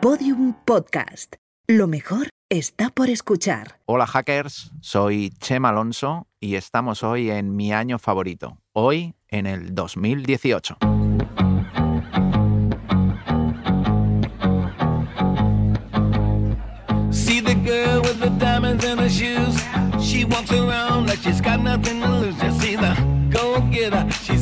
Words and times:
Podium 0.00 0.54
Podcast. 0.64 1.36
Lo 1.66 1.86
mejor 1.86 2.30
está 2.48 2.88
por 2.88 3.10
escuchar. 3.10 3.80
Hola 3.84 4.06
hackers, 4.06 4.72
soy 4.80 5.28
Chema 5.40 5.68
Alonso 5.68 6.26
y 6.40 6.54
estamos 6.54 7.02
hoy 7.02 7.30
en 7.30 7.54
mi 7.54 7.74
año 7.74 7.98
favorito, 7.98 8.56
hoy 8.72 9.14
en 9.28 9.46
el 9.46 9.74
2018. 9.74 10.78
See 17.10 17.42
the 17.42 17.54
girl 17.56 18.00
with 18.00 18.20
the 18.20 18.30
diamonds 18.38 18.82
in 18.86 18.96
her 18.96 19.10
shoes. 19.10 19.62
She 20.00 20.24
walks 20.24 20.50
around 20.50 21.08
like 21.08 21.18
she's 21.18 21.42
got 21.42 21.60
nothing 21.60 22.00
to 22.00 22.08
lose. 22.08 22.49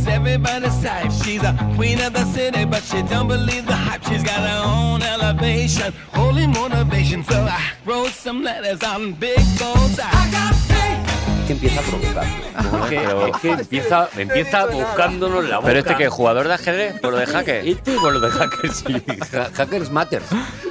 Everybody's 0.09 0.83
type. 0.83 1.11
She's 1.25 1.43
a 1.43 1.55
queen 1.77 2.01
of 2.01 2.13
the 2.13 2.25
city, 2.33 2.65
but 2.65 2.83
she 2.83 3.03
don't 3.03 3.29
believe 3.29 3.67
the 3.67 3.75
hype. 3.77 4.03
She's 4.05 4.23
got 4.23 4.41
her 4.41 4.63
own 4.65 5.03
elevation, 5.03 5.93
holy 6.15 6.47
motivation. 6.47 7.25
So 7.25 7.35
I 7.45 7.61
wrote 7.85 8.11
some 8.13 8.43
letters 8.43 8.83
on 8.83 9.13
big 9.15 9.39
goals. 9.59 9.99
I 9.99 10.31
got 10.31 10.55
faith. 10.55 11.47
que 11.47 11.53
empieza 11.55 11.81
provocando. 11.81 12.49
Es 12.85 12.89
que, 12.91 12.97
es 13.31 13.37
que 13.39 13.51
empieza, 13.53 14.09
empieza 14.19 14.67
buscándonos 14.67 15.49
la 15.49 15.57
boca. 15.57 15.67
Pero 15.69 15.79
este 15.81 15.95
que 15.97 16.05
es 16.05 16.11
jugador 16.11 16.47
de 16.49 16.55
ajedrez, 16.55 17.01
por 17.01 17.13
lo 17.13 17.19
de 17.19 17.27
hacker. 17.27 17.67
Este 17.67 17.93
por 17.93 18.13
lo 18.13 18.21
de 18.21 18.31
hackers, 18.31 18.77
sí. 18.87 19.03
Ha- 19.35 19.51
Hackers 19.57 19.91
Matters. 19.91 20.27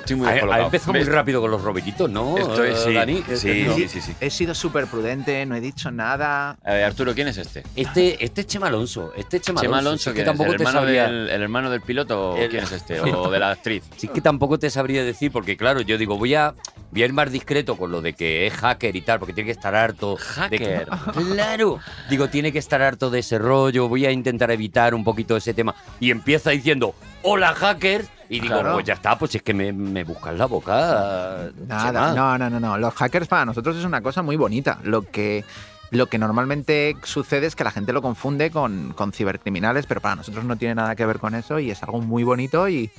Estoy 0.07 0.15
muy 0.15 0.27
ha, 0.27 0.31
ha 0.31 0.33
descolocado. 0.35 0.65
empezado 0.65 0.93
muy 0.93 1.03
rápido 1.03 1.41
con 1.41 1.51
los 1.51 1.61
robotitos, 1.61 2.09
¿no? 2.09 2.37
Estoy, 2.37 2.69
eh, 2.69 2.75
sí, 2.77 2.93
Dani? 2.93 3.23
sí, 3.35 3.63
¿no? 3.67 3.75
sí, 3.75 3.87
sí, 3.89 3.99
sí. 4.01 4.15
He 4.21 4.29
sido 4.29 4.55
súper 4.55 4.87
prudente, 4.87 5.45
no 5.45 5.53
he 5.55 5.59
dicho 5.59 5.91
nada. 5.91 6.51
A 6.63 6.73
ver, 6.73 6.85
Arturo, 6.85 7.13
¿quién 7.13 7.27
es 7.27 7.37
este? 7.37 7.63
Este, 7.75 8.23
este 8.23 8.41
es 8.41 8.47
Chema 8.47 8.67
Alonso. 8.67 9.11
Este 9.17 9.35
es 9.37 9.43
Chema, 9.43 9.59
Chema 9.59 9.79
Alonso. 9.79 10.13
Que 10.13 10.23
tampoco 10.23 10.51
¿El 10.51 10.57
te 10.57 10.63
hermano, 10.63 10.79
sabría. 10.79 11.07
del, 11.07 11.29
¿El 11.29 11.41
hermano 11.41 11.69
del 11.69 11.81
piloto 11.81 12.31
o 12.31 12.37
El- 12.37 12.49
quién 12.49 12.63
es 12.63 12.71
este? 12.71 13.01
¿O 13.01 13.29
de 13.29 13.37
la 13.39 13.51
actriz? 13.51 13.83
Sí 13.97 14.07
que 14.07 14.21
tampoco 14.21 14.57
te 14.57 14.69
sabría 14.69 15.03
decir, 15.03 15.29
porque 15.31 15.57
claro, 15.57 15.81
yo 15.81 15.97
digo, 15.97 16.17
voy 16.17 16.35
a, 16.35 16.53
voy 16.91 17.01
a 17.01 17.05
ir 17.05 17.11
más 17.11 17.29
discreto 17.29 17.75
con 17.75 17.91
lo 17.91 18.01
de 18.01 18.13
que 18.13 18.47
es 18.47 18.53
hacker 18.53 18.95
y 18.95 19.01
tal, 19.01 19.19
porque 19.19 19.33
tiene 19.33 19.47
que 19.47 19.51
estar 19.51 19.75
harto. 19.75 20.17
de 20.49 20.57
que- 20.57 20.65
Hacker. 20.77 20.87
claro. 21.33 21.79
Digo, 22.09 22.29
tiene 22.29 22.53
que 22.53 22.59
estar 22.59 22.81
harto 22.81 23.09
de 23.09 23.19
ese 23.19 23.37
rollo, 23.39 23.89
voy 23.89 24.05
a 24.05 24.11
intentar 24.11 24.51
evitar 24.51 24.95
un 24.95 25.03
poquito 25.03 25.35
ese 25.35 25.53
tema. 25.53 25.75
Y 25.99 26.11
empieza 26.11 26.51
diciendo, 26.51 26.95
hola 27.23 27.53
hacker. 27.53 28.05
Y 28.29 28.39
digo, 28.41 28.55
Claro. 28.55 28.73
pues 28.73 28.85
ya 28.85 28.93
está, 28.95 29.17
pues 29.17 29.33
es 29.35 29.41
que 29.41 29.53
me, 29.53 29.71
me 29.71 30.03
buscas 30.03 30.35
la 30.37 30.45
boca. 30.47 31.49
Nada, 31.67 32.13
no, 32.13 32.37
no, 32.37 32.49
no, 32.49 32.59
no. 32.59 32.77
Los 32.77 32.93
hackers 32.95 33.27
para 33.27 33.45
nosotros 33.45 33.75
es 33.77 33.85
una 33.85 34.01
cosa 34.01 34.21
muy 34.21 34.35
bonita. 34.35 34.79
Lo 34.83 35.01
que, 35.03 35.45
lo 35.91 36.07
que 36.07 36.17
normalmente 36.17 36.95
sucede 37.03 37.47
es 37.47 37.55
que 37.55 37.63
la 37.63 37.71
gente 37.71 37.93
lo 37.93 38.01
confunde 38.01 38.51
con, 38.51 38.93
con 38.93 39.13
cibercriminales, 39.13 39.85
pero 39.85 40.01
para 40.01 40.15
nosotros 40.15 40.43
no 40.43 40.57
tiene 40.57 40.75
nada 40.75 40.95
que 40.95 41.05
ver 41.05 41.19
con 41.19 41.35
eso 41.35 41.59
y 41.59 41.71
es 41.71 41.81
algo 41.83 42.01
muy 42.01 42.23
bonito 42.25 42.67
y, 42.67 42.91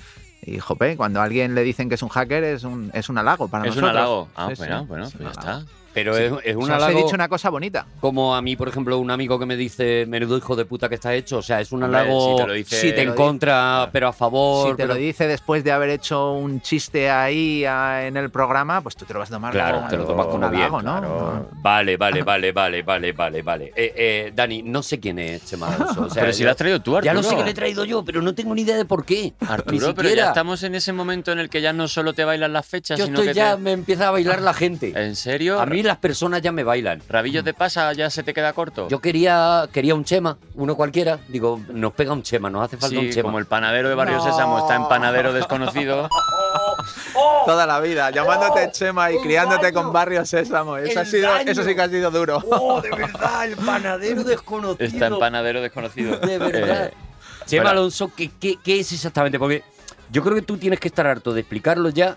y 0.42 0.58
jope, 0.58 0.96
cuando 0.96 1.20
a 1.20 1.24
alguien 1.24 1.54
le 1.54 1.62
dicen 1.62 1.88
que 1.90 1.96
es 1.96 2.02
un 2.02 2.08
hacker 2.08 2.44
es 2.44 2.64
un, 2.64 2.90
es 2.94 3.08
un 3.10 3.18
halago 3.18 3.48
para 3.48 3.64
Es 3.66 3.74
un 3.76 3.82
nosotros. 3.82 4.00
halago. 4.00 4.28
Ah, 4.34 4.46
Sí, 4.48 4.56
sí, 4.56 4.62
bueno, 4.62 4.84
bueno, 4.86 5.04
es 5.04 5.12
pues 5.12 5.26
un 5.28 5.32
ya 5.34 5.40
halago. 5.40 5.58
está. 5.60 5.72
Pero 5.98 6.16
es, 6.16 6.32
es 6.44 6.56
un 6.56 6.62
O 6.64 6.66
sea, 6.66 6.76
os 6.76 6.82
he 6.82 6.84
halago 6.86 6.98
dicho 7.04 7.14
una 7.14 7.28
cosa 7.28 7.50
bonita. 7.50 7.86
como 8.00 8.34
a 8.34 8.42
mí, 8.42 8.56
por 8.56 8.68
ejemplo, 8.68 8.98
un 8.98 9.10
amigo 9.10 9.38
que 9.38 9.46
me 9.46 9.56
dice, 9.56 10.06
menudo 10.06 10.36
hijo 10.36 10.56
de 10.56 10.64
puta 10.64 10.88
que 10.88 10.94
está 10.96 11.14
hecho. 11.14 11.38
O 11.38 11.42
sea, 11.42 11.60
es 11.60 11.72
un 11.72 11.82
halago 11.82 12.36
si 12.36 12.42
te 12.42 12.46
lo 12.48 12.52
dice- 12.54 12.80
Si 12.80 12.92
te 12.92 13.02
en 13.02 13.14
contra, 13.14 13.88
pero 13.92 14.08
a 14.08 14.12
favor. 14.12 14.66
Si 14.66 14.70
te 14.72 14.76
pero- 14.84 14.94
lo 14.94 15.00
dice 15.00 15.26
después 15.26 15.64
de 15.64 15.72
haber 15.72 15.90
hecho 15.90 16.32
un 16.32 16.60
chiste 16.60 17.10
ahí 17.10 17.64
ah, 17.64 18.06
en 18.06 18.16
el 18.16 18.30
programa, 18.30 18.80
pues 18.80 18.96
tú 18.96 19.04
te 19.04 19.12
lo 19.12 19.20
vas 19.20 19.30
a 19.30 19.34
tomar 19.34 19.52
Claro, 19.52 19.78
como, 19.78 19.88
te 19.88 19.96
lo 19.96 20.04
tomas 20.04 20.26
como 20.26 20.44
un 20.46 20.50
bien, 20.50 20.62
halago, 20.62 20.82
¿no? 20.82 21.00
claro. 21.00 21.48
Vale, 21.62 21.96
vale, 21.96 22.22
vale, 22.22 22.52
vale, 22.52 22.82
vale, 22.82 23.12
vale, 23.12 23.42
vale. 23.42 23.72
Eh, 23.76 23.92
eh, 23.96 24.32
Dani, 24.34 24.62
no 24.62 24.82
sé 24.82 24.98
quién 25.00 25.18
es 25.18 25.44
Chema 25.46 25.74
Alonso. 25.74 26.02
o 26.02 26.10
sea, 26.10 26.22
Pero 26.22 26.32
si 26.32 26.44
lo 26.44 26.50
has 26.50 26.56
traído 26.56 26.80
tú, 26.80 26.96
Arturo. 26.96 27.04
Ya 27.04 27.14
lo 27.14 27.22
sé 27.22 27.36
que 27.36 27.42
lo 27.42 27.48
he 27.48 27.54
traído 27.54 27.84
yo, 27.84 28.04
pero 28.04 28.22
no 28.22 28.34
tengo 28.34 28.54
ni 28.54 28.62
idea 28.62 28.76
de 28.76 28.84
por 28.84 29.04
qué. 29.04 29.32
Arturo, 29.46 29.94
pero 29.94 30.08
ya 30.10 30.28
estamos 30.28 30.62
en 30.62 30.74
ese 30.74 30.92
momento 30.92 31.32
en 31.32 31.38
el 31.38 31.48
que 31.50 31.60
ya 31.60 31.72
no 31.72 31.88
solo 31.88 32.12
te 32.12 32.24
bailan 32.24 32.52
las 32.52 32.66
fechas, 32.66 32.98
Yo 32.98 33.06
sino 33.06 33.18
estoy 33.18 33.28
que 33.28 33.34
ya, 33.34 33.56
te... 33.56 33.62
me 33.62 33.72
empieza 33.72 34.08
a 34.08 34.10
bailar 34.10 34.40
la 34.42 34.54
gente. 34.54 34.92
¿En 34.94 35.16
serio? 35.16 35.60
A 35.60 35.66
mí 35.66 35.82
las 35.88 35.98
personas 35.98 36.40
ya 36.40 36.52
me 36.52 36.62
bailan. 36.62 37.02
¿Rabillos 37.08 37.44
de 37.44 37.52
pasa 37.54 37.92
ya 37.92 38.08
se 38.10 38.22
te 38.22 38.32
queda 38.32 38.52
corto? 38.52 38.86
Yo 38.88 39.00
quería, 39.00 39.68
quería 39.72 39.94
un 39.96 40.04
Chema, 40.04 40.38
uno 40.54 40.76
cualquiera. 40.76 41.18
Digo, 41.28 41.60
nos 41.70 41.92
pega 41.94 42.12
un 42.12 42.22
Chema, 42.22 42.48
nos 42.50 42.64
hace 42.64 42.76
falta 42.76 42.98
un 42.98 43.06
Sí, 43.06 43.10
Chema. 43.14 43.24
como 43.24 43.38
el 43.40 43.46
panadero 43.46 43.88
de 43.88 43.94
Barrio 43.96 44.18
No. 44.18 44.24
Sésamo 44.24 44.58
está 44.60 44.76
en 44.76 44.86
panadero 44.86 45.32
desconocido. 45.32 46.08
Toda 47.46 47.66
la 47.66 47.80
vida, 47.80 48.10
llamándote 48.10 48.70
Chema 48.72 49.10
y 49.10 49.16
¡El 49.16 49.22
criándote 49.22 49.62
daño! 49.72 49.82
con 49.82 49.92
Barrio 49.92 50.24
Sésamo. 50.24 50.76
Eso, 50.76 50.98
ha 51.00 51.02
¡El 51.02 51.08
sido, 51.08 51.36
eso 51.38 51.64
sí 51.64 51.74
que 51.74 51.80
ha 51.82 51.88
sido 51.88 52.10
duro. 52.10 52.42
¡Oh, 52.50 52.80
de 52.80 52.90
verdad! 52.90 53.44
El 53.46 53.56
panadero 53.56 54.22
desconocido. 54.24 54.76
Está 54.86 55.06
en 55.08 55.18
panadero 55.18 55.60
desconocido. 55.60 56.18
De 56.18 56.38
verdad. 56.38 56.86
Eh, 56.86 56.94
Chema. 57.46 57.70
Alonso, 57.70 58.12
¿qué, 58.14 58.30
qué, 58.38 58.56
qué 58.62 58.80
es 58.80 58.92
exactamente? 58.92 59.38
Porque 59.38 59.62
yo 60.10 60.22
creo 60.22 60.34
que 60.34 60.42
tú 60.42 60.56
tienes 60.58 60.78
que 60.78 60.88
estar 60.88 61.06
harto 61.06 61.32
de 61.32 61.40
explicarlo 61.40 61.88
ya 61.90 62.16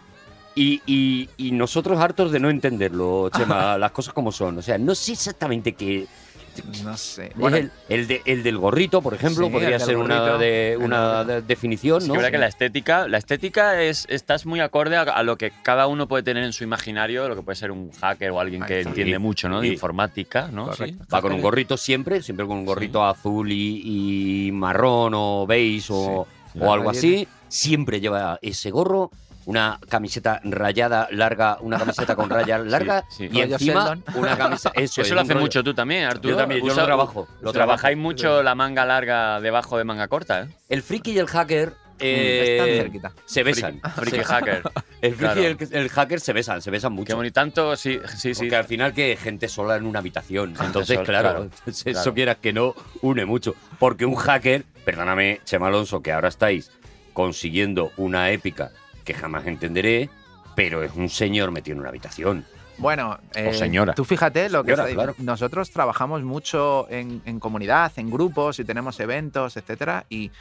y, 0.56 0.82
y- 0.86 1.30
y 1.38 1.52
nosotros 1.52 2.00
hartos 2.00 2.32
de 2.32 2.40
no 2.40 2.50
entenderlo, 2.50 3.30
Chema, 3.36 3.78
las 3.78 3.92
cosas 3.92 4.14
como 4.14 4.32
son. 4.32 4.58
O 4.58 4.62
sea, 4.62 4.78
no 4.78 4.96
sé 4.96 5.14
exactamente 5.14 5.74
qué. 5.74 6.08
No 6.84 6.98
sé. 6.98 7.28
Es 7.28 7.36
Bueno, 7.38 7.56
el, 7.56 7.72
el 7.88 8.08
de- 8.08 8.22
el 8.26 8.44
del 8.44 8.58
gorrito, 8.58 9.02
por 9.02 9.14
ejemplo, 9.14 9.46
Sí, 9.48 9.52
podría 9.54 9.80
ser 9.80 9.96
una, 9.96 10.38
de, 10.38 10.78
de- 11.26 11.42
definición, 11.44 12.00
Es 12.02 12.08
¿no? 12.10 12.14
que 12.14 12.18
verdad 12.18 12.32
que 12.32 12.38
la 12.40 12.48
estética, 12.48 13.08
la 13.08 13.18
estética 13.20 13.82
es, 13.82 14.06
estás 14.10 14.46
muy 14.46 14.60
acorde 14.60 14.98
a, 14.98 15.04
a 15.04 15.24
lo 15.24 15.38
que 15.38 15.54
cada 15.64 15.88
uno 15.88 16.10
puede 16.10 16.24
tener 16.24 16.44
en 16.44 16.52
su 16.52 16.66
imaginario, 16.66 17.30
lo 17.30 17.38
que 17.38 17.42
puede 17.42 17.56
ser 17.56 17.72
un 17.72 17.90
hacker 17.94 18.32
o 18.32 18.42
alguien 18.42 18.64
que 18.66 18.82
entiende 18.82 19.18
mucho, 19.18 19.48
¿no? 19.48 19.62
De 19.62 19.68
y- 19.70 19.72
informática, 19.72 20.50
¿no? 20.52 20.66
Correcto. 20.68 21.04
Sí. 21.06 21.10
Va 21.14 21.22
con 21.22 21.32
un 21.32 21.42
gorrito 21.42 21.78
siempre, 21.78 22.22
siempre 22.22 22.46
con 22.46 22.58
un 22.58 22.66
gorrito 22.66 23.02
azul 23.06 23.50
y, 23.50 24.48
y 24.48 24.52
marrón 24.52 25.14
o 25.16 25.48
beige 25.48 25.88
o, 25.94 26.28
Sí, 26.52 26.60
o 26.60 26.74
algo 26.74 26.90
así. 26.90 27.26
Siempre 27.48 28.02
lleva 28.02 28.38
ese 28.42 28.72
gorro, 28.72 29.10
una 29.52 29.80
camiseta 29.88 30.42
rayada 30.44 31.08
larga, 31.12 31.58
una 31.62 31.78
camiseta 31.78 32.16
con 32.16 32.30
rayas 32.30 32.62
largas 32.66 33.04
sí. 33.10 33.26
y 33.26 33.42
Rollo 33.42 33.54
encima 33.54 33.74
Sheldon. 33.96 34.04
una 34.16 34.38
camisa. 34.38 34.72
Eso, 34.74 34.82
Eso 34.84 35.02
es, 35.02 35.10
lo 35.12 35.24
rollo. 35.24 35.40
mucho 35.40 35.64
tú 35.64 35.74
también, 35.74 36.06
Arturo. 36.06 36.30
Yo 36.34 36.38
también, 36.38 36.62
yo 36.66 36.74
lo 36.74 36.86
trabajo, 36.86 37.28
lo 37.42 37.52
trabajáis 37.54 37.96
trabajo. 37.96 38.02
mucho 38.02 38.44
la 38.44 38.56
manga 38.56 38.86
larga 38.86 39.40
debajo 39.40 39.78
de 39.78 39.84
manga 39.84 40.08
corta, 40.08 40.42
¿eh? 40.44 40.48
El 40.70 40.82
friki 40.82 41.12
y 41.12 41.20
el 41.20 41.28
hacker. 41.28 41.74
eh, 42.04 42.58
están 42.58 42.68
cerquita. 42.78 43.12
se 43.26 43.44
besan. 43.44 43.80
Friki, 43.96 44.24
hacker. 44.24 44.64
El 45.02 45.16
friki 45.16 45.34
Claro. 45.34 45.42
y 45.42 45.46
el, 45.46 45.58
el 45.72 45.90
hacker 45.90 46.20
se 46.20 46.32
besan, 46.34 46.62
se 46.62 46.70
besan 46.72 46.94
mucho. 46.94 47.08
Qué 47.08 47.14
bonito. 47.16 47.34
Tanto, 47.34 47.76
sí, 47.76 48.00
sí, 48.18 48.34
sí. 48.36 48.40
Porque 48.42 48.56
al 48.56 48.66
final 48.66 48.94
que 48.94 49.16
gente 49.18 49.48
sola 49.48 49.76
en 49.76 49.86
una 49.86 49.98
habitación. 50.00 50.54
Entonces, 50.64 51.00
claro, 51.00 51.30
claro, 51.30 51.50
eso 51.66 51.84
claro. 51.92 52.14
quieras 52.14 52.38
que 52.38 52.54
no 52.54 52.74
une 53.02 53.26
mucho. 53.26 53.54
Porque 53.80 54.06
un 54.06 54.16
hacker, 54.16 54.64
perdóname, 54.86 55.42
Chema 55.44 55.68
Alonso, 55.68 56.02
que 56.02 56.12
ahora 56.12 56.28
estáis 56.30 56.72
consiguiendo 57.14 57.92
una 57.98 58.30
épica 58.32 58.72
que 59.12 59.20
jamás 59.20 59.46
entenderé, 59.48 60.10
pero 60.56 60.84
es 60.84 60.94
un 60.96 61.10
señor 61.10 61.52
metido 61.52 61.76
en 61.76 61.80
una 61.82 61.90
habitación. 61.90 62.46
Bueno, 62.78 63.20
eh, 63.36 63.54
señora. 63.54 63.94
tú 63.94 64.04
fíjate 64.06 64.50
lo 64.50 64.64
que 64.64 64.76
Señora, 64.76 64.94
claro. 64.94 65.16
nosotros 65.20 65.70
trabajamos 65.70 66.24
mucho 66.24 66.88
en, 66.90 67.22
en 67.26 67.40
comunidad, 67.40 67.92
en 67.98 68.10
grupos 68.10 68.60
y 68.60 68.66
tenemos 68.66 69.00
eventos, 69.00 69.56
etcétera, 69.56 70.06
y, 70.10 70.32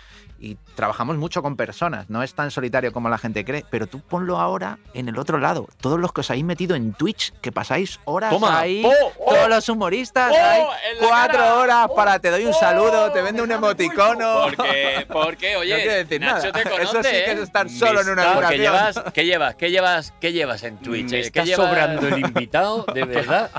y 0.40 0.56
trabajamos 0.74 1.16
mucho 1.18 1.42
con 1.42 1.54
personas. 1.56 2.08
No 2.08 2.22
es 2.22 2.32
tan 2.34 2.50
solitario 2.50 2.92
como 2.92 3.08
la 3.10 3.18
gente 3.18 3.44
cree, 3.44 3.64
pero 3.70 3.86
tú 3.86 4.00
ponlo 4.00 4.38
ahora 4.40 4.78
en 4.94 5.08
el 5.08 5.18
otro 5.18 5.38
lado. 5.38 5.68
Todos 5.80 6.00
los 6.00 6.12
que 6.12 6.22
os 6.22 6.30
habéis 6.30 6.44
metido 6.46 6.74
en 6.74 6.94
Twitch, 6.94 7.32
que 7.42 7.52
pasáis 7.52 8.00
horas 8.06 8.30
Toma. 8.30 8.58
ahí, 8.58 8.82
¡Oh, 8.84 9.12
oh! 9.18 9.34
todos 9.34 9.48
los 9.50 9.68
humoristas, 9.68 10.32
¡Oh, 10.32 10.34
la 10.34 11.06
cuatro 11.08 11.38
cara! 11.38 11.54
horas 11.56 11.88
para 11.94 12.18
te 12.18 12.30
doy 12.30 12.46
un 12.46 12.54
¡Oh! 12.54 12.58
saludo, 12.58 13.12
te 13.12 13.20
vendo 13.22 13.42
un 13.44 13.52
emoticono. 13.52 14.46
Porque, 14.56 15.06
porque, 15.12 15.56
oye, 15.56 15.70
no 15.74 15.76
quiero 15.80 15.92
decir 15.94 16.20
Nacho 16.20 16.36
nada. 16.48 16.52
te 16.52 16.62
conoce, 16.70 16.82
Eso 16.84 17.02
sí 17.02 17.10
que 17.10 17.30
es 17.32 17.38
¿eh? 17.38 17.42
estar 17.42 17.68
solo 17.70 18.00
en 18.00 18.08
una 18.08 18.32
Porque 18.32 18.46
habitación. 18.46 18.60
llevas, 18.94 19.12
¿qué 19.12 19.24
llevas? 19.26 19.54
¿Qué 19.56 19.70
llevas? 19.70 20.12
¿Qué 20.20 20.32
llevas 20.32 20.62
en 20.62 20.76
Twitch? 20.78 21.10
me 21.10 21.20
está 21.20 21.40
¿Qué 21.42 21.46
llevas? 21.48 21.66
sobrando 21.68 22.08
el 22.08 22.18
invitado, 22.18 22.84
de 22.94 23.04
verdad. 23.04 23.50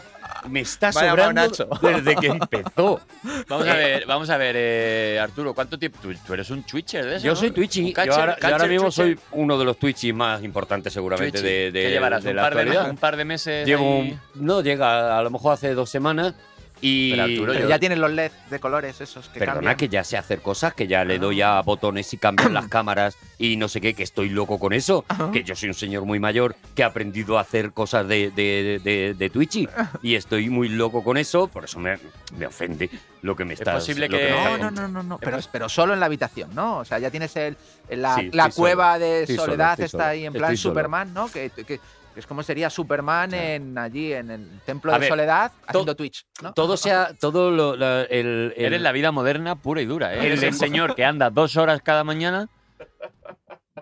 Me 0.50 0.62
está 0.62 0.92
Vaya 0.92 1.10
sobrando 1.10 1.42
Nacho. 1.42 1.70
desde 1.82 2.16
que 2.16 2.28
empezó. 2.28 3.00
Vamos 3.48 3.68
a 3.68 3.74
ver, 3.76 4.06
vamos 4.06 4.30
a 4.30 4.38
ver, 4.38 4.56
eh, 4.58 5.20
Arturo, 5.22 5.54
¿cuánto 5.54 5.78
tiempo? 5.78 6.00
Tú, 6.02 6.14
tú 6.26 6.34
eres 6.34 6.50
un 6.50 6.64
Twitcher 6.64 7.06
de 7.06 7.16
eso, 7.18 7.26
Yo 7.26 7.32
¿no? 7.34 7.36
soy 7.40 7.52
Twitchy. 7.52 7.88
Yo 7.88 7.94
catcher- 7.94 8.12
ahora, 8.12 8.38
yo 8.40 8.46
ahora 8.48 8.58
catcher 8.58 8.70
mismo 8.70 8.90
Twitcher. 8.90 9.06
soy 9.18 9.20
uno 9.34 9.58
de 9.58 9.66
los 9.66 9.78
Twitchys 9.78 10.14
más 10.14 10.44
importantes 10.44 10.92
seguramente 10.94 11.32
Twitchy. 11.40 11.48
de, 11.48 11.72
de, 11.72 11.82
¿Qué 11.84 11.90
llevarás? 11.92 12.24
de 12.24 12.30
un, 12.32 12.36
la 12.36 12.42
par 12.44 12.56
de, 12.66 12.78
un 12.90 12.98
par 12.98 13.18
de 13.18 13.26
meses 13.26 13.66
Llevo 13.68 14.02
ahí? 14.02 14.18
un- 14.36 14.46
no 14.46 14.62
llega, 14.62 15.18
a 15.18 15.22
lo 15.24 15.30
mejor 15.30 15.54
hace 15.54 15.74
dos 15.74 15.90
semanas 15.90 16.34
y 16.82 17.12
Pero 17.12 17.24
Arturo, 17.24 17.54
Pero 17.54 17.64
yo- 17.66 17.70
ya 17.70 17.80
tienes 17.80 18.00
los 18.00 18.12
LED 18.12 18.32
de 18.50 18.60
colores 18.60 19.00
esos 19.02 19.30
que 19.30 19.40
perdona 19.40 19.54
cambian. 19.56 19.78
que 19.78 19.88
ya 19.90 20.04
sé 20.04 20.18
hacer 20.18 20.42
cosas, 20.42 20.74
que 20.74 20.88
ya 20.88 21.06
le 21.06 21.20
doy 21.20 21.42
a 21.42 21.62
botones 21.62 22.12
y 22.14 22.18
cambian 22.18 22.54
las 22.54 22.68
cámaras 22.70 23.18
y 23.38 23.56
no 23.58 23.68
sé 23.68 23.80
qué, 23.82 23.94
que 23.94 24.04
estoy 24.04 24.30
loco 24.30 24.58
con 24.60 24.74
eso, 24.74 25.06
que 25.32 25.44
yo 25.44 25.56
soy 25.56 25.70
un 25.70 25.76
señor 25.76 26.06
muy 26.06 26.20
mayor 26.20 26.56
que 26.76 26.84
ha 26.84 26.88
aprendido 26.88 27.38
a 27.38 27.42
hacer 27.42 27.72
cosas 27.72 28.08
de, 28.08 28.32
de, 28.32 28.82
de, 28.84 29.14
de 29.14 29.30
Twitchy 29.30 29.68
y 30.02 30.16
estoy 30.16 30.50
muy 30.50 30.70
loco 30.70 31.04
con 31.04 31.18
eso, 31.18 31.48
por 31.48 31.66
eso 31.66 31.80
me, 31.80 31.98
me 32.38 32.48
ofende 32.48 32.90
lo 33.22 33.36
que 33.36 33.46
me 33.46 33.54
estás 33.54 33.76
posible 33.76 34.10
lo 34.10 34.18
que- 34.18 34.32
No, 34.32 34.58
no, 34.58 34.72
no, 34.72 34.88
no, 34.88 35.04
no. 35.04 35.18
Pero, 35.20 35.38
pero 35.52 35.70
solo 35.70 35.94
en 35.94 36.00
la 36.00 36.08
habitación, 36.08 36.50
¿no? 36.56 36.80
O 36.80 36.86
sea, 36.86 36.98
ya 36.98 37.12
tienes 37.12 37.36
el, 37.36 37.56
la, 37.90 38.16
Sí, 38.16 38.32
la 38.34 38.46
solo. 38.46 38.56
cueva 38.56 38.98
de 38.98 39.28
solo, 39.28 39.44
soledad 39.44 39.80
está 39.80 39.88
solo. 39.90 40.04
ahí 40.06 40.26
en 40.26 40.34
plan 40.34 40.46
Estoy 40.46 40.58
solo. 40.58 40.74
Superman, 40.74 41.14
¿no? 41.14 41.32
Que 41.32 41.52
es 42.16 42.28
como 42.28 42.44
sería 42.44 42.70
Superman 42.70 43.34
en 43.34 43.78
allí 43.78 44.14
en 44.14 44.32
el 44.32 44.60
templo 44.66 44.92
A 44.92 44.96
de 44.96 45.00
ver, 45.02 45.10
soledad 45.10 45.52
to- 45.52 45.58
haciendo 45.68 45.96
Twitch, 45.96 46.26
¿no? 46.42 46.54
Todo 46.54 46.76
sea, 46.78 47.14
todo 47.20 47.52
lo, 47.52 47.76
la- 47.76 48.04
el, 48.04 48.54
el- 48.58 48.66
Eres 48.66 48.82
la 48.82 48.92
vida 48.92 49.12
moderna 49.12 49.56
pura 49.56 49.82
y 49.82 49.86
dura, 49.86 50.14
¿eh? 50.14 50.20
El 50.20 50.26
Eres 50.28 50.44
el 50.44 50.54
señor 50.54 50.96
que 50.96 51.06
anda 51.06 51.30
dos 51.30 51.56
horas 51.58 51.82
cada 51.82 52.04
mañana 52.04 52.50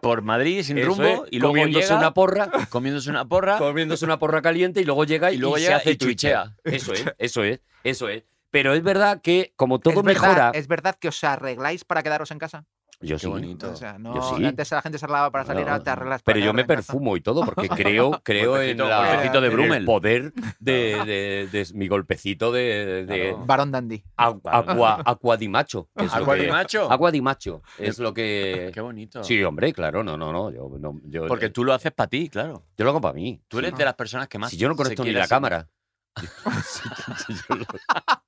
por 0.01 0.21
Madrid 0.21 0.61
sin 0.63 0.77
Eso 0.77 0.87
rumbo 0.87 1.03
es, 1.25 1.31
y 1.31 1.39
luego 1.39 1.53
comiéndose 1.55 1.87
llega, 1.87 1.97
una 1.97 2.13
porra, 2.13 2.49
comiéndose 2.69 3.09
una 3.09 3.25
porra. 3.25 3.57
comiéndose 3.57 4.05
una 4.05 4.17
porra 4.19 4.41
caliente 4.41 4.79
y 4.81 4.85
luego 4.85 5.03
llega 5.03 5.31
y, 5.31 5.35
Y 5.35 5.37
luego 5.39 5.55
se 5.57 5.63
llega 5.63 5.75
hace 5.77 5.91
y 5.91 5.97
tuichea. 5.97 6.55
Eso 6.63 6.93
es, 6.93 7.05
eso 7.17 7.43
es, 7.43 7.59
eso 7.83 8.07
es. 8.09 8.23
Pero 8.51 8.73
es 8.73 8.81
verdad 8.83 9.21
que 9.21 9.53
como 9.55 9.79
todo 9.79 9.99
¿Es 9.99 10.03
verdad, 10.03 10.21
mejora, 10.23 10.51
¿Es 10.53 10.67
verdad 10.67 10.95
que 10.99 11.07
os 11.09 11.23
arregláis 11.23 11.83
para 11.83 12.01
quedaros 12.01 12.31
en 12.31 12.39
casa? 12.39 12.65
Yo 13.01 13.15
Qué 13.15 13.19
sí. 13.19 13.27
bonito. 13.27 13.71
O 13.71 13.75
sea, 13.75 13.97
no, 13.97 14.13
Yo 14.13 14.35
sí. 14.37 14.45
antes 14.45 14.71
la 14.71 14.81
gente 14.81 14.97
se 14.97 15.05
arreglaba 15.05 15.31
para 15.31 15.45
salir, 15.45 15.65
No, 15.65 15.71
ahora 15.71 15.83
te 15.83 15.89
arreglas 15.89 16.21
para 16.21 16.33
Pero 16.33 16.45
yo 16.45 16.53
me 16.53 16.65
perfumo 16.65 17.15
y 17.15 17.21
todo 17.21 17.45
porque 17.45 17.69
creo, 17.97 18.11
creo 18.23 18.61
en, 18.61 18.77
Golpecito- 18.77 18.89
la- 18.89 19.07
golpecito 19.07 19.41
de 19.41 19.47
en 19.47 19.73
el 19.73 19.85
poder 19.85 20.33
de, 20.59 20.73
de- 21.05 21.49
de 21.51 21.67
mi 21.75 21.87
golpecito 21.87 22.51
de, 22.51 23.05
de 23.05 23.29
Claro. 23.29 23.45
Varón 23.45 23.71
dandy. 23.71 24.03
agu- 24.17 24.41
agua, 24.45 25.01
agua 25.05 25.37
di 25.37 25.47
macho. 25.47 25.87
que 25.95 26.05
es 26.05 26.11
lo 26.11 26.17
¿Agua 26.17 26.35
que- 26.35 26.41
de 26.41 26.51
macho? 26.51 26.91
Agua 26.91 27.11
di 27.11 27.21
macho 27.21 27.61
es 27.77 27.99
lo 27.99 28.13
que... 28.13 28.71
Qué 28.73 28.81
bonito. 28.81 29.23
Sí, 29.23 29.41
hombre, 29.43 29.71
claro, 29.73 30.03
no, 30.03 30.17
no, 30.17 30.31
no. 30.33 30.51
Yo, 30.51 30.69
no, 30.79 30.99
yo, 31.05 31.27
Porque 31.27 31.49
tú 31.49 31.63
lo 31.63 31.73
haces 31.73 31.91
para 31.93 32.09
ti, 32.09 32.27
claro. 32.29 32.65
yo 32.77 32.83
lo 32.83 32.91
hago 32.91 32.99
para 33.01 33.13
mí. 33.13 33.41
Tú 33.47 33.59
eres 33.59 33.71
Sí. 33.71 33.77
de 33.77 33.85
las 33.85 33.95
personas 33.95 34.27
que 34.27 34.37
más. 34.39 34.49
Si 34.51 34.57
yo 34.57 34.67
no 34.67 34.75
conecto 34.75 35.03
ni 35.05 35.11
la 35.11 35.21
así- 35.23 35.29
cámara. 35.29 35.67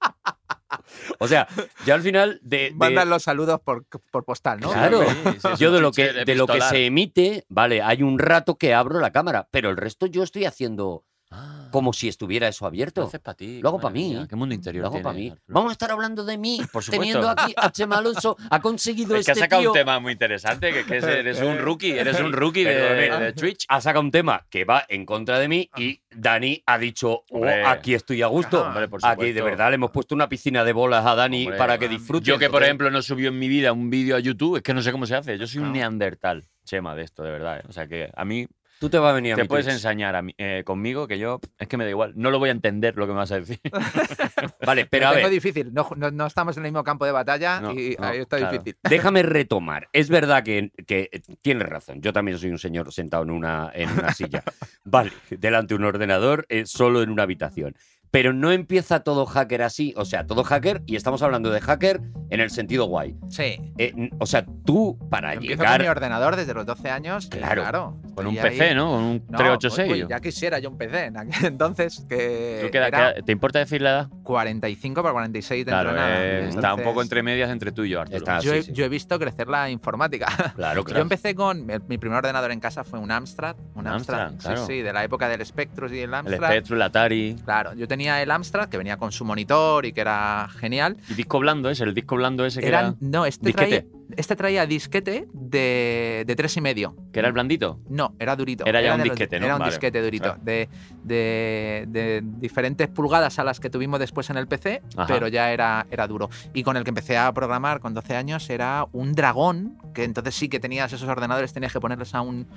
O 1.20 1.28
sea, 1.28 1.48
yo 1.86 1.94
al 1.94 2.02
final 2.02 2.40
de, 2.44 2.58
de- 2.58 2.74
Mandan 2.76 3.10
los 3.10 3.24
saludos 3.24 3.60
por, 3.62 3.86
por 4.12 4.24
postal, 4.26 4.60
¿no? 4.60 4.72
Claro. 4.72 5.02
Sí, 5.04 5.16
sí, 5.42 5.48
es 5.54 5.60
yo 5.60 5.72
de 5.72 5.82
lo 5.82 5.92
que 5.92 6.12
de 6.14 6.36
lo 6.36 6.48
que 6.48 6.62
se 6.62 6.86
emite, 6.86 7.46
vale, 7.50 7.82
hay 7.82 8.04
un 8.04 8.20
rato 8.20 8.56
que 8.58 8.74
abro 8.74 9.00
la 9.00 9.12
cámara, 9.12 9.48
pero 9.52 9.70
el 9.70 9.78
resto 9.78 10.06
yo 10.06 10.24
estoy 10.24 10.46
haciendo 10.46 11.04
Ah, 11.34 11.70
como 11.72 11.94
si 11.94 12.10
estuviera 12.10 12.50
eso 12.50 12.66
lo 12.66 12.68
abierto. 12.68 13.04
haces 13.04 13.22
para 13.22 13.36
ti. 13.36 13.62
Lo 13.62 13.70
hago 13.70 13.78
madre 13.78 13.88
pa' 13.90 13.94
mí. 13.94 14.10
mía, 14.10 14.28
Qué 14.30 14.36
mundo 14.36 14.54
interior 14.54 14.82
Lo 14.82 14.88
hago 14.90 15.02
para 15.02 15.16
mí. 15.16 15.34
Vamos 15.48 15.70
a 15.70 15.72
estar 15.72 15.90
hablando 15.90 16.26
de 16.26 16.38
mí, 16.38 16.58
Por 16.74 16.84
supuesto. 16.84 16.92
teniendo 16.92 17.30
aquí 17.30 17.54
a 17.56 17.72
Chema 17.72 17.98
Alonso. 18.00 18.36
Ha 18.50 18.60
conseguido 18.62 19.16
Es 19.16 19.26
que 19.26 19.32
este 19.32 19.40
has 19.44 19.46
sacado 19.46 19.62
tío. 19.62 19.72
un 19.72 19.78
tema 19.78 20.00
muy 20.00 20.12
interesante, 20.12 20.74
que, 20.74 20.86
que 20.86 20.98
es- 20.98 21.04
eres 21.06 21.42
un 21.42 21.58
rookie, 21.58 21.92
eres 21.98 22.20
un 22.20 22.34
rookie 22.34 22.66
de, 22.66 23.34
Twitch. 23.34 23.66
Ha 23.70 23.80
sacado 23.80 24.04
un 24.04 24.12
tema 24.12 24.46
que 24.50 24.66
va 24.66 24.84
en 24.90 25.06
contra 25.06 25.40
de 25.40 25.48
mí 25.48 25.70
y 25.78 26.02
Dani 26.14 26.62
ha 26.66 26.78
dicho, 26.78 27.24
oh, 27.30 27.46
aquí 27.66 27.94
estoy 27.94 28.22
a 28.22 28.28
gusto. 28.28 28.64
Hombre, 28.66 28.90
por 28.90 29.00
aquí 29.04 29.22
de 29.28 29.28
supuesto. 29.30 29.46
verdad 29.46 29.70
le 29.70 29.76
hemos 29.76 29.92
puesto 29.92 30.14
una 30.14 30.28
piscina 30.28 30.66
de 30.66 30.74
bolas 30.74 31.06
a 31.06 31.16
Dani 31.16 31.44
Hombre, 31.46 31.58
para 31.58 31.78
que 31.78 31.88
disfrute. 31.88 32.26
Yo 32.26 32.38
que, 32.38 32.50
por 32.50 32.64
ejemplo, 32.64 32.92
no 32.92 33.02
subió 33.02 33.30
en 33.30 33.40
mi 33.40 33.48
vida 33.48 33.72
un 33.72 33.90
vídeo 33.90 34.18
a 34.18 34.20
YouTube, 34.20 34.58
es 34.58 34.64
que 34.64 34.74
no 34.74 34.82
sé 34.82 34.92
cómo 34.92 35.06
se 35.06 35.16
hace. 35.16 35.38
Yo 35.38 35.48
soy 35.48 35.62
un 35.62 35.72
neandertal, 35.72 36.44
Chema, 36.66 36.94
de 36.96 37.04
esto, 37.04 37.24
de 37.24 37.32
verdad. 37.32 37.60
¿eh? 37.60 37.64
O 37.70 37.72
sea 37.72 37.88
que 37.88 38.10
a 38.14 38.26
mí 38.26 38.46
Tú 38.82 38.90
te 38.90 38.98
vas 38.98 39.12
a 39.12 39.14
venir 39.14 39.34
a 39.34 39.36
te 39.36 39.44
mi 39.44 39.48
puedes 39.48 39.68
Twitch. 39.68 39.76
ensañar 39.76 40.16
a 40.16 40.24
mí- 40.24 40.34
eh, 40.40 40.64
conmigo, 40.66 41.08
que 41.08 41.20
yo 41.20 41.40
es 41.60 41.68
que 41.68 41.78
me 41.78 41.84
da 41.84 41.92
igual. 41.92 42.14
No 42.16 42.32
lo 42.32 42.40
voy 42.40 42.50
a 42.50 42.52
entender 42.52 42.96
lo 42.98 43.06
que 43.06 43.14
me 43.14 43.20
vas 43.20 43.32
a 43.32 43.40
decir. 43.40 43.60
Vale, 44.66 44.88
pero 44.88 45.08
a 45.08 45.12
ver, 45.14 45.30
difícil. 45.30 45.72
No, 45.72 45.88
no- 45.96 46.10
no 46.10 46.26
estamos 46.26 46.58
en 46.58 46.66
el 46.66 46.72
mismo 46.72 46.84
campo 46.84 47.06
de 47.06 47.12
batalla 47.12 47.62
No, 47.62 47.74
y 47.74 47.96
no, 48.00 48.08
ahí 48.08 48.20
está 48.22 48.38
claro. 48.38 48.54
difícil. 48.54 48.78
déjame 48.82 49.22
retomar. 49.22 49.88
Es 49.94 50.10
verdad 50.10 50.44
que, 50.44 50.72
que 50.88 51.22
tienes 51.44 51.70
razón. 51.70 52.02
Yo 52.02 52.12
también 52.12 52.40
soy 52.40 52.50
un 52.50 52.58
señor 52.58 52.92
sentado 52.92 53.22
en 53.22 53.30
una, 53.30 53.72
en 53.74 53.88
una 53.92 54.14
silla. 54.14 54.44
Vale, 54.84 55.12
delante 55.30 55.76
de 55.76 55.80
un 55.80 55.86
ordenador, 55.86 56.48
eh, 56.50 56.66
solo 56.66 57.04
en 57.04 57.12
una 57.12 57.22
habitación. 57.22 57.76
Pero 58.12 58.34
no 58.34 58.52
empieza 58.52 59.00
todo 59.02 59.26
hacker 59.26 59.62
así. 59.62 59.94
O 59.96 60.04
sea, 60.06 60.26
todo 60.28 60.44
hacker, 60.44 60.82
y 60.86 60.96
estamos 60.98 61.22
hablando 61.22 61.50
de 61.50 61.62
hacker 61.62 62.02
en 62.30 62.40
el 62.42 62.50
sentido 62.50 62.86
guay. 62.86 63.16
Sí. 63.30 63.74
Eh, 63.78 64.10
o 64.20 64.26
sea, 64.26 64.46
tú 64.66 64.98
para 65.10 65.34
Empiezo 65.34 65.64
llegar. 65.64 65.78
con 65.80 65.86
mi 65.86 65.90
ordenador 65.90 66.36
desde 66.36 66.54
los 66.54 66.66
12 66.66 66.90
años. 66.90 67.28
Claro. 67.28 67.62
claro 67.62 67.98
Con 68.16 68.28
un 68.28 68.36
PC, 68.36 68.70
ahí. 68.70 68.76
¿no? 68.76 68.90
Con 68.92 69.04
un 69.04 69.24
No, 69.30 69.38
386. 69.38 69.92
uy, 69.92 70.04
uy, 70.04 70.10
ya 70.10 70.20
quisiera 70.20 70.60
yo 70.60 70.70
un 70.70 70.78
PC 70.78 71.06
en 71.06 71.18
aquel 71.18 71.46
entonces, 71.46 72.06
que 72.10 72.60
¿Tú 72.64 72.70
qué 72.72 72.78
edad- 72.78 72.88
era 72.88 72.92
qué 72.92 73.04
edad- 73.20 73.26
¿Te 73.26 73.32
importa 73.32 73.60
decir 73.60 73.82
la 73.82 73.90
edad? 73.92 74.10
45 74.24 75.02
para 75.02 75.14
46 75.14 75.66
dentro 75.66 75.82
Claro, 75.82 75.90
de 75.94 75.96
nada. 76.00 76.24
eh, 76.26 76.50
está 76.50 76.74
un 76.74 76.84
poco 76.84 77.02
entre 77.02 77.24
medias 77.24 77.50
entre 77.50 77.72
tú 77.72 77.84
y 77.84 77.90
yo, 77.90 78.02
Arturo. 78.02 78.18
Está- 78.18 78.40
yo, 78.40 78.52
sí, 78.54 78.58
he, 78.60 78.64
sí. 78.64 78.72
yo 78.74 78.86
he 78.86 78.90
visto 78.90 79.18
crecer 79.20 79.48
la 79.48 79.70
informática. 79.70 80.28
Claro, 80.56 80.82
Yo 80.82 80.86
claro. 80.86 81.02
empecé 81.02 81.34
con. 81.36 81.66
Mi, 81.66 81.98
primer 81.98 82.18
ordenador 82.20 82.52
en 82.52 82.60
casa 82.60 82.84
fue 82.84 83.00
un 83.00 83.12
Amstrad. 83.12 83.56
Un 83.76 83.88
Amstrad, 83.88 84.22
Amstrad, 84.28 84.52
claro. 84.54 84.68
sí, 84.68 84.74
sí, 84.74 84.82
de 84.82 84.94
la 84.94 85.04
época 85.04 85.28
del 85.30 85.46
Spectrum 85.46 85.92
y 85.94 85.98
el 86.00 86.04
El 86.06 86.14
Amstrad. 86.14 86.50
Spectrum, 86.50 86.76
el 86.78 86.82
Atari. 86.84 87.36
Claro, 87.44 87.74
yo 87.74 87.88
tenía 87.88 88.01
el 88.08 88.32
Amstrad 88.32 88.70
que 88.70 88.78
venía 88.78 88.98
con 88.98 89.12
su 89.12 89.26
monitor 89.26 89.86
y 89.86 89.94
que 89.94 90.02
era 90.02 90.48
genial. 90.60 90.98
Y 91.10 91.14
disco 91.14 91.40
blando 91.40 91.70
ese, 91.70 91.84
el 91.84 91.94
disco 91.94 92.16
blando 92.16 92.46
ese 92.46 92.62
que 92.62 92.68
era, 92.68 92.80
Eran, 92.80 92.98
no, 93.00 93.26
este 93.26 93.48
disquete. 93.48 93.82
traía, 93.82 94.01
este 94.18 94.36
traía 94.36 94.66
disquete 94.66 95.28
de, 95.34 96.24
de 96.28 96.36
tres 96.36 96.56
y 96.58 96.62
medio. 96.62 96.96
que 97.12 97.20
era 97.20 97.28
el 97.28 97.34
blandito. 97.34 97.80
No, 97.90 98.14
era 98.20 98.36
durito. 98.36 98.66
Era 98.66 98.82
ya 98.82 98.94
un 98.94 99.00
los- 99.00 99.10
disquete, 99.10 99.40
¿no? 99.40 99.46
Era 99.46 99.56
un 99.56 99.60
Vale. 99.60 99.72
disquete 99.72 100.02
durito. 100.02 100.30
Ah. 100.30 100.38
De, 100.42 100.70
de- 101.04 101.86
de 101.88 102.22
diferentes 102.24 102.88
pulgadas 102.88 103.40
a 103.40 103.44
las 103.44 103.60
que 103.60 103.70
tuvimos 103.70 104.00
después 104.00 104.30
en 104.30 104.38
el 104.38 104.48
PC, 104.48 104.82
Ajá. 104.96 105.08
pero 105.14 105.28
ya 105.28 105.52
era, 105.52 105.86
era 105.92 106.08
duro. 106.08 106.30
Y 106.54 106.64
con 106.64 106.78
el 106.78 106.84
que 106.84 106.90
empecé 106.92 107.18
a 107.18 107.32
programar 107.34 107.80
con 107.80 107.94
12 107.94 108.16
años 108.16 108.50
era 108.50 108.86
un 108.94 109.14
dragón, 109.14 109.78
que 109.94 110.04
entonces 110.04 110.36
sí 110.36 110.48
que 110.50 110.60
tenías 110.60 110.92
esos 110.94 111.08
ordenadores, 111.10 111.52
tenías 111.54 111.74
que 111.74 111.80
ponerlos 111.80 112.16
a 112.16 112.22
un, 112.22 112.48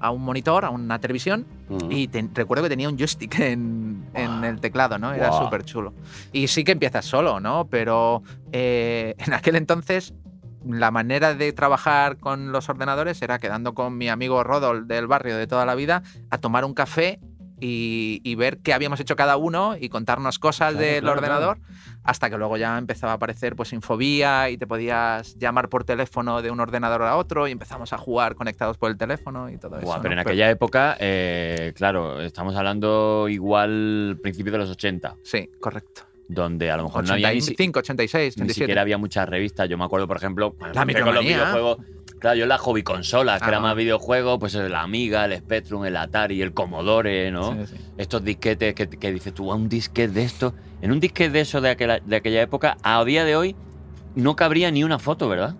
a 0.00 0.10
un 0.10 0.22
monitor, 0.22 0.64
a 0.64 0.70
una 0.70 0.98
televisión. 1.00 1.46
Y 1.90 2.08
te- 2.08 2.28
recuerdo 2.34 2.62
que 2.64 2.70
tenía 2.70 2.88
un 2.88 2.96
joystick 2.98 3.38
en, 3.40 4.04
el 4.14 4.60
teclado, 4.60 4.98
¿no? 4.98 5.12
Era 5.12 5.28
Guau. 5.28 5.44
súper 5.44 5.64
chulo. 5.64 5.92
Y 6.32 6.48
sí 6.48 6.62
que 6.64 6.72
empiezas 6.72 7.04
solo, 7.04 7.40
¿no? 7.40 7.66
Pero 7.68 8.22
eh, 8.52 9.14
en 9.18 9.32
aquel 9.32 9.56
entonces 9.56 10.14
la 10.66 10.90
manera 10.90 11.34
de 11.34 11.52
trabajar 11.52 12.18
con 12.18 12.52
los 12.52 12.68
ordenadores 12.68 13.20
era 13.22 13.38
quedando 13.38 13.74
con 13.74 13.96
mi 13.96 14.08
amigo 14.08 14.42
Rodol 14.44 14.86
del 14.86 15.06
barrio 15.06 15.36
de 15.36 15.46
toda 15.46 15.66
la 15.66 15.74
vida 15.74 16.02
a 16.30 16.38
tomar 16.38 16.64
un 16.64 16.74
café 16.74 17.20
y, 17.60 18.20
y 18.24 18.34
ver 18.34 18.58
qué 18.58 18.74
habíamos 18.74 18.98
hecho 19.00 19.14
cada 19.16 19.36
uno 19.36 19.76
y 19.80 19.88
contarnos 19.88 20.38
cosas 20.38 20.72
Claro, 20.72 20.86
del 20.86 21.00
claro, 21.02 21.18
ordenador 21.18 21.58
hasta 22.02 22.28
que 22.28 22.36
luego 22.36 22.56
ya 22.56 22.76
empezaba 22.76 23.12
a 23.12 23.16
aparecer 23.16 23.56
pues 23.56 23.72
infobía 23.72 24.50
y 24.50 24.58
te 24.58 24.66
podías 24.66 25.36
llamar 25.38 25.68
por 25.68 25.84
teléfono 25.84 26.42
de 26.42 26.50
un 26.50 26.60
ordenador 26.60 27.02
a 27.02 27.16
otro 27.16 27.48
y 27.48 27.52
empezamos 27.52 27.92
a 27.92 27.98
jugar 27.98 28.34
conectados 28.34 28.76
por 28.76 28.90
el 28.90 28.98
teléfono 28.98 29.48
y 29.48 29.56
todo 29.56 29.78
eso. 29.78 29.92
pero 30.02 30.14
¿no? 30.14 30.20
en 30.20 30.26
aquella 30.26 30.50
época, 30.50 30.96
eh, 31.00 31.72
claro, 31.76 32.20
estamos 32.20 32.54
hablando 32.56 33.26
igual 33.28 34.18
principios 34.22 34.52
de 34.52 34.58
los 34.58 34.70
80, 34.70 35.16
Sí, 35.22 35.48
correcto. 35.60 36.02
Donde 36.28 36.70
a 36.70 36.76
lo 36.76 36.84
mejor 36.84 37.06
no 37.06 37.12
había 37.14 37.32
ni, 37.32 37.40
si- 37.40 37.52
85, 37.52 37.78
86, 37.80 38.36
ni 38.36 38.42
87. 38.42 38.54
siquiera 38.54 38.82
había 38.82 38.98
muchas 38.98 39.28
revistas. 39.28 39.68
Yo 39.68 39.76
me 39.78 39.84
acuerdo, 39.84 40.06
por 40.08 40.16
ejemplo, 40.16 40.52
cuando 40.52 40.74
La 40.84 41.04
con 41.04 41.14
los 41.14 41.24
videojuegos. 41.24 41.78
Claro, 42.18 42.38
yo 42.38 42.46
las 42.46 42.60
hobby 42.62 42.82
consolas, 42.82 43.40
que 43.40 43.46
Ah. 43.46 43.48
era 43.48 43.60
más 43.60 43.76
videojuegos, 43.76 44.38
pues 44.38 44.54
la 44.54 44.80
Amiga, 44.82 45.26
el 45.26 45.36
Spectrum, 45.36 45.84
el 45.84 45.96
Atari, 45.96 46.40
el 46.40 46.54
Commodore, 46.54 47.30
¿no? 47.30 47.52
Sí, 47.66 47.76
sí. 47.76 47.84
Estos 47.98 48.24
disquetes 48.24 48.74
que, 48.74 48.88
que 48.88 49.12
dices 49.12 49.34
tú, 49.34 49.52
"Ah, 49.52 49.56
un 49.56 49.68
disquete 49.68 50.12
de 50.14 50.22
esto. 50.24 50.54
En 50.80 50.90
un 50.92 51.00
disquete 51.00 51.30
de 51.30 51.40
eso 51.40 51.60
de 51.60 51.68
aquella, 51.70 51.98
de 52.00 52.16
aquella 52.16 52.40
época, 52.40 52.78
a 52.82 53.04
día 53.04 53.24
de 53.26 53.36
hoy, 53.36 53.56
no 54.14 54.36
cabría 54.36 54.70
ni 54.70 54.84
una 54.84 54.98
foto, 54.98 55.28
¿verdad? 55.28 55.54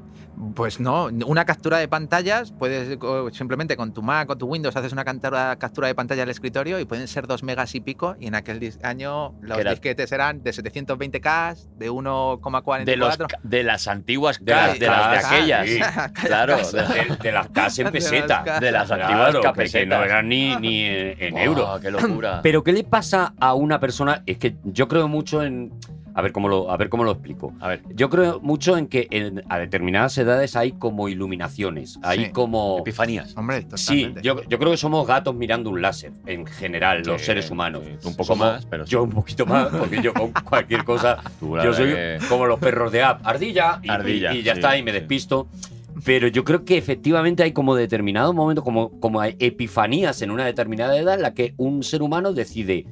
Pues 0.54 0.80
no, 0.80 1.06
una 1.26 1.44
captura 1.44 1.78
de 1.78 1.88
pantallas, 1.88 2.52
puedes 2.52 2.96
co- 2.98 3.30
simplemente 3.30 3.76
con 3.76 3.92
tu 3.92 4.02
Mac 4.02 4.28
o 4.30 4.36
tu 4.36 4.46
Windows 4.46 4.74
haces 4.76 4.92
una 4.92 5.04
captura, 5.04 5.56
de 5.88 5.94
pantalla 5.94 6.22
al 6.24 6.28
escritorio 6.30 6.78
y 6.80 6.84
pueden 6.84 7.08
ser 7.08 7.26
dos 7.26 7.42
megas 7.42 7.74
y 7.74 7.80
pico. 7.80 8.16
Y 8.20 8.26
en 8.26 8.34
aquel 8.34 8.72
año 8.82 9.34
los 9.40 9.56
Que 9.56 9.60
era- 9.62 9.70
disquetes 9.70 10.12
eran 10.12 10.42
de 10.42 10.52
720K, 10.52 11.56
de 11.78 11.90
1,44. 11.90 12.84
De, 12.84 12.96
los, 12.96 13.18
de 13.42 13.62
las 13.64 13.88
antiguas 13.88 14.38
De 14.44 14.52
las 14.54 14.78
de, 14.78 14.86
las 14.86 15.10
de 15.10 15.16
cas, 15.16 15.24
aquellas. 15.32 15.68
sí. 15.68 15.80
Claro, 16.26 16.56
de, 16.56 17.32
las 17.32 17.48
cas 17.50 17.78
en 17.78 17.84
De 17.90 17.92
las 18.00 18.04
peseta. 18.10 18.60
de 18.60 18.72
las 18.72 18.90
antiguas 18.90 19.30
Claro, 19.30 19.52
que- 19.54 19.86
no 19.86 20.02
eran 20.02 20.28
ni, 20.28 20.56
ni 20.56 20.80
en, 20.84 21.16
en 21.22 21.38
euros. 21.38 21.80
¡Qué 21.80 21.90
locura! 21.90 22.40
Pero 22.42 22.62
¿qué 22.64 22.72
le 22.72 22.84
pasa 22.84 23.34
a 23.40 23.54
una 23.54 23.78
persona? 23.80 24.22
Es 24.26 24.38
que 24.38 24.56
yo 24.64 24.88
creo 24.88 25.08
mucho 25.08 25.42
en... 25.42 25.72
A 26.14 26.22
ver 26.22 26.30
cómo 26.32 26.48
lo, 26.48 26.70
a 26.70 26.76
ver 26.76 26.88
cómo 26.88 27.02
lo 27.04 27.10
explico. 27.10 27.52
a 27.60 27.68
ver, 27.68 27.82
Yo 27.94 28.08
creo 28.08 28.38
mucho 28.40 28.76
en 28.78 28.86
que 28.86 29.08
en- 29.10 29.42
a 29.48 29.58
determinadas 29.58 30.16
edades 30.16 30.54
hay 30.54 30.72
como 30.72 31.08
iluminaciones, 31.08 31.98
hay 32.02 32.26
Sí. 32.26 32.30
como... 32.30 32.78
epifanías. 32.78 33.36
Hombre, 33.36 33.62
Sí, 33.74 34.02
totalmente. 34.04 34.22
yo, 34.22 34.42
yo 34.48 34.58
creo 34.58 34.70
que 34.70 34.76
somos 34.76 35.06
gatos 35.06 35.34
mirando 35.34 35.70
un 35.70 35.82
láser, 35.82 36.12
en 36.26 36.46
general, 36.46 37.02
los 37.04 37.20
Sí, 37.20 37.26
seres 37.26 37.50
humanos. 37.50 37.82
sí, 37.84 37.92
tú 38.00 38.08
un 38.10 38.14
poco 38.16 38.34
Somos- 38.34 38.38
más, 38.54 38.66
pero 38.66 38.86
sí. 38.86 38.92
Yo 38.92 39.02
un 39.02 39.10
poquito 39.10 39.44
más, 39.44 39.68
porque 39.68 40.00
yo 40.02 40.14
con 40.14 40.32
cualquier 40.32 40.84
cosa... 40.84 41.18
Yo 41.64 41.72
soy 41.72 41.92
como 42.28 42.46
los 42.46 42.58
perros 42.60 42.92
de 42.92 43.02
app, 43.02 43.26
ardilla, 43.26 43.80
y, 43.82 43.88
Ardilla, 43.90 44.32
y- 44.32 44.38
y 44.38 44.42
ya 44.42 44.52
sí, 44.54 44.58
está, 44.60 44.78
y 44.78 44.82
me 44.82 44.92
sí. 44.92 44.98
despisto. 45.00 45.48
Pero 46.04 46.26
yo 46.28 46.44
creo 46.44 46.64
que 46.64 46.76
efectivamente 46.76 47.42
hay 47.44 47.52
como 47.52 47.74
determinados 47.76 48.34
momentos, 48.34 48.62
como, 48.64 48.98
como 49.00 49.20
hay 49.20 49.36
epifanías 49.38 50.22
en 50.22 50.30
una 50.30 50.44
determinada 50.44 50.96
edad 50.98 51.14
en 51.14 51.22
la 51.22 51.34
que 51.34 51.54
un 51.56 51.82
ser 51.82 52.02
humano 52.02 52.32
decide, 52.32 52.84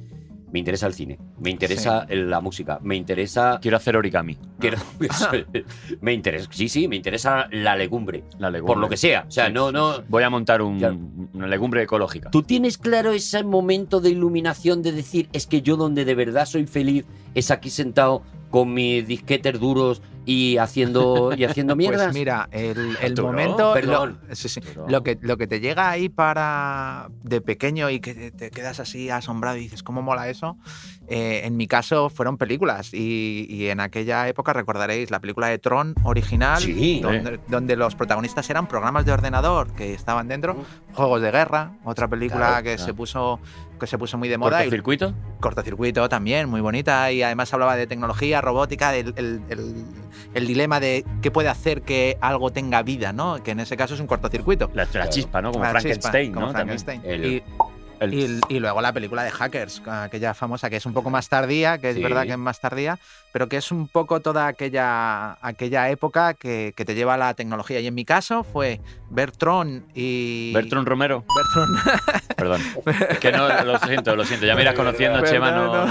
me 0.53 0.59
interesa 0.59 0.85
el 0.87 0.93
cine, 0.93 1.17
me 1.39 1.49
interesa 1.49 2.05
la 2.09 2.39
música, 2.39 2.79
me 2.83 2.95
interesa... 2.95 3.57
Quiero 3.59 3.75
hacer 3.75 3.97
origami. 3.97 4.37
quiero- 4.59 4.77
me 6.01 6.13
interesa, 6.13 6.47
sí, 6.51 6.69
sí, 6.69 6.87
me 6.87 6.95
interesa 6.95 7.47
la 7.51 7.75
legumbre, 7.75 8.23
La 8.37 8.49
legumbre. 8.49 8.73
por 8.73 8.77
lo 8.81 8.87
que 8.87 8.95
sea. 8.97 9.25
O 9.27 9.31
sea, 9.31 9.47
Sí. 9.47 9.53
no, 9.53 9.71
no... 9.71 10.03
Voy 10.07 10.23
a 10.23 10.29
montar 10.29 10.61
un- 10.61 10.77
Claro. 10.77 10.97
una 11.33 11.47
legumbre 11.47 11.81
ecológica. 11.81 12.29
¿Tú 12.29 12.43
tienes 12.43 12.77
claro 12.77 13.11
ese 13.11 13.43
momento 13.43 13.99
de 13.99 14.11
iluminación 14.11 14.81
de 14.83 14.91
decir, 14.91 15.27
es 15.33 15.47
que 15.47 15.61
yo 15.63 15.75
donde 15.75 16.05
de 16.05 16.15
verdad 16.15 16.45
soy 16.45 16.67
feliz 16.67 17.05
es 17.33 17.49
aquí 17.51 17.69
sentado 17.71 18.21
con 18.51 18.73
mis 18.73 19.07
disquetes 19.07 19.59
duros 19.59 20.03
y 20.25 20.57
haciendo, 20.57 21.33
y 21.35 21.43
haciendo 21.43 21.75
mierdas? 21.77 22.07
Pues 22.07 22.13
mira, 22.15 22.47
el, 22.51 22.97
momento. 23.21 23.73
perdón. 23.73 24.19
Lo, 24.27 24.35
sí, 24.35 24.49
sí. 24.49 24.59
Arturo. 24.65 24.85
Lo 24.89 25.03
que, 25.03 25.17
lo 25.21 25.37
que 25.37 25.47
te 25.47 25.59
llega 25.59 25.89
ahí 25.89 26.09
para. 26.09 27.09
de 27.23 27.41
pequeño 27.41 27.89
y 27.89 27.99
que 27.99 28.31
te, 28.31 28.49
quedas 28.51 28.79
así 28.79 29.09
asombrado 29.09 29.57
y 29.57 29.61
dices, 29.61 29.83
¿cómo 29.83 30.01
mola 30.01 30.29
eso? 30.29 30.57
Eh, 31.07 31.41
en 31.43 31.57
mi 31.57 31.67
caso 31.67 32.09
fueron 32.09 32.37
películas. 32.37 32.93
Y, 32.93 33.45
y 33.49 33.67
en 33.67 33.79
aquella 33.79 34.27
época 34.27 34.53
recordaréis 34.53 35.11
la 35.11 35.19
película 35.19 35.47
de 35.47 35.59
Tron 35.59 35.95
original, 36.03 36.61
Sí. 36.61 36.99
donde, 37.01 37.39
donde 37.47 37.75
los 37.75 37.95
protagonistas 37.95 38.49
eran 38.49 38.67
programas 38.67 39.05
de 39.05 39.11
ordenador 39.11 39.73
que 39.73 39.93
estaban 39.93 40.27
dentro, 40.27 40.55
juegos 40.93 41.21
de 41.21 41.31
guerra, 41.31 41.73
otra 41.83 42.07
película 42.07 42.47
Claro, 42.47 42.63
que 42.63 42.75
claro. 42.75 42.85
se 42.85 42.93
puso 42.93 43.39
que 43.79 43.87
se 43.87 43.97
puso 43.97 44.17
muy 44.17 44.29
de 44.29 44.37
moda 44.37 44.59
y 44.61 44.65
¿Cortocircuito? 44.65 45.13
cortocircuito 45.39 46.07
también, 46.09 46.49
muy 46.49 46.61
bonita. 46.61 47.11
Y 47.11 47.21
además 47.23 47.53
hablaba 47.53 47.75
de 47.75 47.87
tecnología, 47.87 48.41
robótica, 48.41 48.91
del 48.91 49.13
el, 49.17 49.41
el- 49.49 49.85
el 50.33 50.47
dilema 50.47 50.79
de 50.79 51.05
qué 51.21 51.31
puede 51.31 51.49
hacer 51.49 51.81
que 51.81 52.17
algo 52.21 52.51
tenga 52.51 52.81
vida, 52.83 53.13
¿no? 53.13 53.41
Que 53.43 53.51
en 53.51 53.59
ese 53.59 53.75
caso 53.77 53.93
es 53.95 53.99
un 53.99 54.07
cortocircuito. 54.07 54.69
La, 54.73 54.87
la 54.93 55.09
chispa, 55.09 55.41
¿no? 55.41 55.51
Como 55.51 55.63
La 55.63 55.71
Frankenstein, 55.71 56.33
como 56.33 56.47
¿no? 56.47 56.53
También. 56.53 56.79
Frankenstein. 56.79 57.01
El- 57.23 57.25
Y, 57.33 57.43
El- 57.99 58.13
y- 58.13 58.41
y 58.49 58.59
luego 58.59 58.81
la 58.81 58.91
película 58.93 59.23
de 59.23 59.31
Hackers, 59.31 59.81
aquella 59.87 60.33
famosa 60.33 60.69
que 60.69 60.77
es 60.77 60.85
un 60.85 60.93
poco 60.93 61.09
más 61.09 61.29
tardía, 61.29 61.77
que 61.77 61.89
es 61.91 61.95
Sí. 61.95 62.03
verdad 62.03 62.23
que 62.23 62.31
es 62.31 62.37
más 62.37 62.59
tardía, 62.59 62.99
pero 63.31 63.47
que 63.49 63.57
es 63.57 63.71
un 63.71 63.87
poco 63.87 64.19
toda 64.19 64.47
aquella, 64.47 65.33
aquella 65.41 65.89
época 65.89 66.33
que, 66.33 66.73
que 66.75 66.85
te 66.85 66.93
lleva 66.95 67.15
a 67.15 67.17
la 67.17 67.33
tecnología. 67.33 67.79
Y 67.79 67.87
en 67.87 67.95
mi 67.95 68.05
caso 68.05 68.43
fue 68.43 68.79
Bertrón 69.09 69.85
y... 69.95 70.51
Bertrand 70.53 70.87
Romero. 70.87 71.23
Bertrón. 71.35 72.23
Perdón. 72.35 72.61
Es 73.09 73.19
que 73.19 73.31
no, 73.31 73.47
lo 73.63 73.79
siento, 73.79 74.15
lo 74.15 74.25
siento. 74.25 74.45
Ya 74.45 74.55
me 74.55 74.61
irás 74.63 74.75
conociendo, 74.75 75.19
Perdón, 75.21 75.33
Chema, 75.33 75.51
no, 75.51 75.85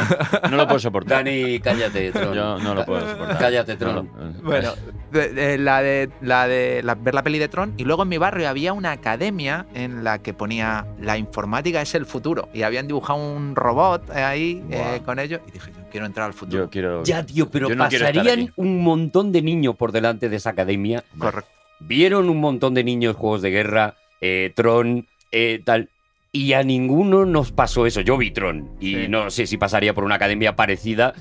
no 0.50 0.56
lo 0.56 0.66
puedo 0.66 0.78
soportar. 0.80 1.24
Dani, 1.24 1.58
cállate, 1.60 2.12
Tron. 2.12 2.34
Yo 2.34 2.58
no 2.58 2.74
lo 2.74 2.84
puedo 2.84 3.08
soportar. 3.08 3.38
Cállate, 3.38 3.72
No 3.74 3.78
Tron. 3.78 3.94
lo- 3.96 4.42
Bueno, 4.42 4.72
de- 5.10 5.28
de- 5.32 5.58
la 5.58 5.82
de, 5.82 6.10
la 6.20 6.46
de 6.48 6.82
la- 6.82 6.94
ver 6.94 7.14
la 7.14 7.22
peli 7.22 7.38
de 7.38 7.48
Tron. 7.48 7.74
Y 7.76 7.84
luego 7.84 8.02
en 8.02 8.08
mi 8.08 8.18
barrio 8.18 8.48
había 8.48 8.72
una 8.72 8.92
academia 8.92 9.66
en 9.74 10.04
la 10.04 10.18
que 10.18 10.34
ponía 10.34 10.86
la 11.00 11.16
informática 11.16 11.80
es 11.80 11.91
el 11.98 12.06
futuro. 12.06 12.48
Y 12.54 12.62
habían 12.62 12.86
dibujado 12.86 13.18
un 13.18 13.54
robot 13.56 14.10
ahí 14.10 14.62
eh, 14.70 15.00
con 15.04 15.18
ello. 15.18 15.40
Y 15.48 15.52
dije, 15.52 15.70
yo 15.76 15.84
quiero 15.90 16.06
entrar 16.06 16.26
al 16.26 16.32
futuro. 16.34 16.64
Yo 16.64 16.70
quiero. 16.70 17.02
Ya, 17.04 17.24
tío, 17.24 17.48
pero 17.50 17.68
Yo 17.68 17.76
no 17.76 17.84
pasarían 17.84 18.52
un 18.56 18.82
montón 18.82 19.32
de 19.32 19.42
niños 19.42 19.76
por 19.76 19.92
delante 19.92 20.28
de 20.28 20.36
esa 20.36 20.50
academia. 20.50 21.04
Correcto. 21.18 21.50
Vieron 21.80 22.28
un 22.30 22.38
montón 22.40 22.74
de 22.74 22.84
niños 22.84 23.16
juegos 23.16 23.42
de 23.42 23.50
guerra, 23.50 23.96
eh, 24.20 24.52
Tron, 24.54 25.06
eh, 25.32 25.60
tal. 25.64 25.88
Y 26.30 26.52
a 26.54 26.62
ninguno 26.62 27.26
nos 27.26 27.52
pasó 27.52 27.86
eso. 27.86 28.00
Yo 28.00 28.16
vi 28.16 28.30
Tron. 28.30 28.70
Y 28.80 28.94
Sí. 28.94 29.08
no 29.08 29.30
sé 29.30 29.46
si 29.46 29.58
pasaría 29.58 29.92
por 29.92 30.04
una 30.04 30.14
academia 30.14 30.56
parecida 30.56 31.12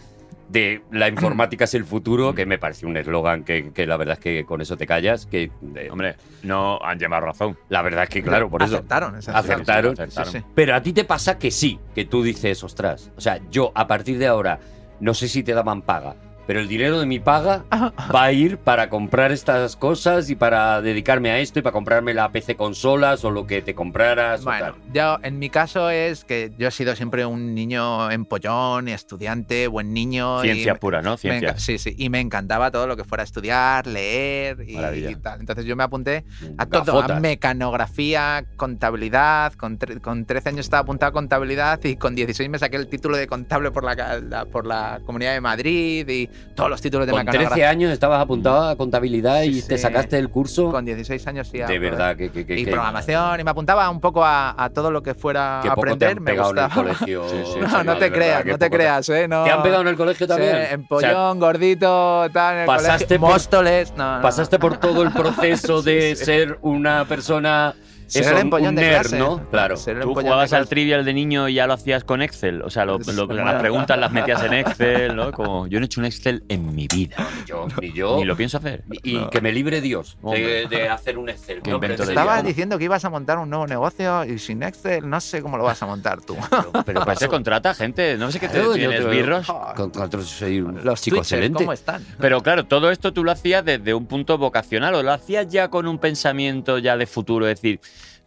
de 0.51 0.81
la 0.91 1.07
informática 1.09 1.63
es 1.63 1.73
el 1.73 1.85
futuro, 1.85 2.35
que 2.35 2.45
me 2.45 2.57
pareció 2.57 2.87
un 2.87 2.97
eslogan 2.97 3.43
que, 3.43 3.71
que 3.71 3.85
la 3.85 3.97
verdad 3.97 4.13
es 4.13 4.19
que 4.19 4.45
con 4.45 4.61
eso 4.61 4.77
te 4.77 4.85
callas. 4.85 5.25
Que 5.25 5.51
eh, 5.75 5.89
Hombre, 5.91 6.15
no 6.43 6.79
han 6.83 6.99
llevado 6.99 7.25
razón. 7.25 7.57
la 7.69 7.81
verdad 7.81 8.03
es 8.03 8.09
que, 8.09 8.21
claro, 8.21 8.49
por 8.49 8.61
eso. 8.63 8.75
Acertaron. 8.75 9.15
es 9.15 9.29
Acertaron. 9.29 9.95
Sí, 9.95 10.01
Acertaron. 10.03 10.33
sí. 10.33 10.41
Pero 10.53 10.75
a 10.75 10.81
ti 10.81 10.93
te 10.93 11.03
pasa 11.05 11.37
que 11.37 11.51
sí, 11.51 11.79
que 11.95 12.05
tú 12.05 12.23
dices, 12.23 12.63
ostras, 12.63 13.11
o 13.15 13.21
sea, 13.21 13.39
yo 13.49 13.71
a 13.75 13.87
partir 13.87 14.17
de 14.17 14.27
ahora, 14.27 14.59
no 14.99 15.13
sé 15.13 15.27
si 15.27 15.43
te 15.43 15.53
daban 15.53 15.81
paga, 15.81 16.15
pero 16.47 16.59
el 16.59 16.67
dinero 16.67 16.99
de 16.99 17.05
mi 17.05 17.19
paga 17.19 17.63
va 18.13 18.23
a 18.23 18.31
ir 18.31 18.57
para 18.57 18.89
comprar 18.89 19.31
estas 19.31 19.75
cosas 19.75 20.29
y 20.29 20.35
para 20.35 20.81
dedicarme 20.81 21.31
a 21.31 21.39
esto 21.39 21.59
y 21.59 21.61
para 21.61 21.73
comprarme 21.73 22.13
la 22.13 22.31
PC 22.31 22.55
consolas 22.55 23.23
o 23.25 23.31
lo 23.31 23.47
que 23.47 23.61
te 23.61 23.75
compraras. 23.75 24.43
Bueno, 24.43 24.75
yo, 24.93 25.17
en 25.23 25.39
mi 25.39 25.49
caso 25.49 25.89
es 25.89 26.23
que 26.25 26.51
yo 26.57 26.67
he 26.67 26.71
sido 26.71 26.95
siempre 26.95 27.25
un 27.25 27.53
niño 27.55 28.09
empollón, 28.11 28.87
estudiante, 28.87 29.67
buen 29.67 29.93
niño. 29.93 30.43
y 30.43 30.47
Ciencia 30.49 30.73
me- 30.73 30.79
pura, 30.79 31.01
¿no? 31.01 31.17
Ciencia. 31.17 31.57
sí, 31.57 31.77
sí. 31.77 31.95
Y 31.97 32.09
me 32.09 32.19
encantaba 32.19 32.71
todo 32.71 32.87
lo 32.87 32.97
que 32.97 33.03
fuera 33.03 33.23
estudiar, 33.23 33.87
leer 33.87 34.65
y, 34.67 34.77
y 34.77 35.15
tal. 35.15 35.39
Entonces 35.39 35.65
yo 35.65 35.75
me 35.75 35.83
apunté 35.83 36.25
a 36.57 36.65
todo, 36.65 37.01
a 37.01 37.19
mecanografía, 37.65 38.45
contabilidad. 38.57 39.53
Con, 39.53 39.77
tre- 39.77 40.01
con 40.01 40.25
13 40.25 40.49
años 40.49 40.65
estaba 40.65 40.81
apuntado 40.81 41.09
a 41.09 41.13
contabilidad 41.13 41.79
y 41.83 41.95
con 41.95 42.15
16 42.15 42.49
me 42.49 42.59
saqué 42.59 42.77
el 42.77 42.87
título 42.87 43.17
de 43.17 43.27
contable 43.27 43.71
por 43.71 43.83
la, 43.83 44.19
la- 44.19 44.45
por 44.45 44.65
la 44.65 44.99
Comunidad 45.05 45.33
de 45.33 45.41
Madrid 45.41 46.07
y 46.09 46.29
todos 46.55 46.69
los 46.69 46.81
títulos 46.81 47.07
de 47.07 47.11
Con 47.11 47.19
mecanografía. 47.19 47.49
13 47.55 47.65
años 47.65 47.91
estabas 47.91 48.21
apuntado 48.21 48.69
a 48.69 48.75
contabilidad 48.75 49.41
y 49.43 49.61
Sí, 49.61 49.67
te 49.67 49.77
sí. 49.77 49.83
sacaste 49.83 50.17
el 50.17 50.29
curso. 50.29 50.71
Con 50.71 50.85
16 50.85 51.25
años 51.27 51.47
sí. 51.47 51.57
de 51.59 51.79
verdad, 51.79 52.15
que, 52.15 52.31
que, 52.31 52.45
que- 52.45 52.59
Y 52.59 52.65
programación, 52.65 53.39
y 53.39 53.43
me 53.43 53.51
apuntaba 53.51 53.89
un 53.89 53.99
poco 54.01 54.23
a, 54.25 54.53
a 54.61 54.69
todo 54.69 54.91
lo 54.91 55.01
que 55.01 55.13
fuera 55.15 55.59
a 55.59 55.63
poco 55.75 55.75
te 55.97 56.05
aprender. 56.05 56.09
han 56.17 56.23
me 56.23 56.31
pegado 56.31 56.51
en 56.51 56.57
el 56.57 56.63
gustaba. 56.65 56.83
colegio. 56.83 57.23
Sí, 57.29 57.37
sí, 57.53 57.59
No, 57.59 57.69
sí, 57.69 57.85
no 57.85 57.97
te 57.97 58.11
creas, 58.11 58.45
no 58.45 58.57
te 58.57 58.69
creas, 58.69 59.09
¿eh? 59.09 59.27
No. 59.27 59.43
¿Te 59.43 59.51
han 59.51 59.63
pegado 59.63 59.81
en 59.81 59.87
el 59.87 59.95
colegio 59.95 60.25
Sí, 60.25 60.29
también? 60.29 60.55
empollón, 60.71 61.39
gordito, 61.39 62.27
tal, 62.33 62.53
en 62.55 62.59
el 62.61 62.65
pasaste 62.65 63.05
colegio. 63.05 63.19
por- 63.21 63.29
Móstoles, 63.31 63.93
no, 63.95 64.15
no. 64.17 64.21
Pasaste 64.21 64.59
por 64.59 64.77
todo 64.77 65.03
el 65.03 65.11
proceso 65.13 65.81
de 65.81 66.15
ser 66.15 66.57
una 66.61 67.05
persona. 67.05 67.73
Ser 68.11 68.23
eso, 68.23 68.31
el 68.31 68.37
empollón 68.39 68.69
un 68.69 68.75
de 68.75 68.81
nerd, 68.81 68.99
clase. 69.01 69.19
¿no? 69.19 69.49
Claro. 69.49 69.77
Ser 69.77 69.97
el 69.97 70.03
Tú 70.03 70.13
jugabas 70.13 70.53
al 70.53 70.67
trivial 70.67 71.05
de 71.05 71.13
niño 71.13 71.47
y 71.49 71.55
ya 71.55 71.67
lo 71.67 71.73
hacías 71.73 72.03
con 72.03 72.21
Excel. 72.21 72.61
O 72.61 72.69
sea, 72.69 72.85
lo- 72.85 72.99
lo- 72.99 73.27
Bueno. 73.27 73.45
las 73.45 73.61
preguntas 73.61 73.97
las 73.97 74.11
metías 74.11 74.43
en 74.43 74.53
Excel, 74.53 75.15
¿no? 75.15 75.31
Como, 75.31 75.67
yo 75.67 75.79
no 75.79 75.85
he 75.85 75.87
hecho 75.87 76.01
un 76.01 76.05
Excel 76.05 76.43
en 76.49 76.75
mi 76.75 76.87
vida. 76.87 77.15
Ni 77.39 77.45
yo, 77.45 77.67
ni 77.81 77.93
yo. 77.93 78.17
Ni 78.17 78.25
lo 78.25 78.35
pienso 78.35 78.57
hacer. 78.57 78.83
Y 79.03 79.17
y 79.17 79.25
que 79.29 79.41
me 79.41 79.51
libre 79.51 79.81
Dios 79.81 80.17
de, 80.23 80.89
hacer 80.89 81.17
un 81.17 81.29
Excel. 81.29 81.61
No, 81.65 81.79
Estabas 81.81 82.43
diciendo 82.43 82.77
que 82.77 82.85
ibas 82.85 83.03
a 83.05 83.09
montar 83.09 83.37
un 83.39 83.49
nuevo 83.49 83.65
negocio 83.67 84.25
y 84.25 84.37
sin 84.39 84.63
Excel 84.63 85.09
no 85.09 85.19
sé 85.21 85.41
cómo 85.41 85.57
lo 85.57 85.63
vas 85.63 85.81
a 85.81 85.85
montar 85.85 86.21
tú. 86.21 86.35
Pero, 86.49 86.71
pero 86.85 86.99
se 87.01 87.05
pasó. 87.05 87.29
contrata 87.29 87.73
gente, 87.73 88.17
no 88.17 88.31
sé 88.31 88.39
qué 88.39 88.47
te 88.49 88.61
tienes, 88.73 89.07
birros. 89.09 89.47
Con 89.75 89.91
otros 90.01 90.27
soy 90.27 90.61
un 90.61 90.83
Los 90.83 91.01
chico 91.01 91.17
excelente. 91.17 91.59
¿cómo 91.59 91.73
están? 91.73 92.05
Pero 92.19 92.41
claro, 92.41 92.65
todo 92.65 92.91
esto 92.91 93.13
tú 93.13 93.23
lo 93.23 93.31
hacías 93.31 93.63
desde 93.63 93.93
un 93.93 94.05
punto 94.05 94.37
vocacional 94.37 94.93
o 94.95 95.03
lo 95.03 95.11
hacías 95.11 95.47
ya 95.47 95.69
con 95.69 95.87
un 95.87 95.97
pensamiento 95.99 96.77
ya 96.77 96.97
de 96.97 97.05
futuro, 97.07 97.47
es 97.47 97.55
decir, 97.61 97.79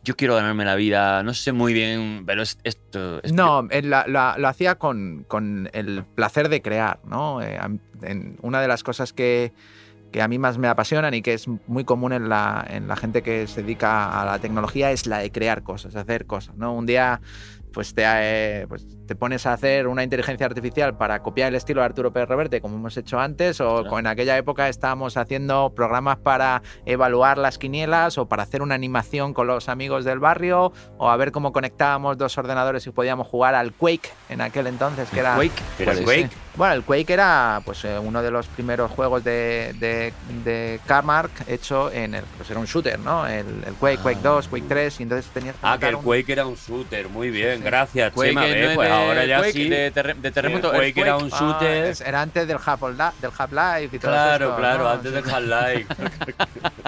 yo 0.04 0.14
quiero 0.16 0.34
ganarme 0.36 0.64
la 0.64 0.74
vida, 0.74 1.22
no 1.22 1.32
sé 1.34 1.52
muy 1.52 1.72
bien, 1.72 2.24
pero 2.26 2.42
es 2.42 2.58
esto... 2.64 3.20
No, 3.32 3.66
la- 3.70 4.04
la- 4.06 4.36
lo 4.38 4.48
hacía 4.48 4.74
con, 4.76 5.24
con 5.26 5.68
el 5.72 6.04
placer 6.14 6.48
de 6.48 6.60
crear, 6.62 7.00
¿no? 7.06 7.40
Eh, 7.42 7.58
en- 8.02 8.36
una 8.42 8.60
de 8.60 8.68
las 8.68 8.82
cosas 8.82 9.12
que, 9.12 9.52
que 10.12 10.22
a 10.22 10.28
mí 10.28 10.38
más 10.38 10.58
me 10.58 10.68
apasionan 10.68 11.14
y 11.14 11.22
que 11.22 11.32
es 11.34 11.48
muy 11.66 11.84
común 11.84 12.12
en 12.12 12.28
la, 12.28 12.64
en 12.68 12.86
la 12.86 12.96
gente 12.96 13.22
que 13.22 13.46
se 13.46 13.62
dedica 13.62 14.20
a 14.20 14.24
la 14.24 14.38
tecnología 14.38 14.90
es 14.92 15.06
la 15.06 15.18
de 15.18 15.32
crear 15.32 15.62
cosas, 15.62 15.96
hacer 15.96 16.26
cosas, 16.26 16.54
¿no? 16.56 16.72
Un 16.74 16.86
día 16.86 17.20
pues 17.74 17.92
te, 17.94 18.02
eh, 18.06 18.66
pues 18.68 18.86
te 19.06 19.14
pones 19.16 19.44
a 19.46 19.52
hacer 19.52 19.88
una 19.88 20.02
inteligencia 20.04 20.46
artificial 20.46 20.96
para 20.96 21.20
copiar 21.22 21.48
el 21.48 21.56
estilo 21.56 21.80
de 21.80 21.86
Arturo 21.86 22.12
Pérez 22.12 22.28
Reverte, 22.28 22.60
como 22.60 22.76
hemos 22.76 22.96
hecho 22.96 23.18
antes, 23.18 23.60
o 23.60 23.82
Claro. 23.82 23.98
en 23.98 24.06
aquella 24.06 24.38
época 24.38 24.68
estábamos 24.68 25.16
haciendo 25.16 25.74
programas 25.74 26.16
para 26.18 26.62
evaluar 26.86 27.36
las 27.36 27.58
quinielas 27.58 28.16
o 28.16 28.26
para 28.26 28.44
hacer 28.44 28.62
una 28.62 28.76
animación 28.76 29.34
con 29.34 29.48
los 29.48 29.68
amigos 29.68 30.04
del 30.04 30.20
barrio, 30.20 30.72
o 30.96 31.10
a 31.10 31.16
ver 31.16 31.32
cómo 31.32 31.52
conectábamos 31.52 32.16
dos 32.16 32.38
ordenadores 32.38 32.86
y 32.86 32.90
podíamos 32.90 33.26
jugar 33.26 33.54
al 33.54 33.72
Quake 33.72 34.10
en 34.28 34.40
aquel 34.40 34.68
entonces, 34.68 35.10
que 35.10 35.20
era... 35.20 35.34
Quake. 35.34 35.62
Era 35.80 35.94
Quake. 35.94 36.28
sí. 36.28 36.36
Bueno, 36.56 36.74
el 36.74 36.82
Quake 36.84 37.12
era 37.12 37.60
pues 37.64 37.84
eh, 37.84 37.98
uno 37.98 38.22
de 38.22 38.30
los 38.30 38.46
primeros 38.46 38.90
juegos 38.90 39.24
de, 39.24 39.74
de, 39.80 40.12
de 40.44 40.78
Carmack 40.86 41.30
hecho 41.48 41.90
en 41.90 42.14
el... 42.14 42.22
Pues 42.36 42.48
era 42.48 42.60
un 42.60 42.66
shooter, 42.66 42.98
¿no? 43.00 43.26
El, 43.26 43.44
el 43.66 43.74
Quake, 43.74 43.98
Quake 43.98 44.20
2, 44.22 44.48
Quake 44.48 44.66
3, 44.68 45.00
y 45.00 45.02
entonces 45.02 45.30
tenías 45.32 45.54
que 45.56 45.60
Ah, 45.64 45.76
que 45.80 45.88
el 45.88 45.96
un- 45.96 46.02
Quake 46.04 46.32
era 46.32 46.46
un 46.46 46.54
shooter. 46.54 47.08
Muy 47.08 47.30
bien, 47.30 47.60
gracias, 47.64 48.12
Quake 48.12 48.30
Chema. 48.30 48.40
no 48.42 48.46
es 48.46 48.74
pues 48.76 48.90
ahora 48.90 49.24
ya 49.24 49.38
Quake 49.38 49.52
sí. 49.52 49.68
de, 49.68 49.90
terre- 49.92 50.14
de 50.14 50.30
terremoto. 50.30 50.72
El 50.72 50.80
es 50.82 50.92
Quake 50.94 51.00
era 51.00 51.16
un 51.16 51.30
Ah, 51.32 51.36
shooter. 51.40 51.84
es- 51.86 52.00
era 52.00 52.22
antes 52.22 52.46
del 52.46 52.58
Half-Life 52.64 53.14
del 53.20 53.30
Half-Life 53.36 53.96
y 53.96 53.98
todo 53.98 54.10
Claro, 54.12 54.44
esto, 54.46 54.56
claro, 54.56 54.84
¿no? 54.84 54.90
antes 54.90 55.12
del 55.12 55.24
Half-Life. 55.28 55.86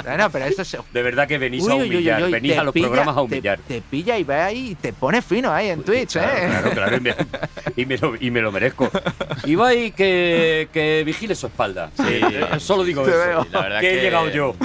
Bueno, 0.06 0.30
pero 0.30 0.44
esto 0.44 0.62
es... 0.62 0.76
De 0.92 1.02
verdad 1.02 1.26
que 1.26 1.37
venís 1.38 1.64
Uy, 1.64 1.73
a 1.73 1.75
uy, 1.75 1.82
uy, 1.82 1.88
humillar, 1.96 2.23
uy, 2.23 2.30
venís 2.30 2.52
te 2.52 2.58
a 2.58 2.62
los 2.62 2.73
pilla- 2.73 2.87
programas 2.87 3.14
a 3.14 3.18
te- 3.18 3.25
humillar. 3.25 3.58
Te, 3.66 3.80
pilla 3.80 4.16
y 4.18 4.23
ve 4.25 4.35
ahí 4.37 4.70
y 4.70 4.75
te 4.76 4.92
pone 4.92 5.20
fino 5.20 5.52
ahí 5.52 5.70
en 5.70 5.82
Twitch, 5.82 6.12
Claro, 6.12 6.37
¿eh? 6.37 6.46
Claro, 6.49 6.70
claro, 6.70 6.96
y 6.96 7.00
me, 7.00 7.14
y 7.76 7.87
me 7.87 7.99
lo, 7.99 8.14
y 8.20 8.30
me 8.30 8.40
lo 8.40 8.52
merezco. 8.52 8.88
Ibai, 9.56 9.90
que, 9.92 10.68
que 10.72 11.02
vigile 11.04 11.34
su 11.34 11.46
espalda. 11.46 11.90
Sí. 11.96 12.02
Eh, 12.06 12.46
Solo 12.58 12.84
digo 12.84 13.02
Te 13.02 13.10
eso. 13.10 13.18
veo. 13.18 13.46
La 13.52 13.60
verdad 13.62 13.80
que 13.80 13.98
he 13.98 14.02
llegado 14.02 14.28
yo. 14.30 14.54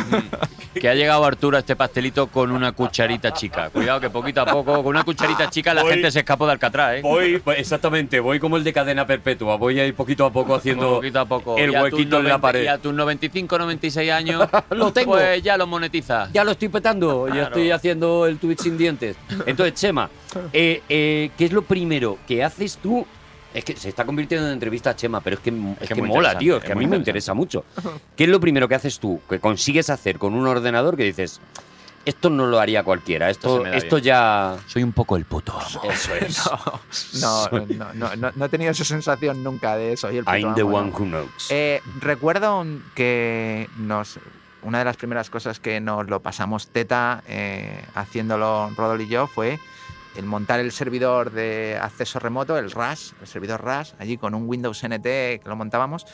Que 0.74 0.88
ha 0.88 0.96
llegado 0.96 1.26
Arturo 1.26 1.58
a 1.58 1.60
este 1.60 1.76
pastelito 1.76 2.28
con 2.28 2.50
una 2.50 2.72
cucharita 2.72 3.34
chica. 3.34 3.70
Cuidado 3.70 4.00
que 4.00 4.10
poquito 4.10 4.40
a 4.40 4.46
poco, 4.46 4.76
con 4.82 4.88
una 4.88 5.04
cucharita 5.04 5.50
chica 5.50 5.74
la 5.74 5.82
Voy- 5.84 5.92
gente 5.92 6.10
se 6.12 6.20
escapó 6.20 6.46
de 6.46 6.54
Alcatraz, 6.54 6.96
¿eh? 6.96 7.02
Voy, 7.04 7.40
pues, 7.40 7.60
exactamente, 7.60 8.22
voy 8.22 8.40
como 8.40 8.56
el 8.56 8.64
de 8.64 8.72
cadena 8.72 9.06
perpetua. 9.06 9.58
Voy 9.58 9.78
a 9.82 9.86
ir 9.86 9.94
poquito 9.94 10.26
a 10.26 10.32
poco 10.32 10.56
haciendo 10.56 10.96
poquito 10.96 11.20
a 11.20 11.26
poco. 11.26 11.58
el 11.58 11.72
huequito 11.72 12.18
en 12.20 12.24
la 12.24 12.38
90 12.38 12.40
pared. 12.42 12.64
Y 12.64 12.68
a 12.68 12.78
tus 12.78 12.94
95, 12.94 13.58
96 13.60 14.12
años, 14.12 14.48
Lo 14.70 14.94
tengo. 14.94 15.12
pues 15.12 15.44
ya 15.44 15.58
lo 15.58 15.68
monetiza. 15.68 16.30
Ya 16.32 16.46
lo 16.46 16.52
estoy 16.52 16.70
petando, 16.70 17.28
ya 17.28 17.34
Claro. 17.34 17.48
estoy 17.48 17.72
haciendo 17.72 18.26
el 18.26 18.38
Twitch 18.38 18.62
sin 18.62 18.78
dientes. 18.78 19.18
Entonces, 19.46 19.74
Chema, 19.76 20.10
eh, 20.54 20.82
eh, 20.88 21.32
¿qué 21.38 21.46
es 21.46 21.52
lo 21.52 21.64
primero 21.64 22.18
que 22.26 22.46
haces 22.46 22.78
tú? 22.82 23.06
Es 23.54 23.66
que 23.66 23.76
se 23.76 23.90
está 23.90 24.06
convirtiendo 24.06 24.48
en 24.48 24.54
entrevista 24.54 24.92
a 24.92 24.96
Chema, 24.96 25.22
pero 25.22 25.36
es 25.36 25.42
que, 25.42 25.50
es 25.82 25.90
que 25.90 26.02
mola, 26.02 26.38
tío, 26.38 26.58
es 26.58 26.64
es 26.64 26.68
que 26.68 26.74
a 26.74 26.76
mí 26.76 26.88
me 26.88 26.96
interesa 26.96 27.34
mucho. 27.34 27.66
¿Qué 28.16 28.24
es 28.24 28.30
lo 28.30 28.40
primero 28.40 28.68
que 28.68 28.76
haces 28.76 29.00
tú, 29.00 29.20
que 29.30 29.40
consigues 29.40 29.90
hacer 29.90 30.18
con 30.18 30.34
un 30.34 30.48
ordenador 30.48 30.96
que 30.96 31.04
dices, 31.04 31.42
esto 32.06 32.30
no 32.30 32.48
lo 32.48 32.60
haría 32.60 32.84
cualquiera. 32.84 33.30
Esto 33.30 33.48
se 33.48 33.54
Esto, 33.54 33.64
me 33.64 33.70
da 33.70 33.78
esto 33.78 33.98
ya. 33.98 34.58
Soy 34.68 34.84
un 34.84 34.92
poco 34.92 35.18
el 35.18 35.26
puto 35.26 35.54
amo. 35.54 35.92
Eso 35.92 36.16
es. 36.16 36.42
No, 37.22 37.48
no, 37.52 37.66
no, 37.68 37.94
no, 37.94 38.16
no, 38.16 38.32
no 38.36 38.46
he 38.46 38.50
tenido 38.50 38.72
esa 38.72 38.84
sensación 38.84 39.44
nunca 39.44 39.76
de 39.76 39.94
eso. 39.94 40.10
el 40.10 40.24
puto 40.24 40.38
I'm 40.38 40.56
the 40.56 40.64
one 40.64 40.90
no. 40.90 40.98
who 40.98 41.06
knows. 41.06 41.48
Eh, 41.50 41.82
recuerdo 42.00 42.66
que 42.96 43.70
nos 43.78 44.20
una 44.64 44.80
de 44.80 44.86
las 44.86 44.98
primeras 44.98 45.30
cosas 45.30 45.60
que 45.60 45.80
nos 45.80 46.08
lo 46.08 46.22
pasamos 46.22 46.68
teta 46.68 47.24
eh, 47.28 47.84
haciéndolo 47.96 48.70
Rodol 48.76 49.02
y 49.02 49.08
yo 49.08 49.28
fue 49.28 49.60
el 50.16 50.26
montar 50.26 50.60
el 50.60 50.72
servidor 50.72 51.32
de 51.32 51.78
acceso 51.82 52.20
remoto, 52.20 52.58
el 52.58 52.72
RAS, 52.72 53.14
el 53.22 53.28
servidor 53.28 53.64
RAS, 53.64 53.96
allí 54.00 54.18
con 54.18 54.34
un 54.34 54.48
Windows 54.48 54.84
NT 54.84 55.04
que 55.04 55.42
lo 55.46 55.56
montábamos, 55.56 56.06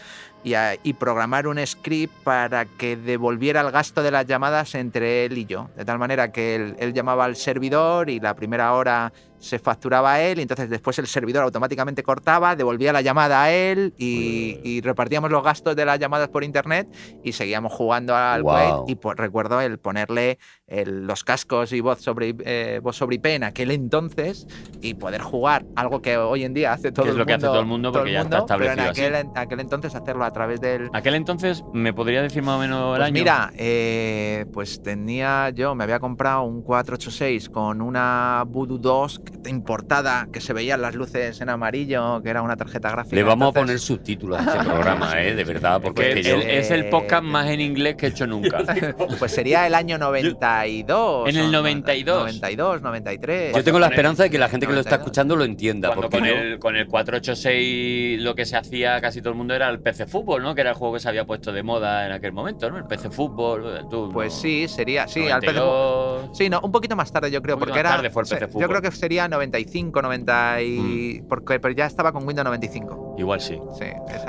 y, 0.44 0.94
programar 0.94 1.48
un 1.48 1.66
script 1.66 2.14
para 2.24 2.66
que 2.66 2.96
devolviera 2.96 3.62
el 3.62 3.72
gasto 3.72 4.02
de 4.02 4.12
las 4.12 4.26
llamadas 4.26 4.76
entre 4.76 5.26
él 5.26 5.38
y 5.38 5.46
yo. 5.46 5.70
De 5.76 5.84
tal 5.84 6.00
manera 6.00 6.32
que 6.32 6.76
él 6.78 6.94
llamaba 6.94 7.26
al 7.26 7.36
servidor 7.36 8.10
y 8.10 8.20
la 8.20 8.34
primera 8.34 8.74
hora 8.74 9.12
se 9.40 9.60
facturaba 9.60 10.14
a 10.14 10.22
él, 10.22 10.40
y 10.40 10.42
entonces 10.42 10.70
después 10.70 10.98
el 11.00 11.08
servidor 11.08 11.44
automáticamente 11.44 12.02
cortaba, 12.04 12.56
devolvía 12.56 12.92
la 12.94 13.02
llamada 13.02 13.44
a 13.44 13.52
él 13.52 13.94
y, 13.98 14.60
y 14.64 14.82
repartíamos 14.82 15.30
los 15.32 15.44
gastos 15.44 15.76
de 15.76 15.86
las 15.86 16.00
llamadas 16.00 16.30
por 16.30 16.44
internet 16.44 16.88
y 17.24 17.34
seguíamos 17.34 17.72
jugando 17.74 18.16
al. 18.16 18.44
Quake. 18.44 18.92
Y 18.92 18.96
po- 18.96 19.14
recuerdo 19.14 19.62
el 19.62 19.78
ponerle 19.80 20.40
el- 20.68 21.06
los 21.06 21.24
cascos 21.24 21.72
y 21.74 21.82
voz 21.82 22.02
sobre, 22.02 22.36
eh, 22.46 22.80
voz 22.82 22.96
sobre 22.96 23.16
IP 23.18 23.36
en 23.36 23.44
aquel 23.44 23.72
entonces 23.72 24.48
y 24.82 24.96
poder 24.96 25.22
jugar 25.22 25.66
algo 25.76 26.02
que 26.02 26.18
hoy 26.18 26.44
en 26.44 26.54
día 26.54 26.74
hace 26.74 26.92
todo 26.92 27.04
Que 27.06 27.10
es 27.10 27.14
el 27.16 27.20
lo 27.20 27.26
mundo. 27.26 27.28
que 27.28 27.34
hace 27.36 27.46
todo 27.48 27.60
el 27.60 27.66
mundo 27.66 27.92
porque 27.92 28.12
ya 28.14 28.22
está 28.22 28.46
pero 28.46 28.64
en 28.66 28.72
establecido 28.72 28.92
así. 28.92 29.02
aquel, 29.02 29.16
en 29.16 29.38
aquel 29.38 29.60
entonces 29.60 29.96
hacerlo 29.96 30.24
a 30.26 30.32
través 30.32 30.60
del, 30.62 30.90
Aquel 30.94 31.16
entonces, 31.16 31.64
¿me 31.74 31.94
podría 31.94 32.22
decir 32.22 32.44
más 32.44 32.58
o 32.58 32.60
menos 32.60 32.96
el 32.96 33.00
pues 33.02 33.08
año? 33.08 33.14
mira, 33.14 33.52
eh, 33.56 34.46
pues 34.54 34.82
tenía 34.82 35.50
yo, 35.52 35.76
me 35.76 35.84
había 35.84 36.00
comprado 36.00 36.44
un 36.44 36.62
486 36.64 37.50
con 37.50 37.82
una 37.82 38.44
Voodoo 38.48 38.78
2 38.78 39.20
que- 39.20 39.27
importada 39.48 40.28
que 40.32 40.42
se 40.42 40.54
veían 40.54 40.82
las 40.82 40.96
luces 40.96 41.40
en 41.42 41.50
amarillo, 41.50 42.22
que 42.22 42.30
era 42.30 42.42
una 42.42 42.56
tarjeta 42.56 42.90
gráfica. 42.92 43.16
Le 43.16 43.24
vamos 43.24 43.50
a 43.50 43.60
poner 43.60 43.80
subtítulos 43.80 44.40
a 44.40 44.44
este 44.54 44.66
programa, 44.66 45.14
¿eh? 45.22 45.36
De 45.36 45.44
verdad, 45.44 45.82
porque 45.82 46.02
Que 46.02 46.10
es 46.20 46.26
que 46.28 46.34
el- 46.34 46.42
yo. 46.42 46.48
es 46.48 46.72
el 46.72 46.82
Eh, 46.82 46.90
podcast 46.90 47.24
más 47.24 47.48
en 47.48 47.62
inglés 47.62 47.96
que 47.96 48.08
he 48.08 48.10
hecho 48.10 48.28
nunca. 48.28 48.58
Pues 49.20 49.32
sería 49.32 49.66
el 49.68 49.74
año 49.76 49.98
92. 49.98 51.30
En 51.30 51.36
el 51.38 51.42
o 51.44 51.46
no- 51.52 51.58
92. 51.64 52.18
92, 52.20 52.82
93. 52.82 53.56
Yo 53.56 53.64
tengo 53.64 53.80
la 53.80 53.88
esperanza 53.88 54.24
de 54.24 54.30
que 54.30 54.38
la 54.38 54.50
gente 54.50 54.68
que 54.68 54.74
lo 54.74 54.80
está 54.80 54.98
92. 54.98 55.06
escuchando 55.08 55.36
lo 55.36 55.44
entienda. 55.44 55.88
Cuando 55.90 56.02
porque 56.10 56.20
con 56.20 56.28
yo- 56.28 56.36
el, 56.36 56.60
con 56.60 56.76
el 56.76 56.88
486 56.88 58.22
lo 58.22 58.36
que 58.36 58.46
se 58.46 58.58
hacía 58.58 59.00
casi 59.02 59.22
todo 59.22 59.32
el 59.32 59.38
mundo 59.38 59.54
era 59.54 59.70
el 59.70 59.80
PC 59.80 60.06
Fútbol, 60.08 60.44
¿no? 60.44 60.54
Que 60.56 60.62
era 60.62 60.72
el 60.72 60.76
juego 60.76 60.94
que 60.96 61.00
se 61.00 61.10
había 61.10 61.26
puesto 61.26 61.52
de 61.52 61.64
moda 61.64 62.06
en 62.06 62.12
aquel 62.12 62.32
momento, 62.32 62.70
¿no? 62.70 62.78
El 62.78 62.86
PC 62.86 63.10
Fútbol. 63.10 63.86
tú, 63.90 64.10
Pues 64.14 64.34
¿no? 64.34 64.40
sí, 64.42 64.68
sería. 64.68 65.08
Sí, 65.08 65.30
al 65.30 65.42
PC. 65.42 65.54
92. 65.54 66.38
Sí, 66.38 66.50
no, 66.50 66.60
un 66.62 66.72
poquito 66.72 66.96
más 66.96 67.12
tarde 67.12 67.32
yo 67.32 67.42
creo, 67.42 67.58
porque 67.58 67.72
más 67.72 67.80
era. 67.80 67.90
tarde 67.92 68.10
fue 68.10 68.24
el 68.24 68.30
PC 68.30 68.42
Yo 68.42 68.48
Fútbol. 68.50 68.68
creo 68.70 68.82
que 68.82 68.92
sería 68.92 69.17
95, 69.26 70.02
90 70.02 70.62
y. 70.62 71.22
Mm. 71.24 71.28
Porque 71.28 71.60
pero 71.60 71.74
ya 71.74 71.86
estaba 71.86 72.12
con 72.12 72.28
Windows 72.28 72.46
95. 72.46 73.16
Igual 73.18 73.42
sí. 73.42 73.58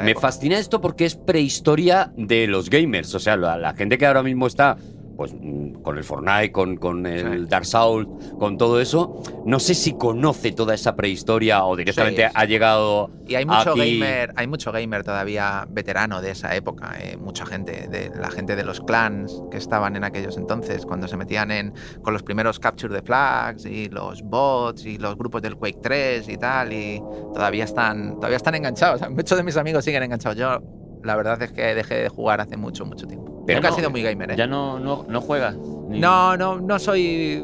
Me 0.02 0.14
fascina 0.14 0.58
esto 0.58 0.80
porque 0.80 1.04
es 1.04 1.14
prehistoria 1.14 2.12
de 2.16 2.46
los 2.46 2.70
gamers. 2.70 3.14
O 3.14 3.18
sea, 3.18 3.36
la, 3.36 3.58
la 3.58 3.74
gente 3.74 3.98
que 3.98 4.06
ahora 4.06 4.22
mismo 4.22 4.46
está 4.46 4.76
pues 5.18 5.34
mm, 5.34 5.82
con 5.82 5.98
el 5.98 6.04
Fortnite, 6.04 6.52
con, 6.52 6.76
con 6.76 7.04
el 7.04 7.42
Sí. 7.42 7.46
Dark 7.50 7.66
Souls, 7.66 8.08
con 8.38 8.56
todo 8.56 8.80
eso, 8.80 9.20
no 9.44 9.58
sé 9.58 9.74
si 9.74 9.94
conoce 9.94 10.52
toda 10.52 10.74
esa 10.74 10.94
prehistoria 10.94 11.64
o 11.64 11.74
directamente 11.74 12.22
Sí, 12.22 12.28
sí. 12.28 12.32
ha 12.36 12.44
llegado 12.44 13.10
Y 13.26 13.34
hay 13.34 13.44
mucho 13.44 13.72
aquí. 13.72 13.98
gamer, 13.98 14.32
hay 14.36 14.46
mucho 14.46 14.70
gamer 14.70 15.02
todavía 15.02 15.66
veterano 15.68 16.22
de 16.22 16.30
esa 16.30 16.54
época, 16.54 16.94
eh, 17.02 17.16
mucha 17.16 17.44
gente, 17.44 17.88
de 17.88 18.10
la 18.16 18.30
gente 18.30 18.54
de 18.54 18.62
los 18.64 18.80
clans 18.80 19.42
que 19.50 19.56
estaban 19.58 19.96
en 19.96 20.04
aquellos 20.04 20.36
entonces, 20.36 20.86
cuando 20.86 21.08
se 21.08 21.16
metían 21.16 21.50
en 21.50 21.74
con 22.00 22.12
los 22.12 22.22
primeros 22.22 22.60
capture 22.60 22.94
the 22.94 23.02
flags 23.04 23.66
y 23.66 23.88
los 23.88 24.22
bots 24.22 24.86
y 24.86 24.98
los 24.98 25.16
grupos 25.18 25.42
del 25.42 25.56
Quake 25.56 25.80
3 25.82 26.28
y 26.28 26.36
tal, 26.38 26.72
y 26.72 27.02
todavía 27.34 27.64
están, 27.64 28.14
todavía 28.14 28.36
están 28.36 28.54
enganchados. 28.54 29.00
Muchos 29.10 29.36
de 29.36 29.42
mis 29.42 29.56
amigos 29.56 29.84
siguen 29.84 30.04
enganchados. 30.04 30.38
Yo, 30.38 30.60
la 31.02 31.16
verdad 31.16 31.42
es 31.42 31.50
que 31.50 31.74
dejé 31.74 31.96
de 31.96 32.08
jugar 32.08 32.40
hace 32.40 32.56
mucho, 32.56 32.86
mucho 32.86 33.06
tiempo. 33.08 33.37
Pero 33.48 33.60
Nunca 33.60 33.68
no, 33.70 33.74
he 33.74 33.78
sido 33.78 33.90
muy 33.90 34.02
gamer, 34.02 34.30
¿eh? 34.32 34.34
Ya 34.36 34.46
no, 34.46 34.78
no, 34.78 35.06
no 35.08 35.20
juegas. 35.22 35.56
ni- 35.88 35.98
No, 36.00 36.36
no, 36.36 36.60
no 36.60 36.78
soy, 36.78 37.42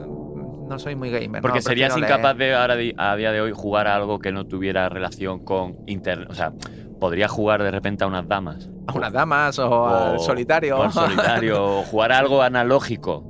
no 0.68 0.78
soy 0.78 0.94
muy 0.96 1.08
gamer. 1.10 1.40
Porque 1.40 1.60
no, 1.60 1.62
serías 1.62 1.96
leer. 1.96 2.10
incapaz 2.10 2.36
de 2.36 2.54
ahora 2.54 2.74
a 2.98 3.16
día 3.16 3.32
de 3.32 3.40
hoy 3.40 3.52
jugar 3.54 3.86
a 3.88 3.96
algo 3.96 4.18
que 4.18 4.30
no 4.30 4.44
tuviera 4.46 4.90
relación 4.90 5.38
con 5.42 5.78
internet. 5.86 6.28
O 6.30 6.34
sea, 6.34 6.52
podrías 7.00 7.30
jugar 7.30 7.62
de 7.62 7.70
repente 7.70 8.04
a 8.04 8.06
unas 8.06 8.28
damas. 8.28 8.68
a 8.86 8.92
unas 8.92 9.12
damas 9.14 9.58
o, 9.58 9.86
al 9.86 10.20
solitario. 10.20 10.78
o 10.78 10.82
al 10.82 10.92
solitario. 10.92 11.64
o 11.64 11.82
jugar 11.84 12.12
a 12.12 12.18
algo 12.18 12.42
analógico. 12.42 13.24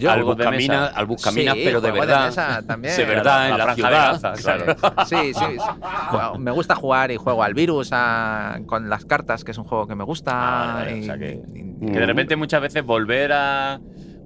Yo, 0.00 0.10
al 0.10 0.36
de 0.36 0.50
mesa. 0.50 0.86
al 0.86 1.06
buscaminas, 1.06 1.54
Sí, 1.54 1.62
pero 1.64 1.80
de 1.80 1.90
verdad. 1.90 2.26
mesa 2.26 2.62
también. 2.66 2.96
de 2.96 3.04
verdad, 3.04 3.50
en 3.50 3.58
la, 3.58 3.66
de 3.66 3.74
ciudad. 3.74 3.90
Gaza, 4.12 4.36
¿sabes? 4.36 4.76
claro. 4.76 5.06
Sí, 5.06 5.32
sí, 5.34 6.38
Me 6.38 6.50
gusta 6.50 6.74
jugar 6.74 7.10
y 7.10 7.16
juego 7.16 7.42
al 7.42 7.54
virus 7.54 7.90
a- 7.92 8.58
con 8.66 8.88
las 8.88 9.04
cartas, 9.04 9.44
que 9.44 9.50
es 9.52 9.58
un 9.58 9.64
juego 9.64 9.86
que 9.86 9.94
me 9.94 10.04
gusta. 10.04 10.32
Ah, 10.80 10.90
y- 10.90 11.00
o 11.02 11.04
sea 11.04 11.18
que- 11.18 11.40
y- 11.54 11.86
Que 11.86 11.98
de 12.00 12.06
repente 12.06 12.36
muchas 12.36 12.60
veces 12.60 12.84
volver 12.84 13.32
a 13.32 13.80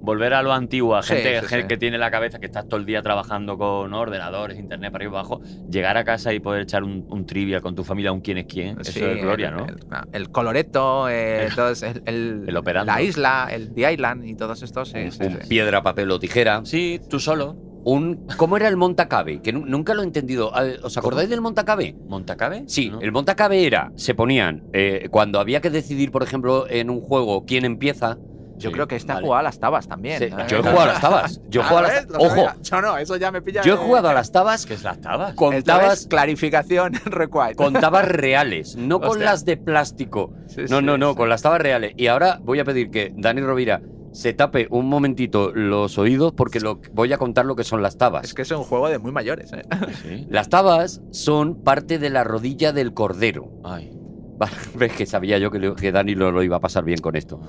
volver 0.05 0.33
a 0.33 0.41
lo 0.43 0.53
antiguo, 0.53 0.95
a 0.95 1.03
Sí, 1.03 1.13
gente, 1.15 1.41
sí, 1.41 1.47
gente 1.47 1.61
sí. 1.63 1.67
que 1.67 1.77
tiene 1.77 1.97
la 1.97 2.11
cabeza 2.11 2.39
que 2.39 2.45
estás 2.45 2.67
todo 2.67 2.79
el 2.79 2.85
día 2.85 3.01
trabajando 3.01 3.57
con 3.57 3.93
ordenadores, 3.93 4.57
internet 4.57 4.91
para 4.91 5.03
arriba 5.03 5.09
y 5.09 5.13
para 5.13 5.19
abajo, 5.21 5.41
llegar 5.67 5.97
a 5.97 6.03
casa 6.03 6.33
y 6.33 6.39
poder 6.39 6.61
echar 6.61 6.83
un, 6.83 7.05
un 7.09 7.25
trivia 7.25 7.59
con 7.61 7.75
tu 7.75 7.83
familia, 7.83 8.11
un 8.11 8.21
quién 8.21 8.37
es 8.37 8.45
quién, 8.45 8.77
sí, 8.83 8.91
eso 8.99 9.11
es 9.11 9.21
gloria, 9.21 9.49
el, 9.49 9.55
¿no? 9.55 9.65
El, 9.65 9.77
el 10.13 10.29
Coloreto, 10.29 11.09
eh, 11.09 11.47
el, 11.47 12.01
el- 12.05 12.45
El 12.47 12.57
operando. 12.57 12.91
la 12.91 13.01
isla, 13.01 13.47
el 13.51 13.73
The 13.73 13.91
Island 13.93 14.25
y 14.25 14.35
todos 14.35 14.61
estos. 14.63 14.89
Sí, 14.89 15.11
sí, 15.11 15.23
Un 15.23 15.33
sí. 15.33 15.47
piedra, 15.49 15.81
papel 15.81 16.11
o 16.11 16.19
tijera. 16.19 16.61
Sí, 16.65 17.01
tú 17.09 17.19
solo. 17.19 17.55
Un, 17.83 18.19
¿Cómo 18.37 18.57
era 18.57 18.67
el 18.67 18.77
Montacabe? 18.77 19.41
Que 19.43 19.53
nu- 19.53 19.65
nunca 19.65 19.93
lo 19.93 20.01
he 20.01 20.05
entendido. 20.05 20.55
A 20.55 20.63
ver, 20.63 20.79
¿Os 20.83 20.97
acordáis 20.97 21.29
del 21.29 21.41
Montacabe? 21.41 21.95
¿Montacabe? 22.07 22.63
Sí, 22.67 22.89
¿No? 22.89 22.99
el 22.99 23.11
Montacabe 23.11 23.65
era, 23.65 23.91
se 23.95 24.15
ponían, 24.15 24.63
eh, 24.73 25.07
cuando 25.11 25.39
había 25.39 25.61
que 25.61 25.69
decidir, 25.69 26.09
por 26.11 26.23
ejemplo, 26.23 26.65
en 26.69 26.89
un 26.89 26.99
juego 27.01 27.45
quién 27.45 27.63
empieza. 27.63 28.17
Yo 28.57 28.69
Sí, 28.69 28.73
creo 28.73 28.87
que 28.87 28.95
este 28.95 29.11
ha 29.11 29.15
vale. 29.15 29.25
jugado 29.25 29.39
a 29.39 29.43
las 29.43 29.59
tabas 29.59 29.87
también. 29.87 30.19
yo 30.47 30.57
he 30.57 30.59
jugado 30.61 30.79
a 30.81 30.85
las 30.85 31.01
tabas. 31.01 31.41
Yo 31.49 31.61
he 31.61 31.63
Ah, 31.63 31.67
jugado 31.67 31.87
a 31.87 31.91
las 31.91 32.05
¿ves? 32.07 32.11
Lo 32.11 32.19
Ojo. 32.25 32.47
Yo 32.61 32.81
no, 32.81 32.97
eso 32.97 33.15
ya 33.17 33.31
me 33.31 33.41
pilla. 33.41 33.61
yo 33.63 33.73
he 33.73 33.77
jugado 33.77 34.09
a 34.09 34.13
las 34.13 34.31
tabas, 34.31 34.65
¿Qué 34.65 34.73
es 34.75 34.83
las 34.83 34.99
tabas? 35.01 35.31
Esto 35.31 35.51
es 35.51 35.55
contabas, 35.55 36.07
clarificación 36.07 36.93
required. 37.05 37.55
con 37.55 37.73
tabas 37.73 38.07
reales, 38.07 38.75
no 38.75 38.99
con 39.01 39.19
las 39.19 39.45
de 39.45 39.57
plástico. 39.57 40.33
Sí, 40.47 40.61
No, 40.69 40.79
sí, 40.79 40.85
no, 40.85 40.97
no, 40.97 41.11
sí. 41.11 41.17
con 41.17 41.29
las 41.29 41.41
tabas 41.41 41.59
reales. 41.61 41.93
Y 41.97 42.07
ahora 42.07 42.39
voy 42.41 42.59
a 42.59 42.63
pedir 42.65 42.89
que 42.91 43.13
Dani 43.15 43.41
Rovira 43.41 43.81
se 44.13 44.31
tape 44.33 44.67
un 44.69 44.87
momentito 44.87 45.51
los 45.53 45.97
oídos 45.97 46.31
porque 46.31 46.61
lo, 46.61 46.79
voy 46.93 47.11
a 47.11 47.17
contar 47.17 47.45
lo 47.45 47.57
que 47.57 47.65
son 47.65 47.81
las 47.81 47.97
tabas. 47.97 48.23
Es 48.23 48.33
que 48.33 48.43
es 48.43 48.51
un 48.51 48.63
juego 48.63 48.87
de 48.87 48.97
muy 48.99 49.11
mayores. 49.11 49.51
¿eh? 49.51 49.63
Sí. 50.01 50.25
Las 50.29 50.47
tabas 50.47 51.01
son 51.11 51.61
parte 51.63 51.99
de 51.99 52.09
la 52.09 52.23
rodilla 52.23 52.71
del 52.71 52.93
cordero. 52.93 53.49
Ay. 53.65 53.91
Ves 54.75 54.93
que 54.93 55.05
sabía 55.05 55.37
yo 55.37 55.51
que, 55.51 55.73
que 55.75 55.91
Dani 55.91 56.15
lo, 56.15 56.31
lo 56.31 56.43
iba 56.43 56.57
a 56.57 56.59
pasar 56.59 56.83
bien 56.83 56.99
con 56.99 57.15
esto. 57.15 57.39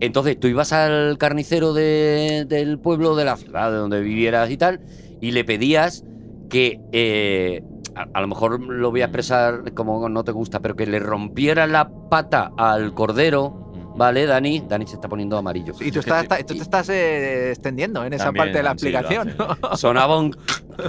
Entonces 0.00 0.38
tú 0.38 0.46
ibas 0.48 0.72
al 0.72 1.16
carnicero 1.18 1.72
de- 1.72 2.44
del 2.46 2.78
pueblo, 2.78 3.16
de 3.16 3.24
la 3.24 3.36
ciudad, 3.36 3.70
de 3.70 3.76
donde 3.78 4.00
vivieras 4.00 4.50
y 4.50 4.56
tal, 4.56 4.80
y 5.20 5.30
le 5.32 5.44
pedías 5.44 6.04
que, 6.50 6.80
eh, 6.92 7.62
a, 7.94 8.06
a 8.12 8.20
lo 8.20 8.28
mejor 8.28 8.60
lo 8.60 8.90
voy 8.90 9.00
a 9.02 9.06
expresar 9.06 9.72
como 9.74 10.08
no 10.08 10.24
te 10.24 10.32
gusta, 10.32 10.60
pero 10.60 10.76
que 10.76 10.86
le 10.86 10.98
rompiera 10.98 11.66
la 11.66 11.88
pata 12.10 12.52
al 12.58 12.92
cordero, 12.94 13.63
¿vale, 13.96 14.26
Dani? 14.26 14.64
Dani 14.68 14.86
se 14.86 14.94
está 14.94 15.08
poniendo 15.08 15.36
amarillo. 15.36 15.74
Y 15.80 15.90
tú, 15.90 16.00
estás, 16.00 16.26
tú 16.46 16.54
te 16.54 16.62
estás 16.62 16.88
eh, 16.88 17.50
extendiendo 17.50 18.04
en 18.04 18.12
esa 18.12 18.24
También, 18.26 18.44
parte 18.44 18.58
de 18.58 18.62
la 18.62 18.72
explicación. 18.72 19.34
hace. 19.60 19.76
Sonaba 19.76 20.18
un 20.18 20.36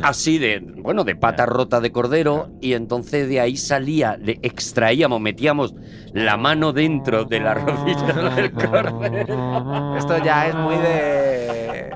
así 0.04 0.38
de, 0.38 0.60
bueno, 0.60 1.04
de 1.04 1.15
pata 1.15 1.46
rota 1.46 1.80
de 1.80 1.91
cordero 1.91 2.50
y 2.62 2.74
entonces 2.74 3.30
de 3.30 3.39
ahí 3.39 3.58
salía, 3.58 4.18
le 4.18 4.39
extraíamos, 4.41 5.22
metíamos 5.22 5.74
la 6.13 6.38
mano 6.38 6.74
dentro 6.74 7.26
de 7.26 7.39
la 7.39 7.54
rodilla 7.54 8.13
del 8.36 8.52
cordero. 8.52 9.98
Esto 9.98 10.24
ya 10.24 10.48
es 10.48 10.56
muy 10.56 10.76
de. 10.78 11.89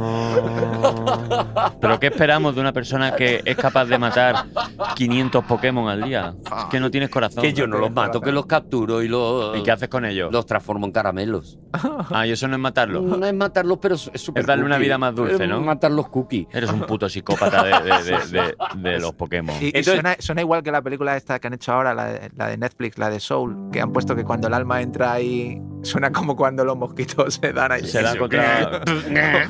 ¿Pero 1.80 2.00
qué 2.00 2.08
esperamos 2.08 2.54
de 2.54 2.60
una 2.60 2.72
persona 2.72 3.14
que 3.14 3.42
es 3.44 3.56
capaz 3.56 3.84
de 3.86 3.98
matar 3.98 4.46
500 4.94 5.44
Pokémon 5.44 5.88
al 5.88 6.02
día? 6.02 6.34
Es 6.44 6.64
que 6.70 6.80
no 6.80 6.90
tienes 6.90 7.10
corazón. 7.10 7.42
Que 7.42 7.52
yo 7.52 7.66
no 7.66 7.78
los 7.78 7.90
mato, 7.92 8.20
que 8.20 8.32
los 8.32 8.46
capturo 8.46 9.02
y 9.02 9.08
los, 9.08 9.56
¿Y 9.58 9.62
qué 9.62 9.70
haces 9.72 9.88
con 9.88 10.04
ellos? 10.04 10.32
los 10.32 10.46
transformo 10.46 10.86
en 10.86 10.92
caramelos. 10.92 11.58
Ah, 12.12 12.26
y 12.26 12.32
eso 12.32 12.48
no 12.48 12.54
es 12.56 12.60
matarlos. 12.60 13.02
No 13.02 13.24
es 13.24 13.32
matarlos, 13.34 13.78
pero 13.80 13.94
es 13.94 14.10
súper 14.14 14.40
Es 14.40 14.46
darle 14.46 14.64
una 14.64 14.78
vida 14.78 14.98
más 14.98 15.14
dulce, 15.14 15.44
Es 15.44 15.48
¿no? 15.48 15.60
matar 15.60 15.92
los 15.92 16.08
cookies. 16.08 16.48
Eres 16.52 16.70
un 16.72 16.80
puto 16.80 17.08
psicópata 17.08 17.62
de, 17.62 17.70
de- 17.70 18.02
de- 18.02 18.56
de- 18.82 18.90
de 18.90 18.98
los 18.98 19.12
Pokémon. 19.14 19.54
Y, 19.60 19.66
y 19.66 19.68
Entonces- 19.68 19.94
suena, 19.94 20.16
suena 20.18 20.40
igual 20.40 20.62
que 20.62 20.72
la 20.72 20.82
película 20.82 21.16
esta 21.16 21.38
que 21.38 21.46
han 21.46 21.54
hecho 21.54 21.72
ahora, 21.72 21.94
la 21.94 22.06
de, 22.06 22.30
la 22.36 22.48
de 22.48 22.56
Netflix, 22.58 22.98
la 22.98 23.08
de 23.10 23.20
Soul, 23.20 23.70
que 23.72 23.80
han 23.80 23.92
puesto 23.92 24.16
que 24.16 24.24
cuando 24.24 24.48
el 24.48 24.54
alma 24.54 24.80
entra 24.82 25.12
ahí. 25.12 25.60
Suena 25.82 26.10
como 26.12 26.36
cuando 26.36 26.62
los 26.64 26.76
mosquitos 26.76 27.34
se 27.40 27.52
dan 27.52 27.72
ahí. 27.72 27.86
Se 27.86 28.02
dan 28.02 28.18
contra. 28.18 28.82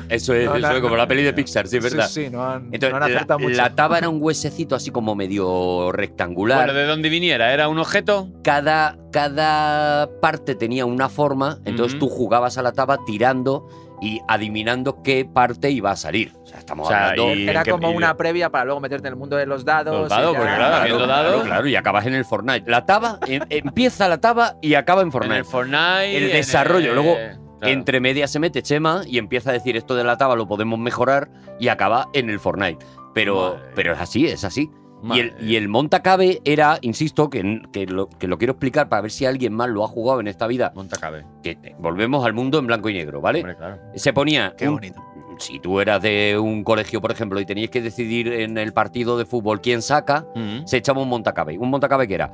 Eso 0.07 0.33
es, 0.33 0.40
No, 0.45 0.55
eso 0.55 0.67
no, 0.67 0.73
es 0.75 0.79
como 0.81 0.91
no. 0.95 0.97
la 0.97 1.07
peli 1.07 1.23
de 1.23 1.33
Pixar, 1.33 1.67
sí, 1.67 1.77
es 1.77 1.83
verdad. 1.83 2.07
Sí, 2.07 2.25
sí, 2.25 2.29
no 2.29 2.43
han, 2.43 2.63
no 2.69 2.73
Entonces, 2.73 2.93
han 2.93 2.99
la, 2.99 3.05
acertado 3.07 3.39
mucho. 3.39 3.55
la 3.57 3.75
taba 3.75 3.97
era 3.97 4.09
un 4.09 4.17
huesecito 4.21 4.75
así 4.75 4.91
como 4.91 5.15
medio 5.15 5.91
rectangular. 5.91 6.65
Bueno, 6.65 6.73
de 6.73 6.85
donde 6.85 7.09
viniera, 7.09 7.53
¿era 7.53 7.67
un 7.67 7.79
objeto? 7.79 8.29
cada, 8.43 8.97
cada 9.11 10.09
parte 10.21 10.55
tenía 10.55 10.85
una 10.85 11.09
forma, 11.09 11.59
entonces 11.65 11.97
Ujú. 11.97 12.07
tú 12.07 12.13
jugabas 12.13 12.57
a 12.57 12.61
la 12.61 12.71
taba 12.71 12.99
tirando 13.05 13.67
y 14.03 14.19
adivinando 14.27 15.03
qué 15.03 15.25
parte 15.31 15.69
iba 15.69 15.91
a 15.91 15.95
salir. 15.95 16.31
O 16.43 16.47
sea, 16.47 16.57
estamos 16.57 16.87
O 16.87 16.89
sea, 16.89 17.09
hablando. 17.09 17.35
y- 17.35 17.47
Era 17.47 17.63
como 17.63 17.91
y- 17.91 17.95
una 17.95 18.17
previa 18.17 18.49
para 18.49 18.65
luego 18.65 18.79
meterte 18.81 19.07
en 19.07 19.13
el 19.13 19.19
mundo 19.19 19.35
de 19.37 19.45
los 19.45 19.63
dados. 19.63 19.93
Los 19.95 20.09
dados, 20.09 20.33
y 20.33 20.37
porque 20.37 20.55
claro, 20.55 20.75
habiendo 20.75 21.05
dado- 21.05 21.29
Claro, 21.33 21.43
claro, 21.45 21.67
y 21.67 21.75
acabas 21.75 22.05
en 22.07 22.15
el 22.15 22.25
Fortnite. 22.25 22.69
La 22.69 22.83
taba, 22.87 23.19
em- 23.27 23.43
empieza 23.49 24.07
la 24.07 24.19
taba 24.19 24.55
y 24.59 24.73
acaba 24.73 25.01
en 25.01 25.07
En 25.07 25.11
Fortnite. 25.11 25.37
el 25.37 25.45
Fortnite. 25.45 26.17
El 26.17 26.23
en 26.23 26.31
desarrollo, 26.31 26.93
luego, 26.95 27.15
claro. 27.61 27.73
Entre 27.73 27.99
medias 28.01 28.29
se 28.31 28.39
mete 28.39 28.61
Chema 28.61 29.03
y 29.07 29.17
empieza 29.17 29.51
a 29.51 29.53
decir 29.53 29.77
esto 29.77 29.95
de 29.95 30.03
la 30.03 30.17
taba 30.17 30.35
lo 30.35 30.47
podemos 30.47 30.77
mejorar 30.79 31.29
y 31.59 31.69
acaba 31.69 32.09
en 32.13 32.29
el 32.29 32.39
Fortnite. 32.39 32.85
Pero, 33.13 33.55
Madre. 33.55 33.71
pero 33.75 33.93
es 33.93 33.99
así, 34.01 34.25
es 34.27 34.43
así. 34.43 34.69
Y 35.15 35.19
el, 35.19 35.33
y 35.41 35.55
el 35.55 35.67
Montacabe 35.67 36.41
era, 36.45 36.77
insisto, 36.81 37.29
que, 37.31 37.61
que, 37.73 37.87
lo, 37.87 38.07
que 38.07 38.27
lo 38.27 38.37
quiero 38.37 38.51
explicar 38.53 38.87
para 38.87 39.01
ver 39.01 39.09
si 39.11 39.25
alguien 39.25 39.51
más 39.51 39.67
lo 39.69 39.83
ha 39.83 39.87
jugado 39.87 40.19
en 40.19 40.27
esta 40.27 40.45
vida. 40.45 40.71
Montacabe. 40.75 41.25
Que 41.41 41.57
eh, 41.63 41.75
volvemos 41.79 42.23
al 42.23 42.33
mundo 42.33 42.59
en 42.59 42.67
blanco 42.67 42.87
y 42.89 42.93
negro, 42.93 43.19
¿vale? 43.19 43.39
Hombre, 43.39 43.55
claro. 43.55 43.79
Se 43.95 44.13
ponía. 44.13 44.53
Qué 44.55 44.67
un- 44.69 44.75
bonito. 44.75 45.01
si 45.39 45.59
tú 45.59 45.79
eras 45.79 46.03
de 46.03 46.37
un 46.39 46.63
colegio, 46.63 47.01
por 47.01 47.11
ejemplo, 47.11 47.39
y 47.39 47.45
tenías 47.45 47.71
que 47.71 47.81
decidir 47.81 48.31
en 48.31 48.59
el 48.59 48.73
partido 48.73 49.17
de 49.17 49.25
fútbol 49.25 49.59
quién 49.59 49.81
saca, 49.81 50.27
se 50.65 50.77
echaba 50.77 51.01
un 51.01 51.09
montacabe. 51.09 51.57
Un 51.57 51.71
montacabe 51.71 52.07
que 52.07 52.13
era 52.13 52.31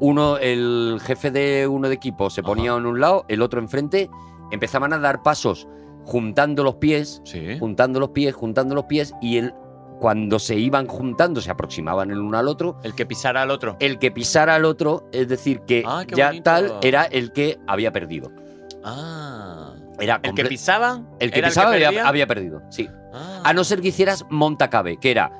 uno, 0.00 0.38
el 0.38 0.98
jefe 1.02 1.30
de 1.30 1.66
uno 1.68 1.88
de 1.88 1.94
equipo 1.94 2.30
se 2.30 2.42
ponía 2.42 2.74
en 2.76 2.86
un 2.86 2.98
lado, 3.00 3.24
el 3.28 3.42
otro 3.42 3.60
enfrente, 3.60 4.08
empezaban 4.50 4.92
a 4.92 4.98
dar 4.98 5.22
pasos 5.22 5.66
juntando 6.04 6.62
los 6.62 6.76
pies, 6.76 7.20
Sí. 7.24 7.58
juntando 7.58 7.98
los 8.00 8.10
pies, 8.10 8.34
juntando 8.34 8.74
los 8.74 8.84
pies, 8.84 9.12
y 9.20 9.38
él, 9.38 9.52
cuando 10.00 10.38
se 10.38 10.56
iban 10.56 10.86
juntando, 10.86 11.40
se 11.40 11.50
aproximaban 11.50 12.10
el 12.10 12.18
uno 12.18 12.38
al 12.38 12.48
otro. 12.48 12.78
El 12.84 12.94
que 12.94 13.06
pisara 13.06 13.42
al 13.42 13.50
otro. 13.50 13.76
El 13.80 13.98
que 13.98 14.10
pisara 14.10 14.54
al 14.54 14.64
otro, 14.64 15.08
es 15.12 15.26
decir, 15.28 15.60
que 15.62 15.82
Ah, 15.86 16.04
ya 16.14 16.26
bonito. 16.28 16.42
tal 16.44 16.74
era 16.82 17.04
el 17.04 17.32
que 17.32 17.58
había 17.66 17.92
perdido. 17.92 18.30
Ah. 18.84 19.74
Era 19.98 20.20
El 20.22 20.34
que 20.34 20.44
pisaban. 20.44 21.08
el 21.18 21.30
que 21.30 21.42
pisaba 21.42 21.72
había, 21.72 21.88
perdía? 21.88 22.08
había 22.08 22.26
perdido, 22.26 22.62
sí. 22.70 22.88
Ah. 23.14 23.40
A 23.44 23.52
no 23.54 23.64
ser 23.64 23.80
que 23.80 23.88
hicieras 23.88 24.24
montacabe, 24.30 24.98
que 24.98 25.10
era 25.10 25.32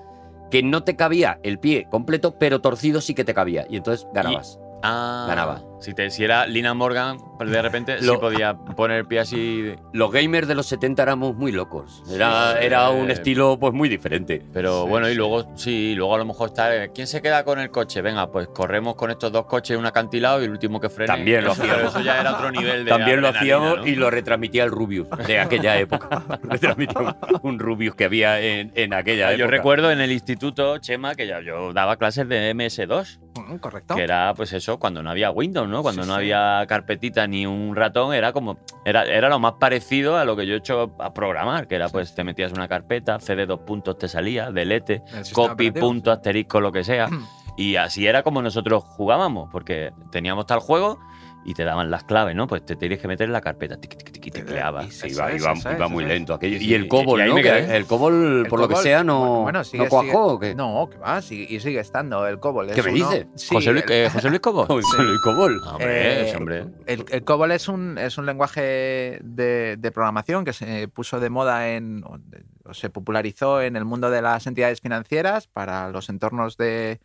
que 0.50 0.62
no 0.62 0.82
te 0.84 0.96
cabía 0.96 1.38
el 1.42 1.58
pie 1.58 1.86
completo, 1.90 2.38
pero 2.38 2.60
torcido 2.60 3.00
sí 3.00 3.14
que 3.14 3.24
te 3.24 3.34
cabía. 3.34 3.66
Y 3.68 3.76
entonces 3.76 4.06
ganabas. 4.14 4.58
Ah, 4.82 5.26
ganaba. 5.28 5.62
Si 5.80 5.92
te 5.94 6.10
si 6.10 6.24
era 6.24 6.46
Lina 6.46 6.72
Morgan, 6.74 7.18
de 7.38 7.60
repente 7.62 7.98
sí 8.00 8.06
Lo- 8.06 8.18
podía 8.18 8.54
poner 8.56 8.98
el 8.98 9.06
pie 9.06 9.20
así. 9.20 9.74
Los 9.92 10.10
gamers 10.10 10.48
de 10.48 10.54
los 10.54 10.66
70 10.66 11.02
éramos 11.02 11.36
muy 11.36 11.52
locos. 11.52 12.02
Era, 12.10 12.52
Sí. 12.52 12.58
era 12.64 12.88
un 12.90 13.10
estilo 13.10 13.58
pues 13.60 13.72
muy 13.74 13.88
diferente. 13.88 14.42
Pero 14.52 14.84
Sí, 14.84 14.88
bueno, 14.88 15.06
y 15.08 15.12
sí. 15.12 15.16
luego 15.18 15.52
sí, 15.54 15.94
luego 15.94 16.14
a 16.14 16.18
lo 16.18 16.24
mejor 16.24 16.48
está. 16.48 16.74
eh, 16.74 16.90
¿Quién 16.94 17.06
se 17.06 17.20
queda 17.20 17.44
con 17.44 17.58
el 17.58 17.70
coche? 17.70 18.00
Venga, 18.00 18.30
pues 18.32 18.48
corremos 18.48 18.94
con 18.96 19.10
estos 19.10 19.30
dos 19.32 19.44
coches 19.46 19.74
en 19.74 19.80
un 19.80 19.86
acantilado 19.86 20.40
y 20.40 20.44
el 20.46 20.50
último 20.50 20.80
que 20.80 20.88
frene. 20.88 21.08
También 21.08 21.44
lo 21.44 21.52
hacíamos. 21.52 21.82
Eso 21.94 22.00
ya 22.00 22.20
era 22.20 22.32
otro 22.36 22.50
nivel 22.50 22.84
de. 22.84 22.90
También 22.90 23.20
lo 23.20 23.28
hacíamos 23.28 23.78
¿no? 23.78 23.86
y 23.86 23.94
lo 23.96 24.10
retransmitía 24.10 24.64
el 24.64 24.70
Rubius 24.70 25.08
de 25.26 25.38
aquella 25.38 25.78
época. 25.78 26.22
retransmitía 26.42 27.00
un, 27.02 27.14
un 27.42 27.58
Rubius 27.58 27.94
que 27.94 28.04
había 28.04 28.40
en, 28.40 28.72
en 28.74 28.94
aquella 28.94 29.28
época. 29.30 29.38
Yo 29.38 29.46
recuerdo 29.46 29.90
en 29.92 30.00
el 30.00 30.10
instituto, 30.10 30.78
Chema, 30.78 31.14
que 31.14 31.26
ya 31.26 31.40
yo 31.42 31.72
daba 31.74 31.96
clases 31.96 32.28
de 32.28 32.54
MS2, 32.54 33.20
Mm, 33.36 33.56
Correcto. 33.58 33.94
que 33.94 34.02
era 34.02 34.32
pues 34.34 34.54
eso, 34.54 34.78
cuando 34.78 35.02
no 35.02 35.10
había 35.10 35.30
Windows, 35.30 35.65
¿no? 35.66 35.82
Cuando 35.82 36.02
Sí, 36.02 36.08
no 36.08 36.14
sí. 36.14 36.20
había 36.20 36.64
carpetita 36.66 37.26
ni 37.26 37.46
un 37.46 37.74
ratón, 37.76 38.14
era 38.14 38.32
como 38.32 38.58
era, 38.84 39.04
era 39.04 39.28
lo 39.28 39.38
más 39.38 39.54
parecido 39.54 40.16
a 40.16 40.24
lo 40.24 40.36
que 40.36 40.46
yo 40.46 40.54
he 40.54 40.58
hecho 40.58 40.94
a 40.98 41.12
programar, 41.12 41.66
que 41.66 41.74
era 41.74 41.88
pues 41.88 42.14
te 42.14 42.24
metías 42.24 42.52
una 42.52 42.68
carpeta, 42.68 43.18
CD 43.20 43.46
dos 43.46 43.60
puntos 43.60 43.98
te 43.98 44.08
salía, 44.08 44.50
delete, 44.50 45.02
copy, 45.32 45.70
punto, 45.72 46.10
asterisco, 46.12 46.60
lo 46.60 46.72
que 46.72 46.84
sea. 46.84 47.08
Y 47.58 47.76
así 47.76 48.06
era 48.06 48.22
como 48.22 48.42
nosotros 48.42 48.84
jugábamos, 48.84 49.48
porque 49.50 49.90
teníamos 50.10 50.44
tal 50.44 50.58
juego 50.58 50.98
y 51.48 51.54
te 51.54 51.62
daban 51.64 51.90
las 51.90 52.04
claves, 52.04 52.34
¿no? 52.34 52.46
Pues 52.46 52.66
te 52.66 52.74
tenías 52.76 53.00
que 53.00 53.06
meter 53.08 53.26
en 53.26 53.32
la 53.32 53.40
carpeta, 53.40 53.76
tiqui, 53.76 54.30
tecleabas. 54.30 54.86
Sí, 54.86 55.06
Eso 55.06 55.20
iba, 55.22 55.30
es, 55.30 55.40
iba- 55.42 55.72
iba 55.76 55.88
muy 55.88 56.02
es. 56.04 56.08
lento 56.10 56.34
aquello. 56.34 56.58
Y 56.60 56.74
el 56.74 56.88
COBOL, 56.88 57.20
y 57.20 57.28
¿no? 57.28 57.38
el 57.38 57.86
COBOL, 57.86 58.46
por 58.48 58.58
lo 58.58 58.66
que 58.68 58.72
COBOL, 58.74 58.82
sea, 58.82 59.04
no, 59.04 59.42
bueno, 59.42 59.62
sigue- 59.62 59.84
no 59.84 59.88
cuajó. 59.88 60.04
sigue- 60.06 60.16
¿o 60.16 60.38
qué? 60.40 60.54
No, 60.56 60.88
que 60.90 60.98
va, 60.98 61.22
sigue- 61.22 61.46
y 61.48 61.60
sigue 61.60 61.78
estando 61.80 62.26
el 62.26 62.40
COBOL. 62.40 62.72
¿Qué 62.72 62.82
me 62.82 62.92
uno- 62.92 63.10
dice? 63.10 63.28
Sí, 63.36 63.54
José, 63.54 63.72
Luis, 63.72 63.84
el- 63.84 63.92
eh, 63.92 64.10
José 64.12 64.28
Luis 64.28 64.40
Cobo. 64.40 64.66
José 64.66 65.02
Luis 65.02 65.20
Cobol. 65.22 65.60
Hombre, 65.64 66.30
Eh, 66.30 66.34
hombre. 66.36 66.64
El, 66.86 67.04
el 67.08 67.24
COBOL 67.24 67.52
es 67.52 67.68
un, 67.68 67.96
es 67.98 68.18
un 68.18 68.26
lenguaje 68.26 69.20
de, 69.22 69.76
de 69.78 69.90
programación 69.92 70.44
que 70.44 70.52
se 70.52 70.88
puso 70.88 71.20
de 71.20 71.30
moda 71.30 71.68
en, 71.70 72.02
o 72.04 72.74
se 72.74 72.90
popularizó 72.90 73.62
en 73.62 73.76
el 73.76 73.84
mundo 73.84 74.10
de 74.10 74.20
las 74.22 74.46
entidades 74.48 74.80
financieras 74.80 75.46
para 75.46 75.90
los 75.90 76.08
entornos 76.08 76.56
de, 76.56 77.00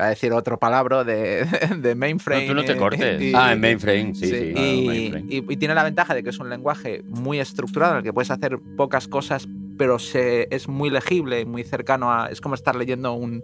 va 0.00 0.06
a 0.06 0.10
decir 0.10 0.32
otro 0.32 0.58
palabra, 0.58 1.04
de, 1.04 1.46
de 1.80 1.94
mainframe. 1.94 2.42
No, 2.46 2.48
tú 2.48 2.54
no 2.54 2.64
te 2.64 2.72
y- 2.72 2.76
cortes. 2.76 3.22
y- 3.22 3.32
Ah, 3.34 3.52
en 3.52 3.60
mainframe, 3.60 4.14
sí, 4.14 4.26
Sí, 4.26 4.30
sí. 4.36 4.52
Y, 4.56 4.86
mainframe. 4.86 5.26
y- 5.28 5.44
y 5.52 5.56
tiene 5.56 5.74
la 5.74 5.84
ventaja 5.84 6.14
de 6.14 6.22
que 6.22 6.30
es 6.30 6.38
un 6.38 6.48
lenguaje 6.50 7.02
muy 7.06 7.38
estructurado 7.40 7.92
en 7.92 7.98
el 7.98 8.02
que 8.04 8.12
puedes 8.12 8.30
hacer 8.30 8.58
pocas 8.76 9.06
cosas, 9.08 9.46
pero 9.80 9.98
se, 9.98 10.46
es 10.54 10.68
muy 10.68 10.90
legible, 10.90 11.46
muy 11.46 11.64
cercano 11.64 12.12
a. 12.12 12.26
Es 12.26 12.42
como 12.42 12.54
estar 12.54 12.76
leyendo 12.76 13.14
un, 13.14 13.42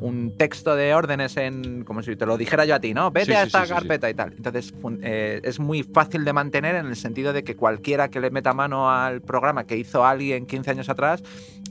un 0.00 0.34
texto 0.34 0.74
de 0.74 0.94
órdenes 0.94 1.36
en. 1.36 1.84
como 1.84 2.02
si 2.02 2.16
te 2.16 2.24
lo 2.24 2.38
dijera 2.38 2.64
yo 2.64 2.74
a 2.74 2.80
ti, 2.80 2.94
¿no? 2.94 3.10
Vete 3.10 3.26
Sí, 3.26 3.32
a 3.34 3.42
esta 3.42 3.58
sí, 3.60 3.66
sí, 3.66 3.68
sí. 3.68 3.74
carpeta 3.74 4.08
y 4.08 4.14
tal. 4.14 4.32
Entonces 4.34 4.72
eh, 5.02 5.42
es 5.44 5.60
muy 5.60 5.82
fácil 5.82 6.24
de 6.24 6.32
mantener 6.32 6.74
en 6.76 6.86
el 6.86 6.96
sentido 6.96 7.34
de 7.34 7.44
que 7.44 7.54
cualquiera 7.54 8.08
que 8.08 8.18
le 8.18 8.30
meta 8.30 8.54
mano 8.54 8.90
al 8.90 9.20
programa 9.20 9.64
que 9.64 9.76
hizo 9.76 10.06
alguien 10.06 10.46
15 10.46 10.70
años 10.70 10.88
atrás, 10.88 11.22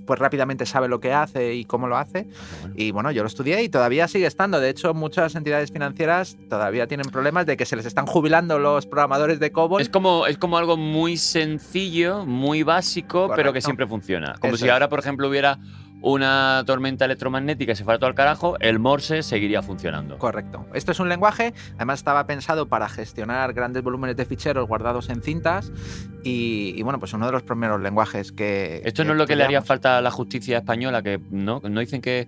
pues 0.05 0.19
rápidamente 0.19 0.67
sabe 0.67 0.87
lo 0.87 0.99
que 0.99 1.11
hace 1.11 1.55
y 1.55 1.65
cómo 1.65 1.87
lo 1.87 1.97
hace. 1.97 2.27
Y 2.75 2.91
bueno, 2.91 3.09
yo 3.09 3.23
lo 3.23 3.27
estudié 3.27 3.63
y 3.63 3.69
todavía 3.69 4.07
sigue 4.07 4.27
estando. 4.27 4.59
De 4.59 4.69
hecho, 4.69 4.93
muchas 4.93 5.33
entidades 5.33 5.71
financieras 5.71 6.37
todavía 6.51 6.85
tienen 6.85 7.07
problemas 7.09 7.47
de 7.47 7.57
que 7.57 7.65
se 7.65 7.75
les 7.75 7.87
están 7.87 8.05
jubilando 8.05 8.59
los 8.59 8.85
programadores 8.85 9.39
de 9.39 9.51
COBOL. 9.51 9.81
Es 9.81 9.89
como, 9.89 10.27
es 10.27 10.37
como 10.37 10.59
algo 10.59 10.77
muy 10.77 11.17
sencillo, 11.17 12.23
muy 12.27 12.61
básico, 12.61 13.07
pero 13.07 13.27
Correcto. 13.29 13.53
que 13.53 13.61
siempre 13.61 13.86
funciona. 13.87 14.35
Como 14.39 14.53
Eso 14.53 14.63
si 14.63 14.67
es. 14.67 14.71
ahora, 14.71 14.89
por 14.89 14.99
ejemplo, 14.99 15.27
hubiera 15.27 15.59
una 16.01 16.63
tormenta 16.65 17.05
electromagnética 17.05 17.71
y 17.71 17.75
se 17.75 17.83
fuera 17.83 17.97
todo 17.97 18.07
al 18.07 18.15
carajo, 18.15 18.55
el 18.59 18.79
Morse 18.79 19.23
seguiría 19.23 19.61
funcionando. 19.61 20.17
Correcto. 20.17 20.65
Esto 20.73 20.91
es 20.91 20.99
un 20.99 21.09
lenguaje, 21.09 21.53
además 21.75 21.99
estaba 21.99 22.27
pensado 22.27 22.67
para 22.67 22.87
gestionar 22.87 23.53
grandes 23.53 23.83
volúmenes 23.83 24.15
de 24.15 24.25
ficheros 24.25 24.67
guardados 24.67 25.09
en 25.09 25.21
cintas 25.21 25.71
y, 26.23 26.73
y, 26.75 26.83
bueno, 26.83 26.99
pues 26.99 27.13
uno 27.13 27.25
de 27.25 27.31
los 27.31 27.43
primeros 27.43 27.81
lenguajes 27.81 28.31
que... 28.31 28.81
Esto 28.85 29.03
no 29.05 29.13
es 29.13 29.17
lo 29.17 29.25
que 29.25 29.35
le 29.35 29.43
haría 29.43 29.61
falta 29.61 29.97
a 29.97 30.01
la 30.01 30.11
justicia 30.11 30.59
española, 30.59 31.01
que 31.01 31.19
no, 31.31 31.61
no 31.63 31.79
dicen 31.79 32.01
que, 32.01 32.27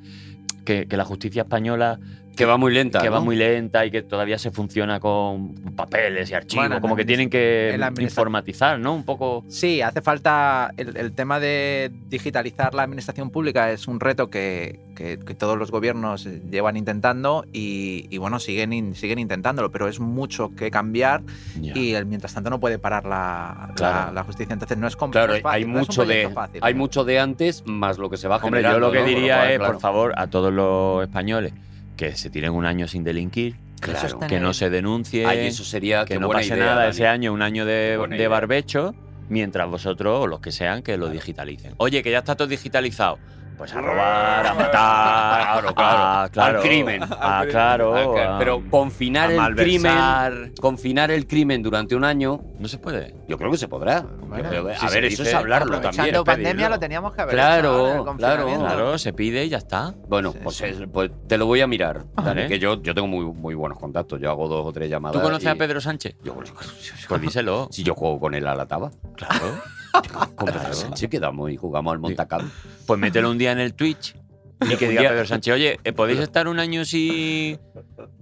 que, 0.65 0.87
que 0.87 0.97
la 0.97 1.05
justicia 1.05 1.43
española 1.43 1.99
Que 2.39 2.45
va 2.45 2.55
muy 2.55 2.73
lenta. 2.73 3.01
que 3.01 3.09
va 3.09 3.19
¿no? 3.19 3.25
muy 3.25 3.35
lenta 3.35 3.85
y 3.85 3.91
que 3.91 4.01
todavía 4.01 4.39
se 4.39 4.49
funciona 4.49 4.99
con 5.01 5.53
papeles 5.75 6.31
y 6.31 6.33
archivos, 6.33 6.67
Bueno, 6.69 6.79
como 6.81 6.95
que 6.95 7.03
tienen 7.03 7.29
que 7.29 7.77
informatizar, 7.99 8.79
¿no? 8.79 8.95
Un 8.95 9.03
poco... 9.03 9.43
Sí, 9.49 9.81
hace 9.81 10.01
falta 10.01 10.71
el, 10.77 10.95
el 10.95 11.11
tema 11.11 11.41
de 11.41 11.91
digitalizar 12.07 12.73
la 12.73 12.83
administración 12.83 13.29
pública 13.29 13.71
es 13.71 13.89
un 13.89 13.99
reto 13.99 14.29
que, 14.29 14.79
que- 14.95 15.19
que 15.19 15.35
todos 15.35 15.57
los 15.57 15.69
gobiernos 15.69 16.25
llevan 16.49 16.77
intentando 16.77 17.43
y, 17.51 18.05
y, 18.09 18.17
bueno, 18.19 18.39
siguen, 18.39 18.71
in- 18.71 18.95
siguen 18.95 19.19
intentándolo, 19.19 19.69
pero 19.69 19.89
es 19.89 19.99
mucho 19.99 20.55
que 20.55 20.71
cambiar 20.71 21.21
y 21.61 21.93
el, 21.93 22.05
mientras 22.05 22.33
tanto 22.33 22.49
no 22.49 22.59
puede 22.61 22.79
parar 22.79 23.03
la, 23.05 23.65
la- 23.69 23.73
Claro. 23.75 24.13
la 24.13 24.23
justicia. 24.23 24.53
Entonces 24.53 24.77
no 24.77 24.87
es 24.87 24.95
com- 24.95 25.11
Claro, 25.11 25.33
no 25.41 25.49
hay 25.49 25.65
no 25.65 25.79
mucho 25.79 26.01
de 26.03 26.07
proyecto 26.07 26.33
fácil. 26.33 26.59
hay 26.63 26.73
mucho 26.73 27.03
de 27.03 27.19
antes 27.19 27.63
más 27.65 27.97
lo 27.97 28.09
que 28.09 28.15
se 28.15 28.29
va 28.29 28.37
Hombre, 28.37 28.63
yo 28.63 28.79
lo 28.79 28.91
que 28.93 28.99
¿no? 29.01 29.05
Diría 29.05 29.51
es, 29.51 29.57
claro. 29.57 29.73
por 29.73 29.81
favor, 29.81 30.13
a 30.15 30.27
todos 30.27 30.53
los 30.53 31.03
españoles 31.03 31.51
que 31.99 32.15
se 32.15 32.29
tiren 32.29 32.53
un 32.53 32.65
año 32.65 32.87
sin 32.87 33.03
delinquir, 33.03 33.55
Claro. 33.81 34.19
Que 34.19 34.39
no 34.39 34.53
se 34.53 34.69
denuncie, 34.69 35.25
Ay, 35.25 35.47
eso 35.47 35.63
sería 35.63 36.03
que 36.05 36.17
no 36.19 36.29
pase 36.29 36.47
idea, 36.53 36.65
nada 36.65 36.75
Dani. 36.81 36.89
ese 36.91 37.07
año, 37.07 37.31
un 37.33 37.41
año 37.41 37.65
de, 37.65 37.97
de 38.09 38.27
barbecho, 38.27 38.93
mientras 39.29 39.69
vosotros 39.69 40.21
o 40.23 40.27
los 40.27 40.39
que 40.41 40.51
sean 40.51 40.81
que 40.81 40.97
lo 40.97 41.09
digitalicen. 41.09 41.75
Oye, 41.77 42.01
que 42.03 42.11
ya 42.11 42.19
está 42.19 42.35
todo 42.35 42.47
digitalizado. 42.47 43.19
Pues 43.59 43.73
a 43.75 43.81
robar, 43.81 44.47
a 44.47 44.53
matar, 44.53 44.71
Claro, 45.61 45.75
claro. 45.75 46.03
a- 46.23 46.29
claro, 46.29 46.57
Al 46.59 46.63
crimen. 46.65 47.01
Ah, 47.11 47.43
claro. 47.51 47.93
Ah, 48.17 48.37
Pero 48.39 48.63
confinar 48.69 49.29
a 49.31 49.47
el 49.47 49.55
crimen, 49.55 50.53
confinar 50.61 51.11
el 51.11 51.27
crimen 51.27 51.61
durante 51.61 51.93
un 51.93 52.05
año, 52.05 52.39
No 52.57 52.69
se 52.69 52.77
puede. 52.77 53.15
yo 53.27 53.37
creo 53.37 53.51
que 53.51 53.57
se 53.57 53.67
podrá. 53.67 53.99
Bueno, 54.01 54.43
Yo 54.45 54.49
creo 54.49 54.67
que- 54.67 54.75
si 54.77 54.85
a 54.85 54.89
ver, 54.89 55.03
eso 55.03 55.23
dice, 55.23 55.31
es 55.31 55.35
hablarlo 55.35 55.81
también. 55.81 56.15
es 56.15 56.21
pandemia 56.21 56.69
lo 56.69 56.79
teníamos 56.79 57.11
que 57.13 57.21
haber 57.21 57.35
Claro, 57.35 57.89
hecho 58.05 58.15
claro. 58.15 58.45
Claro, 58.59 58.97
se 58.97 59.11
pide 59.11 59.43
y 59.43 59.49
ya 59.49 59.57
está. 59.57 59.93
Bueno, 60.07 60.31
pues, 60.41 60.61
es- 60.61 60.77
pues 60.93 61.11
te 61.27 61.37
lo 61.37 61.45
voy 61.45 61.59
a 61.59 61.67
mirar. 61.67 62.05
Vale. 62.15 62.47
Que 62.47 62.59
yo, 62.59 62.81
yo 62.81 62.95
tengo 62.95 63.09
muy, 63.09 63.25
muy 63.25 63.55
buenos 63.55 63.77
contactos. 63.77 64.21
Yo 64.21 64.29
hago 64.29 64.47
dos 64.47 64.65
o 64.65 64.71
tres 64.71 64.89
llamadas. 64.89 65.17
¿Tú 65.17 65.21
conoces 65.21 65.43
y- 65.43 65.49
a 65.49 65.55
Pedro 65.55 65.81
Sánchez? 65.81 66.15
Yo, 66.23 66.33
Pues 67.09 67.21
díselo. 67.21 67.67
si 67.71 67.83
yo 67.83 67.93
juego 67.93 68.21
con 68.21 68.33
él 68.35 68.47
a 68.47 68.55
la 68.55 68.65
taba. 68.67 68.89
Claro. 69.17 69.59
Con 70.35 70.45
Pedro 70.45 70.73
Sánchez 70.73 71.09
quedamos 71.09 71.51
y 71.51 71.57
jugamos 71.57 71.93
al 71.93 71.99
Montacam. 71.99 72.49
Pues 72.85 72.99
mételo 72.99 73.29
un 73.31 73.37
día 73.37 73.51
en 73.51 73.59
el 73.59 73.73
Twitch 73.73 74.15
y 74.61 74.75
que 74.75 74.89
diga 74.89 75.09
Pedro 75.09 75.25
Sánchez, 75.25 75.53
oye, 75.53 75.79
¿eh, 75.83 75.93
¿podéis 75.93 76.19
estar 76.19 76.47
un 76.47 76.59
año 76.59 76.81
así, 76.81 77.57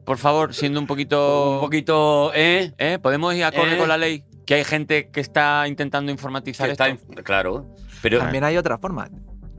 por 0.05 0.17
favor, 0.17 0.53
siendo 0.53 0.79
un 0.79 0.87
poquito... 0.87 1.55
Un 1.55 1.61
poquito, 1.61 2.31
¿eh? 2.33 2.73
¿Eh? 2.77 2.99
¿Podemos 3.01 3.33
ir 3.35 3.43
acorde 3.43 3.75
¿Eh? 3.75 3.77
con 3.77 3.87
la 3.89 3.97
ley? 3.97 4.23
Que 4.45 4.55
hay 4.55 4.63
gente 4.63 5.09
que 5.09 5.19
está 5.19 5.67
intentando 5.67 6.11
informatizar 6.11 6.67
Que 6.67 6.71
esto. 6.73 7.23
claro. 7.23 7.65
Pero 8.01 8.19
También 8.19 8.43
hay 8.43 8.57
otra 8.57 8.77
forma. 8.77 9.09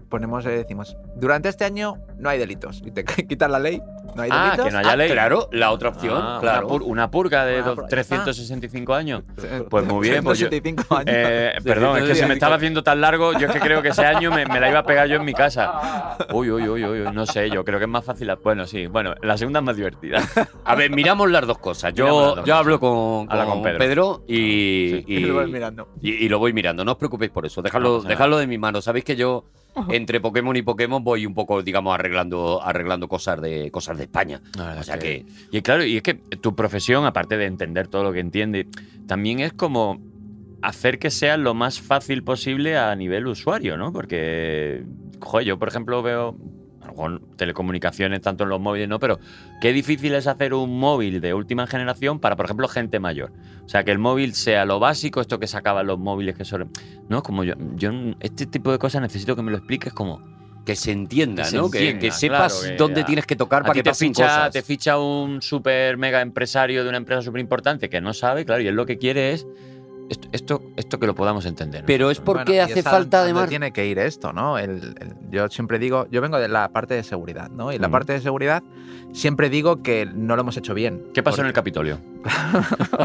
Ponemos, 0.09 0.44
eh, 0.47 0.51
decimos, 0.51 0.97
durante 1.16 1.49
este 1.49 1.64
año 1.64 1.97
no 2.18 2.29
hay 2.29 2.38
delitos. 2.38 2.83
Y 2.85 2.90
te 2.90 3.05
quitas 3.29 3.51
la 3.51 3.59
ley, 3.59 3.81
no 4.14 4.23
hay 4.23 4.31
Ah, 4.33 4.44
delitos. 4.47 4.66
que 4.66 4.73
no 4.73 4.79
haya 4.79 4.90
Ah, 4.92 4.97
ley. 4.97 5.11
claro, 5.11 5.49
la 5.53 5.71
otra 5.71 5.90
opción, 5.90 6.18
Ah, 6.21 6.38
claro. 6.40 6.66
Una, 6.66 6.75
pur- 6.77 6.83
una 6.87 7.11
purga 7.11 7.44
de 7.44 7.57
Una 7.59 7.66
dos- 7.66 7.75
purga, 7.77 7.88
365 7.88 8.94
años. 8.94 9.23
Eh, 9.42 9.64
Pues 9.71 9.85
muy 9.87 10.09
bien, 10.09 10.25
pues 10.25 10.38
yo- 10.38 10.49
175 10.49 10.97
años. 10.97 11.14
Eh, 11.16 11.53
perdón, 11.64 11.99
es 11.99 12.05
que 12.05 12.14
se 12.14 12.27
me 12.27 12.35
estaba 12.35 12.57
haciendo 12.57 12.83
tan 12.83 13.01
largo. 13.01 13.33
Yo 13.38 13.47
es 13.47 13.53
que 13.53 13.61
creo 13.61 13.83
que 13.83 13.88
ese 13.88 14.05
año 14.05 14.31
me, 14.31 14.44
me 14.47 14.61
la 14.61 14.68
iba 14.68 14.81
a 14.81 14.85
pegar 14.85 15.07
yo 15.09 15.16
en 15.16 15.25
mi 15.25 15.33
casa. 15.35 16.16
Uy, 16.33 16.51
uy, 16.51 16.68
uy, 16.68 16.85
uy, 16.85 17.01
uy, 17.03 17.12
no 17.12 17.25
sé, 17.27 17.49
yo 17.51 17.64
creo 17.64 17.79
que 17.79 17.85
es 17.85 17.90
más 17.90 18.05
fácil. 18.05 18.27
la- 18.27 18.35
Bueno, 18.37 18.66
sí, 18.66 18.87
bueno, 18.87 19.14
la 19.23 19.37
segunda 19.38 19.61
es 19.61 19.64
más 19.64 19.77
divertida. 19.77 20.21
A 20.64 20.75
ver, 20.75 20.90
miramos 20.90 21.31
las 21.31 21.47
dos 21.47 21.59
cosas. 21.59 21.94
Yo, 21.94 22.07
dos 22.07 22.35
yo 22.37 22.42
cosas. 22.42 22.59
hablo 22.59 22.81
con, 22.81 23.27
Habla 23.31 23.44
con 23.44 23.55
con 23.55 23.62
Pedro. 23.62 23.79
Pedro, 23.79 24.25
y, 24.27 24.88
Sí. 24.90 25.05
y, 25.07 25.16
Y 25.16 25.21
lo 25.21 25.37
vas 25.37 25.49
mirando. 25.49 25.88
y- 26.01 26.12
y 26.25 26.29
lo 26.29 26.38
voy 26.38 26.53
mirando. 26.53 26.85
No 26.85 26.92
os 26.92 26.99
preocupéis 26.99 27.31
por 27.31 27.47
eso. 27.47 27.62
Dejadlo, 27.62 28.03
dejadlo 28.03 28.38
de 28.38 28.47
mi 28.47 28.59
mano. 28.59 28.81
Sabéis 28.83 29.05
que 29.05 29.16
yo, 29.16 29.44
entre 29.90 30.20
Pokémon 30.20 30.57
y 30.57 30.62
Pokémon, 30.62 31.02
voy 31.02 31.26
un 31.26 31.35
poco, 31.35 31.62
digamos, 31.62 31.94
arreglando, 31.94 32.62
arreglando 32.62 33.09
cosas 33.09 33.40
de 33.40 33.70
cosas 33.70 33.96
de 33.96 34.04
España. 34.04 34.40
O 34.78 34.83
sea 34.83 34.96
es 34.96 35.00
que. 35.00 35.26
Y 35.50 35.62
claro, 35.62 35.85
y 35.85 35.96
es 35.96 36.02
que 36.02 36.14
tu 36.14 36.54
profesión, 36.54 37.04
aparte 37.07 37.37
de 37.37 37.46
entender 37.46 37.88
todo 37.88 38.02
lo 38.02 38.12
que 38.12 38.20
entiende, 38.20 38.66
también 39.07 39.40
es 39.40 39.52
como 39.52 40.00
hacer 40.62 40.98
que 40.98 41.11
sea 41.11 41.37
lo 41.37 41.54
más 41.54 41.81
fácil 41.81 42.24
posible 42.24 42.76
a 42.76 42.94
nivel 42.96 43.26
usuario, 43.26 43.76
¿no? 43.76 43.92
Porque, 43.92 44.85
joder, 45.20 45.46
yo 45.46 45.59
por 45.59 45.68
ejemplo 45.68 46.02
veo 46.02 46.37
a 46.88 46.92
lo 46.92 46.96
mejor 46.96 47.20
telecomunicaciones 47.37 48.20
tanto 48.20 48.44
en 48.44 48.51
los 48.51 48.61
móviles, 48.61 48.88
¿no? 48.88 48.98
Pero 48.98 49.18
qué 49.61 49.72
difícil 49.72 50.14
es 50.14 50.27
hacer 50.27 50.55
un 50.55 50.79
móvil 50.79 51.20
de 51.20 51.35
última 51.35 51.66
generación 51.66 52.18
para, 52.20 52.37
por 52.37 52.46
ejemplo, 52.46 52.68
gente 52.68 52.98
mayor. 53.01 53.33
O 53.64 53.68
sea, 53.68 53.85
que 53.85 53.90
el 53.90 53.98
móvil 53.98 54.35
sea 54.35 54.64
lo 54.64 54.79
básico, 54.81 55.20
esto 55.20 55.38
que 55.38 55.46
sacaban 55.46 55.87
los 55.87 55.98
móviles 55.98 56.37
que 56.37 56.44
son... 56.44 56.70
No, 57.09 57.22
como 57.22 57.44
yo, 57.44 57.55
yo 57.77 57.90
este 58.20 58.46
tipo 58.46 58.72
de 58.72 58.79
cosas 58.79 59.03
necesito 59.03 59.37
que 59.37 59.42
me 59.42 59.51
lo 59.51 59.59
expliques 59.59 59.92
como... 59.92 60.37
Que 60.64 60.77
se 60.77 60.92
entienda, 60.92 61.44
Que 61.48 61.57
¿no? 61.57 61.70
Que- 61.70 61.79
entienda, 61.79 62.01
que, 62.01 62.11
sepas 62.11 62.53
claro, 62.61 62.72
que 62.72 62.77
dónde 62.77 63.01
ya- 63.01 63.07
tienes 63.07 63.24
que 63.27 63.37
tocar 63.37 63.62
para 63.62 63.72
que 63.72 63.83
te 63.83 63.88
pasen 63.90 64.09
ficha, 64.09 64.24
cosas. 64.24 64.53
te 64.53 64.61
ficha 64.62 64.98
un 64.98 65.40
super 65.40 65.96
mega 65.96 66.20
empresario 66.20 66.83
de 66.83 66.88
una 66.90 66.98
empresa 66.98 67.22
súper 67.22 67.40
importante 67.40 67.88
que 67.88 68.03
no 68.03 68.12
sabe, 68.12 68.44
claro, 68.44 68.61
y 68.62 68.66
él 68.66 68.74
lo 68.74 68.85
que 68.85 68.98
quiere 68.98 69.33
es 69.33 69.46
esto, 70.09 70.29
esto, 70.33 70.62
esto 70.77 70.99
que 70.99 71.07
lo 71.07 71.14
podamos 71.14 71.44
entender. 71.47 71.85
Pero 71.87 72.11
es 72.11 72.21
porque 72.21 72.53
Bueno, 72.59 72.64
hace 72.64 72.83
falta, 72.83 73.23
además. 73.23 73.49
tiene 73.49 73.73
que 73.73 73.87
ir 73.87 73.99
esto, 73.99 74.33
¿no? 74.33 74.59
El- 74.59 74.94
el- 75.01 75.14
yo 75.31 75.49
siempre 75.49 75.79
digo, 75.79 76.07
yo 76.11 76.21
vengo 76.21 76.38
de 76.38 76.49
la 76.49 76.68
parte 76.71 76.94
de 76.94 77.03
seguridad, 77.03 77.51
¿no? 77.51 77.73
Y 77.73 77.79
la 77.79 77.88
Mm. 77.88 77.92
parte 77.92 78.12
de 78.14 78.21
seguridad 78.21 78.62
siempre 79.12 79.49
digo 79.51 79.83
que 79.83 80.07
no 80.07 80.37
lo 80.37 80.42
hemos 80.42 80.57
hecho 80.57 80.75
bien. 80.75 81.03
¿Qué 81.14 81.23
pasó 81.23 81.40
en 81.42 81.47
el 81.49 81.53
Capitolio? 81.53 81.99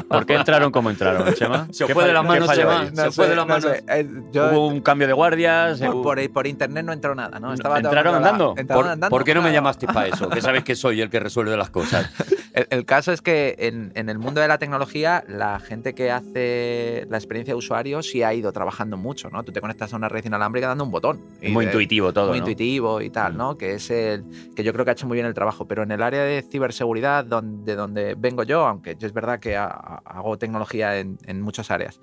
¿Por 0.08 0.26
qué 0.26 0.36
entraron 0.36 0.72
como 0.72 0.90
entraron, 0.90 1.34
Chema? 1.34 1.68
Se 1.72 1.86
¿Qué 1.86 1.94
fue 1.94 2.06
de 2.06 2.14
las 2.14 2.24
manos, 2.26 2.52
Chema. 2.54 2.90
Se 2.94 3.12
fue 3.12 3.28
de 3.28 3.36
las 3.36 3.48
manos. 3.48 3.66
Eh, 3.88 4.10
yo- 4.32 4.50
Hubo 4.52 4.68
un 4.68 4.82
cambio 4.82 5.08
de 5.08 5.14
guardias. 5.14 5.80
por, 5.80 5.90
hubo- 5.96 6.04
por- 6.04 6.32
por 6.32 6.48
internet 6.48 6.86
no 6.86 6.94
entró 6.94 7.16
nada, 7.16 7.40
¿no? 7.40 7.54
Estaba 7.54 7.78
¿Entraron 7.80 8.16
andando? 8.16 8.54
Entraron 8.58 8.84
¿Por, 8.84 8.92
andando, 8.92 9.10
por 9.16 9.24
qué 9.24 9.34
no 9.34 9.42
me 9.42 9.52
llamaste 9.52 9.88
para 9.88 10.08
eso? 10.08 10.30
Que 10.30 10.42
sabes 10.42 10.64
que 10.64 10.76
soy 10.76 11.02
el 11.02 11.10
que 11.10 11.20
resuelve 11.20 11.56
las 11.58 11.70
cosas. 11.70 12.10
El, 12.54 12.68
el 12.70 12.86
caso 12.86 13.12
es 13.12 13.24
que 13.24 13.56
en, 13.58 13.92
en 13.96 14.10
el 14.10 14.20
mundo 14.20 14.40
de 14.40 14.48
la 14.48 14.60
tecnología, 14.60 15.24
la 15.28 15.60
gente 15.60 15.96
que 15.96 16.12
hace 16.12 17.08
la 17.10 17.18
experiencia 17.18 17.56
de 17.56 17.58
usuario 17.58 18.04
sí 18.04 18.22
ha 18.22 18.32
ido 18.32 18.52
trabajando 18.52 18.96
mucho, 18.96 19.32
¿no? 19.32 19.42
Tú 19.42 19.52
te 19.52 19.60
conectas 19.60 19.92
a 19.92 19.96
una 19.96 20.08
red 20.08 20.24
inalámbrica 20.24 20.68
dando 20.68 20.84
un 20.84 20.92
botón. 20.92 21.20
Y 21.42 21.50
muy 21.50 21.66
de- 21.66 21.72
intuitivo 21.72 22.14
todo, 22.14 22.28
muy 22.28 22.34
¿no? 22.34 22.44
intuitivo 22.44 23.02
y 23.02 23.10
tal, 23.10 23.36
¿no? 23.38 23.58
Que 23.58 23.74
es 23.74 23.90
el 23.90 24.24
que 24.56 24.64
yo 24.64 24.72
creo 24.72 24.86
que 24.86 24.92
ha 24.92 24.94
hecho 24.94 25.08
muy 25.08 25.16
bien 25.16 25.26
el 25.26 25.34
trabajo. 25.34 25.66
Pero 25.68 25.82
en 25.82 25.90
el 25.94 26.04
área 26.04 26.22
de 26.22 26.44
ciberseguridad, 26.44 27.26
donde, 27.26 27.72
de 27.72 27.76
donde 27.76 28.14
vengo 28.20 28.44
yo, 28.44 28.68
aunque 28.68 28.96
yo 29.00 29.08
es 29.14 29.16
verdad 29.16 29.40
que 29.40 29.56
ha- 29.56 29.66
ha- 29.68 30.02
hago 30.06 30.38
tecnología 30.40 30.98
en, 30.98 31.20
en 31.28 31.40
muchas 31.42 31.70
áreas, 31.70 32.02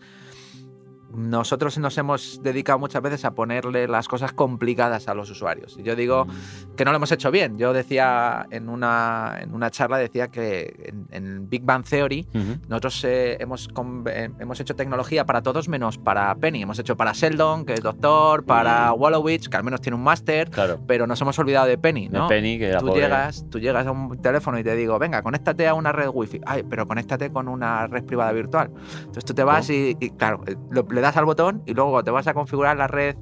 nosotros 1.15 1.77
nos 1.79 1.97
hemos 1.99 2.41
dedicado 2.43 2.79
muchas 2.79 3.03
veces 3.03 3.25
a 3.25 3.33
ponerle 3.33 3.89
las 3.89 4.09
cosas 4.09 4.33
complicadas 4.33 5.09
a 5.09 5.15
los 5.15 5.31
usuarios. 5.31 5.77
Y 5.79 5.83
yo 5.83 5.97
digo 5.97 6.27
Mm. 6.27 6.75
que 6.77 6.85
no 6.85 6.93
lo 6.93 6.97
hemos 6.99 7.11
hecho 7.13 7.31
bien. 7.31 7.59
Yo 7.59 7.73
decía 7.73 8.47
en 8.51 8.69
una, 8.69 9.39
en 9.41 9.55
una 9.55 9.71
charla, 9.71 9.99
decía 9.99 10.29
que 10.29 10.75
en, 10.87 11.07
en 11.11 11.49
Big 11.51 11.63
Bang 11.65 11.85
Theory 11.85 12.27
Ujú. 12.35 12.59
nosotros 12.69 13.03
eh, 13.05 13.37
hemos, 13.41 13.69
con- 13.69 14.05
eh, 14.09 14.31
hemos 14.39 14.61
hecho 14.61 14.75
tecnología 14.77 15.25
para 15.27 15.43
todos 15.43 15.69
menos 15.69 15.99
para 15.99 16.35
Penny. 16.37 16.63
Hemos 16.63 16.79
hecho 16.79 16.97
para 16.97 17.13
Sheldon, 17.13 17.65
que 17.65 17.75
es 17.75 17.81
doctor, 17.83 18.45
para 18.45 18.93
Mm. 18.93 19.01
Wallowitz, 19.01 19.49
que 19.49 19.57
al 19.57 19.65
menos 19.65 19.81
tiene 19.81 19.97
un 19.97 20.03
máster, 20.05 20.51
Claro. 20.51 20.79
pero 20.87 21.07
nos 21.07 21.21
hemos 21.21 21.39
olvidado 21.39 21.67
de 21.67 21.77
Penny, 21.79 22.09
De 22.09 22.19
¿no? 22.19 22.29
Penny, 22.29 22.59
que 22.59 22.73
Tú 22.79 22.87
pobre. 22.87 23.01
llegas, 23.03 23.45
tú 23.51 23.59
llegas 23.59 23.87
a 23.87 23.91
un 23.91 24.21
teléfono 24.23 24.59
y 24.59 24.65
te 24.65 24.75
digo, 24.77 24.99
venga, 24.99 25.23
conéctate 25.23 25.67
a 25.67 25.75
una 25.75 25.93
red 25.93 26.09
wifi. 26.13 26.41
Ay, 26.47 26.63
pero 26.69 26.87
conéctate 26.87 27.31
con 27.31 27.49
una 27.49 27.87
red 27.87 28.05
privada 28.05 28.33
virtual. 28.33 28.71
Entonces 29.01 29.25
tú 29.25 29.35
te 29.35 29.43
vas 29.45 29.69
y, 29.71 29.97
y, 29.99 30.11
claro, 30.11 30.43
eh, 30.47 30.57
lo- 30.71 30.87
le 31.01 31.07
das 31.07 31.17
al 31.17 31.25
botón 31.25 31.63
y 31.67 31.73
luego 31.75 31.91
cuando 31.93 32.05
te 32.05 32.11
vas 32.11 32.27
a 32.27 32.35
configurar 32.35 32.77
la 32.77 32.87
red 32.87 33.17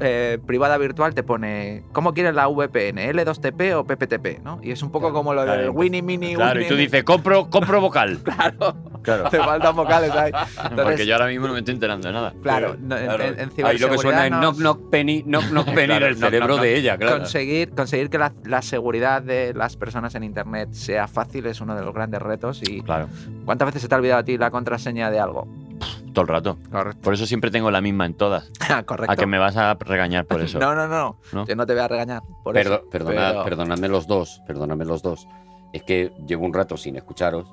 eh, 0.00 0.38
privada 0.46 0.78
virtual 0.78 1.14
te 1.14 1.22
pone 1.22 1.82
¿cómo 1.92 2.14
quieres 2.14 2.34
la 2.34 2.46
VPN? 2.48 2.96
¿L2TP 3.12 3.74
o 3.74 3.84
PPTP? 3.84 4.42
¿no? 4.42 4.58
Y 4.62 4.70
es 4.70 4.82
un 4.82 4.90
poco 4.90 5.12
como 5.12 5.34
lo 5.34 5.42
claro. 5.44 5.60
del 5.60 5.70
Winnie 5.70 6.00
Mini 6.00 6.34
Claro, 6.34 6.60
y 6.62 6.66
tú 6.66 6.74
dices, 6.74 7.04
compro, 7.04 7.50
compro 7.50 7.80
vocal. 7.80 8.18
Claro, 8.24 8.74
Claro. 9.02 9.28
te 9.28 9.36
faltan 9.36 9.76
vocales 9.76 10.10
ahí. 10.12 10.32
Porque 10.56 10.68
Entonces, 10.70 11.06
yo 11.06 11.14
ahora 11.14 11.26
mismo 11.26 11.46
no 11.46 11.52
me 11.52 11.58
estoy 11.58 11.74
enterando 11.74 12.08
de 12.08 12.14
nada. 12.14 12.32
claro, 12.42 12.76
no, 12.80 12.96
Claro. 12.96 13.24
en, 13.24 13.38
en 13.56 13.66
Ahí 13.66 13.76
lo 13.76 13.90
que 13.90 13.98
suena 13.98 14.26
es 14.26 14.30
ciberseguridad 14.32 14.40
knock, 14.40 14.56
knock, 14.56 14.90
penny, 14.90 15.22
knock, 15.24 15.44
knock, 15.50 15.66
penny 15.66 15.86
Claro, 15.88 16.06
en 16.06 16.12
el 16.12 16.18
knock, 16.18 16.30
cerebro 16.30 16.56
de 16.56 16.76
ella, 16.78 16.96
claro. 16.96 17.18
Conseguir, 17.18 17.74
conseguir 17.74 18.08
que 18.08 18.16
la, 18.16 18.32
la 18.46 18.62
seguridad 18.62 19.20
de 19.20 19.52
las 19.52 19.76
personas 19.76 20.14
en 20.14 20.24
Internet 20.24 20.72
sea 20.72 21.06
fácil 21.08 21.44
es 21.44 21.60
uno 21.60 21.74
de 21.76 21.82
los 21.84 21.92
grandes 21.92 22.22
retos. 22.22 22.62
¿Y 22.62 22.80
Claro, 22.80 23.08
cuántas 23.44 23.66
veces 23.66 23.82
se 23.82 23.88
te 23.88 23.94
ha 23.94 23.98
olvidado 23.98 24.20
a 24.20 24.24
ti 24.24 24.38
la 24.38 24.50
contraseña 24.50 25.10
de 25.10 25.20
algo? 25.20 25.46
Todo 26.14 26.22
el 26.22 26.28
rato. 26.28 26.56
Correcto. 26.72 27.00
Por 27.02 27.12
eso 27.12 27.26
siempre 27.26 27.50
tengo 27.50 27.70
la 27.70 27.82
misma 27.82 28.06
en 28.06 28.14
todas. 28.14 28.50
Correcto. 28.86 29.12
A 29.12 29.16
que 29.16 29.26
me 29.26 29.38
vas 29.38 29.56
a 29.58 29.74
regañar 29.74 30.24
por 30.24 30.40
eso. 30.40 30.58
No, 30.64 30.74
no, 30.74 30.88
no, 30.88 31.18
¿No? 31.32 31.46
Yo 31.46 31.54
no 31.56 31.66
te 31.66 31.74
voy 31.74 31.82
a 31.82 31.88
regañar. 31.88 32.22
Por 32.42 32.54
Perdo- 32.54 32.76
eso, 32.80 32.88
perdonad, 32.90 33.30
pero- 33.32 33.44
Perdonadme 33.44 33.88
los 33.88 34.06
dos, 34.06 34.40
perdonadme 34.46 34.84
los 34.86 35.02
dos. 35.02 35.26
Es 35.74 35.82
que 35.82 36.12
llevo 36.26 36.46
un 36.46 36.54
rato 36.54 36.76
sin 36.78 36.96
escucharos. 36.96 37.44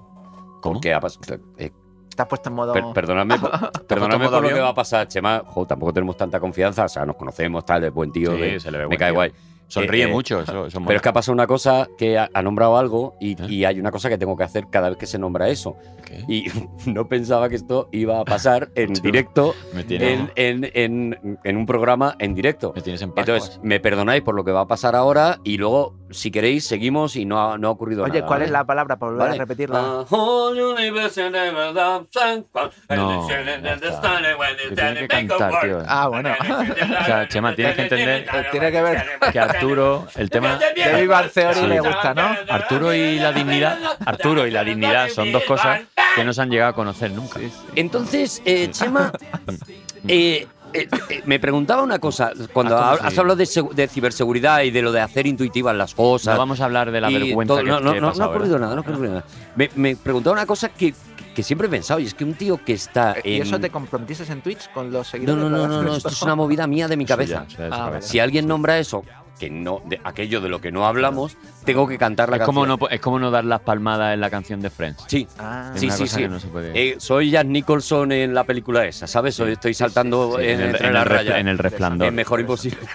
¿Cómo? 0.61 0.75
Porque 0.75 0.93
ha 0.93 1.01
pas- 1.01 1.19
eh, 1.57 1.71
Estás 2.09 2.27
puesto 2.27 2.49
en 2.49 2.55
modo. 2.55 2.73
per- 2.73 2.83
perdonadme 2.93 3.37
modo 3.39 4.31
por 4.31 4.43
lo 4.43 4.49
que 4.49 4.59
va 4.59 4.69
a 4.69 4.73
pasar, 4.73 5.07
Chema. 5.07 5.41
Jo, 5.45 5.65
tampoco 5.65 5.91
tenemos 5.93 6.15
tanta 6.17 6.39
confianza. 6.39 6.85
O 6.85 6.89
sea, 6.89 7.05
nos 7.05 7.15
conocemos, 7.15 7.65
tal, 7.65 7.83
es 7.85 7.93
buen 7.93 8.11
tío. 8.11 8.33
Sí, 8.35 8.41
de- 8.41 8.59
se 8.59 8.69
le 8.71 8.77
ve 8.77 8.83
me 8.83 8.87
buen 8.87 8.99
cae 8.99 9.09
tío. 9.09 9.15
guay. 9.15 9.31
Sonríe 9.71 10.03
Eh, 10.03 10.07
eh, 10.07 10.11
mucho. 10.11 10.41
Eso, 10.41 10.65
eso 10.67 10.79
mola. 10.79 10.87
Pero 10.87 10.97
es 10.97 11.01
que 11.01 11.09
ha 11.09 11.13
pasado 11.13 11.33
una 11.33 11.47
cosa 11.47 11.87
que 11.97 12.17
ha, 12.17 12.29
ha 12.33 12.41
nombrado 12.41 12.77
algo 12.77 13.15
y, 13.19 13.33
¿Eh? 13.41 13.45
y 13.47 13.65
hay 13.65 13.79
una 13.79 13.91
cosa 13.91 14.09
que 14.09 14.17
tengo 14.17 14.35
que 14.35 14.43
hacer 14.43 14.65
cada 14.69 14.89
vez 14.89 14.97
que 14.97 15.05
se 15.07 15.17
nombra 15.17 15.47
eso. 15.49 15.75
¿Qué? 16.05 16.23
Y 16.27 16.45
no 16.89 17.07
pensaba 17.07 17.47
que 17.49 17.55
esto 17.55 17.87
iba 17.91 18.19
a 18.19 18.25
pasar 18.25 18.69
en 18.75 18.93
directo, 19.01 19.55
me, 19.73 19.83
tiene, 19.83 20.13
en, 20.13 20.31
en- 20.35 20.71
en- 20.73 21.39
en 21.43 21.57
un 21.57 21.65
programa 21.65 22.15
en 22.19 22.35
directo. 22.35 22.73
me 22.75 22.81
tienes 22.81 23.01
en 23.01 23.11
Pascuas. 23.13 23.37
Entonces, 23.43 23.59
me 23.63 23.79
perdonáis 23.79 24.21
por 24.21 24.35
lo 24.35 24.43
que 24.43 24.51
va 24.51 24.61
a 24.61 24.67
pasar 24.67 24.95
ahora 24.95 25.39
y 25.43 25.57
luego, 25.57 25.95
si 26.09 26.31
queréis, 26.31 26.65
seguimos 26.65 27.15
y 27.15 27.25
no 27.25 27.39
ha, 27.39 27.57
no 27.57 27.69
ha 27.69 27.71
ocurrido 27.71 28.03
Oye, 28.03 28.13
nada. 28.15 28.25
¿cuál 28.25 28.39
¿vale? 28.39 28.45
es 28.45 28.51
la 28.51 28.65
palabra 28.65 28.97
para 28.99 29.11
volver 29.11 29.27
Vale. 29.29 29.35
a 29.35 29.39
repetirla? 29.45 29.79
A 29.79 30.01
whole 30.09 30.61
universe 30.61 31.21
and 31.21 31.33
never 31.35 31.73
love 31.73 32.07
sun- 32.11 32.45
No. 32.89 33.27
Que 33.27 34.75
tiene 34.75 35.07
que 35.07 35.07
cantar, 35.07 35.53
tío. 35.61 35.79
Ah, 35.87 36.07
bueno. 36.09 36.29
O 37.01 37.05
sea, 37.05 37.27
Chema, 37.27 37.55
tienes 37.55 37.75
que 37.75 37.81
entender 37.83 38.25
Tiene 38.51 38.71
que 38.71 38.81
ver 38.81 39.03
que 39.31 39.39
Arturo, 39.61 40.07
el 40.15 40.29
tema. 40.29 40.57
De 40.57 41.53
Sí. 41.53 41.67
le 41.67 41.79
gusta, 41.79 42.13
¿no? 42.13 42.35
Arturo 42.49 42.93
y 42.93 43.19
la 43.19 43.31
dignidad. 43.31 43.77
Arturo 44.05 44.45
y 44.47 44.51
la 44.51 44.63
dignidad 44.63 45.09
son 45.09 45.31
dos 45.31 45.43
cosas 45.43 45.81
que 46.15 46.23
no 46.23 46.33
se 46.33 46.41
han 46.41 46.49
llegado 46.49 46.71
a 46.71 46.73
conocer 46.75 47.11
nunca. 47.11 47.39
Entonces, 47.75 48.41
eh, 48.45 48.69
Chema, 48.71 49.11
eh, 50.07 50.47
eh, 50.73 50.87
eh, 51.09 51.21
me 51.25 51.39
preguntaba 51.39 51.83
una 51.83 51.99
cosa. 51.99 52.31
Cuando 52.53 52.77
Ah, 52.77 52.93
ha- 52.93 52.97
¿cómo 52.97 53.07
has 53.07 53.13
sí? 53.13 53.19
hablado 53.19 53.35
de, 53.37 53.43
segu- 53.45 53.71
de 53.73 53.87
ciberseguridad 53.87 54.61
y 54.61 54.71
de 54.71 54.81
lo 54.81 54.91
de 54.91 55.01
hacer 55.01 55.27
intuitivas 55.27 55.75
las 55.75 55.93
cosas. 55.93 56.33
No 56.33 56.39
vamos 56.39 56.61
a 56.61 56.65
hablar 56.65 56.91
de 56.91 57.01
la 57.01 57.09
vergüenza 57.09 57.53
todo- 57.55 57.63
que, 57.63 57.69
no, 57.69 57.79
no, 57.79 57.93
que 57.93 58.01
no, 58.01 58.13
no 58.13 58.23
ha 58.23 58.27
ocurrido 58.27 58.57
nada, 58.59 58.73
no 58.75 58.79
ha 58.79 58.83
ocurrido 58.83 59.03
nada. 59.15 59.25
Me, 59.55 59.69
me 59.75 59.95
preguntaba 59.95 60.33
una 60.33 60.45
cosa 60.45 60.69
que, 60.69 60.93
que 61.35 61.43
siempre 61.43 61.67
he 61.67 61.69
pensado, 61.69 61.99
y 61.99 62.05
es 62.05 62.13
que 62.13 62.23
un 62.23 62.33
tío 62.35 62.57
que 62.63 62.73
está 62.73 63.15
¿Y 63.23 63.37
en... 63.37 63.41
eso 63.43 63.59
te 63.59 63.69
comprometiste 63.69 64.31
en 64.31 64.41
Twitch 64.41 64.71
con 64.73 64.91
los 64.91 65.07
seguidores? 65.07 65.41
no, 65.43 65.49
no, 65.49 65.67
no, 65.67 65.81
no, 65.81 65.95
esto 65.95 66.09
es 66.09 66.21
una 66.21 66.35
movida 66.35 66.67
mía 66.67 66.87
de 66.87 66.95
mi 66.97 67.05
cabeza. 67.05 67.45
Ah, 67.49 67.55
cabeza. 67.57 67.77
vale. 67.89 68.01
Si 68.01 68.19
alguien 68.19 68.47
nombra 68.47 68.79
eso, 68.79 69.03
que 69.41 69.49
no, 69.49 69.81
de 69.85 69.99
aquello 70.03 70.39
de 70.39 70.49
lo 70.49 70.61
que 70.61 70.71
no 70.71 70.85
hablamos, 70.85 71.35
tengo 71.65 71.87
que 71.87 71.97
cantar 71.97 72.29
la 72.29 72.35
Es 72.37 72.43
como, 72.43 72.61
canción. 72.61 72.79
no, 72.79 72.89
es 72.89 72.99
como 73.01 73.17
no 73.17 73.31
dar 73.31 73.43
las 73.43 73.61
palmadas 73.61 74.13
en 74.13 74.21
la 74.21 74.29
canción 74.29 74.61
de 74.61 74.69
Friends. 74.69 75.03
Sí, 75.07 75.27
Ah, 75.39 75.71
Sí, 75.75 75.89
sí, 75.89 76.07
sí. 76.07 76.27
no 76.27 76.37
Eh, 76.75 76.95
soy 76.99 77.31
Jack 77.31 77.47
Nicholson 77.47 78.11
en 78.11 78.35
la 78.35 78.43
película 78.43 78.85
esa, 78.85 79.07
¿sabes? 79.07 79.39
Estoy 79.39 79.73
saltando 79.73 80.35
Sí, 80.37 80.43
en, 80.45 80.61
en, 80.61 80.63
el, 80.69 80.75
en 80.75 80.95
el 80.95 81.27
en 81.31 81.47
el 81.47 81.57
resplandor. 81.57 82.07
Es 82.07 82.13
mejor 82.13 82.39
imposible. 82.39 82.77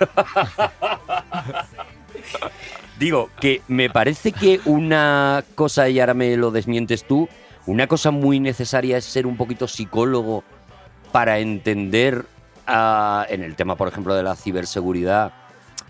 Digo, 3.00 3.28
que 3.40 3.60
me 3.68 3.90
parece 3.90 4.30
que 4.32 4.60
una 4.66 5.42
cosa, 5.56 5.88
y 5.88 5.98
ahora 6.00 6.14
me 6.14 6.36
lo 6.36 6.50
desmientes 6.52 7.04
tú, 7.06 7.28
una 7.66 7.86
cosa 7.88 8.10
muy 8.12 8.38
necesaria 8.40 8.96
es 8.96 9.04
ser 9.04 9.26
un 9.26 9.36
poquito 9.36 9.66
psicólogo 9.66 10.44
para 11.10 11.40
entender, 11.40 12.24
ah, 12.68 13.26
en 13.28 13.42
el 13.42 13.56
tema, 13.56 13.74
por 13.76 13.88
ejemplo, 13.88 14.14
de 14.14 14.22
la 14.22 14.36
ciberseguridad, 14.36 15.32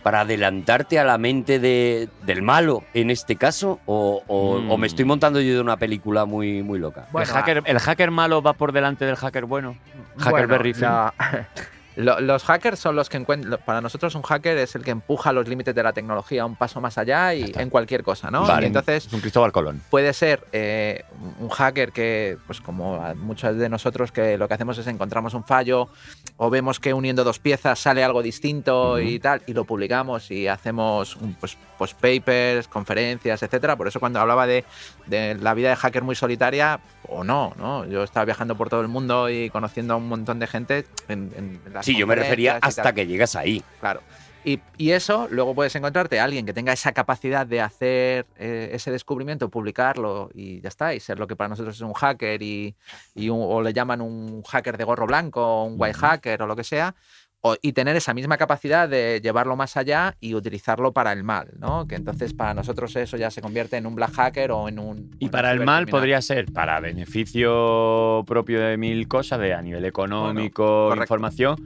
para 0.07 0.21
adelantarte 0.21 1.01
a 1.01 1.05
la 1.05 1.19
mente 1.19 1.59
de- 1.59 2.09
del 2.25 2.41
malo 2.41 2.85
en 2.95 3.11
este 3.11 3.35
caso, 3.35 3.81
o, 3.87 4.23
o- 4.29 4.61
Mm. 4.61 4.71
o 4.71 4.79
me 4.79 4.87
estoy 4.87 5.05
montando 5.05 5.41
yo 5.41 5.55
de 5.55 5.61
una 5.61 5.77
película 5.79 6.25
muy, 6.27 6.63
muy 6.63 6.79
loca. 6.79 7.09
Bueno, 7.11 7.29
el, 7.29 7.35
hacker, 7.35 7.63
¿El 7.67 7.81
hacker 7.81 8.13
malo 8.13 8.41
va 8.41 8.53
por 8.53 8.71
delante 8.71 9.05
del 9.05 9.17
hacker 9.17 9.47
bueno? 9.47 9.77
bueno, 9.97 10.07
Hackerberry 10.19 10.75
Finn. 10.75 10.87
Lo- 11.97 12.21
los 12.21 12.45
hackers 12.45 12.79
son 12.79 12.95
los 12.95 13.09
que 13.09 13.17
encuentran. 13.17 13.59
Para 13.65 13.81
nosotros, 13.81 14.15
un 14.15 14.23
hacker 14.23 14.57
es 14.59 14.75
el 14.75 14.85
que 14.85 14.91
empuja 14.91 15.33
los 15.33 15.49
límites 15.49 15.75
de 15.75 15.83
la 15.83 15.93
tecnología 15.93 16.45
un 16.47 16.55
paso 16.57 16.81
más 16.81 16.99
allá 16.99 17.35
y 17.35 17.53
en 17.57 17.71
cualquier 17.71 18.03
cosa, 18.03 18.31
¿no? 18.31 18.43
Vale. 18.47 18.65
Y 18.65 18.67
entonces 18.69 19.07
Es 19.07 19.13
un 19.13 19.21
Cristóbal 19.21 19.51
Colón. 19.53 19.83
puede 19.91 20.13
ser 20.13 20.47
eh, 20.53 21.05
un 21.41 21.49
hacker 21.49 21.93
que, 21.93 22.37
pues 22.47 22.61
como 22.61 22.99
muchos 23.17 23.57
de 23.57 23.69
nosotros, 23.69 24.13
que 24.13 24.37
lo 24.39 24.47
que 24.49 24.55
hacemos 24.55 24.79
es 24.79 24.87
encontramos 24.87 25.35
un 25.35 25.45
fallo 25.45 25.89
o 26.37 26.51
vemos 26.51 26.81
que 26.81 26.93
uniendo 26.93 27.25
dos 27.25 27.39
piezas 27.39 27.79
sale 27.79 28.05
algo 28.05 28.23
distinto 28.23 29.01
y 29.01 29.19
tal, 29.19 29.43
y 29.47 29.53
lo 29.55 29.65
publicamos 29.65 30.31
y 30.31 30.49
hacemos 30.49 31.17
un, 31.17 31.35
pues, 31.35 31.57
pues 31.79 31.95
papers, 31.95 32.69
conferencias, 32.69 33.43
etcétera. 33.43 33.77
Por 33.77 33.89
eso 33.89 34.01
cuando 34.01 34.21
hablaba 34.21 34.47
de, 34.47 34.65
de 35.07 35.35
la 35.37 35.55
vida 35.55 35.71
de 35.71 35.77
hacker 35.77 36.03
muy 36.03 36.15
solitaria, 36.15 36.81
o 37.09 37.25
no, 37.25 37.53
¿no? 37.57 37.85
Yo 37.87 38.03
estaba 38.03 38.25
viajando 38.25 38.57
por 38.57 38.69
todo 38.69 38.81
el 38.81 38.89
mundo 38.89 39.31
y 39.31 39.51
conociendo 39.51 39.95
a 39.95 39.97
un 39.97 40.09
montón 40.09 40.39
de 40.39 40.47
gente 40.47 40.87
en, 41.09 41.33
en 41.37 41.61
las 41.73 41.85
Sí, 41.87 41.97
yo 41.97 42.07
me 42.07 42.15
refería 42.15 42.59
hasta 42.61 42.93
que 42.93 43.07
llegas 43.07 43.37
ahí. 43.37 43.63
Claro. 43.81 44.01
Y, 44.45 44.61
y 44.79 44.93
eso, 44.93 45.27
luego 45.29 45.57
puedes 45.57 45.75
encontrarte 45.75 46.21
a 46.21 46.25
alguien 46.25 46.47
que 46.47 46.53
tenga 46.53 46.73
esa 46.73 46.93
capacidad 46.93 47.45
de 47.45 47.61
hacer 47.61 48.27
eh, 48.39 48.71
ese 48.75 48.93
descubrimiento, 48.93 49.49
publicarlo 49.49 50.31
y 50.35 50.61
ya 50.61 50.69
está, 50.69 50.95
y 50.95 51.01
ser 51.01 51.19
lo 51.19 51.27
que 51.27 51.35
para 51.35 51.49
nosotros 51.49 51.75
es 51.75 51.81
un 51.81 51.95
hacker 51.95 52.41
y, 52.41 52.77
y 53.17 53.29
un- 53.29 53.41
o 53.43 53.61
le 53.61 53.73
llaman 53.73 54.01
un 54.01 54.45
hacker 54.45 54.77
de 54.79 54.85
gorro 54.85 55.05
blanco, 55.09 55.45
o 55.45 55.65
un 55.65 55.75
white 55.77 55.99
hacker 55.99 56.43
o 56.43 56.47
lo 56.47 56.55
que 56.55 56.63
sea, 56.63 56.95
y 57.61 57.73
tener 57.73 57.97
esa 57.97 58.15
misma 58.15 58.37
capacidad 58.37 58.89
de 58.89 59.21
llevarlo 59.23 59.57
más 59.57 59.77
allá 59.77 60.17
y 60.21 60.35
utilizarlo 60.35 60.93
para 60.93 61.13
el 61.13 61.23
mal, 61.25 61.51
¿no? 61.59 61.87
Que 61.87 61.95
entonces 61.95 62.35
para 62.35 62.55
nosotros 62.55 62.95
eso 62.97 63.17
ya 63.17 63.31
se 63.31 63.43
convierte 63.43 63.77
en 63.77 63.87
un 63.87 63.95
black 63.95 64.13
hacker 64.13 64.51
o 64.51 64.69
en 64.69 64.79
un... 64.79 65.11
Y 65.19 65.29
para 65.29 65.53
el 65.53 65.65
mal 65.65 65.87
podría 65.87 66.21
ser 66.23 66.47
para 66.53 66.81
beneficio 66.81 68.25
propio 68.27 68.61
de 68.61 68.77
mil 68.77 69.07
cosas, 69.09 69.39
de 69.41 69.55
a 69.55 69.63
nivel 69.63 69.85
económico, 69.85 70.95
información. 70.97 71.57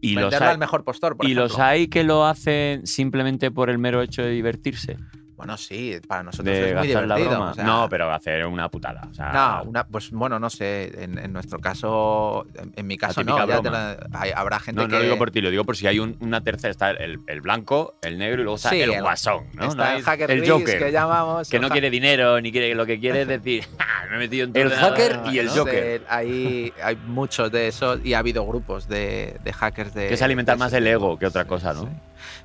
Y 0.00 0.14
los, 0.14 0.24
Venderlo 0.24 0.46
hay, 0.46 0.52
al 0.52 0.58
mejor 0.58 0.84
postor, 0.84 1.16
por 1.16 1.26
y 1.26 1.32
ejemplo. 1.32 1.44
los 1.44 1.58
hay 1.60 1.86
que 1.86 2.02
lo 2.02 2.26
hacen 2.26 2.86
simplemente 2.86 3.52
por 3.52 3.70
el 3.70 3.78
mero 3.78 4.02
hecho 4.02 4.22
de 4.22 4.30
divertirse, 4.30 4.96
Bueno, 5.42 5.56
sí, 5.56 5.98
para 6.06 6.22
nosotros 6.22 6.46
de 6.54 6.68
es 6.70 6.76
muy 6.76 6.86
divertido. 6.86 7.28
broma. 7.30 7.50
o 7.50 7.54
sea, 7.54 7.64
no, 7.64 7.88
pero 7.88 8.12
hacer 8.12 8.46
una 8.46 8.68
putada. 8.68 9.08
o 9.10 9.14
sea, 9.14 9.32
No, 9.32 9.68
una, 9.70 9.84
pues 9.86 10.10
bueno, 10.10 10.38
no 10.38 10.48
sé, 10.50 11.02
en, 11.02 11.18
en 11.18 11.32
nuestro 11.32 11.58
caso, 11.58 12.46
en, 12.54 12.72
en 12.76 12.86
mi 12.86 12.96
caso 12.96 13.24
no, 13.24 13.46
ya 13.46 13.60
te 13.60 13.70
la- 13.70 13.96
hay- 14.12 14.30
habrá 14.34 14.60
gente 14.60 14.80
no, 14.82 14.86
que... 14.86 14.92
no 14.92 14.98
lo 14.98 15.04
digo 15.04 15.18
por 15.18 15.30
ti, 15.30 15.40
lo 15.40 15.50
digo 15.50 15.64
por 15.64 15.76
si 15.76 15.86
hay 15.86 15.98
un- 15.98 16.16
una 16.20 16.40
tercera. 16.42 16.70
Está 16.70 16.90
el, 16.92 17.18
el 17.26 17.40
blanco, 17.40 17.94
el 18.02 18.18
negro 18.18 18.40
y 18.40 18.44
luego 18.44 18.56
está 18.56 18.70
Sí, 18.70 18.80
el 18.80 18.92
el- 18.92 19.02
guasón. 19.02 19.44
¿no? 19.54 19.66
Está 19.68 19.90
No 19.92 19.96
el 19.98 20.02
hacker 20.04 20.30
el 20.30 20.48
Joker. 20.48 20.78
que 20.78 20.92
llamamos. 20.92 21.48
que 21.50 21.58
no 21.58 21.68
quiere 21.70 21.90
dinero 21.90 22.40
ni 22.40 22.52
quiere 22.52 22.74
lo 22.74 22.86
que 22.86 22.98
quiere 23.00 23.22
es 23.22 23.28
decir 23.28 23.64
"Ah, 23.78 24.04
me 24.10 24.16
he 24.16 24.18
metido 24.20 24.44
en 24.46 24.52
tu 24.52 24.60
El 24.60 24.66
ordenador". 24.68 24.96
hacker 24.98 25.20
y 25.34 25.38
el 25.38 25.46
no 25.46 25.52
Joker. 25.52 26.02
hay, 26.08 26.72
hay 26.82 26.96
muchos 27.06 27.50
de 27.50 27.68
esos 27.68 28.00
y 28.04 28.14
ha 28.14 28.18
habido 28.20 28.46
grupos 28.46 28.86
de, 28.88 29.38
de 29.42 29.52
hackers 29.52 29.92
de... 29.94 30.08
que 30.08 30.14
es 30.14 30.22
alimentar 30.22 30.56
de 30.56 30.60
más 30.60 30.72
el 30.72 30.86
ego 30.86 31.18
que 31.18 31.26
otra 31.26 31.44
cosa, 31.46 31.72
¿no? 31.72 31.82
Sí. 31.82 31.88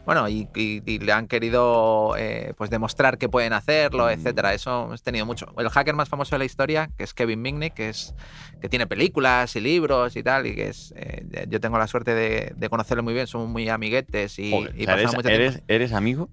Bueno, 0.05 0.27
y, 0.29 0.47
y- 0.55 0.81
y 0.85 0.99
le 0.99 1.11
han 1.11 1.27
querido 1.27 2.15
eh, 2.17 2.53
pues 2.57 2.69
demostrar 2.69 3.17
que 3.17 3.29
pueden 3.29 3.53
hacerlo, 3.53 4.05
Mm. 4.05 4.09
etcétera. 4.09 4.53
Eso 4.53 4.85
hemos 4.85 5.01
tenido 5.03 5.25
mucho. 5.25 5.53
El 5.57 5.69
hacker 5.69 5.95
más 5.95 6.09
famoso 6.09 6.35
de 6.35 6.39
la 6.39 6.45
historia, 6.45 6.89
que 6.97 7.03
es 7.03 7.13
Kevin 7.13 7.41
Mitnick, 7.41 7.73
que 7.73 7.89
es 7.89 8.13
que 8.61 8.69
tiene 8.69 8.87
películas 8.87 9.55
y 9.55 9.61
libros 9.61 10.15
y 10.15 10.23
tal, 10.23 10.47
y 10.47 10.55
que 10.55 10.69
es 10.69 10.93
eh, 10.97 11.45
yo 11.49 11.59
tengo 11.59 11.77
la 11.77 11.87
suerte 11.87 12.13
de, 12.15 12.53
de 12.55 12.69
conocerlo 12.69 13.03
muy 13.03 13.13
bien, 13.13 13.27
somos 13.27 13.47
muy 13.49 13.67
amiguetes 13.69 14.39
y, 14.39 14.51
Joder, 14.51 14.73
y 14.77 14.83
o 14.83 14.85
sea, 14.85 14.95
pasamos 14.95 15.13
eres, 15.13 15.15
mucho 15.15 15.27
tiempo. 15.29 15.43
eres- 15.43 15.63
eres 15.67 15.93
amigo 15.93 16.29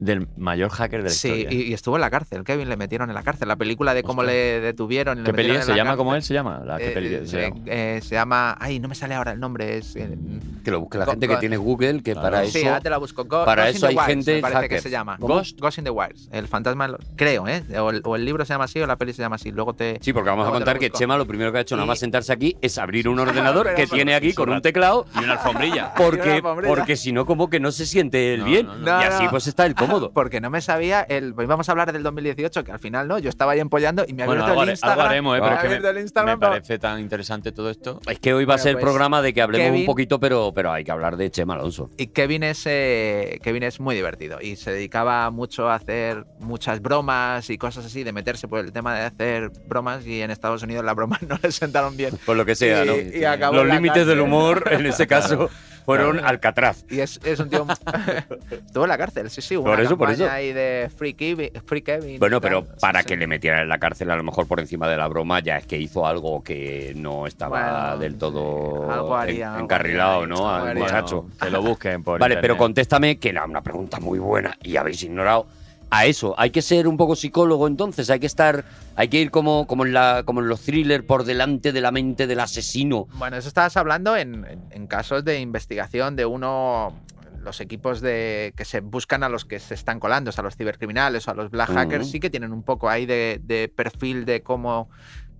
del 0.00 0.26
mayor 0.36 0.70
hacker 0.70 1.02
de 1.02 1.08
la 1.10 1.14
Sí, 1.14 1.28
historia. 1.28 1.52
y, 1.58 1.62
y 1.68 1.72
estuvo 1.74 1.94
en 1.96 2.00
la 2.00 2.10
cárcel. 2.10 2.42
Kevin 2.42 2.68
le 2.68 2.76
metieron 2.76 3.08
en 3.10 3.14
la 3.14 3.22
cárcel. 3.22 3.46
La 3.48 3.56
película 3.56 3.94
de 3.94 4.02
cómo 4.02 4.22
le 4.22 4.60
detuvieron. 4.60 5.18
le 5.18 5.24
¿Qué 5.24 5.32
peli 5.34 5.54
en 5.54 5.62
¿Se 5.62 5.70
la 5.70 5.76
llama 5.76 5.96
como 5.96 6.10
cárcel. 6.10 6.16
él 6.16 6.26
se 6.26 6.34
llama? 6.34 6.62
La, 6.64 6.78
¿qué 6.78 6.88
Eh, 6.88 6.90
peli 6.92 7.14
eh, 7.14 7.26
se 7.26 7.40
llama? 7.42 7.56
eh, 7.66 8.00
se 8.02 8.14
llama. 8.14 8.56
Ay, 8.58 8.80
no 8.80 8.88
me 8.88 8.94
sale 8.94 9.14
ahora 9.14 9.32
el 9.32 9.40
nombre. 9.40 9.76
Es. 9.78 9.94
eh, 9.96 10.16
Que 10.64 10.70
lo 10.70 10.80
busque 10.80 10.98
la 10.98 11.04
Go- 11.04 11.12
gente 11.12 11.26
go- 11.26 11.34
que 11.34 11.40
tiene 11.40 11.56
Google, 11.56 12.02
que 12.02 12.12
Claro. 12.12 12.22
para 12.22 12.44
sí, 12.46 12.58
eso. 12.58 12.68
ahora 12.68 12.80
te 12.80 12.90
la 12.90 12.96
busco. 12.98 13.24
Go- 13.24 13.44
para 13.44 13.64
Ghost 13.66 13.70
in 13.70 13.76
eso 13.76 13.86
the 13.86 13.90
hay 13.90 13.96
Wires, 13.96 14.08
gente 14.08 14.34
me 14.36 14.40
parece 14.40 14.60
que 14.60 14.66
hacker. 14.68 14.80
se 14.82 14.90
llama. 14.90 15.16
¿Cómo? 15.20 15.34
Ghost, 15.34 15.60
Ghost 15.60 15.78
in 15.78 15.84
the 15.84 15.90
Wires. 15.90 16.28
El 16.32 16.48
fantasma. 16.48 16.96
Creo, 17.16 17.46
¿eh? 17.46 17.62
O 17.78 17.90
el, 17.90 18.00
o 18.04 18.16
el 18.16 18.24
libro 18.24 18.44
se 18.46 18.54
llama 18.54 18.64
así 18.64 18.80
o 18.80 18.86
la 18.86 18.96
peli 18.96 19.12
se 19.12 19.20
llama 19.20 19.36
así. 19.36 19.50
Luego 19.52 19.74
te. 19.74 19.98
Sí, 20.00 20.12
porque 20.14 20.30
vamos 20.30 20.48
a 20.48 20.50
contar 20.50 20.78
que. 20.78 20.90
Chema 20.90 21.16
lo 21.18 21.26
primero 21.26 21.52
que 21.52 21.58
ha 21.58 21.60
hecho 21.60 21.76
nada 21.76 21.86
más 21.86 21.98
sentarse 21.98 22.32
aquí 22.32 22.56
es 22.62 22.78
abrir 22.78 23.06
un 23.08 23.18
ordenador 23.20 23.74
que 23.74 23.86
tiene 23.86 24.14
aquí 24.14 24.32
con 24.32 24.48
un 24.50 24.62
teclado 24.62 25.06
Y 25.20 25.24
una 25.24 25.34
alfombrilla. 25.34 25.92
Porque, 25.94 26.96
si 26.96 27.12
no, 27.12 27.26
como 27.26 27.50
que 27.50 27.60
no 27.60 27.70
se 27.70 27.84
siente 27.86 28.32
él 28.34 28.44
bien. 28.44 28.66
y 28.84 28.88
así 28.88 29.24
pues 29.30 29.46
está 29.46 29.66
el 29.66 29.74
cómodo. 29.74 29.89
Porque 30.14 30.40
no 30.40 30.50
me 30.50 30.60
sabía. 30.60 31.02
El, 31.02 31.34
pues 31.34 31.46
íbamos 31.46 31.68
a 31.68 31.72
hablar 31.72 31.92
del 31.92 32.02
2018, 32.02 32.64
que 32.64 32.72
al 32.72 32.78
final 32.78 33.08
no. 33.08 33.18
Yo 33.18 33.28
estaba 33.28 33.52
ahí 33.52 33.60
empollando 33.60 34.04
y 34.06 34.12
me 34.14 34.22
ha 34.22 34.26
Bueno, 34.26 34.42
abierto 34.42 34.52
algo, 34.60 34.62
el 34.64 34.70
Instagram. 34.70 34.98
algo 35.00 35.10
haremos, 35.10 35.36
¿eh? 35.36 35.40
me 35.40 35.46
pero 35.46 35.52
ha 35.52 35.56
es 35.56 35.62
que 35.62 35.68
me, 35.68 35.74
abierto 35.76 35.90
el 35.98 36.02
Instagram 36.02 36.34
me 36.36 36.40
para- 36.40 36.52
parece 36.52 36.78
tan 36.78 37.00
interesante 37.00 37.52
todo 37.52 37.70
esto. 37.70 38.00
Es 38.08 38.18
que 38.20 38.32
hoy 38.34 38.44
va 38.44 38.54
a 38.54 38.58
ser 38.58 38.74
pues, 38.74 38.84
programa 38.84 39.22
de 39.22 39.32
que 39.34 39.42
hablemos 39.42 39.66
un 39.68 39.72
Kevin- 39.74 39.86
poquito, 39.86 40.20
pero, 40.20 40.52
pero 40.54 40.72
hay 40.72 40.84
que 40.84 40.90
hablar 40.92 41.16
de 41.16 41.30
Chema 41.30 41.54
Alonso. 41.54 41.90
Y 41.96 42.08
Kevin 42.08 42.42
es, 42.44 42.62
eh, 42.66 43.38
Kevin 43.42 43.62
es 43.64 43.80
muy 43.80 43.94
divertido 43.94 44.38
y 44.40 44.56
se 44.56 44.72
dedicaba 44.72 45.30
mucho 45.30 45.68
a 45.68 45.74
hacer 45.74 46.24
muchas 46.38 46.80
bromas 46.80 47.48
y 47.50 47.58
cosas 47.58 47.84
así, 47.86 48.04
de 48.04 48.12
meterse 48.12 48.48
por 48.48 48.60
el 48.60 48.72
tema 48.72 48.94
de 48.94 49.04
hacer 49.06 49.50
bromas 49.66 50.06
y 50.06 50.20
en 50.22 50.30
Estados 50.30 50.62
Unidos 50.62 50.84
las 50.84 50.94
bromas 50.94 51.22
no 51.28 51.38
le 51.42 51.50
sentaron 51.52 51.96
bien. 51.96 52.18
Por 52.26 52.36
lo 52.36 52.44
que 52.44 52.54
sea, 52.54 52.84
Y- 52.84 52.88
¿no? 52.88 53.18
y 53.18 53.24
acabó 53.24 53.56
Los 53.56 53.66
límites 53.66 54.06
del 54.06 54.20
humor, 54.20 54.64
en 54.70 54.86
ese 54.86 55.06
caso, 55.06 55.48
fueron 55.96 56.12
Claro. 56.16 56.28
Alcatraz. 56.28 56.84
Y 56.90 57.00
es, 57.00 57.20
es 57.24 57.38
un 57.40 57.48
tío... 57.50 57.66
Estuvo 58.50 58.84
en 58.84 58.88
la 58.88 58.98
cárcel, 58.98 59.30
sí, 59.30 59.42
sí. 59.42 59.56
Por 59.56 59.80
eso, 59.80 59.96
por 59.98 60.10
eso. 60.10 60.28
ahí 60.30 60.52
de 60.52 60.90
Free 60.96 61.14
Kevin. 61.14 61.50
Free 61.66 61.82
Kevin 61.82 62.10
y 62.10 62.18
Bueno, 62.18 62.40
pero 62.40 62.64
para 62.80 63.00
sí. 63.02 63.06
que 63.08 63.16
le 63.16 63.26
metieran 63.26 63.62
en 63.62 63.68
la 63.68 63.78
cárcel, 63.78 64.10
a 64.10 64.16
lo 64.16 64.22
mejor 64.22 64.46
por 64.46 64.60
encima 64.60 64.88
de 64.88 64.96
la 64.96 65.08
broma, 65.08 65.40
ya 65.40 65.56
es 65.58 65.66
que 65.66 65.76
hizo 65.78 66.06
algo 66.06 66.42
que 66.42 66.92
no 66.96 67.26
estaba 67.26 67.90
Bueno, 67.90 67.98
del 67.98 68.16
todo 68.18 68.86
sí, 68.86 68.92
algo 68.92 69.16
haría, 69.16 69.44
en- 69.46 69.50
algo 69.52 69.64
encarrilado, 69.64 70.22
haría, 70.22 70.26
¿no? 70.34 70.50
algo 70.50 70.66
Al 70.68 70.76
muchacho. 70.78 71.22
Bueno, 71.22 71.36
que 71.40 71.50
lo 71.50 71.62
busquen 71.62 72.02
por 72.02 72.20
Vale, 72.20 72.36
pero 72.38 72.56
contéstame 72.56 73.18
que 73.18 73.28
era 73.30 73.44
una 73.44 73.62
pregunta 73.62 73.98
muy 74.00 74.18
buena 74.18 74.56
y 74.62 74.76
habéis 74.76 75.02
ignorado. 75.02 75.46
A 75.92 76.06
eso, 76.06 76.34
hay 76.38 76.50
que 76.50 76.62
ser 76.62 76.86
un 76.86 76.96
poco 76.96 77.16
psicólogo 77.16 77.66
entonces, 77.66 78.08
hay 78.10 78.20
que 78.20 78.26
estar, 78.26 78.64
hay 78.94 79.08
que 79.08 79.20
ir 79.20 79.30
como, 79.32 79.66
como, 79.66 79.84
en, 79.84 79.92
la, 79.92 80.22
como 80.24 80.40
en 80.40 80.46
los 80.48 80.60
thrillers 80.60 81.04
por 81.04 81.24
delante 81.24 81.72
de 81.72 81.80
la 81.80 81.90
mente 81.90 82.26
del 82.28 82.38
asesino. 82.40 83.08
Bueno, 83.14 83.36
eso 83.36 83.48
estabas 83.48 83.76
hablando 83.76 84.16
en, 84.16 84.46
en- 84.70 84.86
casos 84.86 85.24
de 85.24 85.40
investigación 85.40 86.14
de 86.14 86.26
uno, 86.26 86.94
los 87.42 87.60
equipos 87.60 88.00
de 88.00 88.52
que 88.56 88.64
se 88.64 88.80
buscan 88.80 89.22
a 89.24 89.28
los 89.28 89.44
que 89.44 89.58
se 89.58 89.74
están 89.74 89.98
colando, 89.98 90.28
o 90.28 90.32
sea, 90.32 90.42
a 90.42 90.44
los 90.44 90.56
cibercriminales 90.56 91.26
o 91.26 91.32
a 91.32 91.34
los 91.34 91.50
black 91.50 91.70
hackers, 91.74 92.06
sí 92.10 92.20
que 92.20 92.30
tienen 92.30 92.52
un 92.52 92.62
poco 92.62 92.88
ahí 92.88 93.04
de, 93.06 93.40
de 93.42 93.68
perfil 93.68 94.24
de 94.24 94.42
cómo 94.42 94.88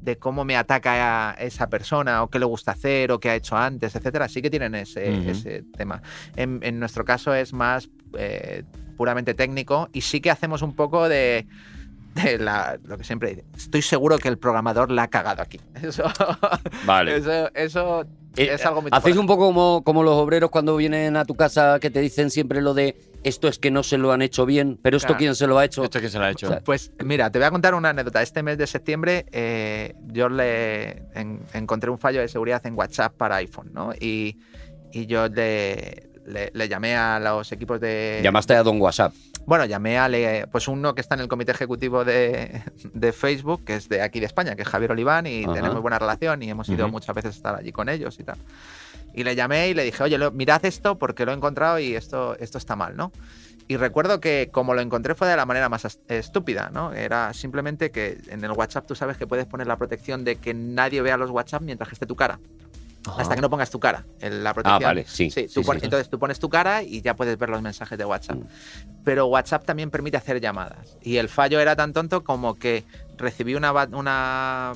de 0.01 0.17
cómo 0.17 0.47
me 0.47 0.57
ataca 0.57 1.31
a 1.31 1.35
esa 1.35 1.69
persona 1.69 2.23
o 2.23 2.31
qué 2.31 2.39
le 2.39 2.47
gusta 2.47 2.73
hacer 2.73 3.13
o 3.13 3.21
qué 3.21 3.29
ha 3.29 3.35
hecho 3.35 3.55
antes, 3.55 3.95
etcétera. 3.95 4.29
Sí 4.31 4.41
que 4.41 4.49
tienen 4.49 4.75
ese, 4.75 5.29
ese 5.31 5.63
tema. 5.77 6.01
En, 6.37 6.59
en 6.63 6.81
nuestro 6.81 7.05
caso 7.05 7.35
es 7.35 7.53
más 7.53 7.91
eh, 8.17 8.63
puramente 9.01 9.33
técnico 9.33 9.89
y 9.95 10.03
sí 10.03 10.21
que 10.21 10.31
hacemos 10.31 10.61
un 10.61 10.75
poco 10.75 11.09
de, 11.09 11.47
de 12.23 12.37
la- 12.39 12.79
lo 12.85 12.99
que 12.99 13.05
siempre 13.05 13.31
dice. 13.31 13.45
Estoy 13.57 13.81
seguro 13.81 14.19
que 14.19 14.29
el 14.29 14.37
programador 14.37 14.91
la 14.91 15.05
ha 15.05 15.09
cagado 15.09 15.41
aquí. 15.41 15.59
Eso, 15.83 16.05
Vale. 16.85 17.17
eso, 17.17 17.49
eso 17.55 18.03
Eh, 18.37 18.51
es 18.53 18.67
algo 18.67 18.83
muy 18.83 18.91
Hacéis 18.93 19.17
un 19.17 19.27
poco 19.27 19.47
como, 19.47 19.83
como 19.85 20.03
los 20.03 20.13
obreros 20.17 20.51
cuando 20.51 20.77
vienen 20.77 21.17
a 21.17 21.25
tu 21.25 21.35
casa 21.35 21.79
que 21.81 21.89
te 21.91 22.01
dicen 22.03 22.29
siempre 22.29 22.61
lo 22.61 22.75
de 22.75 22.95
esto 23.25 23.49
es 23.49 23.59
que 23.59 23.71
no 23.71 23.83
se 23.83 23.97
lo 23.97 24.13
han 24.13 24.21
hecho 24.21 24.45
bien, 24.45 24.79
pero 24.83 24.99
esto 24.99 25.07
Claro. 25.09 25.19
quién 25.19 25.35
se 25.35 25.47
lo 25.47 25.57
ha 25.59 25.65
hecho. 25.65 25.83
¿Esto 25.83 25.99
que 26.03 26.11
se 26.11 26.19
lo 26.19 26.25
ha 26.27 26.31
hecho? 26.31 26.59
Pues 26.63 26.93
mira, 27.03 27.31
te 27.31 27.39
voy 27.39 27.47
a 27.47 27.51
contar 27.51 27.75
una 27.75 27.89
anécdota. 27.89 28.21
Este 28.21 28.43
mes 28.43 28.59
de 28.59 28.67
septiembre 28.67 29.25
eh, 29.33 29.95
yo 30.09 30.29
le 30.29 30.91
en- 31.15 31.41
encontré 31.55 31.89
un 31.91 31.97
fallo 31.99 32.21
de 32.21 32.29
seguridad 32.29 32.61
en 32.67 32.75
WhatsApp 32.75 33.15
para 33.17 33.37
iPhone, 33.37 33.71
¿no? 33.73 33.95
Y, 33.99 34.37
y 34.93 35.07
yo 35.07 35.27
le, 35.29 36.10
le- 36.27 36.51
le 36.55 36.69
llamé 36.69 36.97
a 36.97 37.19
los 37.21 37.51
equipos 37.53 37.81
de... 37.81 38.21
Llamaste 38.23 38.55
a 38.55 38.63
Don 38.63 38.81
WhatsApp. 38.81 39.13
Bueno, 39.47 39.65
llamé 39.65 39.99
a 39.99 40.09
le- 40.09 40.47
pues 40.49 40.69
uno 40.69 40.95
que 40.95 41.01
está 41.01 41.15
en 41.15 41.23
el 41.23 41.29
comité 41.29 41.53
ejecutivo 41.53 42.05
de, 42.05 42.63
de 42.93 43.13
Facebook, 43.13 43.65
que 43.65 43.75
es 43.77 43.89
de 43.89 44.03
aquí 44.03 44.21
de 44.21 44.27
España, 44.27 44.55
que 44.55 44.63
es 44.63 44.69
Javier 44.69 44.93
Oliván, 44.93 45.27
y 45.27 45.45
Ajá. 45.45 45.55
tenemos 45.55 45.81
buena 45.83 45.99
relación 45.99 46.43
y 46.43 46.51
hemos 46.51 46.69
ido 46.69 46.89
muchas 46.89 47.15
veces 47.15 47.35
a 47.35 47.37
estar 47.37 47.55
allí 47.57 47.73
con 47.73 47.89
ellos 47.89 48.19
y 48.21 48.25
tal. 48.25 48.37
Y 49.15 49.25
le 49.25 49.35
llamé 49.35 49.69
y 49.69 49.75
le 49.75 49.83
dije, 49.85 50.03
oye, 50.05 50.19
lo- 50.19 50.31
mirad 50.31 50.65
esto 50.65 50.99
porque 50.99 51.25
lo 51.25 51.33
he 51.33 51.35
encontrado 51.35 51.79
y 51.79 51.97
esto, 51.97 52.37
esto 52.39 52.59
está 52.59 52.77
mal, 52.77 52.97
¿no? 52.97 53.11
Y 53.67 53.77
recuerdo 53.77 54.21
que 54.21 54.49
como 54.53 54.75
lo 54.75 54.81
encontré 54.81 55.15
fue 55.15 55.29
de 55.29 55.37
la 55.37 55.47
manera 55.47 55.69
más 55.69 55.99
estúpida, 56.09 56.71
¿no? 56.73 56.93
Era 56.93 57.33
simplemente 57.33 57.91
que 57.93 58.19
en 58.29 58.45
el 58.45 58.51
WhatsApp 58.51 58.85
tú 58.87 58.97
sabes 58.97 59.17
que 59.17 59.27
puedes 59.29 59.47
poner 59.47 59.69
la 59.69 59.77
protección 59.77 60.25
de 60.25 60.37
que 60.37 60.55
nadie 60.55 61.03
vea 61.03 61.17
los 61.17 61.31
WhatsApp 61.31 61.63
mientras 61.63 61.89
que 61.89 61.95
esté 61.95 62.05
tu 62.07 62.17
cara. 62.17 62.41
Hasta 63.17 63.35
que 63.35 63.41
no 63.41 63.49
pongas 63.49 63.71
tu 63.71 63.81
cara 63.81 64.05
en 64.21 64.45
la 64.45 64.53
protección. 64.53 64.83
Ah, 64.83 64.87
vale, 64.87 65.05
sí, 65.07 65.29
tú 65.29 65.33
sí, 65.49 65.61
pones- 65.63 65.81
sí. 65.81 65.87
Entonces 65.87 66.11
tú 66.11 66.19
pones 66.19 66.39
tu 66.39 66.49
cara 66.51 66.83
y 66.83 67.01
ya 67.01 67.15
puedes 67.17 67.39
ver 67.39 67.49
los 67.49 67.63
mensajes 67.63 67.97
de 67.97 68.05
WhatsApp. 68.05 68.37
Mm. 68.37 68.47
Pero 69.05 69.27
WhatsApp 69.27 69.65
también 69.65 69.91
permite 69.91 70.17
hacer 70.19 70.41
llamadas. 70.41 70.97
Y 71.03 71.17
el 71.17 71.29
fallo 71.29 71.61
era 71.61 71.75
tan 71.77 71.93
tonto 71.95 72.23
como 72.25 72.57
que 72.57 72.85
recibí 73.17 73.55
una, 73.55 73.73
una, 73.73 74.73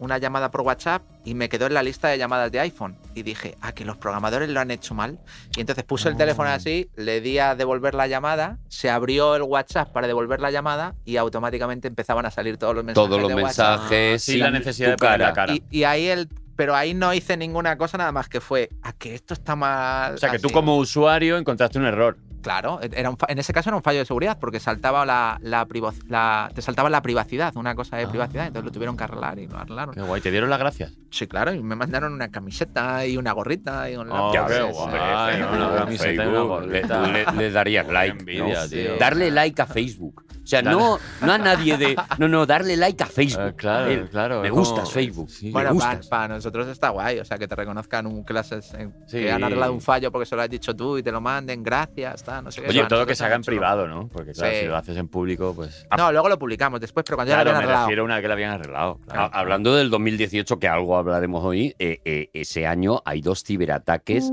una 0.00 0.18
llamada 0.18 0.50
por 0.50 0.62
WhatsApp 0.62 1.02
y 1.24 1.34
me 1.34 1.48
quedó 1.48 1.66
en 1.66 1.74
la 1.74 1.82
lista 1.84 2.08
de 2.08 2.18
llamadas 2.18 2.50
de 2.50 2.58
iPhone. 2.58 2.96
Y 3.14 3.22
dije, 3.22 3.56
ah, 3.60 3.70
que 3.72 3.84
los 3.84 3.96
programadores 3.96 4.48
lo 4.48 4.58
han 4.58 4.70
hecho 4.72 4.94
mal. 4.94 5.18
Y 5.56 5.60
entonces 5.60 5.84
puse 5.84 6.08
el 6.08 6.16
teléfono 6.16 6.48
Ah. 6.48 6.54
así, 6.54 6.90
le 6.96 7.20
di 7.20 7.38
a 7.38 7.54
devolver 7.54 7.94
la 7.94 8.08
llamada, 8.08 8.58
se 8.68 8.90
abrió 8.90 9.36
el 9.36 9.42
WhatsApp 9.42 9.92
para 9.92 10.06
devolver 10.08 10.40
la 10.40 10.50
llamada 10.50 10.94
y 11.04 11.18
automáticamente 11.18 11.86
empezaban 11.86 12.26
a 12.26 12.30
salir 12.32 12.56
todos 12.56 12.74
los 12.74 12.82
mensajes. 12.84 13.08
Todos 13.08 13.20
los 13.22 13.28
de 13.28 13.42
WhatsApp. 13.42 13.78
mensajes 13.80 14.22
Sí, 14.24 14.32
sin 14.32 14.40
la 14.40 14.50
necesidad 14.50 14.86
tu 14.88 14.90
de 14.92 14.96
poner 14.96 15.12
cara. 15.12 15.26
la 15.28 15.32
cara. 15.34 15.52
Y, 15.54 15.62
y 15.70 15.84
ahí 15.84 16.06
el 16.08 16.28
pero 16.60 16.76
ahí 16.76 16.92
no 16.92 17.14
hice 17.14 17.38
ninguna 17.38 17.78
cosa 17.78 17.96
nada 17.96 18.12
más 18.12 18.28
que 18.28 18.38
fue 18.38 18.68
a 18.82 18.92
que 18.92 19.14
esto 19.14 19.32
está 19.32 19.56
mal. 19.56 20.16
O 20.16 20.18
sea, 20.18 20.30
que 20.30 20.38
tú 20.38 20.48
así". 20.48 20.52
como 20.52 20.76
usuario 20.76 21.38
encontraste 21.38 21.78
un 21.78 21.86
error. 21.86 22.18
Claro, 22.42 22.80
era 22.82 23.10
un 23.10 23.16
fa- 23.16 23.26
en 23.28 23.38
ese 23.38 23.52
caso 23.52 23.68
era 23.70 23.76
un 23.76 23.82
fallo 23.82 23.98
de 24.00 24.04
seguridad 24.06 24.38
porque 24.40 24.60
saltaba 24.60 25.04
la, 25.04 25.38
la, 25.42 25.66
privo- 25.66 25.92
la- 26.08 26.50
te 26.54 26.62
saltaba 26.62 26.88
la 26.90 27.02
privacidad, 27.02 27.54
una 27.56 27.74
cosa 27.74 27.96
de 27.98 28.04
Ah. 28.04 28.08
privacidad, 28.10 28.46
entonces 28.46 28.64
lo 28.66 28.72
tuvieron 28.72 28.96
que 28.96 29.04
arreglar 29.04 29.38
y 29.38 29.46
lo 29.46 29.58
arreglaron. 29.58 29.94
Qué 29.94 30.00
guay, 30.02 30.20
¿te 30.20 30.30
dieron 30.30 30.48
las 30.50 30.58
gracias? 30.58 30.92
Sí, 31.10 31.26
claro, 31.26 31.52
y 31.52 31.62
me 31.62 31.76
mandaron 31.76 32.12
una 32.12 32.30
camiseta 32.30 33.04
y 33.06 33.16
una 33.16 33.32
gorrita 33.32 33.90
y 33.90 33.96
un 33.96 34.10
Oh, 34.10 34.32
laptop. 34.32 34.48
qué 34.48 34.62
guay. 34.72 35.00
Ay, 35.00 35.40
no, 35.40 35.52
una 35.52 35.74
camiseta 35.76 36.12
y 36.12 36.14
una 36.14 36.24
Facebook, 36.24 36.48
gorrita. 36.48 37.00
le- 37.06 37.24
tú 37.24 37.32
le, 37.32 37.38
le 37.42 37.50
darías 37.50 37.86
like. 37.88 38.18
envidia, 38.18 38.62
¿no? 38.62 38.68
tío. 38.68 38.96
Darle 38.98 39.30
like 39.30 39.60
a 39.62 39.66
Facebook. 39.66 40.24
O 40.42 40.46
sea, 40.50 40.62
no, 40.62 40.98
no 41.20 41.32
a 41.32 41.38
nadie 41.38 41.76
de. 41.76 41.96
No, 42.18 42.26
no, 42.26 42.44
darle 42.44 42.76
like 42.76 43.04
a 43.04 43.06
Facebook. 43.06 43.48
Eh, 43.50 43.54
claro, 43.54 43.84
A 43.84 43.92
él. 43.92 44.08
claro, 44.10 44.40
Me 44.42 44.50
gustas, 44.50 44.90
Facebook. 44.90 45.30
Sí. 45.30 45.46
me 45.46 45.52
Bueno, 45.52 45.76
para, 46.08 46.28
nosotros 46.28 46.66
está 46.66 46.88
guay, 46.88 47.20
o 47.20 47.24
sea, 47.24 47.38
que 47.38 47.46
te 47.46 47.54
reconozcan 47.54 48.06
un 48.06 48.24
clases 48.24 48.72
en- 48.74 48.92
Sí. 49.06 49.18
que 49.20 49.30
han 49.30 49.44
arreglado 49.44 49.72
un 49.72 49.80
fallo 49.80 50.10
porque 50.10 50.26
se 50.26 50.34
lo 50.34 50.42
has 50.42 50.50
dicho 50.50 50.74
tú 50.74 50.98
y 50.98 51.02
te 51.04 51.12
lo 51.12 51.20
manden, 51.20 51.62
gracias, 51.62 52.24
está, 52.30 52.42
no 52.42 52.50
sé 52.50 52.62
qué. 52.62 52.68
Oye, 52.68 52.84
todo 52.86 53.06
que 53.06 53.14
se 53.14 53.24
haga 53.24 53.34
en 53.36 53.42
privado, 53.42 53.86
¿no? 53.86 54.08
Porque 54.08 54.32
claro, 54.32 54.54
si 54.54 54.66
lo 54.66 54.76
haces 54.76 54.96
en 54.96 55.08
público, 55.08 55.54
pues... 55.54 55.86
No, 55.96 56.12
luego 56.12 56.28
lo 56.28 56.38
publicamos 56.38 56.80
después, 56.80 57.04
pero 57.04 57.16
cuando 57.16 57.30
ya 57.30 57.38
lo 57.38 57.44
me 57.44 57.50
habían 57.50 57.62
arreglado. 57.62 57.86
refiero 57.86 58.02
a 58.02 58.04
una 58.04 58.20
que 58.20 58.28
la 58.28 58.34
habían 58.34 58.50
arreglado. 58.52 58.98
claro. 59.06 59.30
Hablando 59.32 59.74
del 59.74 59.90
2018, 59.90 60.58
que 60.58 60.68
algo 60.68 60.96
hablaremos 60.96 61.44
hoy, 61.44 61.74
eh, 61.78 62.00
eh, 62.04 62.30
ese 62.32 62.66
año 62.66 63.02
hay 63.04 63.20
dos 63.20 63.44
ciberataques, 63.44 64.32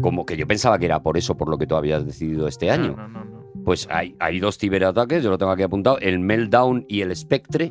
como 0.00 0.26
que 0.26 0.36
yo 0.36 0.46
pensaba 0.46 0.78
que 0.78 0.86
era 0.86 1.02
por 1.02 1.16
eso, 1.16 1.36
por 1.36 1.48
lo 1.48 1.58
que 1.58 1.66
tú 1.66 1.76
habías 1.76 2.04
decidido 2.04 2.48
este 2.48 2.70
año. 2.70 2.94
No, 2.96 3.08
no, 3.08 3.24
no, 3.24 3.24
no. 3.24 3.37
Pues 3.68 3.86
hay, 3.90 4.16
hay 4.18 4.40
dos 4.40 4.56
ciberataques, 4.56 5.22
yo 5.22 5.28
lo 5.28 5.36
tengo 5.36 5.52
aquí 5.52 5.62
apuntado, 5.62 5.98
el 5.98 6.20
Meltdown 6.20 6.86
y 6.88 7.02
el 7.02 7.14
Spectre, 7.14 7.70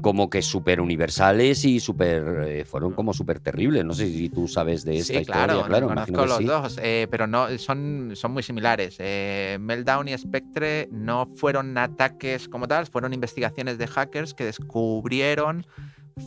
como 0.00 0.28
que 0.28 0.42
súper 0.42 0.80
universales 0.80 1.64
y 1.64 1.78
súper 1.78 2.42
eh, 2.44 2.64
fueron 2.64 2.92
como 2.92 3.14
súper 3.14 3.38
terribles. 3.38 3.84
No 3.84 3.94
sé 3.94 4.08
si 4.08 4.30
tú 4.30 4.48
sabes 4.48 4.84
de 4.84 4.96
esta 4.96 5.12
sí, 5.12 5.20
historia, 5.20 5.44
claro, 5.44 5.64
claro, 5.64 5.86
conozco 5.86 6.26
los 6.26 6.38
sí. 6.38 6.44
dos, 6.44 6.80
eh, 6.82 7.06
pero 7.08 7.28
no 7.28 7.56
son, 7.56 8.14
son 8.14 8.32
muy 8.32 8.42
similares. 8.42 8.96
Eh, 8.98 9.58
Meltdown 9.60 10.08
y 10.08 10.18
Spectre 10.18 10.88
no 10.90 11.26
fueron 11.26 11.78
ataques 11.78 12.48
como 12.48 12.66
tal, 12.66 12.88
fueron 12.88 13.12
investigaciones 13.12 13.78
de 13.78 13.86
hackers 13.86 14.34
que 14.34 14.44
descubrieron 14.44 15.64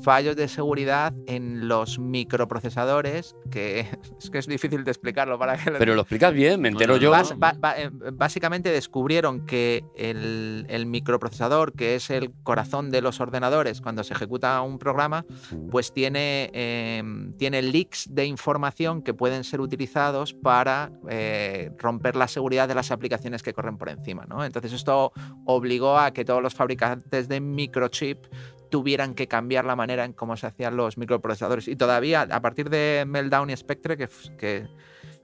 fallos 0.04 0.36
de 0.36 0.48
seguridad 0.48 1.14
en 1.28 1.68
los 1.68 2.00
microprocesadores, 2.00 3.36
que 3.50 3.82
es 4.20 4.30
que 4.30 4.38
es 4.40 4.48
difícil 4.48 4.84
de 4.84 4.92
explicarlo 4.92 5.38
para 5.38 5.58
que 5.58 5.72
Pero 5.72 5.96
lo 5.96 6.02
explicas 6.02 6.34
bien, 6.34 6.62
me 6.62 6.70
entero 6.70 6.98
yo. 6.98 7.12
Bas- 7.12 7.38
ba- 7.38 7.56
ba- 7.58 7.80
eh, 7.80 7.90
básicamente 8.14 8.70
descubrieron 8.72 9.46
que 9.46 9.84
el, 9.96 10.66
el 10.70 10.86
microprocesador, 10.86 11.74
que 11.74 11.96
es 11.96 12.10
el 12.10 12.32
corazón 12.44 12.90
de 12.92 13.02
los 13.02 13.20
ordenadores 13.20 13.82
cuando 13.82 14.04
se 14.04 14.14
ejecuta 14.14 14.62
un 14.62 14.80
programa, 14.80 15.26
pues 15.70 15.94
tiene, 15.94 16.50
eh, 16.54 17.04
tiene 17.38 17.62
leaks 17.62 18.08
de 18.14 18.26
información 18.26 19.02
que 19.02 19.14
pueden 19.14 19.44
ser 19.44 19.62
utilizados 19.62 20.34
para 20.34 20.92
eh, 21.10 21.72
romper 21.78 22.16
la 22.16 22.28
seguridad 22.28 22.68
de 22.68 22.76
las 22.76 22.92
aplicaciones 22.92 23.44
que 23.44 23.54
corren 23.54 23.78
por 23.78 23.90
encima. 23.90 24.26
¿no? 24.26 24.44
Entonces 24.44 24.74
esto 24.74 25.12
obligó 25.46 25.98
a 25.98 26.12
que 26.12 26.26
todos 26.26 26.42
los 26.42 26.54
fabricantes 26.54 27.28
de 27.28 27.40
microchip 27.42 28.26
tuvieran 28.72 29.14
que 29.14 29.28
cambiar 29.28 29.66
la 29.66 29.76
manera 29.76 30.06
en 30.06 30.14
cómo 30.14 30.36
se 30.36 30.48
hacían 30.48 30.76
los 30.76 30.98
microprocesadores. 30.98 31.68
Y 31.68 31.76
todavía, 31.76 32.22
a 32.22 32.42
partir 32.42 32.72
de 32.72 33.04
Meltdown 33.06 33.52
y 33.52 33.58
Spectre, 33.58 33.98
que, 33.98 34.10
que, 34.40 34.68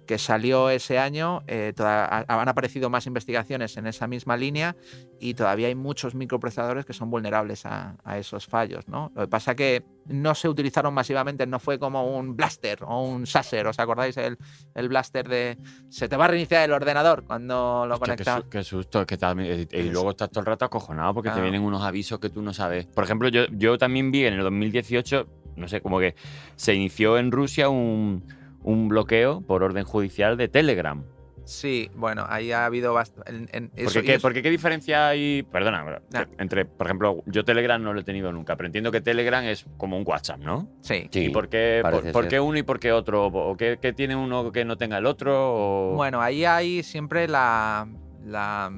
que 0.08 0.18
salió 0.18 0.70
ese 0.72 0.97
año, 0.97 1.43
eh, 1.45 1.74
toda- 1.76 2.26
han 2.28 2.49
aparecido 2.49 2.89
más 2.89 3.05
investigaciones 3.05 3.78
en 3.78 3.86
esa 3.86 4.08
misma 4.08 4.36
línea 4.38 4.76
y 5.20 5.34
todavía 5.36 5.68
hay 5.68 5.76
muchos 5.76 6.16
microprocesadores 6.16 6.86
que 6.86 6.93
son 6.93 7.12
vulnerables 7.12 7.66
a, 7.66 7.95
a 8.03 8.18
esos 8.18 8.47
fallos. 8.47 8.88
¿no? 8.88 9.12
Lo 9.16 9.22
que 9.24 9.28
pasa 9.28 9.53
que 9.55 9.84
no 10.05 10.34
se 10.34 10.47
utilizaron 10.49 10.93
masivamente, 10.93 11.45
no 11.45 11.60
fue 11.60 11.78
como 11.78 12.18
un 12.18 12.36
blaster 12.38 12.80
o 12.86 13.03
un 13.03 13.28
sasser, 13.28 13.68
¿os 13.68 13.78
acordáis? 13.78 14.16
El, 14.18 14.38
el 14.74 14.88
blaster 14.88 15.28
de 15.28 15.58
se 15.89 16.08
te 16.08 16.16
va 16.16 16.26
a 16.26 16.28
reiniciar 16.30 16.64
el 16.64 16.72
ordenador 16.72 17.26
cuando 17.26 17.86
lo 17.88 17.95
qué, 17.95 17.99
conectas. 17.99 18.43
qué 18.49 18.64
susto, 18.64 19.01
es 19.01 19.08
que 19.08 19.18
también- 19.18 19.68
y, 19.72 19.76
y 19.78 19.89
luego 19.89 20.12
estás 20.12 20.30
todo 20.30 20.39
el 20.39 20.45
rato 20.45 20.64
acojonado 20.66 21.14
porque 21.14 21.30
te 21.32 21.41
vienen 21.41 21.62
unos 21.62 21.84
avisos 21.84 22.20
que 22.20 22.30
tú 22.30 22.41
no 22.41 22.53
sabes. 22.53 22.86
Por 22.86 23.03
ejemplo, 23.03 23.28
yo, 23.28 23.45
yo 23.51 23.78
también 23.78 24.10
vi 24.12 24.26
en 24.26 24.36
el 24.36 24.43
2018, 24.43 25.28
no 25.58 25.68
sé, 25.68 25.82
como 25.82 25.99
que 25.99 26.16
se 26.55 26.74
inició 26.74 27.18
en 27.18 27.32
Rusia 27.32 27.68
un, 27.68 28.24
un 28.68 28.89
bloqueo 28.89 29.39
por 29.41 29.63
orden 29.63 29.86
judicial 29.86 30.36
de 30.36 30.49
Telegram. 30.49 31.01
Sí, 31.45 31.89
bueno, 31.95 32.26
ahí 32.28 32.51
ha 32.51 32.65
habido 32.65 32.93
bastante. 32.93 33.70
Porque, 33.82 34.03
¿qué, 34.03 34.20
porque 34.20 34.41
qué 34.41 34.49
diferencia 34.49 35.07
hay? 35.07 35.43
Perdona, 35.43 36.01
entre, 36.38 36.65
por 36.65 36.88
ejemplo, 36.88 37.24
yo 37.26 37.45
Telegram 37.45 37.82
no 37.82 37.93
lo 37.93 38.01
he 38.01 38.03
tenido 38.03 38.34
nunca, 38.34 38.57
pero 38.57 38.68
entiendo 38.68 38.91
que 38.91 38.99
Telegram 38.99 39.45
es 39.45 39.65
como 39.78 39.97
un 39.97 40.03
WhatsApp, 40.05 40.39
¿no? 40.39 40.68
Sí. 40.82 41.07
Sí, 41.09 41.28
¿Y 41.28 41.30
por 41.30 41.47
qué, 41.47 41.82
por, 42.11 42.28
qué 42.28 42.41
uno 42.41 42.57
y 42.57 42.63
por 42.63 42.82
qué 42.82 42.91
otro? 42.91 43.28
¿O 43.28 43.55
qué, 43.55 43.80
qué 43.82 43.93
tiene 43.93 44.18
uno 44.18 44.51
que 44.51 44.65
no 44.65 44.76
tenga 44.76 44.97
el 44.97 45.05
otro? 45.05 45.34
O- 45.55 45.95
Bueno, 45.95 46.20
ahí 46.22 46.43
hay 46.43 46.84
siempre 46.84 47.30
la, 47.30 47.88
la, 48.26 48.70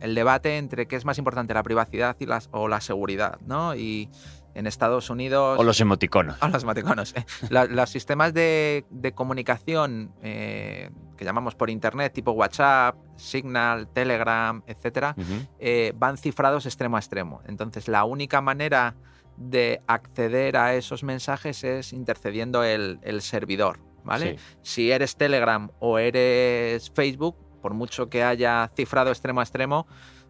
el 0.00 0.14
debate 0.14 0.56
entre 0.56 0.86
qué 0.86 0.96
es 0.96 1.04
más 1.04 1.18
importante, 1.18 1.52
la 1.52 1.62
privacidad 1.62 2.16
y 2.18 2.24
las, 2.24 2.48
o 2.52 2.68
la 2.68 2.80
seguridad, 2.80 3.38
¿no? 3.46 3.74
Y 3.76 4.08
en 4.54 4.66
Estados 4.66 5.10
Unidos... 5.10 5.58
o 5.58 5.64
los 5.64 5.80
emoticonos. 5.80 6.36
o 6.40 6.48
los 6.48 6.62
emoticonos, 6.62 7.14
eh. 7.16 7.24
Los 7.50 7.90
sistemas 7.90 8.32
de, 8.32 8.84
de 8.90 9.12
comunicación 9.12 10.12
eh, 10.22 10.90
que 11.16 11.24
llamamos 11.24 11.54
por 11.54 11.70
internet, 11.70 12.12
tipo 12.12 12.32
WhatsApp, 12.32 12.96
Signal, 13.16 13.88
Telegram, 13.88 14.62
etcétera, 14.66 15.14
eh, 15.58 15.92
van 15.96 16.16
cifrados 16.16 16.66
extremo 16.66 16.96
a 16.96 17.00
extremo. 17.00 17.42
Entonces, 17.46 17.88
la 17.88 18.04
única 18.04 18.40
manera 18.40 18.94
de 19.36 19.82
acceder 19.86 20.56
a 20.56 20.74
esos 20.74 21.02
mensajes 21.02 21.64
es 21.64 21.92
intercediendo 21.92 22.62
el, 22.62 23.00
el 23.02 23.20
servidor, 23.22 23.80
¿vale? 24.04 24.38
Sí. 24.38 24.44
Si 24.62 24.90
eres 24.90 25.16
Telegram 25.16 25.70
o 25.80 25.98
eres 25.98 26.90
Facebook, 26.90 27.36
por 27.60 27.74
mucho 27.74 28.08
que 28.08 28.22
haya 28.22 28.70
cifrado 28.76 29.10
extremo 29.10 29.40
a 29.40 29.42
extremo, 29.42 29.86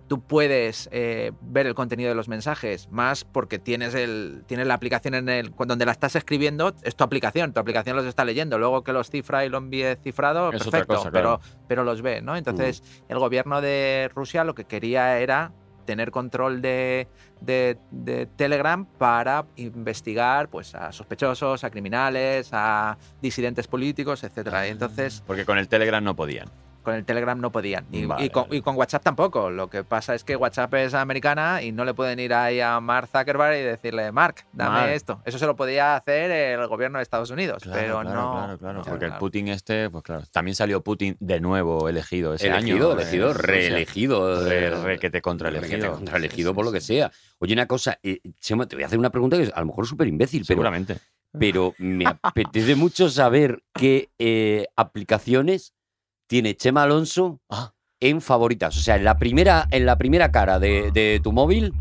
tú 0.09 0.20
puedes 0.22 0.88
eh, 0.92 1.32
ver 1.40 1.66
el 1.66 1.74
contenido 1.74 2.11
de 2.11 2.14
los 2.14 2.28
mensajes, 2.28 2.88
más 2.90 3.24
porque 3.24 3.59
tienes, 3.59 3.94
el, 3.94 4.44
tienes 4.46 4.66
la 4.66 4.74
aplicación 4.74 5.14
en 5.14 5.28
el 5.28 5.52
donde 5.66 5.86
la 5.86 5.92
estás 5.92 6.14
escribiendo, 6.16 6.74
es 6.82 6.94
tu 6.94 7.05
aplicación, 7.05 7.52
tu 7.52 7.61
aplicación 7.61 7.96
los 7.96 8.05
está 8.07 8.24
leyendo, 8.24 8.59
luego 8.59 8.84
que 8.84 8.92
los 8.92 9.11
cifra 9.11 9.44
y 9.44 9.48
lo 9.48 9.59
envíe 9.59 9.96
cifrado, 10.02 10.52
Es 10.52 10.62
perfecto, 10.62 10.94
cosa, 10.96 11.11
pero, 11.11 11.38
claro. 11.40 11.59
pero 11.68 11.84
los 11.84 12.02
ve, 12.02 12.20
¿no? 12.20 12.36
Entonces, 12.36 12.82
el 13.09 13.18
gobierno 13.18 13.61
de 13.61 14.11
Rusia 14.14 14.44
lo 14.44 14.55
que 14.55 14.64
quería 14.64 15.18
era 15.18 15.52
tener 15.86 16.11
control 16.11 16.62
de, 16.62 17.09
de- 17.42 17.76
de 17.90 18.24
Telegram 18.24 18.86
para 18.86 19.44
investigar 19.57 20.48
pues, 20.48 20.74
a 20.74 20.92
sospechosos, 20.92 21.62
a 21.62 21.68
criminales, 21.70 22.48
a 22.52 22.96
disidentes 23.20 23.66
políticos, 23.68 24.24
etc. 24.24 24.48
Entonces, 24.64 25.22
Porque 25.26 25.44
con 25.44 25.59
el 25.59 25.68
Telegram 25.68 26.02
no 26.02 26.16
podían. 26.16 26.48
Con 26.85 26.95
el 26.95 27.05
Telegram 27.05 27.41
no 27.41 27.51
podían. 27.51 27.87
Y, 27.91 28.05
Vale, 28.07 28.26
y 28.26 28.30
con, 28.30 28.45
vale. 28.45 28.57
y 28.57 28.61
con 28.61 28.76
WhatsApp 28.76 29.03
tampoco. 29.03 29.51
Lo 29.51 29.68
que 29.68 29.82
pasa 29.82 30.14
es 30.14 30.22
que 30.22 30.37
WhatsApp 30.37 30.72
es 30.74 30.95
americana 30.95 31.62
y 31.62 31.72
no 31.72 31.85
le 31.85 31.95
pueden 31.95 32.20
ir 32.20 32.32
ahí 32.35 32.61
a 32.61 32.78
Mark 32.78 33.09
Zuckerberg 33.11 33.59
y 33.59 33.62
decirle, 33.62 34.12
Mark, 34.12 34.45
dame 34.53 34.70
Mark. 34.80 34.91
esto. 34.93 35.20
Eso 35.24 35.39
se 35.39 35.47
lo 35.47 35.57
podía 35.57 35.97
hacer 35.97 36.30
el 36.30 36.66
gobierno 36.68 36.99
de 36.99 37.03
Estados 37.03 37.30
Unidos, 37.30 37.62
pero 37.64 38.01
claro, 38.01 38.05
no. 38.05 38.32
Claro, 38.35 38.59
claro, 38.59 38.82
porque 38.87 39.07
el. 39.07 39.14
Putin 39.14 39.49
este, 39.49 39.91
pues 39.91 40.05
claro, 40.05 40.22
también 40.30 40.55
salió 40.55 40.82
Putin 40.82 41.16
de 41.18 41.41
nuevo 41.41 41.89
elegido 41.89 42.35
ese 42.35 42.47
elegido, 42.49 42.93
año. 42.93 43.01
elegido, 43.01 43.30
eh, 43.30 43.35
reelegido. 43.35 44.45
Re, 44.45 44.66
eh, 44.66 44.70
re 44.70 44.99
que 44.99 45.11
te 45.11 45.22
contra 45.22 45.49
elegido. 45.49 45.70
requete 45.76 45.89
contraelegido 45.91 46.55
por 46.55 46.64
lo 46.64 46.70
que 46.72 46.80
sea. 46.80 47.11
Oye, 47.39 47.55
una 47.55 47.66
cosa, 47.66 47.99
eh, 48.03 48.20
Chema, 48.41 48.66
te 48.66 48.76
voy 48.76 48.82
a 48.82 48.87
hacer 48.87 48.99
una 48.99 49.11
pregunta 49.11 49.37
que 49.37 49.45
es 49.45 49.53
a 49.55 49.61
lo 49.61 49.66
mejor 49.66 49.87
súper 49.87 50.07
imbécil, 50.09 50.41
pero, 50.43 50.57
Seguramente. 50.57 50.99
pero 51.39 51.74
me 51.78 52.05
apetece 52.22 52.74
mucho 52.74 53.09
saber 53.09 53.62
qué 53.74 54.11
eh, 54.18 54.66
aplicaciones 54.76 55.74
tiene 56.35 56.57
Chema 56.57 56.82
Alonso 56.82 57.39
Ah. 57.49 57.72
en 58.01 58.20
favoritas. 58.20 58.76
O 58.76 58.80
sea, 58.80 58.97
en 58.97 59.05
la 59.05 59.16
primera, 59.18 59.68
en 59.70 59.87
la 59.87 59.97
primera 59.97 60.32
cara 60.32 60.59
de, 60.59 60.91
de 60.91 61.20
tu 61.22 61.30
móvil, 61.30 61.72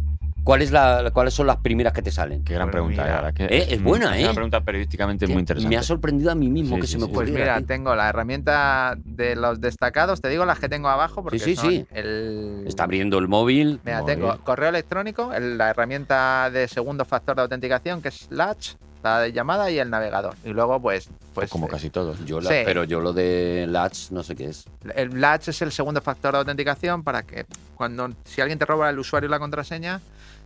¿cuál 0.44 0.62
es 0.62 0.70
la, 0.70 1.10
¿cuáles 1.12 1.34
son 1.34 1.48
las 1.48 1.58
primeras 1.58 1.92
que 1.92 2.04
te 2.04 2.12
salen? 2.12 2.44
Qué 2.44 2.54
gran 2.54 2.68
Pues 2.68 2.74
pregunta, 2.74 3.02
mira, 3.02 3.16
la 3.16 3.22
verdad 3.24 3.34
que 3.34 3.46
eh, 3.46 3.66
es 3.74 3.82
buena, 3.82 4.10
una 4.10 4.20
¿eh? 4.20 4.30
pregunta 4.32 4.62
periodísticamente 4.62 5.26
muy 5.26 5.40
interesante. 5.40 5.68
Me 5.76 5.80
ha 5.80 5.82
sorprendido 5.82 6.30
a 6.30 6.36
mí 6.36 6.50
mismo 6.52 6.76
Sí, 6.76 6.82
que 6.82 6.86
sí, 6.88 6.94
se 6.94 6.98
me 7.00 7.06
sí. 7.06 7.12
Pues 7.12 7.30
ocurriera. 7.30 7.40
mira, 7.56 7.58
tío. 7.58 7.66
tengo 7.66 7.96
la 7.96 8.10
herramienta 8.10 8.96
de 9.04 9.36
los 9.36 9.60
destacados, 9.60 10.22
te 10.22 10.30
digo 10.30 10.46
las 10.46 10.60
que 10.60 10.70
tengo 10.70 10.88
abajo 10.88 11.24
porque 11.24 11.40
sí, 11.40 11.56
son 11.56 11.72
sí. 11.72 11.88
el... 11.92 12.64
Está 12.68 12.84
abriendo 12.84 13.18
el 13.18 13.28
móvil. 13.28 13.80
Mira, 13.84 14.02
Móvil. 14.02 14.14
tengo 14.16 14.38
correo 14.44 14.70
electrónico, 14.70 15.34
el- 15.34 15.58
la 15.58 15.72
herramienta 15.72 16.52
de 16.52 16.68
segundo 16.68 17.06
factor 17.06 17.36
de 17.38 17.42
autenticación 17.42 18.04
que 18.04 18.10
es 18.10 18.28
Latch, 18.30 18.74
de 19.04 19.34
llamada 19.34 19.70
y 19.70 19.80
el 19.80 19.90
navegador. 19.90 20.36
Y 20.46 20.50
luego, 20.50 20.82
pues, 20.82 21.10
pues 21.34 21.50
como 21.50 21.68
eh, 21.68 21.70
casi 21.70 21.90
todos. 21.90 22.24
Yo 22.26 22.40
la- 22.40 22.50
Sí. 22.50 22.58
Pero 22.66 22.84
yo 22.86 23.00
lo 23.02 23.12
de 23.14 23.66
Latch 23.70 24.12
no 24.12 24.24
sé 24.24 24.36
qué 24.36 24.46
es. 24.46 24.66
el 24.96 25.20
Latch 25.20 25.50
es 25.50 25.62
el 25.62 25.72
segundo 25.72 26.02
factor 26.02 26.32
de 26.34 26.38
autenticación 26.40 27.04
para 27.04 27.24
que 27.24 27.46
cuando 27.76 28.10
si 28.26 28.40
alguien 28.42 28.58
te 28.60 28.66
roba 28.66 28.90
el 28.90 28.98
usuario 29.00 29.28
y 29.28 29.32
la 29.32 29.40
contraseña, 29.40 30.00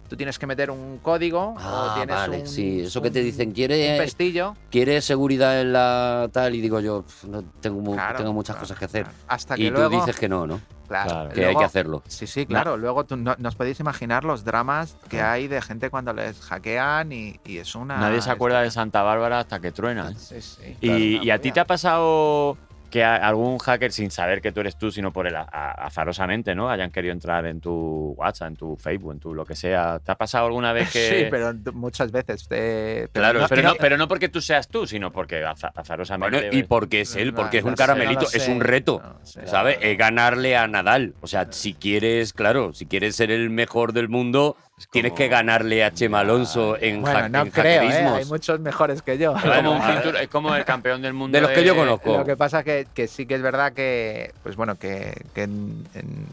tú 0.09 0.15
tienes 0.15 0.39
que 0.39 0.47
meter 0.47 0.71
un 0.71 0.99
código 1.03 1.49
o 1.49 1.55
Ah, 1.59 1.93
tienes 1.97 2.15
vale, 2.15 2.39
un, 2.39 2.47
sí. 2.47 2.79
Eso 2.81 3.01
que 3.01 3.11
te 3.11 3.19
un- 3.19 3.25
dicen, 3.25 3.49
un 3.49 3.53
¿quiere, 3.53 3.97
pestillo. 3.97 4.55
quiere 4.71 5.01
seguridad 5.01 5.59
en 5.61 5.73
la 5.73 6.29
tal? 6.31 6.55
Y 6.55 6.61
digo 6.61 6.79
yo, 6.79 7.03
"Pf, 7.03 7.27
no 7.27 7.43
tengo, 7.61 7.93
Claro, 7.93 8.17
tengo 8.17 8.33
muchas 8.33 8.55
claro, 8.55 8.63
cosas 8.63 8.79
que 8.79 8.85
hacer. 8.85 9.05
Hasta 9.27 9.55
que 9.55 9.63
Y 9.63 9.69
luego 9.69 9.89
tú 9.89 9.95
dices 9.97 10.15
que 10.17 10.29
no, 10.29 10.47
¿no? 10.47 10.59
Claro. 10.87 11.09
Claro. 11.09 11.29
que 11.29 11.39
hay 11.39 11.45
Luego- 11.45 11.59
que 11.59 11.65
hacerlo. 11.65 12.03
Sí, 12.07 12.27
sí, 12.27 12.45
claro. 12.45 12.77
Luego 12.77 13.05
tú 13.05 13.17
no, 13.17 13.35
no 13.37 13.49
os 13.49 13.55
podéis 13.55 13.79
imaginar 13.79 14.23
los 14.23 14.43
dramas 14.43 14.97
que 15.09 15.21
hay 15.21 15.47
de 15.47 15.61
gente 15.61 15.89
cuando 15.89 16.13
les 16.13 16.39
hackean 16.41 17.11
y, 17.11 17.39
y 17.45 17.57
es 17.57 17.75
una. 17.75 17.97
Nadie 17.97 18.21
se 18.21 18.31
acuerda 18.31 18.61
de 18.61 18.71
Santa 18.71 19.01
Bárbara 19.03 19.39
hasta 19.39 19.59
que 19.59 19.71
truena. 19.71 20.11
¿eh? 20.11 20.15
Sí, 20.17 20.41
sí. 20.41 20.77
Y, 20.81 20.87
Claro, 20.87 21.23
y 21.25 21.29
a 21.31 21.41
ti 21.41 21.51
te 21.51 21.59
ha 21.59 21.65
pasado 21.65 22.57
que 22.89 23.03
algún 23.03 23.57
hacker, 23.57 23.91
sin 23.91 24.11
saber 24.11 24.41
que 24.41 24.51
tú 24.51 24.61
eres 24.61 24.77
tú, 24.77 24.91
sino 24.91 25.11
por 25.11 25.27
el 25.27 25.35
azarosamente, 25.35 26.55
¿no? 26.55 26.69
Hayan 26.69 26.91
querido 26.91 27.13
entrar 27.13 27.45
en 27.45 27.59
tu 27.59 28.13
WhatsApp, 28.17 28.49
en 28.49 28.55
tu 28.55 28.75
Facebook, 28.77 29.13
en 29.13 29.19
tu 29.19 29.33
lo 29.33 29.45
que 29.45 29.55
sea. 29.55 29.99
¿Te 29.99 30.11
ha 30.11 30.15
pasado 30.15 30.47
alguna 30.47 30.73
vez 30.73 30.89
que.? 30.93 31.23
Sí, 31.23 31.27
pero 31.29 31.53
muchas 31.73 32.11
veces. 32.11 32.47
eh, 32.49 33.07
pero 33.11 33.23
Claro, 33.23 33.39
no- 33.41 33.47
pero, 33.47 33.61
no- 33.63 33.75
pero 33.75 33.97
no 33.97 34.07
porque 34.07 34.29
tú 34.29 34.41
seas 34.41 34.67
tú, 34.67 34.87
sino 34.87 35.11
porque 35.11 35.43
aza- 35.43 35.71
azarosamente. 35.75 36.37
Bueno, 36.49 36.57
y 36.57 36.63
porque 36.63 37.01
es 37.01 37.15
él, 37.15 37.33
porque 37.33 37.59
es 37.59 37.63
un 37.63 37.75
caramelito, 37.75 38.25
es 38.33 38.47
un 38.47 38.61
reto. 38.61 39.01
sé. 39.23 39.45
¿Sabes? 39.47 39.77
Es 39.81 39.97
ganarle 39.97 40.55
a 40.55 40.67
Nadal. 40.67 41.13
O 41.21 41.27
sea, 41.27 41.47
si 41.51 41.73
quieres, 41.73 42.33
claro, 42.33 42.73
si 42.73 42.85
quieres 42.85 43.15
ser 43.15 43.31
el 43.31 43.49
mejor 43.49 43.93
del 43.93 44.09
mundo, 44.09 44.55
Es 44.77 44.87
tienes 44.89 45.13
que 45.13 45.27
ganarle 45.27 45.83
a 45.83 45.91
Chema 45.91 46.19
Alonso 46.19 46.77
en, 46.79 47.01
Bueno, 47.01 47.19
hack- 47.19 47.29
no 47.31 47.41
en 47.41 47.49
creo, 47.51 47.81
¿eh? 47.81 48.05
Hay 48.09 48.25
muchos 48.25 48.59
mejores 48.59 49.01
que 49.01 49.17
yo. 49.17 49.35
Es 49.35 49.41
como, 49.43 49.71
un 49.71 49.79
Bueno, 49.79 50.01
cintur- 50.03 50.19
es 50.21 50.27
como 50.27 50.55
el 50.55 50.65
campeón 50.65 51.01
del 51.01 51.13
mundo. 51.13 51.35
De 51.35 51.41
los 51.41 51.49
que 51.51 51.63
yo 51.63 51.75
conozco. 51.75 52.15
Lo 52.15 52.23
que 52.25 52.37
pasa 52.37 52.63
que, 52.63 52.87
que 52.93 53.07
sí 53.07 53.25
que 53.25 53.33
es 53.35 53.41
verdad 53.41 53.73
que, 53.73 54.33
pues 54.43 54.55
bueno, 54.55 54.75
que, 54.75 55.19
que 55.33 55.43
en- 55.43 55.83
en- 55.95 56.27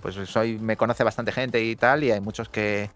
pues 0.00 0.14
soy, 0.30 0.56
me 0.58 0.78
conoce 0.78 1.04
bastante 1.04 1.30
gente 1.30 1.62
y 1.62 1.76
tal, 1.76 2.02
y 2.02 2.10
hay 2.10 2.20
muchos 2.22 2.48
que, 2.48 2.88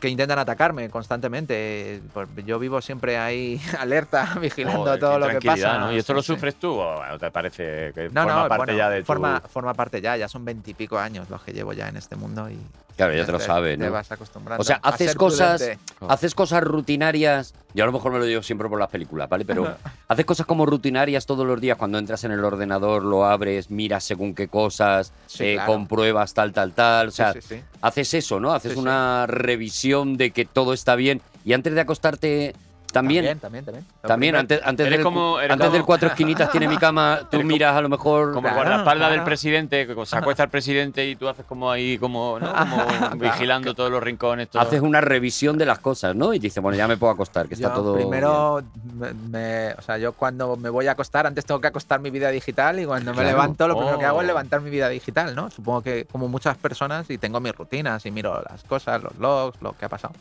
que 0.00 0.08
intentan 0.08 0.40
atacarme 0.40 0.90
constantemente. 0.90 2.02
Pues 2.12 2.26
yo 2.44 2.58
vivo 2.58 2.80
siempre 2.82 3.18
ahí 3.18 3.60
alerta, 3.78 4.34
vigilando 4.40 4.80
Joder, 4.86 4.98
todo 4.98 5.18
lo 5.20 5.28
que 5.28 5.40
pasa. 5.40 5.78
¿no? 5.78 5.92
¿Y 5.92 5.98
esto 5.98 6.14
lo 6.14 6.22
sí. 6.22 6.32
sufres 6.32 6.56
tú 6.56 6.72
o 6.80 7.00
te 7.20 7.30
parece 7.30 7.92
que 7.94 8.08
No, 8.10 8.24
forma 8.24 8.42
no, 8.42 8.48
parte 8.48 8.56
bueno, 8.72 8.72
ya 8.76 8.90
de 8.90 9.00
tu... 9.02 9.06
forma, 9.06 9.40
forma 9.48 9.72
parte 9.72 10.00
ya, 10.00 10.16
ya 10.16 10.26
son 10.26 10.44
veintipico 10.44 10.98
años 10.98 11.30
los 11.30 11.40
que 11.44 11.52
llevo 11.52 11.72
ya 11.74 11.88
en 11.88 11.96
este 11.96 12.16
mundo 12.16 12.50
y 12.50 12.58
Claro, 12.96 13.14
ya 13.14 13.26
te 13.26 13.32
lo 13.32 13.38
sabes, 13.40 13.78
Te 13.78 13.84
¿no? 13.84 13.92
vas 13.92 14.10
acostumbrando. 14.10 14.60
O 14.62 14.64
sea, 14.64 14.80
haces 14.82 15.14
cosas, 15.14 15.60
prudente. 15.60 15.84
haces 16.08 16.34
cosas 16.34 16.62
rutinarias. 16.64 17.52
Yo 17.74 17.84
a 17.84 17.86
lo 17.86 17.92
mejor 17.92 18.10
me 18.12 18.18
lo 18.18 18.24
digo 18.24 18.42
siempre 18.42 18.68
por 18.70 18.78
las 18.78 18.88
películas, 18.88 19.28
¿vale? 19.28 19.44
Pero 19.44 19.76
haces 20.08 20.24
cosas 20.24 20.46
como 20.46 20.64
rutinarias 20.64 21.26
todos 21.26 21.46
los 21.46 21.60
días 21.60 21.76
cuando 21.76 21.98
entras 21.98 22.24
en 22.24 22.32
el 22.32 22.42
ordenador, 22.42 23.02
lo 23.04 23.26
abres, 23.26 23.70
miras 23.70 24.02
según 24.02 24.34
qué 24.34 24.48
cosas, 24.48 25.12
Sí, 25.26 25.44
eh, 25.44 25.54
claro. 25.56 25.72
compruebas 25.72 26.32
tal, 26.32 26.52
tal, 26.54 26.72
tal. 26.72 27.08
O 27.08 27.10
sea, 27.10 27.34
sí, 27.34 27.40
sí. 27.42 27.60
haces 27.82 28.14
eso, 28.14 28.40
¿no? 28.40 28.52
Haces 28.54 28.76
una 28.76 29.26
revisión 29.26 30.16
de 30.16 30.30
que 30.30 30.46
todo 30.46 30.72
está 30.72 30.96
bien 30.96 31.20
y 31.44 31.52
antes 31.52 31.74
de 31.74 31.80
acostarte 31.82 32.54
también. 33.00 33.24
También, 33.24 33.38
también, 33.40 33.64
también. 33.64 33.84
También, 34.02 34.36
antes, 34.36 34.60
antes, 34.64 34.90
del, 34.90 35.02
como- 35.02 35.38
antes 35.38 35.56
como- 35.58 35.70
del 35.70 35.84
cuatro 35.84 36.08
esquinitas 36.08 36.50
tiene 36.50 36.68
mi 36.68 36.76
cama, 36.76 37.18
tú 37.30 37.36
Eres 37.36 37.44
como- 37.44 37.52
miras 37.52 37.76
a 37.76 37.80
lo 37.80 37.88
mejor. 37.88 38.28
Como 38.32 38.42
Claro, 38.42 38.56
guardaespaldas 38.56 39.08
del 39.10 39.16
claro. 39.18 39.24
presidente, 39.26 39.86
que 39.86 40.06
se 40.06 40.16
acuesta 40.16 40.42
el 40.44 40.48
presidente 40.50 41.06
y 41.08 41.16
tú 41.16 41.28
haces 41.28 41.44
como 41.46 41.70
ahí, 41.70 41.98
como, 41.98 42.38
¿no? 42.40 42.52
como 42.52 42.84
vigilando 43.16 43.74
todos 43.74 43.90
los 43.90 44.02
rincones. 44.02 44.48
todo. 44.48 44.62
Haces 44.62 44.80
una 44.80 45.00
revisión 45.00 45.58
de 45.58 45.66
las 45.66 45.78
cosas, 45.78 46.14
¿no? 46.14 46.34
Y 46.34 46.38
dices, 46.38 46.62
bueno, 46.62 46.76
ya 46.78 46.88
me 46.88 46.96
puedo 46.96 47.12
acostar, 47.12 47.46
que 47.48 47.54
está 47.54 47.68
Yo 47.68 47.74
todo. 47.74 47.94
Primero, 47.94 48.62
me, 48.94 49.12
me- 49.14 49.72
o 49.74 49.82
sea, 49.82 49.98
yo 49.98 50.12
cuando 50.12 50.56
me 50.56 50.68
voy 50.70 50.86
a 50.86 50.92
acostar, 50.92 51.26
antes 51.26 51.44
tengo 51.44 51.60
que 51.60 51.66
acostar 51.68 52.00
mi 52.00 52.10
vida 52.10 52.30
digital 52.30 52.80
y 52.80 52.86
cuando 52.86 53.12
me 53.12 53.16
Claro. 53.18 53.30
levanto, 53.30 53.68
lo 53.68 53.76
primero 53.76 53.98
que 53.98 54.04
hago 54.04 54.20
es 54.20 54.24
Oh. 54.24 54.26
levantar 54.26 54.60
mi 54.60 54.70
vida 54.70 54.88
digital, 54.88 55.34
¿no? 55.34 55.50
Supongo 55.50 55.82
que 55.82 56.04
como 56.06 56.28
muchas 56.28 56.56
personas 56.56 57.08
y 57.10 57.18
tengo 57.18 57.40
mis 57.40 57.54
rutinas 57.54 58.04
y 58.06 58.10
miro 58.10 58.42
las 58.48 58.62
cosas, 58.64 59.02
los 59.02 59.16
logs, 59.18 59.60
lo 59.60 59.72
que 59.76 59.84
ha 59.84 59.88
pasado. 59.88 60.14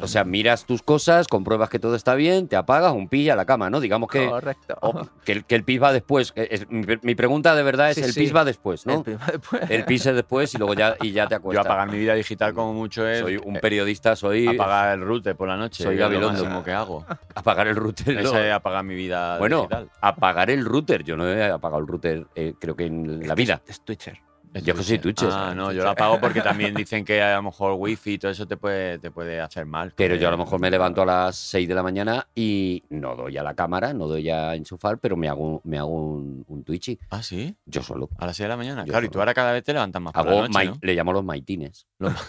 O 0.00 0.08
sea, 0.08 0.24
miras 0.24 0.66
tus 0.66 0.82
cosas, 0.82 1.28
compruebas 1.28 1.68
que 1.70 1.78
todo 1.78 1.94
está 1.94 2.16
bien, 2.16 2.48
te 2.48 2.56
apagas, 2.56 2.92
un 2.92 3.08
pilla 3.08 3.34
a 3.34 3.36
la 3.36 3.44
cama, 3.44 3.70
¿no? 3.70 3.78
Digamos 3.78 4.08
que, 4.10 4.28
Correcto. 4.28 4.76
que, 5.24 5.30
el, 5.32 5.44
que 5.44 5.54
el 5.54 5.62
pis 5.62 5.80
va 5.80 5.92
después. 5.92 6.32
es- 6.34 6.68
mi, 6.68 6.84
mi 7.02 7.14
pregunta 7.14 7.54
de 7.54 7.62
verdad 7.62 7.90
es, 7.90 7.94
Sí, 7.96 8.02
el 8.02 8.12
sí. 8.12 8.20
pis 8.20 8.34
va 8.34 8.44
después, 8.44 8.86
¿no? 8.86 8.94
El 8.94 9.02
primer- 9.04 9.30
después. 9.38 9.70
El 9.70 9.84
pis 9.84 10.04
es 10.06 10.14
después 10.16 10.52
y 10.54 10.58
luego 10.58 10.74
ya, 10.74 10.96
y 11.00 11.12
ya 11.12 11.28
te 11.28 11.34
Yo 11.34 11.38
acuestas. 11.38 11.66
apagar 11.66 11.88
mi 11.92 11.98
vida 11.98 12.14
digital 12.14 12.54
como 12.54 12.72
mucho 12.74 13.06
es 13.06 13.20
Soy 13.20 13.36
un 13.36 13.56
eh, 13.56 13.60
periodista, 13.60 14.16
soy 14.16 14.48
apagar 14.48 14.98
el 14.98 15.04
router 15.06 15.36
por 15.36 15.46
la 15.46 15.56
noche. 15.56 15.84
Soy 15.84 15.94
es 15.94 16.00
lo 16.00 16.06
Gabilondo. 16.06 16.40
máximo 16.42 16.64
que 16.64 16.72
hago. 16.72 17.06
apagar 17.34 17.68
el 17.68 17.76
router. 17.76 18.18
Ese 18.18 18.48
es 18.48 18.52
apagar 18.52 18.82
mi 18.82 18.96
vida 18.96 19.38
Bueno, 19.38 19.58
digital. 19.58 19.90
apagar 20.00 20.50
el 20.50 20.64
router. 20.64 21.04
Yo 21.04 21.16
no 21.16 21.28
he 21.28 21.44
apagado 21.50 21.80
el 21.80 21.86
router, 21.86 22.26
eh, 22.34 22.54
creo 22.58 22.74
que 22.74 22.86
en 22.86 23.28
la 23.28 23.36
vida. 23.36 23.62
Es 23.68 23.80
Twitcher. 23.84 24.18
Yo 24.62 24.74
que 24.74 24.82
soy. 24.84 25.00
Ah, 25.22 25.52
no, 25.54 25.72
yo 25.72 25.82
lo 25.82 25.90
apago 25.90 26.20
porque 26.20 26.40
también 26.42 26.74
dicen 26.74 27.04
que 27.04 27.20
a 27.20 27.34
lo 27.36 27.42
mejor 27.42 27.74
wifi 27.76 28.12
y 28.12 28.18
todo 28.18 28.30
eso 28.30 28.46
te 28.46 28.56
puede, 28.56 28.98
te 28.98 29.10
puede 29.10 29.40
hacer 29.40 29.66
mal. 29.66 29.92
Pero 29.96 30.14
yo 30.14 30.28
a 30.28 30.30
lo 30.30 30.38
mejor 30.38 30.60
me 30.60 30.70
levanto 30.70 31.02
a 31.02 31.06
las 31.06 31.36
6 31.36 31.66
de 31.68 31.74
la 31.74 31.82
mañana 31.82 32.26
y 32.34 32.82
no 32.90 33.16
doy 33.16 33.36
a 33.36 33.42
la 33.42 33.54
cámara, 33.54 33.92
no 33.92 34.06
doy 34.06 34.30
a 34.30 34.54
enchufar, 34.54 34.98
pero 34.98 35.16
me 35.16 35.28
hago, 35.28 35.60
me 35.64 35.78
hago 35.78 35.90
un, 35.90 36.44
un 36.46 36.62
Twitchy. 36.64 36.98
Ah, 37.10 37.22
sí. 37.22 37.54
Yo 37.66 37.82
solo. 37.82 38.08
A 38.18 38.26
las 38.26 38.36
6 38.36 38.44
de 38.44 38.48
la 38.48 38.56
mañana. 38.56 38.84
Yo 38.84 38.92
claro, 38.92 39.06
y 39.06 39.08
tú 39.08 39.18
ahora 39.18 39.34
cada 39.34 39.52
vez 39.52 39.64
te 39.64 39.72
levantas 39.72 40.00
más 40.00 40.12
por 40.12 40.20
Hago 40.22 40.30
la 40.42 40.48
noche, 40.48 40.52
mai- 40.52 40.66
¿no? 40.66 40.78
Le 40.80 40.94
llamo 40.94 41.12
los 41.12 41.24
maitines. 41.24 41.86
Los 41.98 42.12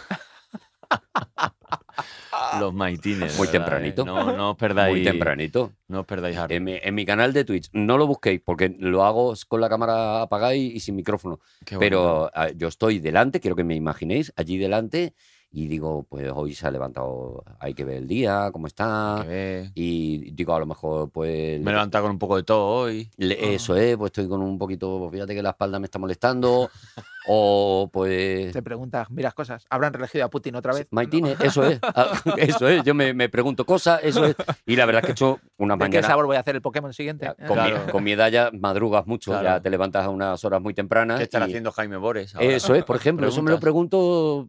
maitines. 2.73 3.37
Muy 3.37 3.47
tempranito. 3.47 4.05
No, 4.05 4.31
no 4.35 4.51
os 4.51 4.57
perdáis. 4.57 4.91
Muy 4.95 5.03
tempranito. 5.03 5.71
No 5.87 6.01
os 6.01 6.05
perdáis. 6.05 6.37
En 6.49 6.63
mi, 6.63 6.73
en 6.81 6.95
mi 6.95 7.05
canal 7.05 7.33
de 7.33 7.43
Twitch, 7.45 7.69
no 7.73 7.97
lo 7.97 8.07
busquéis 8.07 8.41
porque 8.43 8.75
lo 8.79 9.03
hago 9.05 9.33
con 9.47 9.61
la 9.61 9.69
cámara 9.69 10.21
apagada 10.23 10.55
y, 10.55 10.67
y 10.67 10.79
sin 10.79 10.95
micrófono. 10.95 11.39
Qué. 11.65 11.77
Pero 11.77 12.29
ah, 12.33 12.49
yo 12.55 12.67
estoy 12.67 12.99
delante, 12.99 13.39
quiero 13.39 13.55
que 13.55 13.63
me 13.63 13.75
imaginéis, 13.75 14.33
allí 14.35 14.57
delante 14.57 15.13
y 15.51 15.67
digo, 15.67 16.05
pues 16.09 16.29
hoy 16.35 16.53
se 16.53 16.67
ha 16.67 16.71
levantado, 16.71 17.41
hay 17.61 17.73
que 17.73 17.85
ver 17.85 17.95
el 17.97 18.07
día, 18.07 18.49
cómo 18.51 18.67
está. 18.67 19.25
Y 19.73 20.31
digo, 20.31 20.53
a 20.53 20.59
lo 20.59 20.65
mejor, 20.65 21.09
pues. 21.11 21.61
Me 21.61 21.71
he 21.71 21.73
levantado 21.73 22.03
con 22.03 22.11
un 22.11 22.19
poco 22.19 22.35
de 22.35 22.43
todo 22.43 22.65
hoy. 22.67 23.09
le- 23.15 23.55
Eso 23.55 23.77
es, 23.77 23.95
pues 23.95 24.09
estoy 24.09 24.27
con 24.27 24.41
un 24.41 24.57
poquito, 24.57 24.97
pues 24.99 25.11
fíjate 25.13 25.33
que 25.33 25.41
la 25.41 25.51
espalda 25.51 25.79
me 25.79 25.85
está 25.85 25.97
molestando. 25.97 26.69
o 27.27 27.89
pues. 27.91 28.51
Te 28.53 28.61
preguntas, 28.61 29.09
miras 29.09 29.33
cosas. 29.33 29.65
¿Habrán 29.69 29.93
elegido 29.95 30.25
a 30.25 30.29
Putin 30.29 30.55
otra 30.55 30.73
vez? 30.73 30.87
Maitine, 30.91 31.35
eso 31.41 31.63
es. 31.65 31.79
ah, 31.81 32.11
Eso 32.37 32.67
es. 32.67 32.83
Yo 32.83 32.93
me, 32.93 33.13
me 33.13 33.29
pregunto 33.29 33.65
cosas, 33.65 33.99
eso 34.03 34.25
es. 34.25 34.35
Y 34.65 34.75
la 34.75 34.85
verdad 34.85 35.01
es 35.01 35.05
que 35.05 35.11
he 35.11 35.13
hecho 35.13 35.39
una 35.57 35.75
¿De 35.75 35.79
qué 35.79 35.89
mañana. 35.89 36.07
sabor 36.07 36.25
voy 36.25 36.35
a 36.37 36.39
hacer 36.41 36.55
el 36.55 36.61
Pokémon 36.61 36.93
siguiente? 36.93 37.25
ya, 37.25 37.33
Con, 37.47 37.55
Claro. 37.55 37.85
mi, 37.85 37.91
con 37.91 38.03
mi 38.03 38.11
edad 38.11 38.29
ya 38.31 38.49
madrugas 38.53 39.07
mucho, 39.07 39.41
ya 39.41 39.59
te 39.59 39.69
levantas 39.69 40.05
a 40.05 40.09
unas 40.09 40.43
horas 40.45 40.61
muy 40.61 40.73
tempranas. 40.73 41.17
¿Qué 41.17 41.23
estará 41.23 41.45
y- 41.47 41.49
haciendo 41.49 41.71
Jaime 41.71 41.97
Bores? 41.97 42.35
ahora? 42.35 42.47
Eso 42.47 42.75
es, 42.75 42.83
por 42.83 42.95
ejemplo, 42.97 43.27
eso 43.27 43.41
me 43.41 43.51
lo 43.51 43.59
pregunto. 43.59 44.47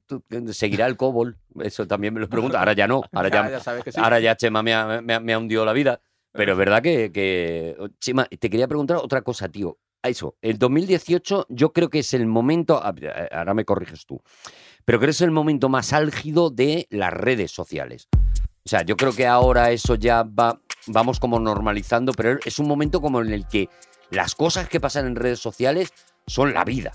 ¿Seguirá 0.53 0.87
el 0.87 0.97
COBOL? 0.97 1.37
Eso 1.61 1.87
también 1.87 2.12
me 2.14 2.20
lo 2.20 2.29
pregunto. 2.29 2.59
Ahora 2.59 2.72
ya 2.74 2.87
no. 2.87 3.03
Ahora 3.12 3.29
ya, 3.31 3.45
Ya, 3.45 3.51
ya 3.53 3.61
sabes 3.61 3.85
que 3.85 3.93
sí. 3.93 4.01
ahora 4.01 4.20
ya 4.20 4.37
Chema 4.37 4.62
me 4.62 4.74
ha, 4.74 5.01
me 5.03 5.14
ha- 5.14 5.20
me 5.20 5.33
ha 5.33 5.39
hundido 5.39 5.64
la 5.64 5.72
vida. 5.72 6.01
Pero 6.33 6.53
es 6.53 6.59
verdad 6.59 6.83
que, 6.83 7.11
que- 7.12 7.77
Chema, 7.99 8.27
te 8.27 8.51
quería 8.51 8.68
preguntar 8.68 8.99
otra 8.99 9.22
cosa, 9.22 9.49
tío. 9.49 9.79
Eso, 10.09 10.36
el 10.42 10.59
2018 10.59 11.46
yo 11.48 11.72
creo 11.72 11.88
que 11.90 12.00
es 12.00 12.14
el 12.14 12.26
momento, 12.26 12.76
a- 12.82 12.94
ahora 13.32 13.54
me 13.54 13.64
corriges 13.64 14.07
tú, 14.07 14.20
pero 14.84 14.98
creo 14.98 15.09
que 15.09 15.12
es 15.12 15.20
el 15.20 15.30
momento 15.30 15.68
más 15.68 15.92
álgido 15.92 16.50
de 16.50 16.86
las 16.90 17.12
redes 17.12 17.50
sociales. 17.50 18.09
O 18.64 18.68
sea, 18.68 18.82
yo 18.82 18.96
creo 18.96 19.12
que 19.12 19.26
ahora 19.26 19.70
eso 19.70 19.94
ya 19.94 20.22
va, 20.24 20.61
vamos 20.88 21.20
como 21.20 21.38
normalizando, 21.38 22.12
pero 22.12 22.38
es 22.44 22.59
un 22.59 22.66
momento 22.66 23.00
como 23.00 23.20
en 23.20 23.32
el 23.32 23.46
que 23.46 23.68
las 24.11 24.34
cosas 24.34 24.68
que 24.68 24.80
pasan 24.80 25.07
en 25.07 25.16
redes 25.16 25.38
sociales 25.40 25.92
son 26.26 26.52
la 26.52 26.64
vida. 26.64 26.92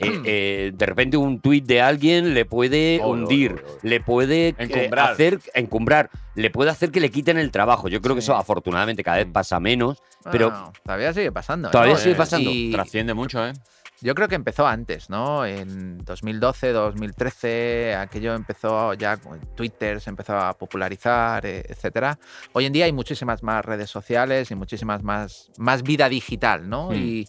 Eh, 0.00 0.22
eh, 0.24 0.72
de 0.74 0.86
repente 0.86 1.16
un 1.16 1.38
tuit 1.40 1.64
de 1.64 1.80
alguien 1.80 2.34
le 2.34 2.44
puede 2.44 2.98
Oh, 3.02 3.10
hundir, 3.10 3.62
oh, 3.64 3.68
oh, 3.68 3.72
oh. 3.74 3.78
le 3.82 4.00
puede 4.00 4.48
eh, 4.48 4.54
Encumbrar. 4.58 5.12
hacer 5.12 5.40
encumbrar, 5.54 6.10
le 6.34 6.50
puede 6.50 6.70
hacer 6.70 6.90
que 6.90 7.00
le 7.00 7.10
quiten 7.10 7.38
el 7.38 7.50
trabajo. 7.52 7.88
Yo 7.88 8.00
creo 8.00 8.14
que 8.16 8.20
eso 8.20 8.34
afortunadamente 8.34 9.04
cada 9.04 9.18
vez 9.18 9.28
pasa 9.32 9.60
menos, 9.60 10.02
pero 10.32 10.72
todavía 10.84 11.12
sigue 11.12 11.30
pasando. 11.30 11.70
Todavía 11.70 11.94
Eh, 11.94 11.98
sigue 11.98 12.14
pasando. 12.16 12.50
Y 12.50 12.72
Trasciende 12.72 13.14
mucho, 13.14 13.46
¿eh? 13.46 13.52
yo 14.00 14.14
creo 14.14 14.28
que 14.28 14.34
empezó 14.34 14.66
antes, 14.66 15.08
¿no? 15.08 15.46
En 15.46 16.04
2012, 16.04 16.72
2013, 16.72 17.94
aquello 17.94 18.34
empezó 18.34 18.92
ya 18.94 19.16
con 19.16 19.40
Twitter, 19.54 20.00
se 20.00 20.10
empezó 20.10 20.36
a 20.36 20.52
popularizar, 20.58 21.46
etcétera. 21.46 22.18
Hoy 22.52 22.66
en 22.66 22.72
día 22.72 22.84
hay 22.84 22.92
muchísimas 22.92 23.42
más 23.42 23.64
redes 23.64 23.88
sociales 23.88 24.50
y 24.50 24.54
muchísimas 24.56 25.02
más, 25.02 25.50
más 25.56 25.82
vida 25.82 26.08
digital, 26.08 26.68
¿no? 26.68 26.90
Hmm. 26.90 26.94
Y, 26.96 27.24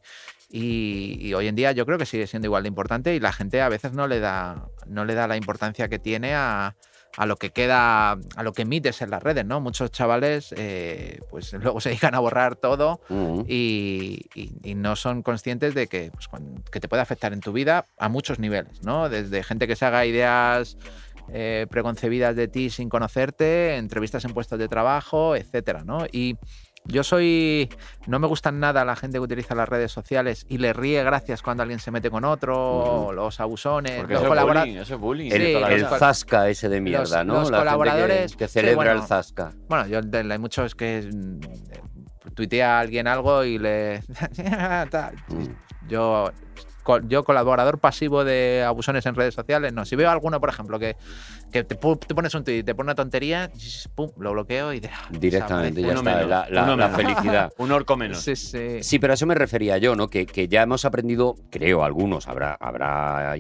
y- 0.52 1.18
y 1.20 1.34
hoy 1.34 1.48
en 1.48 1.56
día 1.56 1.72
yo 1.72 1.86
creo 1.86 1.98
que 1.98 2.06
sigue 2.06 2.28
siendo 2.28 2.46
igual 2.48 2.64
de 2.64 2.70
importante 2.70 3.16
y 3.16 3.20
la 3.20 3.32
gente 3.34 3.62
a 3.62 3.70
veces 3.70 3.94
no 3.94 4.08
le 4.08 4.20
da, 4.20 4.68
no 4.88 5.06
le 5.06 5.14
da 5.16 5.28
la 5.28 5.38
importancia 5.38 5.88
que 5.88 6.00
tiene 6.00 6.34
a, 6.36 6.76
a 7.18 7.26
lo 7.26 7.38
que 7.38 7.52
queda, 7.52 8.12
a 8.12 8.44
lo 8.44 8.52
que 8.54 8.64
emites 8.64 9.02
en 9.02 9.10
las 9.10 9.24
redes, 9.24 9.46
¿no? 9.46 9.62
Muchos 9.62 9.90
chavales 9.92 10.54
eh, 10.58 11.20
pues 11.30 11.54
luego 11.54 11.80
se 11.80 11.90
dedican 11.90 12.14
a 12.14 12.20
borrar 12.20 12.56
todo 12.58 13.00
mm, 13.10 13.42
y, 13.48 14.26
y- 14.36 14.52
y 14.64 14.76
no 14.76 14.96
son 14.96 15.24
conscientes 15.24 15.74
de 15.74 15.88
que, 15.88 16.12
pues, 16.12 16.28
que 16.72 16.80
te 16.80 16.88
puede 16.90 17.02
afectar 17.02 17.32
en 17.34 17.40
tu 17.40 17.52
vida 17.54 17.88
a 17.98 18.10
muchos 18.10 18.38
niveles, 18.40 18.82
¿no? 18.84 19.08
Desde 19.10 19.44
gente 19.44 19.66
que 19.68 19.76
se 19.76 19.86
haga 19.86 20.06
ideas 20.06 20.78
eh, 21.30 21.66
preconcebidas 21.72 22.36
de 22.36 22.48
ti 22.48 22.70
sin 22.70 22.88
conocerte, 22.88 23.78
entrevistas 23.78 24.26
en 24.26 24.34
puestos 24.34 24.60
de 24.60 24.68
trabajo, 24.68 25.36
etcétera, 25.36 25.84
¿no? 25.84 26.06
Y 26.12 26.38
yo 26.86 27.04
soy. 27.04 27.70
No 28.08 28.20
me 28.20 28.28
gustan 28.28 28.60
nada 28.60 28.86
la 28.86 28.96
gente 28.96 29.18
que 29.18 29.22
utiliza 29.22 29.56
las 29.56 29.68
redes 29.68 29.92
sociales 29.92 30.46
y 30.50 30.58
le 30.60 30.72
ríe 30.74 31.04
gracias 31.04 31.42
cuando 31.42 31.64
alguien 31.64 31.80
se 31.80 31.92
mete 31.92 32.10
con 32.12 32.24
otro, 32.26 33.12
los 33.12 33.40
abusones, 33.40 33.92
Porque 33.98 34.14
los 34.14 34.22
eso 34.24 34.34
es 34.34 34.40
colabora- 34.40 34.62
bullying, 35.00 35.32
el, 35.32 35.86
zasca 35.88 36.50
ese 36.50 36.70
de 36.70 36.82
mierda, 36.82 37.24
¿no? 37.24 37.42
los 37.42 37.52
La 37.52 37.58
gente 37.58 37.70
que- 37.70 37.78
colaboradores- 37.78 38.36
que, 38.36 38.48
sí, 38.48 38.54
celebra 38.54 38.76
bueno. 38.76 38.92
el 39.02 39.08
zasca. 39.08 39.52
Bueno, 39.68 39.88
yo 39.88 40.02
de- 40.02 40.32
hay 40.32 40.40
muchos 40.40 40.76
que 40.76 41.10
mm, 41.12 41.40
tuitea 42.36 42.78
a 42.78 42.80
alguien 42.82 43.08
algo 43.08 43.44
y 43.44 43.58
le. 43.58 44.02
Mm. 45.30 45.48
Yo 45.88 46.32
yo 47.08 47.24
colaborador 47.24 47.80
pasivo 47.80 48.24
de 48.24 48.64
abusones 48.64 49.08
en 49.08 49.16
redes 49.16 49.34
sociales, 49.34 49.74
no. 49.74 49.86
Si 49.86 49.96
veo 49.96 50.12
alguno, 50.12 50.40
por 50.40 50.50
ejemplo, 50.50 50.78
que, 50.78 50.96
que 51.56 51.64
te, 51.64 51.76
pones 51.78 52.34
un 52.36 52.44
tweet, 52.44 52.64
te 52.64 52.76
pone 52.76 52.88
una 52.88 52.96
tontería, 52.96 53.50
pum, 53.96 54.10
lo 54.18 54.34
bloqueo 54.34 54.74
y 54.74 54.82
de- 54.82 54.90
Directamente, 55.10 55.82
ya 55.82 55.88
Uno 55.88 56.00
está. 56.00 56.12
menos, 56.16 56.30
la, 56.30 56.48
la- 56.50 56.64
uno 56.64 56.76
la 56.76 56.88
menos. 56.90 57.02
felicidad. 57.16 57.54
Un 57.58 57.72
orco 57.72 57.96
menos. 57.96 58.20
Sí, 58.20 58.36
sí. 58.36 58.84
Sí, 58.84 59.00
pero 59.00 59.14
a 59.14 59.16
eso 59.16 59.26
me 59.26 59.36
refería 59.36 59.78
yo, 59.78 59.96
¿no? 59.96 60.10
Que, 60.10 60.26
que 60.26 60.48
ya 60.50 60.64
hemos 60.64 60.84
aprendido, 60.84 61.36
creo, 61.50 61.84
algunos, 61.86 62.28
habrá, 62.28 62.56
habrá 62.60 63.36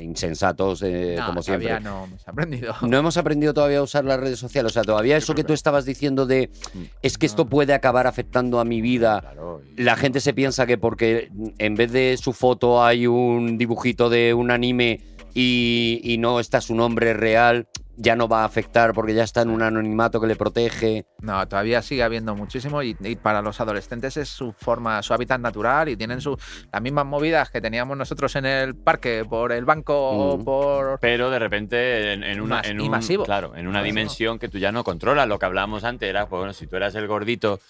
insensatos, 0.00 0.82
eh, 0.82 1.16
No, 1.18 1.26
como 1.26 1.42
siempre. 1.42 1.68
todavía 1.68 1.90
no 1.90 2.04
hemos 2.04 2.28
aprendido. 2.28 2.74
No 2.82 2.96
hemos 2.98 3.16
aprendido 3.16 3.54
todavía 3.54 3.78
a 3.78 3.82
usar 3.82 4.04
las 4.04 4.18
redes 4.20 4.38
sociales. 4.38 4.72
O 4.72 4.74
sea, 4.74 4.82
todavía 4.82 5.16
eso 5.16 5.34
que 5.34 5.44
tú 5.44 5.52
estabas 5.52 5.84
diciendo 5.84 6.26
de 6.26 6.50
Mm. 6.74 6.82
es 7.02 7.18
que 7.18 7.26
esto 7.26 7.46
puede 7.46 7.74
acabar 7.74 8.06
afectando 8.06 8.60
a 8.60 8.64
mi 8.64 8.80
vida. 8.80 9.20
Claro, 9.20 9.62
y- 9.76 9.82
La 9.82 9.96
gente 9.96 10.20
se 10.20 10.32
piensa 10.34 10.66
que 10.66 10.78
porque 10.78 11.30
en 11.58 11.74
vez 11.74 11.92
de 11.92 12.16
su 12.16 12.32
foto 12.32 12.82
hay 12.82 13.06
un 13.06 13.58
dibujito 13.58 14.08
de 14.08 14.34
un 14.34 14.50
anime 14.50 15.00
y, 15.34 16.00
y 16.02 16.18
no 16.18 16.40
está 16.40 16.60
su 16.60 16.74
nombre 16.74 17.12
real, 17.14 17.68
ya 17.96 18.16
no 18.16 18.28
va 18.28 18.42
a 18.42 18.44
afectar 18.46 18.94
porque 18.94 19.12
ya 19.14 19.24
está 19.24 19.42
en 19.42 19.50
un 19.50 19.60
anonimato 19.62 20.20
que 20.20 20.26
le 20.26 20.34
protege. 20.36 21.04
No, 21.20 21.46
todavía 21.46 21.82
sigue 21.82 22.02
habiendo 22.02 22.34
muchísimo 22.34 22.82
y, 22.82 22.96
y 23.00 23.16
para 23.16 23.42
los 23.42 23.60
adolescentes 23.60 24.16
es 24.16 24.28
su 24.30 24.52
forma, 24.52 25.02
su 25.02 25.12
hábitat 25.12 25.38
natural 25.40 25.90
y 25.90 25.96
tienen 25.96 26.20
su, 26.22 26.38
las 26.72 26.80
mismas 26.80 27.04
movidas 27.04 27.50
que 27.50 27.60
teníamos 27.60 27.96
nosotros 27.98 28.34
en 28.36 28.46
el 28.46 28.74
parque, 28.74 29.24
por 29.28 29.52
el 29.52 29.64
banco 29.66 29.94
o 29.96 30.38
Mm. 30.38 30.44
por... 30.44 30.98
Pero 31.00 31.28
de 31.30 31.38
repente 31.38 32.12
en, 32.14 32.22
en 32.24 32.40
una, 32.40 32.56
Mas- 32.56 32.68
en 32.68 32.80
un- 32.80 32.90
masivo. 32.90 33.24
claro, 33.24 33.54
en 33.54 33.66
una 33.68 33.80
Masivo. 33.80 33.84
dimensión 33.84 34.38
que 34.38 34.48
tú 34.48 34.56
ya 34.58 34.72
no 34.72 34.82
controlas. 34.82 35.28
Lo 35.28 35.38
que 35.38 35.46
hablábamos 35.46 35.84
antes 35.84 36.08
era, 36.08 36.26
pues 36.26 36.38
bueno, 36.40 36.52
si 36.54 36.66
tú 36.66 36.76
eras 36.76 36.94
el 36.94 37.06
gordito. 37.06 37.60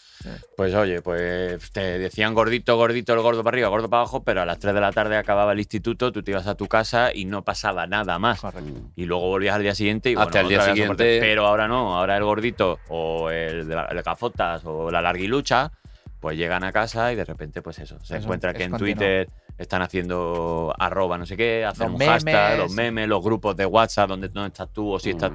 Pues 0.57 0.75
oye, 0.75 1.01
pues 1.03 1.71
te 1.73 1.99
decían 1.99 2.35
gordito, 2.35 2.77
gordito, 2.77 3.15
el 3.15 3.21
gordo 3.21 3.43
para 3.43 3.55
arriba, 3.55 3.69
gordo 3.69 3.89
para 3.89 4.03
abajo, 4.03 4.23
pero 4.23 4.43
a 4.43 4.47
las 4.47 4.59
3 4.59 4.75
de 4.75 4.81
la 4.81 4.93
tarde 4.93 5.17
acababa 5.17 5.53
el 5.53 5.59
instituto, 5.59 6.13
tú 6.13 6.23
te 6.23 6.31
ibas 6.33 6.47
a 6.47 6.55
tu 6.55 6.67
casa 6.69 7.11
y 7.15 7.25
no 7.25 7.43
pasaba 7.43 7.87
nada 7.87 8.19
más. 8.19 8.41
Y 8.97 9.07
luego 9.07 9.29
volvías 9.29 9.55
al 9.57 9.63
día 9.63 9.75
siguiente 9.75 10.11
y 10.11 10.15
Hasta 10.15 10.25
bueno, 10.25 10.41
el 10.41 10.49
día 10.49 10.59
siguiente. 10.63 11.19
Pero 11.21 11.47
ahora 11.47 11.67
no, 11.69 11.97
ahora 11.99 12.17
el 12.17 12.25
gordito 12.25 12.79
o 12.89 13.31
el 13.31 13.67
de 13.69 13.75
la- 13.75 13.87
el 13.87 14.03
gafotas 14.03 14.63
o 14.65 14.91
la 14.91 15.01
larguilucha, 15.01 15.73
pues 16.21 16.37
llegan 16.37 16.65
a 16.65 16.73
casa 16.73 17.13
y 17.13 17.17
de 17.17 17.25
repente, 17.25 17.63
pues 17.63 17.79
eso, 17.79 17.97
se 18.03 18.17
Eso 18.17 18.25
encuentra 18.25 18.53
que 18.53 18.65
en 18.65 18.71
continuo. 18.73 18.95
Twitter 18.99 19.29
están 19.57 19.81
haciendo 19.83 20.75
arroba 20.79 21.17
no 21.17 21.25
sé 21.25 21.37
qué, 21.37 21.65
hacen 21.65 21.93
Los 21.93 22.01
un 22.01 22.07
hashtag, 22.07 22.59
los 22.59 22.73
memes, 22.73 23.09
los 23.09 23.23
grupos 23.23 23.57
de 23.57 23.65
WhatsApp 23.67 24.09
donde 24.09 24.29
no 24.29 24.45
estás 24.45 24.69
tú 24.73 24.93
o 24.93 24.99
si 24.99 25.11
estás. 25.11 25.33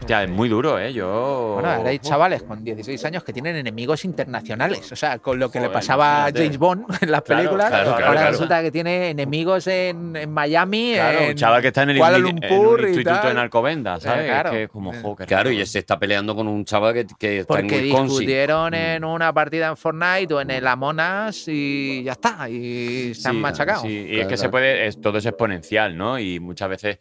Hostia, 0.00 0.24
es 0.24 0.30
muy 0.30 0.48
duro, 0.48 0.78
¿eh? 0.78 0.92
Yo. 0.94 1.52
Bueno, 1.54 1.68
ahora 1.70 1.90
hay 1.90 1.98
chavales 1.98 2.42
con 2.42 2.64
16 2.64 3.04
años 3.04 3.22
que 3.22 3.34
tienen 3.34 3.54
enemigos 3.56 4.04
internacionales. 4.06 4.90
O 4.90 4.96
sea, 4.96 5.18
con 5.18 5.38
lo 5.38 5.50
que 5.50 5.60
le 5.60 5.68
pasaba 5.68 6.24
a. 6.24 6.32
James 6.32 6.56
Bond 6.58 6.86
en 7.02 7.10
las 7.10 7.20
Claro, 7.22 7.38
películas, 7.42 7.68
claro, 7.68 7.90
ahora 7.90 7.96
claro, 7.98 8.12
claro. 8.14 8.30
resulta 8.30 8.62
que 8.62 8.70
tiene 8.70 9.10
enemigos 9.10 9.66
en, 9.66 10.16
en 10.16 10.30
Miami, 10.32 10.92
Claro, 10.94 11.18
en 11.20 11.28
un 11.30 11.34
chaval 11.36 11.60
que 11.62 11.68
está 11.68 11.82
en 11.82 11.90
el 11.90 11.98
Kuala 11.98 12.16
en 12.16 12.22
Lumpur 12.22 12.80
un 12.80 12.88
instituto 12.88 13.30
en 13.30 13.38
Alcobendas, 13.38 14.02
¿sabes? 14.02 14.24
Eh, 14.24 14.28
claro. 14.28 14.48
Es 14.50 14.56
que 14.56 14.62
es 14.64 14.68
como, 14.70 14.92
jo, 15.02 15.16
qué 15.16 15.26
Claro, 15.26 15.50
y 15.50 15.66
se 15.66 15.78
está 15.80 15.98
peleando 15.98 16.34
con 16.34 16.48
un 16.48 16.64
chaval 16.64 16.94
que, 16.94 17.06
que 17.18 17.38
está 17.40 17.54
en 17.58 17.66
Porque 17.66 17.78
Wisconsin. 17.82 18.08
discutieron 18.18 18.70
Mm. 18.70 18.74
en 18.74 19.04
una 19.04 19.32
partida 19.34 19.68
en 19.68 19.76
Fortnite 19.76 20.32
o 20.34 20.40
en 20.40 20.50
el 20.50 20.66
Amonas 20.66 21.44
y 21.46 22.02
ya 22.04 22.12
está. 22.12 22.48
Y 22.48 23.12
se 23.14 23.28
han 23.28 23.34
Sí, 23.34 23.40
machacado. 23.40 23.82
Sí, 23.82 23.88
y 23.88 24.10
es 24.12 24.14
Claro, 24.16 24.28
que 24.30 24.36
se 24.38 24.48
puede, 24.48 24.86
es, 24.86 25.00
todo 25.00 25.18
es 25.18 25.26
exponencial, 25.26 25.96
¿no? 25.96 26.18
Y 26.18 26.40
muchas 26.40 26.68
veces 26.70 26.98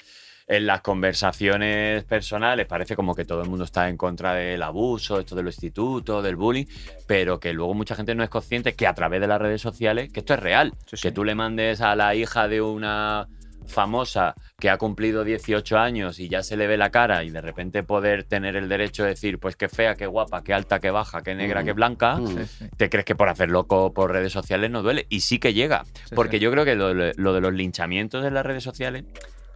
en 0.52 0.66
las 0.66 0.82
conversaciones 0.82 2.04
personales 2.06 2.66
parece 2.66 2.96
como 2.96 3.14
que 3.14 3.24
todo 3.24 3.44
el 3.44 3.50
mundo 3.50 3.66
está 3.66 3.88
en 3.88 3.96
contra 3.98 4.34
del 4.34 4.64
abuso, 4.64 5.20
esto 5.20 5.36
del 5.36 5.46
instituto, 5.46 6.22
del 6.24 6.36
bullying, 6.36 6.66
pero 7.08 7.40
que 7.40 7.54
luego 7.54 7.76
mucha 7.76 7.94
gente 7.96 8.16
no 8.16 8.24
es 8.24 8.30
consciente 8.30 8.74
que 8.74 8.88
a 8.88 8.94
través 8.96 9.22
de 9.22 9.28
las 9.28 9.40
redes 9.40 9.62
sociales, 9.62 10.12
que 10.12 10.22
esto 10.22 10.34
es 10.34 10.40
real, 10.40 10.74
Sí, 10.88 10.98
sí. 10.98 11.02
que 11.04 11.12
tú 11.12 11.24
le 11.24 11.36
mandes 11.36 11.82
a 11.82 11.96
la 11.96 12.16
hija 12.16 12.48
de 12.48 12.62
una 12.62 13.28
famosa 13.68 14.34
que 14.60 14.72
ha 14.72 14.78
cumplido 14.78 15.24
18 15.24 15.78
años 15.78 16.20
y 16.20 16.28
ya 16.28 16.42
se 16.42 16.58
le 16.58 16.66
ve 16.66 16.76
la 16.78 16.90
cara 16.90 17.24
y 17.24 17.30
de 17.30 17.42
repente 17.42 17.84
poder 17.84 18.24
tener 18.24 18.56
el 18.56 18.68
derecho 18.68 19.04
de 19.04 19.10
decir, 19.10 19.38
pues 19.38 19.56
qué 19.56 19.70
fea, 19.70 19.94
qué 19.94 20.08
guapa, 20.08 20.44
qué 20.44 20.56
alta, 20.56 20.80
qué 20.80 20.90
baja, 20.90 21.22
qué 21.22 21.36
negra, 21.36 21.62
Mm. 21.62 21.66
qué 21.66 21.74
blanca, 21.74 22.16
Mm. 22.18 22.36
Te 22.78 22.90
crees 22.90 23.06
que 23.06 23.14
por 23.14 23.30
hacer 23.30 23.52
loco 23.52 23.94
por 23.94 24.12
redes 24.12 24.34
sociales 24.34 24.72
no 24.72 24.82
duele. 24.82 25.06
Y 25.10 25.20
sí 25.20 25.38
que 25.38 25.54
llega. 25.54 25.84
Sí, 25.86 26.16
porque 26.16 26.38
sí. 26.38 26.44
yo 26.44 26.52
creo 26.52 26.66
que 26.66 26.74
lo, 26.74 26.94
lo 26.96 27.34
de 27.34 27.42
los 27.42 27.54
linchamientos 27.54 28.26
en 28.26 28.34
las 28.34 28.44
redes 28.44 28.64
sociales, 28.64 29.04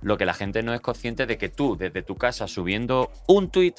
lo 0.04 0.18
que 0.18 0.26
la 0.26 0.34
gente 0.34 0.62
no 0.64 0.74
es 0.74 0.82
consciente 0.82 1.26
de 1.26 1.38
que 1.38 1.50
tú, 1.50 1.76
desde 1.78 2.02
tu 2.04 2.16
casa, 2.16 2.48
subiendo 2.48 3.12
un 3.28 3.50
tuit, 3.50 3.78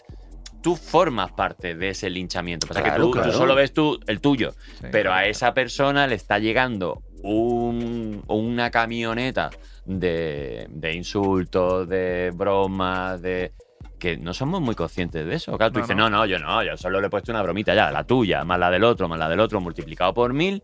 tú 0.62 0.76
formas 0.76 1.30
parte 1.32 1.74
de 1.74 1.90
ese 1.90 2.08
linchamiento. 2.10 2.66
Pasa 2.66 2.82
Claro, 2.82 3.10
que 3.10 3.20
tú, 3.20 3.32
solo 3.32 3.54
ves 3.54 3.72
tú 3.72 4.00
el 4.06 4.20
tuyo. 4.20 4.52
Sí. 4.80 4.86
Pero 4.90 5.12
a 5.12 5.26
esa 5.26 5.52
persona 5.52 6.06
le 6.06 6.14
está 6.14 6.38
llegando 6.38 7.02
un- 7.22 8.22
una 8.28 8.70
camioneta 8.70 9.50
de, 9.84 10.66
de 10.70 10.92
insultos, 10.94 11.88
de 11.88 12.30
bromas, 12.34 13.20
de 13.20 13.52
que 13.98 14.16
no 14.16 14.34
somos 14.34 14.60
muy 14.60 14.74
conscientes 14.74 15.24
de 15.26 15.34
eso. 15.34 15.56
Claro, 15.56 15.72
tú 15.72 15.78
No, 15.80 15.84
dices, 15.84 15.96
no. 15.96 16.10
no, 16.10 16.18
no, 16.18 16.26
yo 16.26 16.38
no, 16.38 16.62
yo 16.62 16.76
solo 16.76 17.00
le 17.00 17.06
he 17.06 17.10
puesto 17.10 17.32
una 17.32 17.42
bromita 17.42 17.74
ya, 17.74 17.90
la 17.90 18.04
tuya, 18.04 18.44
más 18.44 18.58
la 18.58 18.70
del 18.70 18.84
otro, 18.84 19.08
más 19.08 19.18
la 19.18 19.28
del 19.28 19.40
otro, 19.40 19.60
multiplicado 19.60 20.12
por 20.12 20.32
mil. 20.32 20.62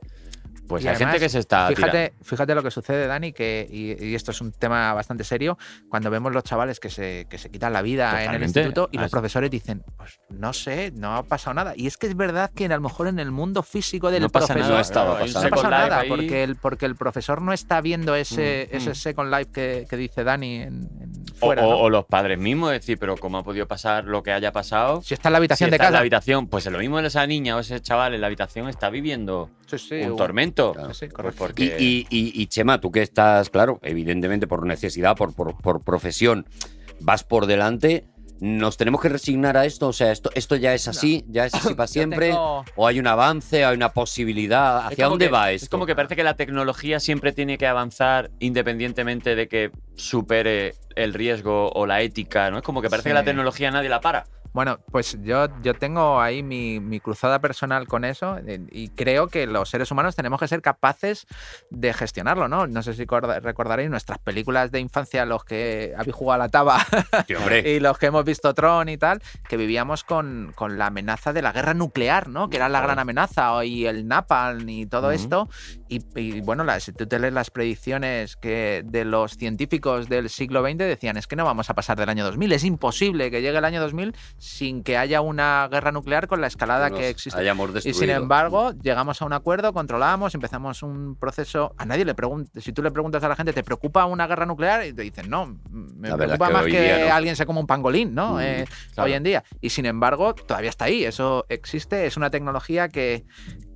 Pues 0.71 0.85
Y 0.85 0.87
hay 0.89 0.95
además, 0.95 1.15
gente 1.15 1.25
que 1.27 1.29
se 1.29 1.39
está 1.41 1.67
tirando. 1.67 1.91
Fíjate, 1.99 2.15
fíjate 2.23 2.55
lo 2.55 2.63
que 2.63 2.71
sucede, 2.71 3.09
Dani, 3.09 3.33
que, 3.33 3.67
y, 3.69 4.05
y 4.07 4.15
esto 4.15 4.31
es 4.31 4.41
un 4.41 4.53
tema 4.53 4.95
bastante 4.95 5.25
serio, 5.25 5.59
cuando 5.89 6.11
vemos 6.11 6.33
los 6.33 6.45
chavales 6.45 6.79
que 6.79 6.91
se, 6.91 7.27
que 7.29 7.39
se 7.39 7.51
quitan 7.51 7.73
la 7.73 7.83
vida 7.83 8.23
en 8.25 8.35
el 8.35 8.43
instituto 8.45 8.89
y 8.93 8.99
Ah, 8.99 9.01
los 9.01 9.07
es- 9.07 9.11
profesores 9.11 9.51
dicen, 9.51 9.83
pues 9.97 10.21
no 10.29 10.53
sé, 10.53 10.93
no 10.95 11.17
ha 11.17 11.25
pasado 11.25 11.55
nada. 11.55 11.73
Y 11.77 11.89
es 11.89 11.97
que 11.97 12.07
es 12.07 12.17
verdad 12.17 12.53
que 12.55 12.67
a 12.67 12.69
lo 12.69 12.81
mejor 12.83 13.09
en 13.09 13.19
el 13.19 13.33
mundo 13.33 13.65
físico 13.65 14.13
del 14.13 14.23
No 14.23 14.29
pasa 14.29 14.55
profesor 14.55 14.69
nada, 14.71 14.77
No 14.77 14.81
estaba 14.81 15.19
no 15.45 15.51
pasa 15.57 15.69
nada, 15.71 15.99
ahí. 16.01 16.09
porque 16.09 16.45
el, 16.45 16.55
porque 16.55 16.87
el 16.87 16.95
profesor 16.95 17.43
no 17.43 17.53
está 17.53 17.81
viendo 17.81 18.15
ese, 18.15 18.69
Mm, 18.73 18.77
ese 18.77 18.91
mm. 18.91 18.95
Second 18.95 19.35
Life 19.35 19.51
que, 19.53 19.87
que 19.91 19.97
dice 19.97 20.23
Dani 20.23 20.55
en, 20.57 20.89
en 21.01 21.13
O, 21.41 21.47
fuera. 21.47 21.67
o- 21.67 21.71
¿no? 21.71 21.77
o 21.79 21.91
los 21.91 22.05
padres 22.05 22.39
mismos, 22.39 22.71
decir, 22.71 22.97
pero 22.97 23.17
¿cómo 23.17 23.39
ha 23.39 23.43
podido 23.43 23.67
pasar 23.67 24.05
lo 24.05 24.23
que 24.23 24.31
haya 24.31 24.53
pasado? 24.53 25.03
si 25.03 25.15
está 25.15 25.31
en 25.31 25.33
la 25.33 25.39
habitación 25.39 25.67
Si 25.67 25.71
de 25.73 25.77
está 25.77 25.87
en 25.89 25.93
la 25.93 25.97
casa. 25.97 26.01
habitación, 26.03 26.47
pues 26.47 26.65
lo 26.67 26.79
mismo 26.79 27.01
esa 27.01 27.27
niña 27.27 27.57
o 27.57 27.59
ese 27.59 27.81
chaval 27.81 28.15
en 28.15 28.21
la 28.21 28.29
habitación 28.29 28.69
está 28.69 28.89
viviendo 28.89 29.51
Sí, 29.67 29.79
sí, 29.79 29.95
un 30.03 30.13
un- 30.13 30.17
tormento. 30.17 30.60
Sí, 30.93 31.07
Pues 31.07 31.13
correcto. 31.13 31.39
porque- 31.39 31.77
Y, 31.79 32.07
y- 32.11 32.17
y- 32.19 32.43
y, 32.43 32.47
Chema, 32.47 32.81
tú 32.81 32.91
que 32.93 33.03
estás, 33.03 33.51
claro, 33.51 33.79
evidentemente 33.83 34.47
por 34.47 34.67
necesidad, 34.67 35.17
por, 35.17 35.35
por, 35.35 35.57
por 35.61 35.83
profesión, 35.83 36.47
vas 37.01 37.25
por 37.25 37.47
delante. 37.47 38.07
¿Nos 38.43 38.79
tenemos 38.79 39.03
que 39.03 39.11
resignar 39.11 39.59
a 39.59 39.67
esto? 39.67 39.89
O 39.89 39.93
sea, 39.93 40.11
¿esto, 40.13 40.31
esto 40.35 40.57
ya 40.57 40.73
es 40.73 40.89
así? 40.89 41.27
¿Ya 41.29 41.45
es 41.45 41.55
así 41.55 41.75
para 41.75 41.87
siempre? 41.87 42.29
tengo- 42.29 42.65
¿O 42.75 42.87
hay 42.87 42.99
un 42.99 43.07
avance? 43.07 43.67
¿Hay 43.67 43.77
una 43.77 43.91
posibilidad? 43.93 44.87
¿Hacia 44.87 45.09
dónde 45.09 45.27
que- 45.27 45.31
va 45.31 45.53
esto? 45.53 45.67
Es 45.67 45.69
como 45.69 45.85
que 45.85 45.95
parece 45.95 46.17
que 46.17 46.25
la 46.25 46.35
tecnología 46.37 47.01
siempre 47.01 47.33
tiene 47.33 47.59
que 47.59 47.67
avanzar 47.67 48.31
independientemente 48.39 49.35
de 49.37 49.47
que 49.47 49.71
supere 49.95 50.75
el 50.97 51.13
riesgo 51.13 51.71
o 51.73 51.85
la 51.87 52.01
ética, 52.01 52.51
¿no? 52.51 52.57
Es 52.59 52.63
como 52.65 52.81
que 52.81 52.89
parece 52.89 53.09
Sí. 53.09 53.11
que 53.11 53.15
la 53.15 53.25
tecnología 53.25 53.71
nadie 53.71 53.91
la 53.91 54.01
para. 54.01 54.27
Bueno, 54.53 54.79
pues 54.91 55.17
yo, 55.23 55.47
yo 55.63 55.75
tengo 55.75 56.21
ahí 56.21 56.43
mi, 56.43 56.81
mi 56.81 56.99
cruzada 57.01 57.39
personal 57.41 57.87
con 57.87 58.05
eso 58.05 58.37
eh, 58.47 58.61
y 58.73 58.89
creo 58.89 59.29
que 59.29 59.47
los 59.47 59.71
seres 59.71 59.91
humanos 59.91 60.17
tenemos 60.17 60.41
que 60.41 60.49
ser 60.49 60.61
capaces 60.61 61.27
de 61.71 61.93
gestionarlo, 61.95 62.49
¿no? 62.49 62.67
No 62.67 62.83
sé 62.83 62.95
si 62.95 63.07
corda- 63.07 63.39
recordaréis 63.41 63.91
nuestras 63.91 64.19
películas 64.19 64.71
de 64.73 64.81
infancia, 64.81 65.25
los 65.25 65.45
que 65.45 65.95
habéis 65.97 66.15
jugado 66.17 66.43
a 66.43 66.47
la 66.47 66.49
taba 66.51 66.79
Sí, 67.63 67.69
y 67.69 67.81
los 67.81 67.97
que 67.99 68.07
hemos 68.07 68.25
visto 68.25 68.53
Tron 68.55 68.89
y 68.89 68.97
tal, 68.99 69.23
que 69.49 69.57
vivíamos 69.57 70.03
con, 70.05 70.53
con 70.57 70.79
la 70.79 70.87
amenaza 70.87 71.33
de 71.33 71.43
la 71.43 71.53
guerra 71.53 71.75
nuclear, 71.75 72.29
¿no? 72.29 72.51
Que 72.51 72.57
era 72.57 72.69
la 72.69 72.81
gran 72.81 72.99
amenaza, 72.99 73.65
y 73.65 73.87
el 73.87 74.09
Napalm 74.09 74.69
y 74.69 74.87
todo 74.87 75.11
esto. 75.13 75.49
Y, 75.91 76.01
y, 76.15 76.41
bueno, 76.41 76.63
la- 76.63 76.79
si 76.79 76.93
tú 76.93 77.07
te 77.07 77.19
lees 77.19 77.33
las 77.35 77.51
predicciones 77.51 78.37
que 78.37 78.83
de 78.85 79.05
los 79.05 79.37
científicos 79.37 80.09
del 80.09 80.29
siglo 80.31 80.63
XX 80.63 80.79
decían, 80.79 81.17
es 81.17 81.27
que 81.27 81.35
no 81.35 81.45
vamos 81.45 81.69
a 81.69 81.75
pasar 81.75 81.99
del 81.99 82.09
año 82.09 82.25
2000, 82.25 82.53
es 82.53 82.63
imposible 82.65 83.31
que 83.31 83.43
llegue 83.43 83.59
el 83.59 83.65
año 83.65 83.81
2000 83.81 84.15
sin 84.39 84.85
que 84.85 84.97
haya 84.97 85.21
una 85.21 85.67
guerra 85.69 85.91
nuclear 85.91 86.29
con 86.29 86.41
la 86.41 86.47
escalada 86.47 86.91
Nos 86.91 86.99
que 87.01 87.09
existe. 87.09 87.41
Y 87.91 87.93
sin 87.95 88.11
embargo, 88.23 88.73
llegamos 88.81 89.21
a 89.21 89.25
un 89.25 89.33
acuerdo, 89.33 89.73
controlamos, 89.73 90.35
empezamos 90.37 90.83
un 90.85 91.17
proceso. 91.17 91.75
A 91.77 91.85
nadie 91.85 92.05
le 92.05 92.15
pregunta, 92.15 92.61
si 92.61 92.73
tú 92.73 92.83
le 92.85 92.93
preguntas 92.93 93.25
a 93.25 93.29
la 93.29 93.35
gente, 93.35 93.53
¿te 93.53 93.65
preocupa 93.65 94.07
una 94.07 94.29
guerra 94.29 94.47
nuclear? 94.47 94.87
Y 94.87 94.93
te 94.93 95.03
dicen, 95.03 95.29
no, 95.29 95.59
me 95.71 96.09
La 96.09 96.17
preocupa 96.17 96.47
que 96.47 96.53
más 96.53 96.65
que 96.67 96.81
día 96.83 97.09
no. 97.09 97.15
alguien 97.15 97.35
se 97.35 97.45
coma 97.47 97.59
un 97.59 97.67
pangolín, 97.67 98.15
¿no? 98.15 98.35
Mm, 98.35 98.41
Eh, 98.43 98.65
claro. 98.95 99.09
Hoy 99.09 99.15
en 99.15 99.23
día. 99.25 99.43
Y 99.61 99.71
sin 99.71 99.87
embargo, 99.87 100.35
todavía 100.37 100.71
está 100.71 100.85
ahí. 100.85 101.05
Eso 101.05 101.47
existe, 101.49 102.07
es 102.07 102.17
una 102.17 102.31
tecnología 102.31 102.89
que, 102.89 103.25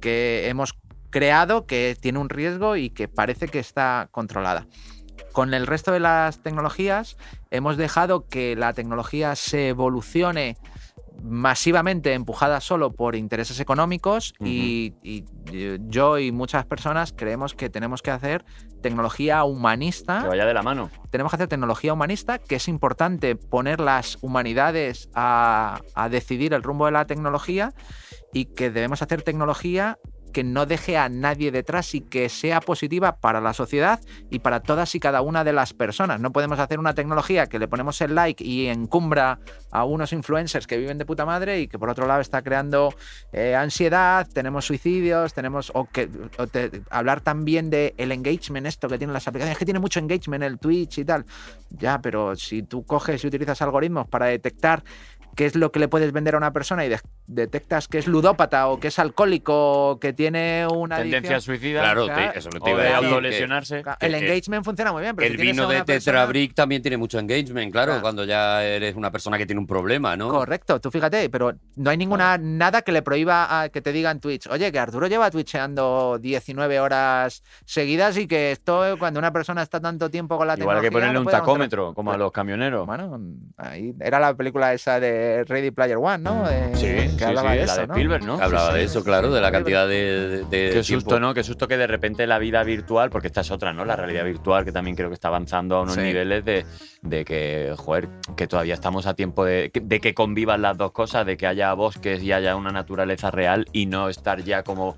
que 0.01 0.49
hemos 0.49 0.75
creado, 1.15 1.65
que 1.65 1.97
tiene 2.01 2.19
un 2.19 2.29
riesgo 2.29 2.75
y 2.75 2.91
que 2.91 3.07
parece 3.07 3.47
que 3.47 3.61
está 3.61 4.09
controlada. 4.11 4.67
Con 5.31 5.55
el 5.55 5.69
resto 5.69 5.93
de 5.93 6.01
las 6.01 6.43
tecnologías, 6.43 7.17
hemos 7.53 7.77
dejado 7.77 8.27
que 8.27 8.57
la 8.57 8.73
tecnología 8.73 9.37
se 9.37 9.69
evolucione 9.69 10.57
masivamente 11.23 12.15
empujada 12.15 12.61
solo 12.61 12.91
por 12.91 13.15
intereses 13.15 13.61
económicos 13.61 14.35
y, 14.41 14.95
y, 15.05 15.25
eh, 15.53 15.79
yo 15.83 16.19
y 16.19 16.33
muchas 16.33 16.67
personas 16.67 17.15
creemos 17.17 17.55
que 17.55 17.71
tenemos 17.71 18.03
que 18.03 18.11
hacer 18.11 18.45
tecnología 18.83 19.45
humanista 19.45 20.23
Que 20.23 20.29
vaya 20.29 20.45
de 20.45 20.53
la 20.53 20.63
mano. 20.63 20.91
tenemos 21.11 21.31
que 21.31 21.37
hacer 21.37 21.49
tecnología 21.49 21.93
humanista, 21.93 22.41
que 22.41 22.57
es 22.57 22.67
importante 22.67 23.37
poner 23.37 23.79
las 23.79 24.19
humanidades 24.21 25.09
a, 25.15 25.81
a 25.95 26.09
decidir 26.09 26.53
el 26.53 26.65
rumbo 26.65 26.87
de 26.87 26.93
la 26.93 27.07
tecnología 27.07 27.73
y 28.33 28.47
que 28.47 28.73
debemos 28.73 29.01
hacer 29.01 29.23
tecnología 29.23 29.99
que 30.35 30.45
no 30.45 30.67
deje 30.67 30.99
a 30.99 31.09
nadie 31.09 31.53
detrás 31.53 31.95
y 31.95 32.01
que 32.01 32.29
sea 32.29 32.61
positiva 32.61 33.17
para 33.17 33.41
la 33.41 33.55
sociedad 33.55 34.01
y 34.31 34.41
para 34.41 34.61
todas 34.61 34.95
y 34.97 35.01
cada 35.01 35.23
una 35.23 35.45
de 35.45 35.53
las 35.53 35.73
personas. 35.73 36.21
No 36.21 36.33
podemos 36.33 36.59
hacer 36.59 36.81
una 36.81 36.93
tecnología 36.93 37.47
que 37.47 37.61
le 37.61 37.69
ponemos 37.69 38.01
el 38.01 38.17
like 38.17 38.43
y 38.45 38.67
encumbra 38.67 39.39
a 39.71 39.85
unos 39.85 40.13
influencers 40.13 40.67
que 40.67 40.77
viven 40.77 40.99
de 40.99 41.07
puta 41.07 41.25
madre 41.25 41.61
y 41.61 41.69
que 41.69 41.79
por 41.79 41.89
otro 41.89 42.09
lado 42.09 42.21
está 42.21 42.43
creando 42.43 42.93
eh, 43.33 43.55
ansiedad, 43.55 44.27
tenemos 44.27 44.67
suicidios, 44.67 45.33
tenemos 45.33 45.71
o 45.73 45.85
que 45.87 46.11
hablar 46.91 47.21
también 47.21 47.71
de 47.71 47.95
el 47.97 48.11
engagement 48.11 48.67
esto 48.67 48.89
que 48.89 48.99
tienen 48.99 49.15
las 49.15 49.29
aplicaciones, 49.29 49.53
es 49.53 49.59
que 49.59 49.65
tiene 49.65 49.81
mucho 49.81 50.01
engagement 50.01 50.43
el 50.43 50.59
Twitch 50.59 50.99
y 50.99 51.05
tal. 51.05 51.25
Ya, 51.71 52.01
pero 52.01 52.35
si 52.35 52.65
tú 52.65 52.85
coges 52.85 53.23
y 53.23 53.29
utilizas 53.29 53.63
algoritmos 53.63 54.09
para 54.09 54.27
detectar 54.27 54.83
qué 55.35 55.47
es 55.47 55.55
lo 55.55 55.71
que 55.73 55.79
le 55.79 55.89
puedes 55.89 56.13
vender 56.13 56.35
a 56.35 56.39
una 56.39 56.53
persona 56.53 56.85
y 56.85 56.89
detectas 57.27 57.89
que 57.89 57.99
es 57.99 58.07
ludópata 58.07 58.69
o 58.69 58.79
que 58.79 58.89
es 58.89 58.99
alcohólico 58.99 59.91
o 59.91 60.01
que 60.01 60.13
tiene 60.13 60.67
una 60.71 60.97
Tendencia 60.97 61.37
adicción, 61.37 61.41
suicida. 61.41 61.81
Claro, 61.81 62.07
te- 62.07 62.39
eso 62.39 62.51
no 62.53 62.61
te 62.61 62.71
O 62.71 62.75
iba 62.75 62.83
de 62.83 62.89
a 62.89 62.93
decir. 62.93 63.07
autolesionarse. 63.07 63.83
Que- 63.83 64.07
el 64.07 64.13
que- 64.13 64.19
engagement 64.19 64.65
funciona 64.65 64.93
muy 64.93 65.03
bien, 65.03 65.17
pero 65.17 65.29
El 65.29 65.39
si 65.39 65.43
vino 65.47 65.65
a 65.65 65.69
de 65.69 65.85
persona- 65.85 65.99
Tetrabric 66.01 66.55
también 66.55 66.83
tiene 66.83 66.97
mucho 66.97 67.19
engagement, 67.19 67.73
claro, 67.73 67.93
Claro. 67.93 68.03
cuando 68.03 68.25
ya 68.25 68.63
eres 68.65 68.95
una 68.95 69.11
persona 69.11 69.39
que 69.39 69.47
tiene 69.47 69.61
un 69.61 69.67
problema, 69.67 70.17
¿no? 70.17 70.29
Correcto, 70.29 70.81
tú 70.81 70.91
fíjate, 70.91 71.31
pero 71.31 71.55
no 71.77 71.91
hay 71.91 71.97
ninguna 71.97 72.37
nada 72.39 72.83
que 72.83 72.93
le 72.93 73.03
prohíba 73.03 73.63
a 73.63 73.69
que 73.71 73.81
te 73.81 73.93
diga 73.93 74.11
en 74.11 74.21
Twitch, 74.21 74.47
oye, 74.49 74.71
que 74.71 74.79
Arturo 74.79 75.07
lleva 75.07 75.31
twitcheando 75.31 76.19
19 76.21 76.79
horas 76.81 77.43
seguidas 77.65 78.17
y 78.19 78.27
que 78.27 78.53
esto 78.53 78.97
cuando 78.99 79.19
una 79.19 79.33
persona 79.33 79.63
está 79.63 79.81
tanto 79.81 80.11
tiempo 80.11 80.37
con 80.37 80.47
la 80.47 80.55
Igual 80.59 80.77
hay 80.77 80.83
que 80.83 80.87
tecnología, 80.89 81.09
ponerle 81.13 81.15
no 81.15 81.21
un 81.21 81.31
tacómetro, 81.33 81.95
como 81.95 82.13
a 82.13 82.17
los 82.17 82.33
camioneros. 82.33 82.87
Bueno, 82.87 83.19
ahí 83.57 83.95
era 84.01 84.21
la 84.21 84.35
película 84.35 84.73
esa 84.73 85.01
de 85.01 85.45
Ready 85.45 85.71
Player 85.71 85.97
One, 85.97 86.19
¿no? 86.19 86.49
De- 86.49 86.75
Sí, 86.77 87.14
que 87.17 87.25
hablaba 87.25 87.53
sí, 87.53 87.59
de 87.59 87.67
la 87.67 87.73
eso, 87.73 87.81
de 87.83 87.87
¿no? 87.87 87.95
Spielberg, 87.95 88.25
¿no? 88.25 88.35
Hablaba 88.41 88.69
Sí, 88.69 88.75
de 88.75 88.81
sí, 88.81 88.85
eso, 88.87 88.99
sí, 89.01 89.05
claro, 89.05 89.31
de 89.33 89.41
la 89.41 89.53
cantidad 89.53 89.89
de, 89.89 90.45
de 90.45 90.45
Qué 90.51 90.69
tiempo. 90.71 90.83
susto, 90.85 91.21
¿no? 91.21 91.35
Qué 91.35 91.43
susto 91.45 91.69
que 91.69 91.77
de 91.77 91.87
repente 91.87 92.27
la 92.27 92.39
vida 92.39 92.63
virtual, 92.65 93.11
porque 93.11 93.27
esta 93.29 93.41
es 93.43 93.51
otra, 93.51 93.73
¿no? 93.73 93.85
La 93.85 93.97
realidad 93.97 94.25
virtual 94.25 94.65
que 94.65 94.73
también 94.73 94.97
creo 94.97 95.09
que 95.09 95.15
está 95.15 95.29
avanzando 95.29 95.77
a 95.77 95.83
unos 95.83 95.95
Sí. 95.95 96.01
niveles 96.01 96.45
de, 96.45 96.65
de 97.03 97.25
que, 97.25 97.75
joder, 97.77 98.09
que 98.37 98.47
todavía 98.47 98.75
estamos 98.75 99.07
a 99.07 99.15
tiempo 99.15 99.45
de, 99.45 99.71
de 99.75 100.01
que 100.01 100.15
convivan 100.15 100.63
las 100.63 100.77
dos 100.77 100.93
cosas, 100.93 101.25
de 101.27 101.37
que 101.37 101.47
haya 101.47 101.73
bosques 101.75 102.23
y 102.23 102.33
haya 102.33 102.57
una 102.57 102.71
naturaleza 102.71 103.31
real 103.31 103.67
y 103.73 103.87
no 103.87 104.09
estar 104.09 104.43
ya 104.43 104.63
como 104.63 104.97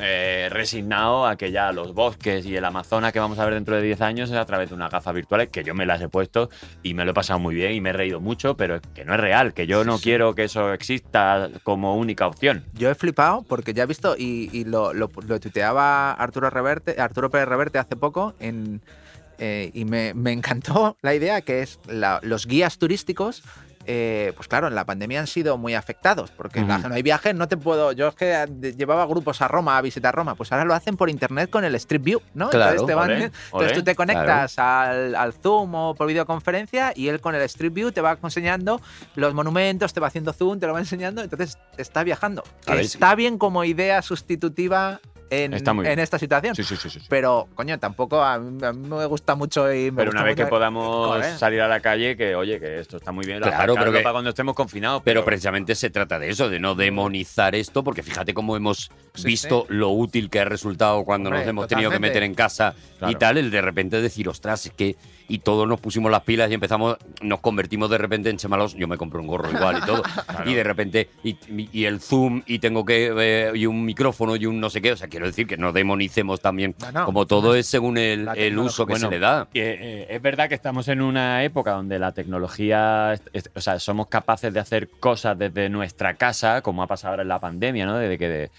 eh, 0.00 0.48
resignado 0.50 1.26
a 1.26 1.36
que 1.36 1.50
ya 1.52 1.72
los 1.72 1.94
bosques 1.94 2.46
y 2.46 2.56
el 2.56 2.64
Amazonas 2.64 3.12
que 3.12 3.20
vamos 3.20 3.38
a 3.38 3.44
ver 3.44 3.54
dentro 3.54 3.76
de 3.76 3.82
10 3.82 4.00
años 4.00 4.30
es 4.30 4.36
a 4.36 4.44
través 4.46 4.70
de 4.70 4.74
unas 4.74 4.90
gafas 4.90 5.14
virtuales 5.14 5.48
que 5.50 5.62
yo 5.62 5.74
me 5.74 5.86
las 5.86 6.00
he 6.00 6.08
puesto 6.08 6.50
y 6.82 6.94
me 6.94 7.04
lo 7.04 7.10
he 7.10 7.14
pasado 7.14 7.38
muy 7.38 7.54
bien 7.54 7.72
y 7.72 7.80
me 7.80 7.90
he 7.90 7.92
reído 7.92 8.20
mucho, 8.20 8.56
pero 8.56 8.76
es 8.76 8.82
que 8.94 9.04
no 9.04 9.14
es 9.14 9.20
real, 9.20 9.52
que 9.54 9.66
yo 9.66 9.84
no 9.84 9.98
quiero 9.98 10.34
que 10.34 10.44
eso 10.44 10.72
exista 10.72 11.48
como 11.62 11.96
única 11.96 12.26
opción. 12.26 12.64
Yo 12.74 12.90
he 12.90 12.94
flipado 12.94 13.42
porque 13.42 13.74
ya 13.74 13.82
he 13.82 13.86
visto 13.86 14.16
y, 14.18 14.48
y 14.52 14.64
lo, 14.64 14.92
lo, 14.94 15.10
lo 15.26 15.40
tuiteaba 15.40 16.12
Arturo, 16.12 16.50
Reverte, 16.50 17.00
Arturo 17.00 17.30
Pérez 17.30 17.48
Reverte 17.48 17.78
hace 17.78 17.96
poco 17.96 18.34
en, 18.40 18.80
eh, 19.38 19.70
y 19.74 19.84
me, 19.84 20.14
me 20.14 20.32
encantó 20.32 20.96
la 21.02 21.14
idea 21.14 21.40
que 21.42 21.62
es 21.62 21.78
la- 21.86 22.20
los 22.22 22.46
guías 22.46 22.78
turísticos. 22.78 23.42
Eh, 23.92 24.32
pues 24.36 24.46
claro, 24.46 24.68
en 24.68 24.76
la 24.76 24.84
pandemia 24.84 25.18
han 25.18 25.26
sido 25.26 25.58
muy 25.58 25.74
afectados 25.74 26.30
porque 26.30 26.60
no 26.88 26.94
hay 26.94 27.02
viajes, 27.02 27.34
no 27.34 27.48
te 27.48 27.56
puedo. 27.56 27.90
Yo 27.90 28.06
es 28.06 28.14
que 28.14 28.46
llevaba 28.76 29.04
grupos 29.06 29.42
a 29.42 29.48
Roma 29.48 29.76
a 29.78 29.80
visitar 29.82 30.14
Roma, 30.14 30.36
pues 30.36 30.52
ahora 30.52 30.64
lo 30.64 30.74
hacen 30.74 30.96
por 30.96 31.10
internet 31.10 31.50
con 31.50 31.64
el 31.64 31.74
Street 31.74 32.00
View, 32.02 32.20
¿no? 32.34 32.50
Claro, 32.50 32.70
entonces, 32.72 32.86
te 32.86 32.94
van- 32.94 33.10
entonces 33.46 33.72
tú 33.72 33.82
te 33.82 33.94
conectas 33.96 34.58
al, 34.60 35.14
al 35.16 35.32
Zoom 35.32 35.74
o 35.74 35.94
por 35.96 36.06
videoconferencia 36.06 36.92
y 36.94 37.08
él 37.08 37.20
con 37.20 37.34
el 37.34 37.42
Street 37.42 37.72
View 37.72 37.90
te 37.90 38.00
va 38.00 38.16
enseñando 38.22 38.80
los 39.16 39.34
monumentos, 39.34 39.92
te 39.92 39.98
va 39.98 40.06
haciendo 40.06 40.32
zoom, 40.32 40.60
te 40.60 40.66
lo 40.68 40.72
va 40.72 40.78
enseñando, 40.78 41.20
entonces 41.22 41.58
está 41.76 42.04
viajando. 42.04 42.44
Está 42.80 43.14
bien 43.16 43.38
como 43.38 43.64
idea 43.64 44.02
sustitutiva 44.02 45.00
en, 45.30 45.98
esta 46.00 46.18
situación. 46.18 46.54
Sí, 46.54 46.64
sí, 46.64 46.76
sí, 46.76 46.90
sí. 46.90 47.00
sí. 47.00 47.06
Pero, 47.08 47.48
coño, 47.54 47.78
tampoco 47.78 48.22
a 48.22 48.38
mí, 48.38 48.64
a 48.64 48.72
mí 48.72 48.88
me 48.88 49.06
gusta 49.06 49.34
mucho 49.36 49.72
y 49.72 49.90
me 49.90 49.98
Pero 49.98 50.10
una 50.10 50.24
vez 50.24 50.34
que 50.36 50.46
podamos 50.46 51.24
salir 51.38 51.60
a 51.60 51.68
la 51.68 51.80
calle, 51.80 52.16
que 52.16 52.34
oye, 52.34 52.58
que 52.58 52.80
esto 52.80 52.96
está 52.96 53.12
muy 53.12 53.24
bien, 53.24 53.40
Claro, 53.40 53.74
pero 53.74 53.92
que- 53.92 54.00
para 54.00 54.12
cuando 54.12 54.30
estemos 54.30 54.54
confinados. 54.54 55.02
Pero 55.04 55.24
precisamente 55.24 55.74
se 55.74 55.90
trata 55.90 56.18
de 56.18 56.30
eso, 56.30 56.48
de 56.48 56.58
no 56.58 56.74
demonizar 56.74 57.54
esto, 57.54 57.84
porque 57.84 58.02
fíjate 58.02 58.34
cómo 58.34 58.56
hemos 58.56 58.90
Sí, 59.14 59.26
visto 59.26 59.66
lo 59.68 59.90
útil 59.90 60.30
que 60.30 60.40
ha 60.40 60.44
resultado 60.44 61.04
cuando 61.04 61.28
Hombre, 61.28 61.40
nos 61.42 61.48
hemos 61.48 61.68
tenido 61.68 61.90
que 61.90 61.98
meter 61.98 62.22
en 62.22 62.34
casa 62.34 62.74
y 63.08 63.14
tal, 63.14 63.38
el 63.38 63.50
de 63.50 63.60
repente 63.62 64.00
decir, 64.00 64.28
ostras, 64.28 64.66
es 64.66 64.72
que. 64.72 64.96
Y 65.32 65.38
todos 65.38 65.68
nos 65.68 65.78
pusimos 65.80 66.10
las 66.10 66.22
pilas 66.22 66.50
y 66.50 66.54
empezamos, 66.54 66.96
nos 67.22 67.38
convertimos 67.38 67.88
de 67.88 67.98
repente 67.98 68.30
en 68.30 68.36
chemalos. 68.36 68.74
Yo 68.74 68.88
me 68.88 68.96
compré 68.98 69.20
un 69.20 69.28
gorro 69.28 69.48
igual 69.50 69.78
y 69.82 69.86
todo. 69.86 70.02
Y 70.44 70.54
de 70.54 70.64
repente, 70.64 71.08
y, 71.22 71.36
y 71.72 71.84
el 71.84 72.00
zoom, 72.00 72.42
y 72.46 72.58
tengo 72.58 72.84
que. 72.84 73.12
eh, 73.16 73.52
y 73.54 73.66
un 73.66 73.84
micrófono 73.84 74.34
y 74.36 74.46
un 74.46 74.58
no 74.58 74.70
sé 74.70 74.80
qué. 74.82 74.90
O 74.92 74.96
sea, 74.96 75.06
quiero 75.08 75.26
decir 75.26 75.46
que 75.46 75.56
no 75.56 75.72
demonicemos 75.72 76.40
también. 76.40 76.74
No, 76.80 76.92
no. 76.92 77.04
como 77.04 77.26
todo 77.26 77.54
es 77.54 77.66
según 77.66 77.96
el, 77.98 78.28
uso 78.58 78.86
que 78.86 78.94
Bueno, 78.94 79.06
se 79.08 79.14
le 79.14 79.18
da. 79.20 79.46
Eh, 79.54 79.78
eh, 79.80 80.06
es 80.10 80.20
verdad 80.22 80.48
que 80.48 80.54
estamos 80.56 80.88
en 80.88 81.00
una 81.00 81.44
época 81.44 81.72
donde 81.72 81.98
la 81.98 82.10
tecnología, 82.12 83.12
es- 83.12 83.22
es- 83.32 83.50
o 83.54 83.60
sea, 83.60 83.78
somos 83.78 84.08
capaces 84.08 84.52
de 84.52 84.58
hacer 84.60 84.88
cosas 84.88 85.38
desde 85.38 85.68
nuestra 85.68 86.14
casa, 86.14 86.62
como 86.62 86.82
ha 86.82 86.86
pasado 86.86 87.12
ahora 87.12 87.22
en 87.22 87.28
la 87.28 87.38
pandemia, 87.38 87.86
¿no? 87.86 87.96
De 87.96 88.18
que, 88.18 88.28
de, 88.28 88.50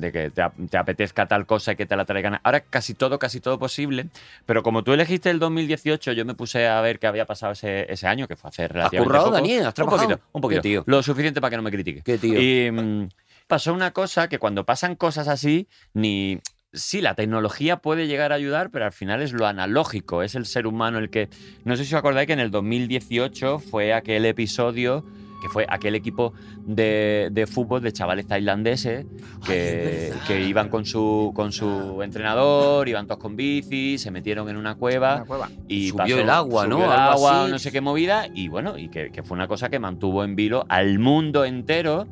de 0.00 0.12
que 0.12 0.30
te, 0.30 0.42
ap- 0.42 0.54
te 0.68 0.76
apetezca 0.76 1.26
tal 1.26 1.46
cosa 1.46 1.72
y 1.72 1.76
que 1.76 1.86
te 1.86 1.96
la 1.96 2.04
traigan. 2.04 2.40
Ahora 2.42 2.60
casi 2.60 2.94
todo, 2.94 3.18
casi 3.18 3.40
todo 3.40 3.58
posible. 3.58 4.06
Pero 4.44 4.62
como 4.62 4.82
tú 4.84 4.92
elegiste 4.92 5.30
el 5.30 5.38
2018, 5.38 6.12
yo 6.12 6.24
me 6.24 6.34
puse 6.34 6.66
a 6.66 6.80
ver 6.80 6.98
qué 6.98 7.06
había 7.06 7.24
pasado 7.26 7.52
ese, 7.52 7.90
ese 7.92 8.06
año, 8.06 8.26
que 8.28 8.36
fue 8.36 8.48
hace 8.48 8.68
relativamente 8.68 9.06
currado, 9.08 9.26
poco. 9.26 9.36
Daniel? 9.36 9.66
¿Has 9.66 9.78
Un 9.78 9.86
poquito, 9.86 10.20
un 10.32 10.40
poquito. 10.42 10.60
Tío. 10.62 10.82
Lo 10.86 11.02
suficiente 11.02 11.40
para 11.40 11.50
que 11.50 11.56
no 11.56 11.62
me 11.62 11.70
critique. 11.70 12.02
Qué 12.04 12.18
tío. 12.18 12.40
Y 12.40 12.70
mm, 12.70 13.08
pasó 13.46 13.72
una 13.72 13.92
cosa 13.92 14.28
que 14.28 14.38
cuando 14.38 14.64
pasan 14.64 14.96
cosas 14.96 15.28
así, 15.28 15.68
ni. 15.94 16.40
Sí, 16.72 17.00
la 17.00 17.14
tecnología 17.14 17.78
puede 17.78 18.06
llegar 18.06 18.32
a 18.32 18.34
ayudar, 18.34 18.70
pero 18.70 18.84
al 18.84 18.92
final 18.92 19.22
es 19.22 19.32
lo 19.32 19.46
analógico, 19.46 20.22
es 20.22 20.34
el 20.34 20.44
ser 20.44 20.66
humano 20.66 20.98
el 20.98 21.08
que. 21.08 21.30
No 21.64 21.74
sé 21.76 21.84
si 21.86 21.94
os 21.94 21.98
acordáis 21.98 22.26
que 22.26 22.34
en 22.34 22.40
el 22.40 22.50
2018 22.50 23.60
fue 23.60 23.94
aquel 23.94 24.26
episodio, 24.26 25.02
que 25.46 25.52
fue 25.52 25.64
aquel 25.68 25.94
equipo 25.94 26.32
de, 26.64 27.28
de 27.30 27.46
fútbol 27.46 27.80
de 27.82 27.92
chavales 27.92 28.26
tailandeses 28.26 29.06
que, 29.46 30.12
que 30.26 30.42
iban 30.42 30.68
con 30.68 30.84
su, 30.84 31.32
con 31.34 31.52
su 31.52 32.02
entrenador, 32.02 32.88
iban 32.88 33.06
todos 33.06 33.20
con 33.20 33.36
bici, 33.36 33.96
se 33.98 34.10
metieron 34.10 34.48
en 34.48 34.56
una 34.56 34.74
cueva 34.74 35.16
Una 35.16 35.24
cueva. 35.24 35.50
y 35.68 35.88
Subió 35.90 35.98
pasó- 36.16 36.20
el 36.20 36.30
agua, 36.30 36.66
¿no? 36.66 36.84
el 36.84 36.90
agua, 36.90 37.42
así. 37.44 37.52
no 37.52 37.58
sé 37.60 37.70
qué 37.70 37.80
movida, 37.80 38.26
y 38.34 38.48
bueno, 38.48 38.76
y 38.76 38.88
que, 38.88 39.10
que 39.12 39.22
fue 39.22 39.36
una 39.36 39.46
cosa 39.46 39.68
que 39.68 39.78
mantuvo 39.78 40.24
en 40.24 40.34
vilo 40.36 40.64
al 40.68 40.98
mundo 40.98 41.44
entero. 41.44 42.06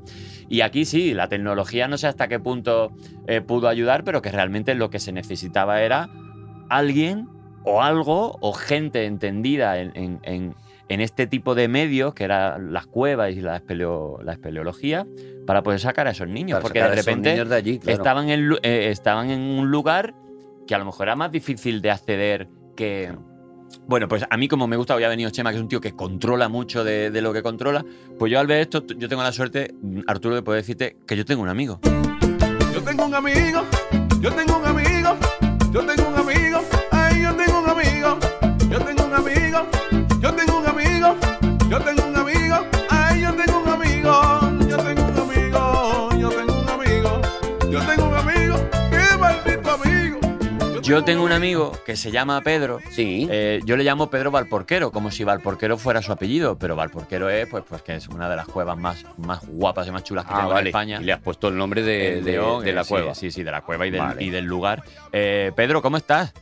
Y 0.48 0.60
aquí 0.60 0.84
sí, 0.84 1.14
la 1.14 1.28
tecnología 1.28 1.88
no 1.88 1.96
sé 1.98 2.06
hasta 2.06 2.28
qué 2.28 2.38
punto 2.38 2.92
eh, 3.26 3.40
pudo 3.40 3.66
ayudar, 3.68 4.04
pero 4.04 4.22
que 4.22 4.30
realmente 4.30 4.74
lo 4.74 4.90
que 4.90 5.00
se 5.00 5.10
necesitaba 5.10 5.80
era 5.82 6.08
alguien 6.68 7.28
o 7.64 7.82
algo 7.82 8.36
o 8.40 8.52
gente 8.52 9.06
entendida 9.06 9.80
en, 9.80 9.90
en- 9.96 10.20
en- 10.22 10.54
en 10.88 11.00
este 11.00 11.26
tipo 11.26 11.54
de 11.54 11.68
medios, 11.68 12.14
que 12.14 12.24
eran 12.24 12.72
las 12.72 12.86
cuevas 12.86 13.32
y 13.32 13.40
la, 13.40 13.56
espeleo- 13.60 14.20
la 14.22 14.32
espeleología, 14.32 15.06
para 15.46 15.62
poder 15.62 15.80
sacar 15.80 16.06
a 16.06 16.10
esos 16.10 16.28
niños. 16.28 16.56
Para 16.56 16.62
porque 16.62 16.78
sacar 16.80 16.94
de 16.96 17.02
repente 17.02 17.32
niños 17.32 17.48
de 17.48 17.56
allí, 17.56 17.78
claro. 17.78 17.96
estaban, 17.98 18.28
en, 18.30 18.52
eh, 18.62 18.88
estaban 18.90 19.30
en 19.30 19.40
un 19.40 19.70
lugar 19.70 20.14
que 20.66 20.74
a 20.74 20.78
lo 20.78 20.84
mejor 20.84 21.06
era 21.08 21.16
más 21.16 21.30
difícil 21.32 21.80
de 21.82 21.90
acceder 21.90 22.48
que... 22.76 23.12
Bueno, 23.86 24.08
pues 24.08 24.24
a 24.30 24.36
mí 24.36 24.46
como 24.48 24.66
me 24.66 24.76
gusta, 24.76 24.94
hoy 24.94 25.04
ha 25.04 25.08
venido 25.08 25.30
Chema, 25.30 25.50
que 25.50 25.56
es 25.56 25.62
un 25.62 25.68
tío 25.68 25.80
que 25.80 25.92
controla 25.92 26.48
mucho 26.48 26.84
de, 26.84 27.10
de 27.10 27.20
lo 27.20 27.32
que 27.32 27.42
controla, 27.42 27.84
pues 28.18 28.30
yo 28.32 28.38
al 28.38 28.46
ver 28.46 28.60
esto, 28.60 28.86
yo 28.86 29.08
tengo 29.08 29.22
la 29.22 29.32
suerte, 29.32 29.74
mm, 29.82 30.00
Arturo, 30.06 30.34
de 30.36 30.42
poder 30.42 30.62
decirte 30.62 30.96
que 31.06 31.16
yo 31.16 31.24
tengo 31.24 31.42
un 31.42 31.48
amigo. 31.48 31.80
Yo 32.72 32.82
tengo 32.82 33.04
un 33.06 33.14
amigo, 33.14 33.62
yo 34.20 34.32
tengo 34.32 34.58
un 34.58 34.64
amigo, 34.66 35.16
yo 35.72 35.84
tengo 35.84 36.03
Yo 50.84 51.02
tengo 51.02 51.24
un 51.24 51.32
amigo 51.32 51.72
que 51.86 51.96
se 51.96 52.10
llama 52.10 52.42
Pedro. 52.42 52.78
Sí. 52.90 53.26
eh, 53.30 53.60
yo 53.64 53.76
le 53.76 53.84
llamo 53.84 54.10
Pedro 54.10 54.30
Valporquero, 54.30 54.92
como 54.92 55.10
si 55.10 55.24
Valporquero 55.24 55.78
fuera 55.78 56.02
su 56.02 56.12
apellido, 56.12 56.58
pero 56.58 56.76
Valporquero 56.76 57.30
es, 57.30 57.46
pues, 57.48 57.64
pues 57.66 57.80
que 57.80 57.94
es 57.96 58.06
una 58.08 58.28
de 58.28 58.36
las 58.36 58.46
cuevas 58.46 58.76
más, 58.76 59.04
más 59.16 59.40
guapas 59.46 59.86
y 59.88 59.90
más 59.90 60.04
chulas 60.04 60.26
que 60.26 60.34
Ah, 60.34 60.40
tengo 60.40 60.58
en. 60.58 60.66
España. 60.66 60.98
Y 61.00 61.04
le 61.04 61.12
has 61.14 61.20
puesto 61.20 61.48
el 61.48 61.56
nombre 61.56 61.82
de, 61.82 62.20
de- 62.20 62.34
eh, 62.36 62.72
la 62.74 62.84
sí, 62.84 62.88
cueva. 62.90 63.14
Sí, 63.14 63.30
sí, 63.30 63.42
de 63.42 63.50
la 63.50 63.62
cueva 63.62 63.86
y 63.86 63.90
del, 63.90 64.00
Vale. 64.00 64.22
y 64.24 64.28
del 64.30 64.44
lugar. 64.44 64.84
Eh, 65.10 65.52
Pedro, 65.56 65.80
¿cómo 65.80 65.96
estás? 65.96 66.34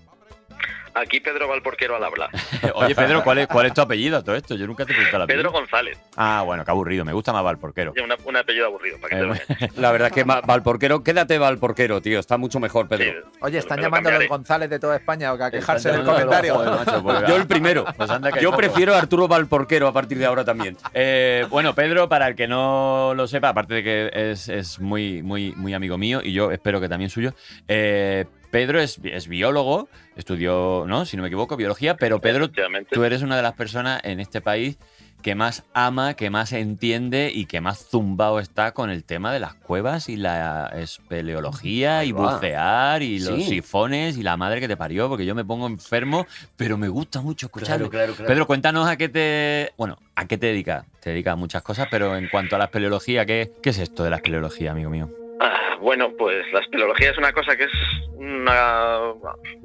Aquí 0.95 1.21
Pedro 1.21 1.49
Valporquero 1.49 1.97
al 1.97 2.05
habla. 2.05 2.29
Oye, 2.75 2.95
Pedro, 2.95 3.23
¿cuál 3.25 3.39
es, 3.39 3.47
¿cuál 3.49 3.67
es 3.67 3.75
tu 3.75 3.81
apellido 3.81 4.19
a 4.19 4.23
todo 4.23 4.35
esto? 4.37 4.55
Yo 4.57 4.67
nunca 4.67 4.85
te 4.85 4.93
he 4.93 4.95
preguntado 4.95 5.21
la 5.21 5.27
Pedro 5.27 5.51
González. 5.51 5.99
Ah, 6.17 6.43
bueno, 6.45 6.65
qué 6.65 6.71
aburrido. 6.71 7.05
Me 7.05 7.13
gusta 7.13 7.33
más 7.33 7.43
Valporquero. 7.43 7.93
Una- 8.05 8.17
un 8.25 8.37
apellido 8.37 8.67
aburrido, 8.67 8.99
para 9.01 9.09
que 9.09 9.25
Eh, 9.25 9.59
te 9.59 9.67
lo. 9.77 9.81
La 9.81 9.91
verdad 9.93 10.09
es 10.09 10.15
que 10.15 10.25
Valporquero, 10.25 11.03
quédate 11.03 11.39
Valporquero, 11.39 12.01
tío. 12.03 12.19
Está 12.19 12.37
mucho 12.37 12.61
mejor, 12.61 12.89
Pedro. 12.89 13.05
Sí, 13.33 13.39
Oye, 13.41 13.59
están 13.59 13.81
llamando 13.81 14.09
a 14.11 14.13
los. 14.13 14.29
González 14.29 14.69
de 14.71 14.79
toda 14.79 14.97
España 14.97 15.33
o 15.33 15.39
que 15.39 15.45
a 15.45 15.51
quejarse 15.51 15.89
Están 15.91 15.95
en 15.95 16.01
el 16.01 16.07
llamando 16.15 16.37
a 16.37 16.43
los- 16.43 16.51
comentario. 16.53 16.77
joder, 16.83 16.87
macho, 16.87 17.03
pues, 17.03 17.29
Yo 17.31 17.37
el 17.37 17.47
primero. 17.47 17.85
pues 17.97 18.11
Yo 18.41 18.53
prefiero 18.57 18.95
a 18.95 18.99
Arturo 18.99 19.29
Valporquero 19.29 19.87
a 19.89 19.93
partir 19.93 20.19
de 20.19 20.27
ahora 20.27 20.45
también. 20.45 20.77
Eh, 20.95 21.47
bueno, 21.49 21.75
Pedro, 21.75 22.09
para 22.09 22.29
el 22.29 22.35
que 22.37 22.47
no 22.47 23.13
lo 23.15 23.27
sepa, 23.27 23.49
aparte 23.49 23.75
de 23.75 23.83
que 23.83 24.11
es, 24.13 24.49
es 24.49 24.79
muy, 24.79 25.23
muy, 25.23 25.53
muy 25.57 25.73
amigo 25.75 25.97
mío 25.99 26.21
y 26.23 26.33
yo 26.33 26.51
espero 26.53 26.81
que 26.81 26.89
también 26.89 27.09
suyo, 27.11 27.33
eh, 27.67 28.27
Pedro 28.53 28.81
es, 28.83 29.01
es 29.03 29.29
biólogo, 29.29 29.89
estudió, 30.15 30.85
¿no? 30.87 31.07
Si 31.07 31.17
no 31.17 31.23
me 31.23 31.29
equivoco, 31.29 31.57
biología, 31.57 31.97
pero 31.97 32.21
Pedro, 32.21 32.51
tú 32.51 33.03
eres 33.03 33.23
una 33.23 33.35
de 33.35 33.43
las 33.43 33.55
personas 33.55 34.03
en 34.05 34.21
este 34.21 34.43
país 34.43 34.77
que 35.23 35.35
más 35.35 35.63
ama, 35.73 36.13
que 36.15 36.29
más 36.29 36.53
entiende 36.53 37.33
y 37.35 37.47
que 37.47 37.63
más 37.63 37.89
zumbado 37.89 38.41
está 38.41 38.73
con 38.73 38.91
el 38.91 39.05
tema 39.05 39.33
de 39.33 39.41
las 39.41 39.55
cuevas 39.55 40.11
y 40.11 40.17
la 40.17 40.71
espeleología 40.75 42.05
y 42.05 42.13
bucear 42.13 43.03
y 43.03 43.21
los 43.21 43.43
sifones 43.43 44.19
y 44.19 44.23
la 44.23 44.37
madre 44.37 44.61
que 44.61 44.69
te 44.69 44.77
parió, 44.77 45.09
porque 45.09 45.25
yo 45.25 45.35
me 45.35 45.47
pongo 45.47 45.67
enfermo, 45.67 46.27
pero 46.59 46.77
me 46.77 46.89
gusta 46.89 47.23
mucho 47.23 47.47
escucharlo. 47.47 47.89
claro, 47.89 48.13
claro. 48.13 48.29
Pedro, 48.29 48.47
cuéntanos 48.47 48.87
a 48.87 48.99
qué 48.99 49.09
te. 49.09 49.73
Bueno, 49.79 49.99
¿a 50.15 50.27
qué 50.27 50.37
te 50.37 50.49
dedicas? 50.49 50.85
Te 51.01 51.09
dedicas 51.11 51.33
a 51.33 51.37
muchas 51.37 51.63
cosas, 51.63 51.89
pero 51.91 52.17
en 52.17 52.29
cuanto 52.29 52.57
a 52.57 52.59
la 52.59 52.67
espeleología, 52.67 53.25
¿qué, 53.25 53.51
qué 53.63 53.71
es 53.71 53.79
esto 53.79 54.05
de 54.05 54.11
la 54.11 54.17
espeleología, 54.17 54.73
amigo 54.73 54.91
mío? 54.91 55.22
Ah, 55.45 55.77
bueno, 55.81 56.13
pues 56.17 56.45
la 56.53 56.61
espeleología 56.61 57.11
es 57.11 57.19
una 57.19 57.33
cosa 57.33 57.57
que 57.57 57.65
es 57.65 57.73
una, 58.15 59.13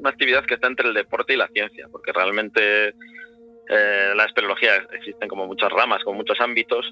actividad 0.06 0.44
que 0.44 0.56
está 0.56 0.66
entre 0.66 0.88
el 0.88 0.96
deporte 0.96 1.34
y 1.34 1.38
la 1.38 1.48
ciencia, 1.50 1.88
porque 1.92 2.12
realmente 2.12 2.88
eh, 2.88 4.12
la 4.16 4.26
espeleología 4.26 4.72
existen 4.94 5.30
como 5.30 5.46
muchas 5.46 5.72
ramas, 5.72 6.04
como 6.04 6.18
muchos 6.18 6.42
ámbitos. 6.42 6.92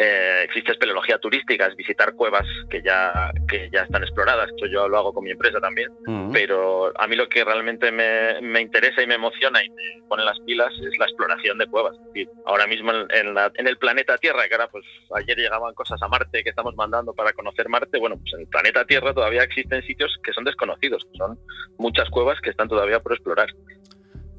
Eh, 0.00 0.42
existe 0.44 0.70
espeleología 0.70 1.18
turística, 1.18 1.66
es 1.66 1.74
visitar 1.74 2.14
cuevas 2.14 2.46
que 2.70 2.80
ya, 2.82 3.32
que 3.48 3.68
ya 3.72 3.82
están 3.82 4.02
exploradas. 4.04 4.48
Esto 4.50 4.66
yo 4.66 4.86
lo 4.88 4.96
hago 4.96 5.12
con 5.12 5.24
mi 5.24 5.32
empresa 5.32 5.58
también. 5.60 5.90
Pero 6.32 6.92
a 6.96 7.06
mí 7.08 7.16
lo 7.16 7.28
que 7.28 7.44
realmente 7.44 7.90
me, 7.90 8.40
me 8.40 8.60
interesa 8.60 9.02
y 9.02 9.08
me 9.08 9.14
emociona 9.16 9.64
y 9.64 9.68
me 9.70 9.82
pone 10.08 10.24
las 10.24 10.38
pilas 10.46 10.72
es 10.80 10.96
la 11.00 11.06
exploración 11.06 11.58
de 11.58 11.66
cuevas. 11.66 11.96
Es 11.96 12.04
decir, 12.12 12.28
ahora 12.46 12.68
mismo 12.68 12.92
en, 12.92 13.06
en 13.10 13.34
la- 13.34 13.50
en 13.54 13.66
el 13.66 13.76
planeta 13.76 14.16
Tierra, 14.18 14.46
que 14.46 14.54
ahora 14.54 14.68
pues 14.68 14.84
ayer 15.16 15.36
llegaban 15.36 15.74
cosas 15.74 16.00
a 16.00 16.06
Marte 16.06 16.44
que 16.44 16.50
estamos 16.50 16.76
mandando 16.76 17.12
para 17.12 17.32
conocer 17.32 17.68
Marte, 17.68 17.98
bueno, 17.98 18.16
pues 18.18 18.32
en 18.34 18.40
el 18.42 18.46
planeta 18.46 18.84
Tierra 18.84 19.12
todavía 19.12 19.42
existen 19.42 19.82
sitios 19.82 20.16
que 20.22 20.32
son 20.32 20.44
desconocidos, 20.44 21.04
que 21.10 21.18
son 21.18 21.38
muchas 21.76 22.08
cuevas 22.10 22.40
que 22.40 22.50
están 22.50 22.68
todavía 22.68 23.00
por 23.00 23.14
explorar. 23.14 23.48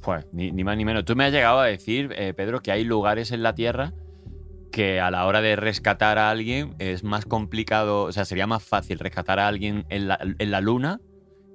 Pues 0.01 0.25
ni, 0.31 0.51
ni 0.51 0.63
más 0.63 0.77
ni 0.77 0.85
menos. 0.85 1.03
Tú 1.03 1.15
me 1.17 1.25
has 1.25 1.33
llegado 1.33 1.59
a 1.59 1.65
decir, 1.65 2.13
eh, 2.15 2.33
Pedro, 2.33 2.61
que 2.61 2.71
hay 2.71 2.85
lugares 2.85 3.31
en 3.33 3.43
la 3.43 3.53
Tierra 3.53 3.91
que 4.69 4.99
a 4.99 5.11
la 5.11 5.25
hora 5.25 5.41
de 5.41 5.55
rescatar 5.55 6.17
a 6.17 6.29
alguien 6.29 6.75
es 6.79 7.03
más 7.03 7.25
complicado, 7.25 8.03
o 8.03 8.11
sea, 8.11 8.25
sería 8.25 8.47
más 8.47 8.63
fácil 8.63 8.99
rescatar 8.99 9.39
a 9.39 9.47
alguien 9.47 9.85
en 9.89 10.07
la, 10.07 10.19
en 10.21 10.51
la 10.51 10.61
Luna 10.61 10.99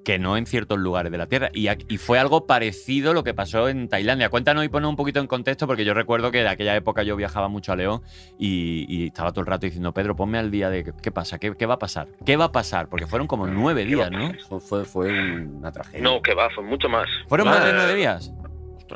que 0.04 0.18
no 0.18 0.36
en 0.36 0.44
ciertos 0.44 0.78
lugares 0.78 1.10
de 1.10 1.16
la 1.16 1.26
Tierra. 1.26 1.48
Y, 1.54 1.66
y 1.70 1.96
fue 1.96 2.18
algo 2.18 2.46
parecido 2.46 3.14
lo 3.14 3.24
que 3.24 3.32
pasó 3.32 3.70
en 3.70 3.88
Tailandia. 3.88 4.28
Cuéntanos 4.28 4.62
y 4.62 4.68
ponos 4.68 4.90
un 4.90 4.96
poquito 4.96 5.18
en 5.18 5.26
contexto, 5.26 5.66
porque 5.66 5.84
yo 5.86 5.94
recuerdo 5.94 6.30
que 6.30 6.42
de 6.42 6.48
aquella 6.48 6.76
época 6.76 7.02
yo 7.02 7.16
viajaba 7.16 7.48
mucho 7.48 7.72
a 7.72 7.76
León 7.76 8.02
y, 8.38 8.84
y 8.86 9.06
estaba 9.06 9.32
todo 9.32 9.40
el 9.40 9.46
rato 9.46 9.64
diciendo, 9.64 9.94
Pedro, 9.94 10.14
ponme 10.14 10.38
al 10.38 10.50
día 10.50 10.68
de 10.68 10.84
qué, 10.84 10.92
qué 11.02 11.10
pasa, 11.10 11.38
¿Qué, 11.38 11.56
qué 11.56 11.64
va 11.64 11.74
a 11.74 11.78
pasar, 11.78 12.08
qué 12.26 12.36
va 12.36 12.44
a 12.44 12.52
pasar, 12.52 12.90
porque 12.90 13.06
fueron 13.06 13.26
como 13.26 13.46
nueve 13.46 13.86
días, 13.86 14.10
¿no? 14.10 14.32
Fue, 14.60 14.84
fue 14.84 15.10
una 15.10 15.72
tragedia. 15.72 16.02
No, 16.02 16.20
que 16.20 16.34
va, 16.34 16.50
fue 16.50 16.64
mucho 16.64 16.88
más. 16.90 17.08
¿Fueron 17.26 17.48
más 17.48 17.64
de 17.64 17.72
nueve 17.72 17.94
días? 17.94 18.30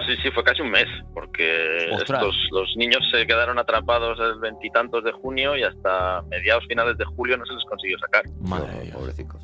Sí, 0.07 0.17
sí, 0.23 0.31
fue 0.31 0.45
casi 0.45 0.61
un 0.63 0.71
mes, 0.71 0.87
porque 1.15 1.87
estos, 1.95 2.37
los 2.51 2.77
niños 2.77 3.01
se 3.11 3.27
quedaron 3.27 3.59
atrapados 3.59 4.19
el 4.21 4.39
veintitantos 4.39 5.03
de 5.03 5.13
junio 5.13 5.57
y 5.57 5.63
hasta 5.63 6.23
mediados 6.31 6.65
finales 6.69 6.97
de 6.99 7.05
julio 7.07 7.37
no 7.37 7.47
se 7.47 7.55
les 7.55 7.65
consiguió 7.65 7.99
sacar. 7.99 8.23
Madre 8.41 8.81
Dios. 8.83 8.97
Pobrecicos. 8.97 9.43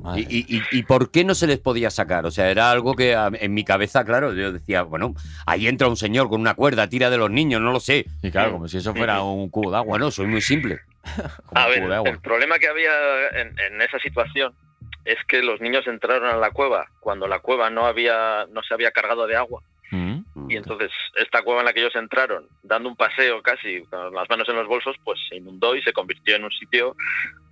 madre 0.00 0.26
¿Y, 0.28 0.62
y, 0.72 0.82
por 0.82 1.10
qué 1.10 1.24
no 1.24 1.34
se 1.34 1.46
les 1.46 1.58
podía 1.60 1.90
sacar? 1.90 2.26
O 2.26 2.30
sea, 2.30 2.50
era 2.50 2.70
algo 2.70 2.94
que 2.94 3.14
a- 3.14 3.30
en 3.32 3.54
mi 3.54 3.64
cabeza, 3.64 4.04
claro, 4.04 4.32
yo 4.34 4.52
decía, 4.52 4.82
bueno, 4.82 5.14
ahí 5.46 5.68
entra 5.68 5.86
un 5.88 5.96
señor 5.96 6.28
con 6.28 6.40
una 6.40 6.54
cuerda, 6.54 6.88
tira 6.88 7.08
de 7.08 7.16
los 7.16 7.30
niños, 7.30 7.60
no 7.60 7.70
lo 7.72 7.80
sé. 7.80 8.04
Y 8.22 8.30
claro, 8.30 8.52
como 8.52 8.68
si 8.68 8.78
eso 8.78 8.94
fuera 8.94 9.22
un 9.22 9.48
cubo 9.48 9.70
de 9.70 9.76
agua. 9.76 9.88
Bueno, 9.90 10.10
soy 10.10 10.26
muy 10.26 10.40
simple. 10.40 10.80
como 11.46 11.60
A 11.60 11.68
ver, 11.68 11.78
cubo 11.80 11.88
de 11.88 11.94
agua. 11.96 12.10
el 12.10 12.20
problema 12.20 12.58
que 12.58 12.68
había 12.68 12.90
en, 13.40 13.56
en 13.58 13.80
esa 13.80 13.98
situación 14.00 14.52
es 15.04 15.18
que 15.28 15.42
los 15.42 15.60
niños 15.60 15.86
entraron 15.86 16.28
a 16.30 16.36
la 16.36 16.50
cueva 16.50 16.86
cuando 16.98 17.28
la 17.28 17.38
cueva 17.38 17.68
no 17.70 17.86
había 17.86 18.46
no 18.50 18.62
se 18.62 18.72
había 18.74 18.90
cargado 18.90 19.26
de 19.26 19.36
agua 19.36 19.62
Mm. 19.94 20.50
y 20.50 20.56
entonces 20.56 20.90
esta 21.14 21.42
cueva 21.42 21.60
en 21.60 21.66
la 21.66 21.72
que 21.72 21.80
ellos 21.80 21.94
entraron 21.94 22.48
dando 22.62 22.88
un 22.88 22.96
paseo 22.96 23.40
casi 23.42 23.82
con 23.84 24.12
las 24.12 24.28
manos 24.28 24.48
en 24.48 24.56
los 24.56 24.66
bolsos 24.66 24.96
pues 25.04 25.18
se 25.28 25.36
inundó 25.36 25.76
y 25.76 25.82
se 25.82 25.92
convirtió 25.92 26.34
en 26.34 26.44
un 26.44 26.50
sitio 26.50 26.96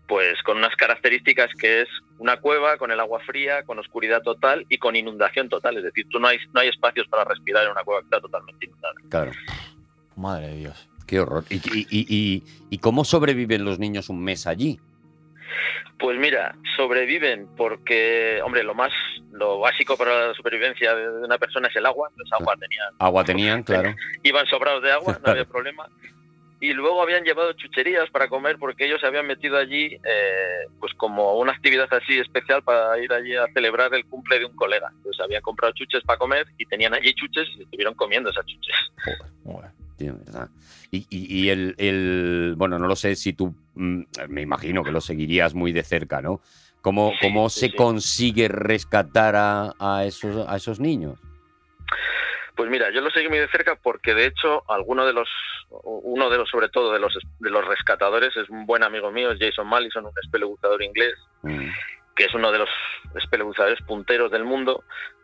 pues 0.09 0.43
con 0.43 0.57
unas 0.59 0.74
características 0.74 1.51
que 1.59 1.82
es 1.82 1.88
una 2.18 2.36
cueva 2.38 2.76
con 2.76 2.90
el 2.90 2.99
agua 3.01 3.20
fría, 3.20 3.62
con 3.62 3.78
oscuridad 3.78 4.22
total 4.22 4.66
y 4.68 4.78
con 4.78 4.97
inundación 4.97 5.49
total, 5.49 5.76
es 5.78 5.84
decir, 5.84 6.07
tú 6.11 6.18
no 6.18 6.26
hay 6.28 6.38
no 6.53 6.61
hay 6.61 6.68
espacios 6.68 7.07
para 7.09 7.24
respirar 7.24 7.64
en 7.64 7.70
una 7.70 7.84
cueva 7.84 8.01
que 8.01 8.07
está 8.07 8.20
totalmente 8.20 8.66
inundada. 8.66 8.95
Claro, 9.09 9.30
Madre 10.16 10.49
de 10.49 10.57
Dios. 10.57 10.88
qué 11.07 11.20
horror. 11.20 11.45
¿Y, 11.49 11.57
y, 11.57 11.86
y- 11.90 12.07
y- 12.09 12.43
y 12.70 12.78
cómo 12.78 13.05
sobreviven 13.05 13.64
los 13.64 13.78
niños 13.78 14.09
un 14.09 14.22
mes 14.22 14.47
allí? 14.47 14.80
Pues 15.98 16.18
mira, 16.18 16.55
sobreviven 16.76 17.48
porque, 17.57 18.40
hombre, 18.44 18.62
lo 18.62 18.74
más, 18.74 18.92
lo 19.32 19.61
básico 19.61 19.96
para 19.96 20.28
la 20.28 20.34
supervivencia 20.34 20.94
de 20.94 21.24
una 21.24 21.38
persona 21.38 21.68
es 21.68 21.76
el 21.76 21.86
agua. 21.86 22.09
Entonces 22.11 22.32
agua 22.32 22.55
tenían, 22.59 22.94
Agua 22.98 23.24
tenían, 23.24 23.62
claro. 23.64 23.94
iban 24.22 24.46
sobrados 24.46 24.82
de 24.82 24.92
agua, 24.92 25.18
no 25.24 25.30
había 25.32 25.44
problema. 25.48 25.86
Y 26.61 26.74
luego 26.74 27.03
habían 27.03 27.24
llevado 27.24 27.53
chucherías 27.55 28.09
para 28.11 28.28
comer 28.28 28.57
porque 28.57 28.86
ellos 28.86 29.00
se 29.00 29.07
habían 29.09 29.26
metido 29.26 29.59
allí, 29.59 29.98
eh, 30.05 30.66
pues 30.78 30.92
como 30.94 31.34
una 31.34 31.50
actividad 31.50 31.92
así 31.92 32.20
especial 32.20 32.62
para 32.62 32.96
ir 33.00 33.12
allí 33.12 33.34
a 33.34 33.48
celebrar 33.53 33.92
el 33.94 34.05
cumple 34.07 34.38
de 34.38 34.44
un 34.44 34.55
colega. 34.55 34.88
Entonces 34.96 35.20
habían 35.24 35.42
comprado 35.42 35.72
chuches 35.74 36.05
para 36.05 36.20
comer 36.20 36.46
y 36.59 36.64
tenían 36.66 36.94
allí 36.94 37.12
chuches 37.14 37.48
y 37.59 37.62
estuvieron 37.62 37.94
comiendo 37.94 38.30
esas 38.30 38.46
chuches. 38.46 38.76
Joder. 39.44 39.72
Tío, 40.03 40.16
¿verdad? 40.18 40.48
Y, 40.90 41.07
y- 41.11 41.42
y 41.44 41.48
el, 41.50 41.76
el- 41.78 42.55
Bueno, 42.57 42.76
no 42.76 42.88
lo 42.88 42.96
sé 42.96 43.14
si 43.14 43.34
tú. 43.34 43.55
mm, 43.74 44.03
Me 44.28 44.40
imagino 44.42 44.82
que 44.82 44.90
lo 44.90 45.00
seguirías 45.00 45.55
muy 45.55 45.70
de 45.70 45.84
cerca, 45.84 46.20
¿no? 46.20 46.40
¿Cómo, 46.80 47.12
cómo 47.20 47.48
sí, 47.48 47.61
se 47.61 47.66
sí. 47.68 47.76
consigue 47.76 48.48
rescatar 48.48 49.36
a, 49.36 49.72
a 49.78 50.05
esos, 50.05 50.44
a 50.48 50.57
esos 50.57 50.80
niños? 50.80 51.20
Pues 52.57 52.68
mira, 52.68 52.90
yo 52.92 53.00
lo 53.00 53.11
seguí 53.11 53.28
muy 53.28 53.38
de 53.38 53.46
cerca 53.48 53.76
porque 53.76 54.12
de 54.12 54.26
hecho 54.26 54.68
alguno 54.68 55.07
de 55.07 55.12
los, 55.12 55.28
uno 55.84 56.28
de 56.30 56.38
los 56.38 56.48
sobre 56.50 56.68
todo 56.68 56.92
de 56.92 56.98
los, 56.98 57.16
de 57.38 57.50
los 57.50 57.64
rescatadores 57.64 58.36
es 58.36 58.50
un 58.50 58.66
buen 58.66 58.82
amigo 58.82 59.12
mío, 59.12 59.30
Jason 59.38 59.68
Mallison, 59.68 60.05
un 60.05 60.12
espelebuzador 60.20 60.82
inglés, 60.82 61.14
Mm. 61.44 61.68
que 62.16 62.24
es 62.24 62.34
uno 62.34 62.50
de 62.50 62.59
los 62.59 62.68
espelebuzadores 63.14 63.80
punteros 63.86 64.30
del 64.32 64.44
mundo, 64.44 64.82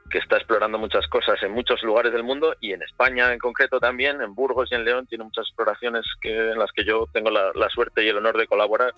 que 0.09 0.19
está 0.19 0.37
explorando 0.37 0.79
muchas 0.79 1.07
cosas 1.09 1.43
en 1.43 1.53
muchos 1.53 1.83
lugares 1.83 2.13
del 2.13 2.23
mundo 2.23 2.55
y 2.61 2.73
en 2.73 2.83
España 2.83 3.33
en 3.33 3.39
concreto 3.39 3.79
también, 3.79 4.21
en 4.21 4.35
Burgos 4.35 4.71
y 4.71 4.75
en 4.75 4.85
León, 4.85 5.07
tiene 5.07 5.25
muchas 5.25 5.47
exploraciones 5.47 6.05
en 6.23 6.59
las 6.59 6.73
que 6.73 6.85
yo 6.85 7.07
tengo 7.13 7.31
la, 7.31 7.69
suerte 7.71 8.05
y 8.05 8.09
el 8.09 8.17
honor 8.17 8.37
de 8.37 8.47
colaborar. 8.47 8.95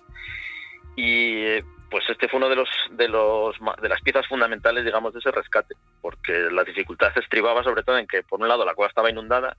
Y 0.95 1.61
pues 1.89 2.03
este 2.09 2.27
fue 2.27 2.37
uno 2.37 2.49
de 2.49 2.55
los, 2.55 2.69
de 2.91 3.07
los 3.07 3.55
de 3.81 3.89
las 3.89 4.01
piezas 4.01 4.25
fundamentales, 4.27 4.85
digamos, 4.85 5.13
de 5.13 5.19
ese 5.19 5.31
rescate, 5.31 5.75
porque 6.01 6.33
la 6.51 6.63
dificultad 6.63 7.11
estribaba 7.17 7.63
sobre 7.63 7.83
todo 7.83 7.97
en 7.97 8.07
que 8.07 8.23
por 8.23 8.39
un 8.39 8.47
lado 8.47 8.65
la 8.65 8.73
cueva 8.73 8.89
estaba 8.89 9.09
inundada 9.09 9.57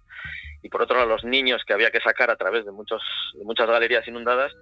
y 0.63 0.69
por 0.69 0.83
otro 0.83 0.97
lado 0.97 1.09
los 1.09 1.25
niños 1.25 1.63
que 1.67 1.75
había 1.75 1.91
que 1.91 2.01
sacar 2.01 2.31
a 2.31 2.37
través 2.37 2.65
de 2.65 2.73
muchos 2.73 3.03
de 3.35 3.45
muchas 3.45 3.67
galerías 3.69 4.07
inundadas, 4.09 4.53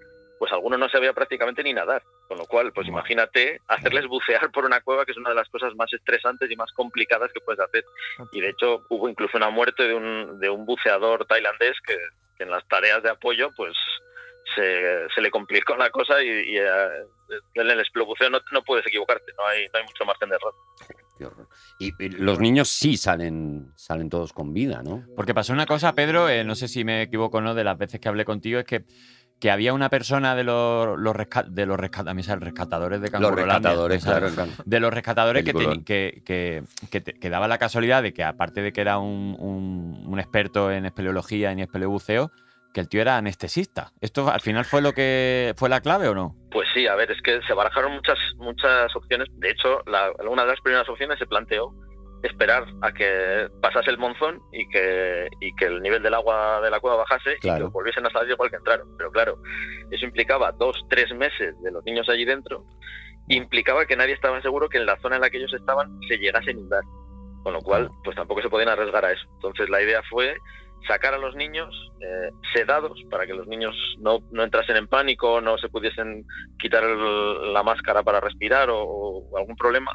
pues 0.40 0.52
algunos 0.52 0.78
no 0.78 0.88
sabía 0.88 1.12
prácticamente 1.12 1.62
ni 1.62 1.74
nadar, 1.74 2.02
con 2.26 2.38
lo 2.38 2.46
cual, 2.46 2.72
pues 2.72 2.88
imagínate 2.88 3.60
hacerles 3.68 4.06
bucear 4.06 4.50
por 4.50 4.64
una 4.64 4.80
cueva 4.80 5.04
que 5.04 5.12
es 5.12 5.18
una 5.18 5.28
de 5.28 5.34
las 5.34 5.50
cosas 5.50 5.74
más 5.74 5.92
estresantes 5.92 6.50
y 6.50 6.56
más 6.56 6.72
complicadas 6.72 7.30
que 7.30 7.42
puedes 7.42 7.60
hacer. 7.60 7.84
Y 8.32 8.40
de 8.40 8.48
hecho 8.48 8.86
hubo 8.88 9.10
incluso 9.10 9.36
una 9.36 9.50
muerte 9.50 9.82
de 9.82 9.92
un, 9.92 10.40
de 10.40 10.48
un 10.48 10.64
buceador 10.64 11.26
tailandés 11.26 11.76
que, 11.86 11.94
que 12.38 12.44
en 12.44 12.50
las 12.50 12.66
tareas 12.68 13.02
de 13.02 13.10
apoyo, 13.10 13.50
pues 13.54 13.74
se, 14.54 15.10
se 15.14 15.20
le 15.20 15.30
complicó 15.30 15.76
la 15.76 15.90
cosa 15.90 16.22
y, 16.22 16.28
y, 16.28 16.56
eh, 16.56 16.88
en 17.56 17.70
el 17.70 17.80
esplobuceo 17.80 18.30
no, 18.30 18.40
no 18.50 18.62
puedes 18.62 18.86
equivocarte, 18.86 19.32
no 19.36 19.46
hay, 19.46 19.66
no 19.66 19.78
hay 19.78 19.84
mucho 19.84 20.06
margen 20.06 20.30
de 20.30 20.36
error. 20.36 20.54
Qué 21.18 21.26
horror. 21.26 21.48
Y, 21.78 21.92
y 22.02 22.08
los 22.08 22.40
niños 22.40 22.70
sí 22.70 22.96
salen, 22.96 23.72
salen 23.76 24.08
todos 24.08 24.32
con 24.32 24.54
vida, 24.54 24.82
¿no? 24.82 25.04
Porque 25.14 25.34
pasó 25.34 25.52
una 25.52 25.66
cosa, 25.66 25.94
Pedro, 25.94 26.30
eh, 26.30 26.44
no 26.44 26.54
sé 26.54 26.66
si 26.66 26.82
me 26.82 27.02
equivoco 27.02 27.38
o 27.38 27.40
no, 27.42 27.54
de 27.54 27.62
las 27.62 27.76
veces 27.76 28.00
que 28.00 28.08
hablé 28.08 28.24
contigo, 28.24 28.58
es 28.58 28.64
que, 28.64 28.84
que 29.40 29.50
había 29.50 29.72
una 29.72 29.88
persona 29.88 30.34
de 30.36 30.44
los, 30.44 30.98
los, 30.98 31.16
resca- 31.16 31.44
de 31.44 31.64
los 31.66 31.80
rescatadores 31.80 33.00
de 33.00 33.10
Los 33.18 33.32
rescatadores, 33.34 34.04
claro. 34.04 34.28
De 34.64 34.80
los 34.80 34.92
rescatadores 34.92 35.44
que, 35.44 35.52
que, 35.84 36.22
que, 36.24 36.62
que, 36.90 37.00
te- 37.00 37.14
que 37.14 37.30
daba 37.30 37.48
la 37.48 37.56
casualidad 37.58 38.02
de 38.02 38.12
que, 38.12 38.22
aparte 38.22 38.60
de 38.62 38.72
que 38.72 38.80
era 38.82 38.98
un, 38.98 39.36
un- 39.38 40.04
un 40.06 40.20
experto 40.20 40.70
en 40.70 40.84
espeleología 40.86 41.50
y 41.50 41.52
en 41.54 41.60
espeleobuceo, 41.60 42.30
que 42.74 42.80
el 42.80 42.88
tío 42.88 43.00
era 43.00 43.16
anestesista. 43.16 43.92
¿Esto 44.00 44.30
al 44.30 44.40
final 44.42 44.64
fue 44.64 44.80
lo 44.82 44.92
que 44.92 45.54
fue 45.56 45.68
la 45.68 45.80
clave 45.80 46.06
o 46.08 46.14
no? 46.14 46.36
Pues 46.52 46.68
sí, 46.74 46.86
a 46.86 46.94
ver, 46.94 47.10
es 47.10 47.20
que 47.22 47.40
se 47.46 47.54
barajaron 47.54 47.92
muchas 47.92 48.18
muchas 48.36 48.94
opciones. 48.94 49.26
De 49.38 49.50
hecho, 49.50 49.80
la, 49.86 50.10
una 50.30 50.42
de 50.42 50.48
las 50.50 50.60
primeras 50.60 50.88
opciones 50.88 51.18
se 51.18 51.26
planteó 51.26 51.72
esperar 52.22 52.64
a 52.82 52.92
que 52.92 53.48
pasase 53.62 53.90
el 53.90 53.98
monzón 53.98 54.40
y 54.52 54.68
que, 54.68 55.28
y 55.40 55.54
que 55.56 55.66
el 55.66 55.80
nivel 55.80 56.02
del 56.02 56.14
agua 56.14 56.60
de 56.60 56.70
la 56.70 56.80
cueva 56.80 56.96
bajase 56.98 57.36
y 57.36 57.40
que 57.40 57.48
volviesen 57.72 58.06
a 58.06 58.10
salir 58.10 58.32
igual 58.32 58.50
que 58.50 58.56
entraron. 58.56 58.88
Pero 58.98 59.10
claro, 59.10 59.38
eso 59.90 60.04
implicaba 60.04 60.52
dos, 60.52 60.76
tres 60.90 61.14
meses 61.14 61.54
de 61.62 61.70
los 61.70 61.84
niños 61.84 62.08
allí 62.08 62.24
dentro, 62.24 62.64
implicaba 63.28 63.86
que 63.86 63.96
nadie 63.96 64.14
estaba 64.14 64.40
seguro 64.42 64.68
que 64.68 64.78
en 64.78 64.86
la 64.86 64.98
zona 65.00 65.16
en 65.16 65.22
la 65.22 65.30
que 65.30 65.38
ellos 65.38 65.52
estaban 65.54 65.98
se 66.08 66.18
llegase 66.18 66.50
a 66.50 66.52
inundar. 66.52 66.82
Con 67.42 67.54
lo 67.54 67.60
cual, 67.62 67.88
pues 68.04 68.16
tampoco 68.16 68.42
se 68.42 68.50
podían 68.50 68.68
arriesgar 68.68 69.04
a 69.04 69.12
eso. 69.12 69.24
Entonces 69.36 69.70
la 69.70 69.80
idea 69.82 70.02
fue 70.10 70.36
sacar 70.86 71.14
a 71.14 71.18
los 71.18 71.34
niños 71.36 71.68
eh, 72.00 72.30
sedados 72.54 72.98
para 73.10 73.26
que 73.26 73.34
los 73.34 73.46
niños 73.46 73.74
no, 73.98 74.18
no 74.30 74.42
entrasen 74.42 74.76
en 74.76 74.88
pánico, 74.88 75.40
no 75.40 75.56
se 75.58 75.68
pudiesen 75.68 76.24
quitar 76.58 76.84
el- 76.84 77.52
la 77.52 77.62
máscara 77.62 78.02
para 78.02 78.20
respirar 78.20 78.68
o, 78.70 78.78
o 78.82 79.38
algún 79.38 79.56
problema 79.56 79.92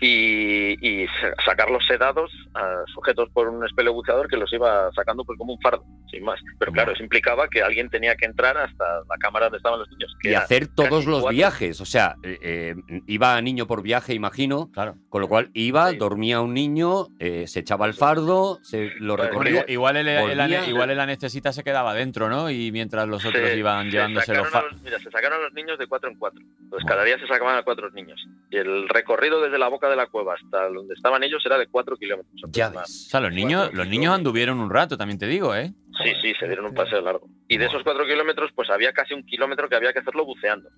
y, 0.00 0.76
y 1.02 1.06
sa- 1.20 1.34
sacarlos 1.44 1.84
sedados 1.86 2.30
a 2.54 2.84
sujetos 2.92 3.28
por 3.30 3.48
un 3.48 3.64
espelebuceador 3.64 4.28
que 4.28 4.36
los 4.36 4.52
iba 4.52 4.90
sacando 4.94 5.24
pues 5.24 5.38
como 5.38 5.54
un 5.54 5.60
fardo, 5.60 5.84
sin 6.10 6.24
más. 6.24 6.40
Pero 6.58 6.72
claro, 6.72 6.92
eso 6.92 7.02
implicaba 7.02 7.48
que 7.48 7.62
alguien 7.62 7.88
tenía 7.90 8.14
que 8.16 8.26
entrar 8.26 8.56
hasta 8.58 8.84
la 9.08 9.16
cámara 9.18 9.46
donde 9.46 9.58
estaban 9.58 9.78
los 9.80 9.88
niños. 9.90 10.14
que 10.20 10.30
Y 10.32 10.34
hacer 10.34 10.68
todos 10.68 11.06
los 11.06 11.20
cuatro. 11.22 11.36
viajes. 11.36 11.80
O 11.80 11.84
sea, 11.86 12.16
eh, 12.22 12.38
eh, 12.42 12.74
iba 13.06 13.40
niño 13.40 13.66
por 13.66 13.82
viaje, 13.82 14.14
imagino. 14.14 14.70
Claro. 14.72 14.96
Con 15.08 15.20
lo 15.22 15.28
cual 15.28 15.50
iba, 15.54 15.90
Sí. 15.90 15.96
dormía 15.96 16.40
un 16.40 16.54
niño, 16.54 17.08
eh, 17.18 17.46
se 17.46 17.60
echaba 17.60 17.86
el 17.86 17.94
fardo, 17.94 18.58
se 18.62 18.92
lo 18.98 19.16
recorría. 19.16 19.64
Igual, 19.68 19.70
igual 19.70 19.96
el, 19.96 20.08
el 20.08 20.68
igual 20.68 20.90
el 20.90 21.00
anestesista 21.00 21.52
se 21.52 21.62
quedaba 21.64 21.94
dentro, 21.94 22.28
¿no? 22.28 22.50
Y 22.50 22.72
mientras 22.72 23.06
los 23.08 23.24
otros 23.24 23.42
Se- 23.50 23.56
iban 23.56 23.86
se 23.86 23.90
llevándose 23.92 24.34
los 24.34 24.48
sacaron 24.48 24.52
fa- 24.52 24.68
a 24.68 24.72
los- 24.72 24.82
Mira, 24.82 24.98
se 24.98 25.10
sacaron 25.10 25.38
a 25.40 25.42
los 25.44 25.52
niños 25.52 25.78
de 25.78 25.86
cuatro 25.86 26.10
en 26.10 26.18
cuatro. 26.18 26.40
Entonces 26.40 26.68
Bueno. 26.70 26.86
cada 26.88 27.04
día 27.04 27.18
se 27.18 27.26
sacaban 27.26 27.56
a 27.56 27.62
cuatro 27.62 27.90
niños. 27.90 28.22
Y 28.50 28.56
el 28.56 28.88
recorrido 28.88 29.40
desde 29.40 29.58
la 29.58 29.68
boca 29.68 29.88
de 29.88 29.93
la 29.96 30.06
cueva 30.06 30.34
hasta 30.34 30.68
donde 30.68 30.94
estaban 30.94 31.22
ellos 31.22 31.42
era 31.46 31.58
de 31.58 31.66
cuatro 31.66 31.96
kilómetros. 31.96 32.34
Ya 32.50 32.68
ves. 32.68 33.06
O 33.06 33.10
sea, 33.10 33.20
los 33.20 33.32
niños, 33.32 33.72
los 33.74 33.86
niños 33.86 34.14
anduvieron 34.14 34.60
un 34.60 34.70
rato, 34.70 34.96
también 34.96 35.18
te 35.18 35.26
digo, 35.26 35.54
¿eh? 35.54 35.72
Sí, 36.02 36.12
sí, 36.20 36.34
se 36.40 36.46
dieron 36.46 36.66
un 36.66 36.74
paseo 36.74 37.00
largo. 37.00 37.26
Y 37.48 37.56
de 37.56 37.66
esos 37.66 37.82
cuatro 37.84 38.04
kilómetros, 38.04 38.50
pues 38.54 38.68
había 38.70 38.92
casi 38.92 39.14
un 39.14 39.24
kilómetro 39.24 39.68
que 39.68 39.76
había 39.76 39.92
que 39.92 40.00
hacerlo 40.00 40.24
buceando. 40.24 40.68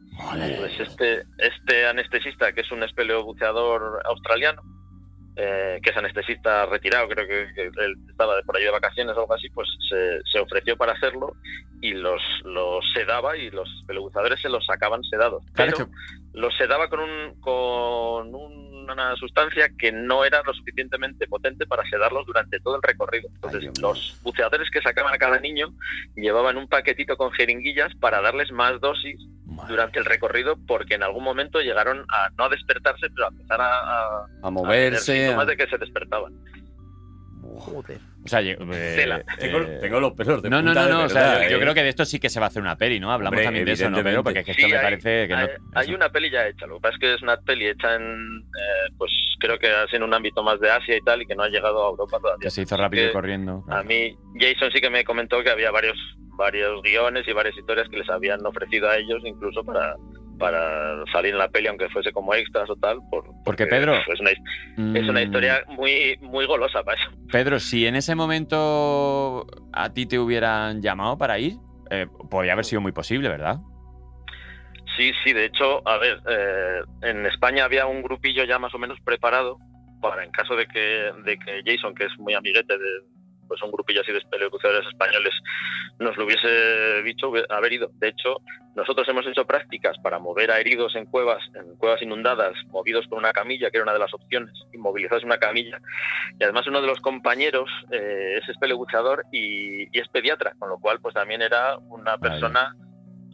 Pues 0.59 0.79
este, 0.81 1.23
este 1.39 1.87
anestesista, 1.87 2.53
que 2.53 2.61
es 2.61 2.71
un 2.71 2.83
espeleobuceador 2.83 4.03
australiano, 4.05 4.63
eh, 5.39 5.79
que 5.83 5.91
es 5.91 5.97
anestesista 5.97 6.65
retirado, 6.67 7.09
creo 7.09 7.27
que, 7.27 7.53
que 7.55 7.63
él 7.85 7.95
estaba 8.09 8.37
de 8.37 8.43
por 8.43 8.57
ahí 8.57 8.65
de 8.65 8.71
vacaciones 8.71 9.15
o 9.17 9.21
algo 9.21 9.35
así, 9.35 9.49
pues 9.51 9.69
se, 9.89 10.21
se 10.31 10.39
ofreció 10.39 10.77
para 10.79 10.93
hacerlo 10.93 11.35
y 11.83 11.93
los, 11.93 12.23
los 12.45 12.85
sedaba 12.95 13.37
y 13.37 13.51
los 13.51 13.69
espeleobuceadores 13.81 14.41
se 14.41 14.49
los 14.49 14.65
sacaban 14.65 15.03
sedados. 15.05 15.45
Claro, 15.53 15.73
Pero 15.77 15.85
es 15.91 15.91
que- 15.91 16.17
los 16.41 16.55
sedaba 16.57 16.89
con, 16.89 17.01
un, 17.01 17.41
con 17.41 18.35
una 18.91 19.15
sustancia 19.17 19.71
que 19.79 19.93
no 19.93 20.25
era 20.25 20.43
lo 20.45 20.53
suficientemente 20.55 21.27
potente 21.27 21.67
para 21.67 21.85
sedarlos 21.89 22.27
durante 22.27 22.61
todo 22.61 22.77
el 22.77 22.83
recorrido. 22.83 23.29
Entonces, 23.35 23.71
los 23.81 24.19
buceadores 24.23 24.71
que 24.71 24.81
sacaban 24.83 25.15
a 25.15 25.19
cada 25.19 25.39
niño 25.41 25.73
llevaban 26.15 26.57
un 26.57 26.69
paquetito 26.69 27.17
con 27.17 27.31
jeringuillas 27.33 27.95
para 27.97 28.21
darles 28.21 28.51
más 28.53 28.81
dosis 28.81 29.19
durante 29.69 29.99
el 29.99 30.05
recorrido 30.05 30.57
porque 30.67 30.95
en 30.95 31.03
algún 31.03 31.25
momento 31.25 31.61
llegaron 31.61 32.05
a 32.11 32.29
no 32.37 32.45
a 32.45 32.49
despertarse, 32.49 33.09
pero 33.15 33.27
a 33.27 33.31
empezar 33.31 33.61
a, 33.61 33.67
a- 33.79 34.19
A 34.19 34.25
a 34.25 34.27
tener 34.43 34.53
moverse. 34.53 35.15
síntomas 35.25 35.47
de 35.47 35.57
que 35.57 35.67
se 35.67 35.79
despertaban. 35.79 36.33
Joder. 37.61 37.99
O 38.25 38.29
sea, 38.29 38.41
lle- 38.43 38.57
eh, 38.75 39.23
eh, 39.39 39.89
los 39.89 40.13
pelos 40.15 40.43
no, 40.45 40.61
no, 40.63 40.75
no, 40.75 40.89
no. 40.89 41.05
o 41.05 41.09
sea, 41.09 41.45
yo, 41.45 41.51
yo 41.51 41.61
creo 41.61 41.75
que 41.75 41.83
de 41.83 41.89
esto 41.91 42.05
sí 42.05 42.19
que 42.19 42.29
se 42.29 42.41
va 42.41 42.47
a 42.47 42.49
hacer 42.49 42.61
una 42.63 42.77
peli, 42.77 42.99
¿no? 42.99 43.13
Hablamos 43.13 43.35
Hombre, 43.39 43.45
también 43.45 43.65
de 43.65 43.73
eso, 43.73 43.89
¿no? 43.89 44.03
Pero 44.03 44.25
porque 44.25 44.41
es 44.41 44.45
que 44.45 44.51
esto 44.53 44.67
Sí, 44.67 44.73
me 44.73 44.79
hay- 44.79 44.83
parece 44.85 45.29
que 45.29 45.35
no. 45.35 45.39
hay, 45.41 45.49
hay 45.75 45.87
eso. 45.87 45.95
una 45.95 46.09
peli 46.11 46.31
ya 46.31 46.47
hecha, 46.49 46.67
lo 46.67 46.77
que 46.77 46.81
pasa 46.81 46.95
es 46.95 47.01
que 47.01 47.15
es 47.15 47.23
una 47.23 47.37
peli 47.39 47.67
hecha 47.69 47.95
en, 47.95 48.03
eh, 48.41 48.93
pues 48.99 49.13
creo 49.39 49.59
que 49.59 49.67
es 49.69 49.93
en 49.93 50.03
un 50.03 50.13
ámbito 50.15 50.43
más 50.43 50.59
de 50.61 50.71
Asia 50.71 50.97
y 50.97 51.01
tal, 51.03 51.23
y 51.23 51.27
que 51.27 51.35
no 51.37 51.45
ha 51.45 51.49
llegado 51.49 51.87
a 51.87 51.91
Europa 51.91 52.19
todavía. 52.19 52.43
que 52.43 52.51
se 52.51 52.63
hizo 52.63 52.77
rápido 52.77 53.09
y 53.09 53.13
corriendo. 53.13 53.65
A 53.69 53.83
mí 53.83 54.17
Jason 54.39 54.71
sí 54.73 54.81
que 54.81 54.91
me 54.91 55.05
comentó 55.05 55.43
que 55.43 55.51
había 55.51 55.71
varios 55.71 55.97
varios 56.39 56.83
guiones 56.83 57.27
y 57.27 57.33
varias 57.33 57.57
historias 57.57 57.89
que 57.89 57.97
les 57.97 58.09
habían 58.11 58.45
ofrecido 58.45 58.91
a 58.91 58.97
ellos 58.99 59.23
incluso 59.25 59.65
para 59.65 59.95
para 60.39 61.05
salir 61.13 61.33
en 61.33 61.39
la 61.39 61.49
peli 61.49 61.69
aunque 61.69 61.89
fuese 61.89 62.13
como 62.13 62.35
extras 62.35 62.69
o 62.71 62.77
tal 62.77 62.99
por, 63.11 63.25
Porque, 63.45 63.67
Pedro, 63.67 63.95
es 63.95 64.21
una, 64.21 64.31
es 64.31 65.09
una 65.09 65.21
Mm, 65.21 65.25
historia 65.25 65.65
muy 65.69 66.17
muy 66.21 66.47
golosa 66.47 66.83
para 66.83 67.01
eso 67.01 67.11
Pedro, 67.31 67.59
si 67.59 67.87
en 67.87 67.97
ese 67.97 68.15
momento 68.15 69.47
a 69.73 69.93
ti 69.93 70.07
te 70.07 70.19
hubieran 70.19 70.81
llamado 70.83 71.17
para 71.19 71.39
ir, 71.39 71.55
eh, 71.91 72.07
podría 72.31 72.53
haber 72.53 72.65
sido 72.65 72.81
muy 72.81 72.93
posible, 72.93 73.29
¿verdad? 73.29 73.59
Sí, 74.97 75.13
sí, 75.25 75.33
de 75.33 75.45
hecho, 75.47 75.87
a 75.87 75.99
ver, 75.99 76.21
eh, 76.29 76.81
en 77.03 77.27
España 77.27 77.65
había 77.65 77.87
un 77.87 78.03
grupillo 78.03 78.45
ya 78.45 78.59
más 78.59 78.75
o 78.75 78.79
menos 78.79 78.99
preparado 79.05 79.59
para 80.01 80.25
en 80.25 80.31
caso 80.31 80.55
de 80.57 80.67
que, 80.67 81.11
de 81.25 81.39
que 81.39 81.63
Jason, 81.65 81.95
que 81.95 82.05
es 82.05 82.19
muy 82.19 82.35
amiguete 82.35 82.79
de 82.79 82.89
pues 83.47 83.63
un 83.63 83.71
grupillo 83.71 84.01
así 84.01 84.13
de 84.13 84.19
espeleobuceadores 84.19 84.87
españoles, 84.89 85.35
nos 85.99 86.17
lo 86.17 86.25
hubiese 86.25 87.03
dicho 87.03 87.33
haber 87.49 87.73
ido. 87.73 87.91
De 87.95 88.09
hecho, 88.09 88.41
nosotros 88.75 89.09
hemos 89.09 89.27
hecho 89.27 89.47
prácticas 89.47 89.97
para 90.03 90.19
mover 90.19 90.51
a 90.51 90.61
heridos 90.61 90.95
en 90.97 91.07
cuevas, 91.07 91.43
en 91.55 91.77
cuevas 91.77 92.03
inundadas, 92.03 92.55
movidos 92.69 93.07
con 93.09 93.19
una 93.19 93.33
camilla, 93.33 93.71
que 93.71 93.79
era 93.79 93.85
una 93.85 93.95
de 93.95 93.99
las 93.99 94.13
opciones, 94.13 94.53
inmovilizados 94.73 95.23
en 95.23 95.29
una 95.29 95.39
camilla. 95.39 95.81
Y 96.39 96.45
además 96.45 96.67
uno 96.67 96.81
de 96.81 96.87
los 96.87 97.01
compañeros 97.01 97.71
eh, 97.91 98.39
es 98.41 98.49
espeleobuceador 98.49 99.25
y, 99.33 99.85
y 99.97 100.01
es 100.01 100.09
pediatra, 100.09 100.53
con 100.59 100.69
lo 100.69 100.79
cual 100.79 101.01
pues 101.01 101.15
también 101.15 101.43
era 101.43 101.79
una 101.79 102.19
persona 102.19 102.77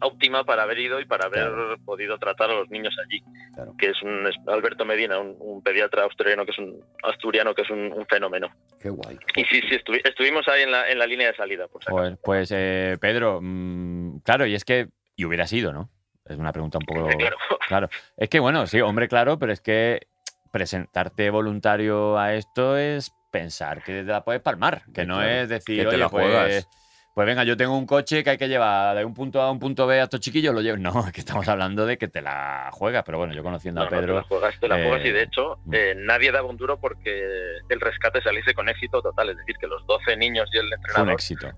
óptima 0.04 0.44
para 0.44 0.62
haber 0.64 0.78
ido 0.78 1.00
y 1.00 1.04
para 1.04 1.26
haber 1.26 1.48
Claro. 1.48 1.76
podido 1.84 2.18
tratar 2.18 2.50
a 2.50 2.54
los 2.54 2.68
niños 2.70 2.94
allí. 3.04 3.22
Claro. 3.54 3.74
Que 3.78 3.90
es 3.90 4.02
un 4.02 4.26
es 4.26 4.34
Alberto 4.46 4.84
Medina, 4.84 5.18
un, 5.18 5.36
un 5.38 5.62
pediatra 5.62 6.04
asturiano 6.04 6.44
que 6.44 6.50
es 6.52 6.58
un 6.58 6.80
asturiano 7.02 7.54
que 7.54 7.62
es 7.62 7.70
un, 7.70 7.92
un 7.92 8.06
fenómeno. 8.06 8.48
Qué 8.80 8.90
guay. 8.90 9.18
Y 9.36 9.44
sí, 9.44 9.60
sí, 9.68 9.76
estuvi- 9.76 10.00
estuvimos 10.04 10.46
ahí 10.48 10.62
en 10.62 10.70
la, 10.72 10.88
en 10.90 10.98
la 10.98 11.06
línea 11.06 11.28
de 11.28 11.36
salida. 11.36 11.68
Por. 11.68 11.82
Joder, 11.84 12.18
pues 12.22 12.50
eh, 12.54 12.96
Pedro, 13.00 13.40
mm, 13.42 14.18
claro, 14.20 14.46
y 14.46 14.54
es 14.54 14.64
que, 14.64 14.88
y 15.16 15.24
hubiera 15.24 15.46
sido, 15.46 15.72
¿no? 15.72 15.90
Es 16.24 16.36
una 16.36 16.52
pregunta 16.52 16.78
un 16.78 16.84
poco... 16.86 17.08
Claro. 17.18 17.36
Claro, 17.68 17.88
es 18.18 18.28
que 18.28 18.38
bueno, 18.40 18.66
sí, 18.66 18.80
hombre, 18.82 19.08
claro, 19.08 19.38
pero 19.38 19.50
es 19.52 19.60
que 19.62 20.06
presentarte 20.50 21.30
voluntario 21.30 22.18
a 22.18 22.34
esto 22.34 22.76
es 22.76 23.10
pensar 23.30 23.82
que 23.82 24.02
te 24.02 24.10
la 24.10 24.22
puedes 24.24 24.42
palmar, 24.42 24.82
que 24.92 25.06
no 25.06 25.16
Claro, 25.16 25.30
es 25.30 25.48
decir, 25.48 25.76
que 25.78 25.82
te 25.84 25.88
oye, 25.88 25.96
la 25.98 26.08
juegas. 26.08 26.42
pues 26.66 26.68
venga, 27.14 27.44
yo 27.44 27.56
tengo 27.56 27.76
un 27.76 27.86
coche 27.86 28.24
que 28.24 28.30
hay 28.30 28.38
que 28.38 28.48
llevar 28.48 28.96
de 28.96 29.04
un 29.04 29.12
punto 29.12 29.42
A 29.42 29.48
a 29.48 29.50
un 29.50 29.58
punto 29.58 29.86
B 29.86 30.00
a 30.00 30.04
estos 30.04 30.20
chiquillos, 30.20 30.54
lo 30.54 30.60
llevo. 30.60 30.76
No, 30.82 31.06
es 31.06 31.12
que 31.12 31.20
estamos 31.20 31.46
hablando 31.48 31.86
de 31.86 31.98
que 31.98 32.08
te 32.08 32.22
la 32.22 32.70
juegas, 32.72 33.02
pero 33.04 33.18
bueno, 33.18 33.34
yo 33.34 33.42
conociendo 33.42 33.80
No, 33.80 33.86
a 33.86 33.90
no, 33.90 33.96
te 33.96 34.00
Pedro, 34.00 34.14
la 34.16 34.22
juegas, 34.22 34.58
te 34.58 34.68
la 34.68 34.80
eh, 34.80 34.84
juegas 34.84 35.06
y 35.06 35.10
de 35.10 35.22
hecho 35.22 35.58
mm. 35.64 35.74
eh, 35.74 35.94
nadie 35.96 36.32
daba 36.32 36.48
un 36.48 36.56
duro 36.56 36.80
porque 36.80 37.58
el 37.68 37.80
rescate 37.80 38.22
saliese 38.22 38.54
con 38.54 38.68
éxito 38.68 39.02
total. 39.02 39.30
Es 39.30 39.36
decir, 39.36 39.56
que 39.58 39.66
los 39.66 39.86
12 39.86 40.16
niños 40.16 40.48
y 40.52 40.58
el 40.58 40.68
fue 40.68 40.76
un 40.76 40.80
entrenador 40.80 41.12
éxito. 41.12 41.52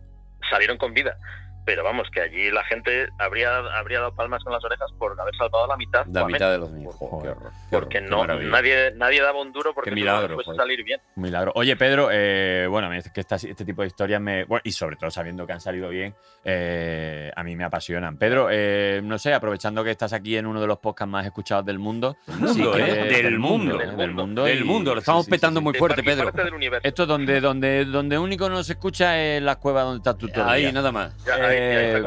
salieron 0.51 0.77
con 0.77 0.93
vida. 0.93 1.17
Pero 1.65 1.83
vamos, 1.83 2.09
que 2.11 2.21
allí 2.21 2.51
la 2.51 2.63
gente 2.65 3.09
habría, 3.19 3.57
habría 3.59 4.01
dado 4.01 4.15
palmas 4.15 4.45
con 4.45 4.53
las 4.53 4.63
orejas 4.65 4.91
por 4.99 5.19
haber 5.19 5.35
salvado 5.35 5.67
la 5.67 5.77
mitad. 5.77 6.05
La 6.13 6.27
mitad 6.27 6.51
de 6.51 6.59
los 6.59 6.71
niños. 6.71 6.95
Qué 6.99 7.05
horror, 7.07 7.39
qué 7.71 7.77
porque 7.79 7.99
qué 8.01 8.05
no 8.07 8.27
nadie 8.27 8.93
nadie 8.97 9.23
daba 9.23 9.41
un 9.41 9.53
duro 9.53 9.73
porque 9.75 9.91
Qué 9.91 9.95
milagro, 9.97 10.37
joder. 10.45 10.57
salir 10.57 10.85
bien 10.85 11.01
Un 11.17 11.23
milagro. 11.23 11.53
Oye, 11.55 11.75
Pedro, 11.77 12.09
eh, 12.13 12.67
bueno, 12.69 12.89
a 12.89 12.91
mí 12.91 12.99
es 12.99 13.11
que 13.11 13.21
este 13.21 13.65
tipo 13.65 13.83
de 13.83 13.89
historias 13.89 14.21
me. 14.21 14.45
bueno, 14.45 14.61
y 14.65 14.73
sobre 14.73 14.97
todo 14.97 15.11
sabiendo 15.11 15.47
que 15.47 15.53
han 15.55 15.61
salido 15.61 15.89
bien, 15.89 16.15
eh, 16.45 17.31
a 17.35 17.43
mí 17.43 17.57
me 17.57 17.65
apasionan. 17.65 18.17
Pedro, 18.19 18.49
eh, 18.51 19.01
no 19.03 19.19
sé, 19.19 19.33
aprovechando 19.35 19.83
que 19.83 19.91
estás 19.91 20.13
aquí 20.13 20.37
en 20.37 20.47
uno 20.47 20.61
de 20.61 20.67
los 20.67 20.79
podcasts 20.79 21.11
más 21.11 21.25
escuchados 21.25 21.65
del 21.65 21.79
mundo. 21.79 22.17
mundo, 22.39 22.73
que- 22.73 22.83
¿eh? 22.83 23.23
Del 23.23 23.39
mundo. 23.39 23.81
¿eh? 23.81 23.87
Del 23.97 24.13
mundo. 24.13 24.45
Del 24.45 24.65
mundo, 24.65 24.93
lo 24.95 25.01
estamos 25.01 25.25
sí, 25.25 25.31
petando 25.31 25.61
sí. 25.61 25.65
muy 25.65 25.75
fuerte, 25.75 26.03
Pedro. 26.03 26.25
parte 26.25 26.45
del 26.45 26.55
universo. 26.55 26.87
Esto 26.87 27.07
donde, 27.07 27.41
donde, 27.41 27.85
donde 27.87 28.19
único 28.19 28.49
no 28.49 28.63
se 28.63 28.73
escucha 28.75 29.19
es 29.19 29.43
la 29.43 29.57
cueva 29.57 29.83
donde 29.83 29.99
estás 29.99 30.17
tú 30.19 30.29
todo 30.29 30.45
el 30.45 30.51
Ahí, 30.51 30.73
nada 30.73 30.93
más. 30.93 31.25
Ya, 31.25 31.35
ahí 31.37 31.54
Eh, 31.57 32.03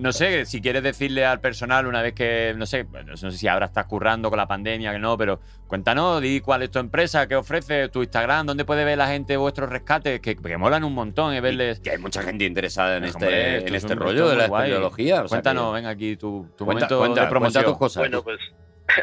no 0.00 0.12
sé, 0.12 0.44
si 0.46 0.60
quieres 0.60 0.82
decirle 0.82 1.24
al 1.24 1.40
personal 1.40 1.86
una 1.86 2.02
vez 2.02 2.14
que, 2.14 2.54
no 2.56 2.66
sé, 2.66 2.84
bueno, 2.84 3.10
no 3.12 3.16
sé 3.16 3.30
si 3.32 3.48
ahora 3.48 3.66
estás 3.66 3.86
currando 3.86 4.30
con 4.30 4.36
la 4.38 4.46
pandemia, 4.46 4.92
que 4.92 4.98
no, 4.98 5.16
pero 5.18 5.40
cuéntanos, 5.66 6.20
di 6.20 6.40
cuál 6.40 6.62
es 6.62 6.70
tu 6.70 6.78
empresa, 6.78 7.26
qué 7.26 7.36
ofrece, 7.36 7.88
tu 7.88 8.02
Instagram, 8.02 8.46
dónde 8.46 8.64
puede 8.64 8.84
ver 8.84 8.98
la 8.98 9.08
gente 9.08 9.36
vuestros 9.36 9.68
rescates, 9.70 10.20
que, 10.20 10.36
que 10.36 10.56
molan 10.56 10.84
un 10.84 10.94
montón, 10.94 11.34
eh, 11.34 11.40
verles. 11.40 11.80
Que 11.80 11.90
hay 11.90 11.98
mucha 11.98 12.22
gente 12.22 12.44
interesada 12.44 12.96
en 12.96 13.04
este, 13.04 13.58
en 13.66 13.74
es 13.74 13.84
este 13.84 13.94
rollo 13.94 14.28
de 14.28 14.36
la 14.36 14.44
espeleología. 14.44 15.16
o 15.16 15.28
sea 15.28 15.28
Cuéntanos, 15.28 15.70
que- 15.70 15.74
venga 15.76 15.90
aquí 15.90 16.16
tu, 16.16 16.48
tu 16.56 16.64
cuenta, 16.64 16.86
momento 16.86 16.98
cuenta, 16.98 17.20
de 17.22 17.26
promoción. 17.28 17.52
cuenta 17.64 17.70
tus 17.70 17.78
cosas. 17.78 18.00
Bueno, 18.02 18.22
pues 18.22 18.38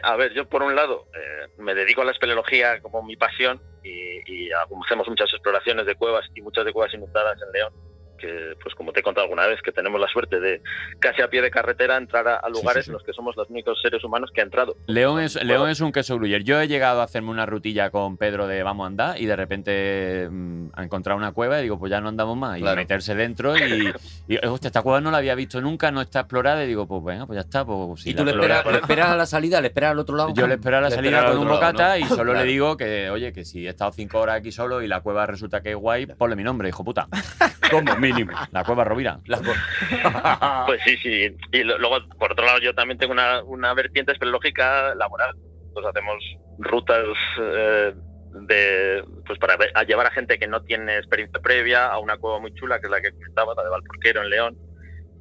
a 0.03 0.15
ver, 0.17 0.33
yo 0.33 0.47
por 0.47 0.61
un 0.61 0.75
lado 0.75 1.07
eh, 1.15 1.49
me 1.57 1.73
dedico 1.73 2.01
a 2.01 2.05
la 2.05 2.11
espeleología 2.11 2.79
como 2.81 3.01
mi 3.01 3.15
pasión 3.15 3.59
y, 3.83 3.89
y 4.31 4.49
hacemos 4.85 5.07
muchas 5.07 5.29
exploraciones 5.33 5.85
de 5.87 5.95
cuevas 5.95 6.25
y 6.35 6.41
muchas 6.41 6.65
de 6.65 6.73
cuevas 6.73 6.93
inundadas 6.93 7.37
en 7.41 7.51
León. 7.51 7.73
Que, 8.19 8.55
pues 8.61 8.75
como 8.75 8.91
te 8.91 8.99
he 8.99 9.03
contado 9.03 9.23
alguna 9.25 9.47
vez, 9.47 9.61
que 9.61 9.71
tenemos 9.71 9.99
la 9.99 10.07
suerte 10.07 10.39
de 10.39 10.61
casi 10.99 11.21
a 11.21 11.29
pie 11.29 11.41
de 11.41 11.49
carretera 11.51 11.97
entrar 11.97 12.27
a, 12.27 12.47
lugares 12.49 12.85
sí, 12.85 12.87
sí. 12.87 12.89
en 12.91 12.93
los 12.93 13.03
que 13.03 13.13
somos 13.13 13.35
los 13.35 13.49
únicos 13.49 13.81
seres 13.81 14.03
humanos 14.03 14.29
que 14.33 14.41
ha 14.41 14.43
entrado. 14.43 14.75
León 14.87 15.19
es, 15.21 15.41
León 15.43 15.69
es 15.69 15.81
un 15.81 15.91
queso 15.91 16.15
gruyer. 16.17 16.43
Yo 16.43 16.59
he 16.61 16.67
llegado 16.67 17.01
a 17.01 17.03
hacerme 17.05 17.29
una 17.31 17.45
rutilla 17.45 17.89
con 17.89 18.17
Pedro 18.17 18.47
de 18.47 18.61
vamos 18.63 18.83
a 18.83 18.87
andar 18.87 19.19
y 19.21 19.25
de 19.25 19.35
repente 19.35 20.27
mm, 20.29 20.67
a 20.73 20.83
encontrar 20.83 21.15
una 21.17 21.31
cueva 21.31 21.59
y 21.59 21.63
digo, 21.63 21.79
pues 21.79 21.89
ya 21.89 22.01
no 22.01 22.09
andamos 22.09 22.37
más. 22.37 22.57
Y 22.57 22.61
Claro. 22.61 22.75
meterse 22.75 23.15
dentro 23.15 23.57
y, 23.57 23.93
y, 24.27 24.37
hostia, 24.45 24.67
esta 24.67 24.81
cueva 24.81 24.99
no 25.01 25.11
la 25.11 25.17
había 25.19 25.35
visto 25.35 25.61
nunca, 25.61 25.91
no 25.91 26.01
está 26.01 26.19
explorada. 26.21 26.63
Y 26.63 26.67
digo, 26.67 26.87
pues 26.87 27.03
venga, 27.03 27.25
pues 27.25 27.37
ya 27.37 27.41
está. 27.41 27.65
Pues, 27.65 28.01
si 28.01 28.11
y 28.11 28.13
tú 28.13 28.25
le 28.25 28.31
esperas, 28.31 28.65
le 28.65 28.77
esperas 28.77 29.09
a 29.09 29.15
la 29.15 29.25
salida, 29.25 29.61
le 29.61 29.67
esperas 29.67 29.91
al 29.91 29.99
otro 29.99 30.15
lado. 30.15 30.33
Yo 30.33 30.47
le 30.47 30.55
espero 30.55 30.77
a 30.77 30.81
la 30.81 30.89
Le 30.89 30.95
salida 30.95 31.25
con 31.25 31.37
un 31.39 31.45
lado, 31.47 31.55
bocata 31.55 31.89
¿no? 31.97 31.97
y 31.97 32.03
solo 32.05 32.31
Claro. 32.31 32.39
le 32.45 32.51
digo 32.51 32.77
que, 32.77 33.09
oye, 33.09 33.31
que 33.33 33.45
si 33.45 33.65
he 33.65 33.69
estado 33.69 33.91
cinco 33.91 34.19
horas 34.19 34.35
aquí 34.37 34.51
solo 34.51 34.81
y 34.81 34.87
la 34.87 35.01
cueva 35.01 35.25
resulta 35.25 35.61
que 35.61 35.71
es 35.71 35.75
guay, 35.75 36.05
ponle 36.05 36.35
mi 36.35 36.43
nombre, 36.43 36.69
hijo 36.69 36.83
puta. 36.83 37.07
Como 37.71 37.95
La 38.51 38.63
cueva 38.63 38.83
Rovira. 38.83 39.19
Pues 40.65 40.81
sí, 40.83 40.97
sí. 40.97 41.35
Y 41.51 41.63
luego, 41.63 41.97
por 42.17 42.31
otro 42.31 42.45
lado, 42.45 42.59
yo 42.59 42.73
también 42.75 42.97
tengo 42.97 43.13
una, 43.13 43.41
una 43.43 43.73
vertiente 43.73 44.11
espeleológica 44.11 44.93
laboral. 44.95 45.35
Pues 45.73 45.85
hacemos 45.85 46.23
rutas 46.59 47.05
eh, 47.39 47.93
de, 48.47 49.03
pues 49.25 49.39
para 49.39 49.57
llevar 49.83 50.07
a 50.07 50.11
gente 50.11 50.37
que 50.37 50.47
no 50.47 50.61
tiene 50.61 50.97
experiencia 50.97 51.39
previa 51.41 51.87
a 51.87 51.99
una 51.99 52.17
cueva 52.17 52.39
muy 52.39 52.53
chula, 52.53 52.79
que 52.79 52.87
es 52.87 52.91
la 52.91 53.01
que 53.01 53.11
comentaba, 53.11 53.53
la 53.55 53.63
de 53.63 53.69
Valporquero 53.69 54.21
en 54.21 54.29
León, 54.29 54.57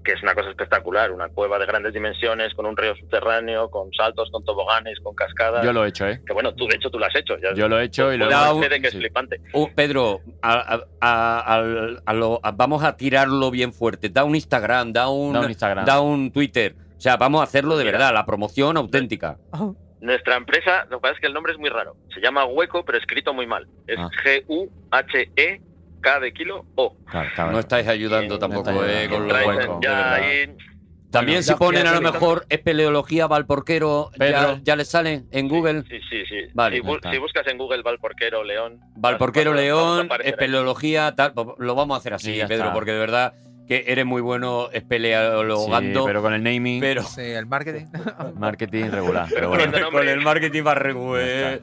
que 0.08 0.14
es 0.14 0.22
una 0.22 0.34
cosa 0.34 0.48
espectacular, 0.48 1.10
una 1.12 1.28
cueva 1.28 1.58
de 1.58 1.66
grandes 1.66 1.92
dimensiones, 1.92 2.54
con 2.54 2.64
un 2.64 2.74
río 2.78 2.96
subterráneo, 2.96 3.68
con 3.70 3.92
saltos, 3.92 4.30
con 4.30 4.42
toboganes, 4.42 4.98
con 5.02 5.14
cascadas. 5.14 5.62
Yo 5.62 5.74
lo 5.74 5.84
he 5.84 5.88
hecho, 5.88 6.06
¿eh? 6.08 6.22
Que 6.26 6.32
bueno, 6.32 6.54
tú 6.54 6.66
de 6.66 6.76
hecho 6.76 6.88
tú 6.88 6.98
lo 6.98 7.04
has 7.04 7.14
hecho. 7.14 7.36
Ya, 7.36 7.52
Yo 7.52 7.68
lo 7.68 7.78
he 7.78 7.84
hecho 7.84 8.10
y 8.10 8.16
lo 8.16 8.24
he 8.24 8.28
hecho. 8.28 8.60
que 8.80 8.86
es 8.86 8.92
Sí. 8.92 8.98
flipante. 8.98 9.38
Uh, 9.52 9.68
Pedro, 9.74 10.20
a- 10.40 10.76
a- 10.76 10.84
a- 11.02 11.54
al- 11.56 12.02
a 12.06 12.12
lo- 12.14 12.40
a- 12.42 12.52
vamos 12.52 12.82
a 12.84 12.96
tirarlo 12.96 13.50
bien 13.50 13.74
fuerte. 13.74 14.08
Da 14.08 14.24
un 14.24 14.34
Instagram, 14.34 14.94
da 14.94 15.10
un, 15.10 15.34
Da 15.34 15.40
un 15.40 15.48
Instagram. 15.50 15.84
da 15.84 16.00
un 16.00 16.32
Twitter. 16.32 16.74
O 16.96 17.00
sea, 17.00 17.18
vamos 17.18 17.42
a 17.42 17.44
hacerlo 17.44 17.76
de 17.76 17.84
Mira. 17.84 17.98
verdad, 17.98 18.14
la 18.14 18.24
promoción 18.24 18.78
auténtica. 18.78 19.36
Nuestra 20.00 20.36
empresa, 20.36 20.86
lo 20.88 20.98
que 20.98 21.02
pasa 21.02 21.14
es 21.16 21.20
que 21.20 21.26
el 21.26 21.34
nombre 21.34 21.52
es 21.52 21.58
muy 21.58 21.68
raro. 21.68 21.96
Se 22.14 22.20
llama 22.22 22.46
Hueco, 22.46 22.82
pero 22.86 22.96
escrito 22.96 23.34
muy 23.34 23.46
mal. 23.46 23.66
Es 23.86 23.98
Ah. 23.98 24.08
G-U-H-E-K 26.02 26.20
de 26.20 26.32
kilo 26.32 26.66
O. 26.76 26.96
Claro, 27.06 27.52
No 27.52 27.58
estáis 27.58 27.86
ayudando 27.88 28.38
tampoco 28.38 28.84
eh, 28.84 29.08
con 29.08 29.20
los 29.22 29.28
Traes 29.28 29.46
Hueco, 29.48 29.80
ya 29.82 29.90
de 29.90 29.96
verdad. 29.96 30.14
ahí- 30.14 30.56
También 31.10 31.38
Bueno, 31.38 31.42
si 31.42 31.54
ponen 31.54 31.86
a 31.86 31.94
lo 31.94 32.02
mejor 32.02 32.44
espeleología 32.50 33.26
Valporquero, 33.26 34.10
ya, 34.12 34.18
Pedro. 34.18 34.58
ya 34.62 34.76
les 34.76 34.88
sale 34.88 35.24
en 35.30 35.48
Google. 35.48 35.82
Sí, 35.88 35.98
sí, 36.10 36.26
sí. 36.28 36.36
Vale, 36.52 36.76
si, 36.76 36.82
ya 36.82 36.88
bu- 36.90 36.96
está. 36.96 37.10
si 37.12 37.18
buscas 37.18 37.46
en 37.46 37.56
Google 37.56 37.80
Valporquero 37.82 38.44
León. 38.44 38.78
Valporquero 38.94 39.54
León, 39.54 40.06
espeleología, 40.22 41.14
tal. 41.16 41.32
pues 41.32 41.46
Lo 41.58 41.74
vamos 41.74 41.94
a 41.94 41.98
hacer 41.98 42.12
así, 42.12 42.32
Pedro, 42.46 42.64
está. 42.64 42.72
porque 42.74 42.92
de 42.92 42.98
verdad 42.98 43.32
que 43.68 43.84
eres 43.86 44.06
muy 44.06 44.22
bueno 44.22 44.68
Sí, 44.72 44.78
espeleologando. 44.78 46.04
pero 46.06 46.22
con 46.22 46.32
el 46.34 46.42
naming, 46.42 46.80
pero 46.80 47.02
Sí, 47.02 47.20
el 47.20 47.46
marketing. 47.46 47.86
marketing 48.36 48.86
regular. 48.90 49.26
Pero 49.32 49.50
bueno. 49.50 49.90
con 49.92 50.08
el 50.08 50.20
marketing 50.22 50.62
va 50.66 50.74
re 50.74 50.92
güey. 50.92 51.60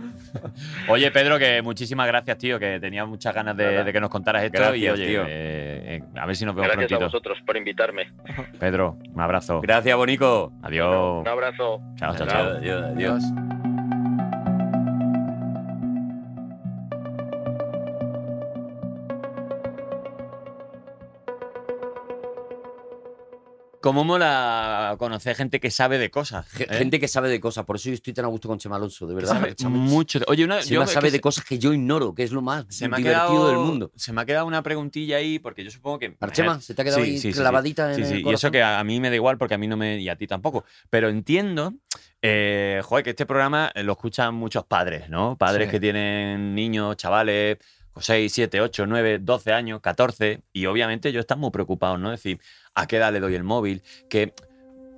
Oye, 0.88 1.12
Pedro, 1.12 1.40
que 1.40 1.62
muchísimas 1.62 2.08
gracias, 2.08 2.38
tío, 2.38 2.60
que 2.60 2.80
tenía 2.80 3.06
muchas 3.06 3.34
ganas 3.34 3.58
de, 3.58 3.90
que 3.92 4.00
nos 4.00 4.10
contaras 4.10 4.44
esto. 4.44 4.58
y 4.58 4.62
Gracias, 4.62 4.94
oye, 4.94 5.06
tío. 5.08 5.22
eh, 5.24 6.00
eh, 6.00 6.04
a 6.20 6.26
ver 6.26 6.36
si 6.36 6.46
nos 6.46 6.56
vemos 6.56 6.72
Gracias 6.72 7.02
a 7.02 7.06
vosotros 7.06 7.40
por 7.46 7.58
invitarme. 7.58 8.12
Pedro, 8.60 8.98
un 9.14 9.22
abrazo. 9.22 9.62
Gracias, 9.62 9.98
Bonico. 9.98 10.54
Adiós. 10.62 11.22
Un 11.22 11.28
abrazo. 11.28 11.82
Chao, 11.98 12.16
chao, 12.16 12.28
Chao. 12.28 12.28
chao. 12.28 12.58
Adiós, 12.58 12.84
adiós. 12.96 13.75
¿Cómo 23.86 24.04
mola 24.04 24.96
conocer 24.98 25.36
gente 25.36 25.60
que 25.60 25.70
sabe 25.70 26.00
de 26.00 26.10
cosas? 26.10 26.48
Eh? 26.60 26.66
Gente 26.72 27.00
que 27.00 27.08
sabe 27.08 27.30
de 27.30 27.40
cosas, 27.40 27.66
por 27.66 27.76
eso 27.76 27.90
yo 27.90 27.94
estoy 27.94 28.14
tan 28.14 28.26
a 28.26 28.30
gusto 28.30 28.48
con 28.48 28.58
Chema 28.58 28.78
Alonso, 28.78 29.06
de 29.06 29.14
verdad. 29.14 29.34
sabe 29.34 29.56
Chema- 29.56 29.70
mucho. 29.70 30.20
Oye, 30.26 30.44
una, 30.44 30.60
Chema 30.62 30.86
yo 30.86 30.92
sabe 30.92 31.12
de 31.12 31.22
cosas 31.22 31.46
que 31.46 31.60
yo 31.60 31.72
ignoro, 31.72 32.16
que 32.16 32.24
es 32.24 32.32
lo 32.32 32.42
más 32.42 32.66
se 32.68 32.90
me 32.90 32.96
ha 32.96 32.98
divertido 32.98 33.30
quedado, 33.30 33.48
del 33.50 33.58
mundo. 33.60 33.92
Se 33.96 34.12
me 34.12 34.22
ha 34.22 34.26
quedado 34.26 34.48
una 34.48 34.64
preguntilla 34.64 35.18
ahí, 35.18 35.38
porque 35.38 35.64
yo 35.64 35.70
supongo 35.70 36.00
que. 36.00 36.18
Archema, 36.20 36.60
¿se 36.62 36.74
te 36.74 36.82
ha 36.82 36.86
quedado 36.86 37.04
Sí, 37.04 37.12
ahí 37.12 37.18
sí, 37.20 37.32
clavadita 37.32 37.94
Sí, 37.94 38.02
en 38.02 38.08
sí, 38.08 38.14
el 38.14 38.18
y 38.18 38.22
eso 38.22 38.26
corazón? 38.26 38.52
que 38.54 38.64
a, 38.64 38.80
a 38.80 38.84
mí 38.84 39.00
me 39.00 39.12
da 39.12 39.16
igual 39.18 39.38
porque 39.38 39.54
a 39.54 39.60
mí 39.60 39.68
no 39.68 39.78
me. 39.78 40.00
y 40.00 40.10
a 40.10 40.16
ti 40.16 40.26
tampoco. 40.26 40.66
Pero 40.90 41.10
entiendo, 41.10 41.72
eh, 42.24 42.82
joder, 42.84 43.04
que 43.04 43.12
este 43.12 43.28
programa 43.28 43.72
eh, 43.76 43.84
lo 43.84 43.92
escuchan 43.92 44.34
muchos 44.34 44.66
padres, 44.66 45.12
¿no? 45.12 45.38
Padres 45.38 45.70
que 45.70 45.80
tienen 45.80 46.56
niños, 46.56 46.98
chavales, 46.98 47.60
6, 47.98 48.34
7, 48.34 48.62
8, 48.62 48.88
9, 48.88 49.20
12 49.20 49.54
años, 49.54 49.80
14, 49.80 50.42
y 50.52 50.66
obviamente 50.66 51.10
ellos 51.10 51.22
están 51.22 51.40
muy 51.40 51.52
preocupados, 51.52 52.00
¿no? 52.00 52.12
Es 52.12 52.20
decir, 52.24 52.42
¿a 52.76 52.86
qué 52.88 52.98
edad 52.98 53.12
le 53.14 53.20
doy 53.20 53.36
el 53.36 53.44
móvil? 53.44 53.82
Que. 54.10 54.34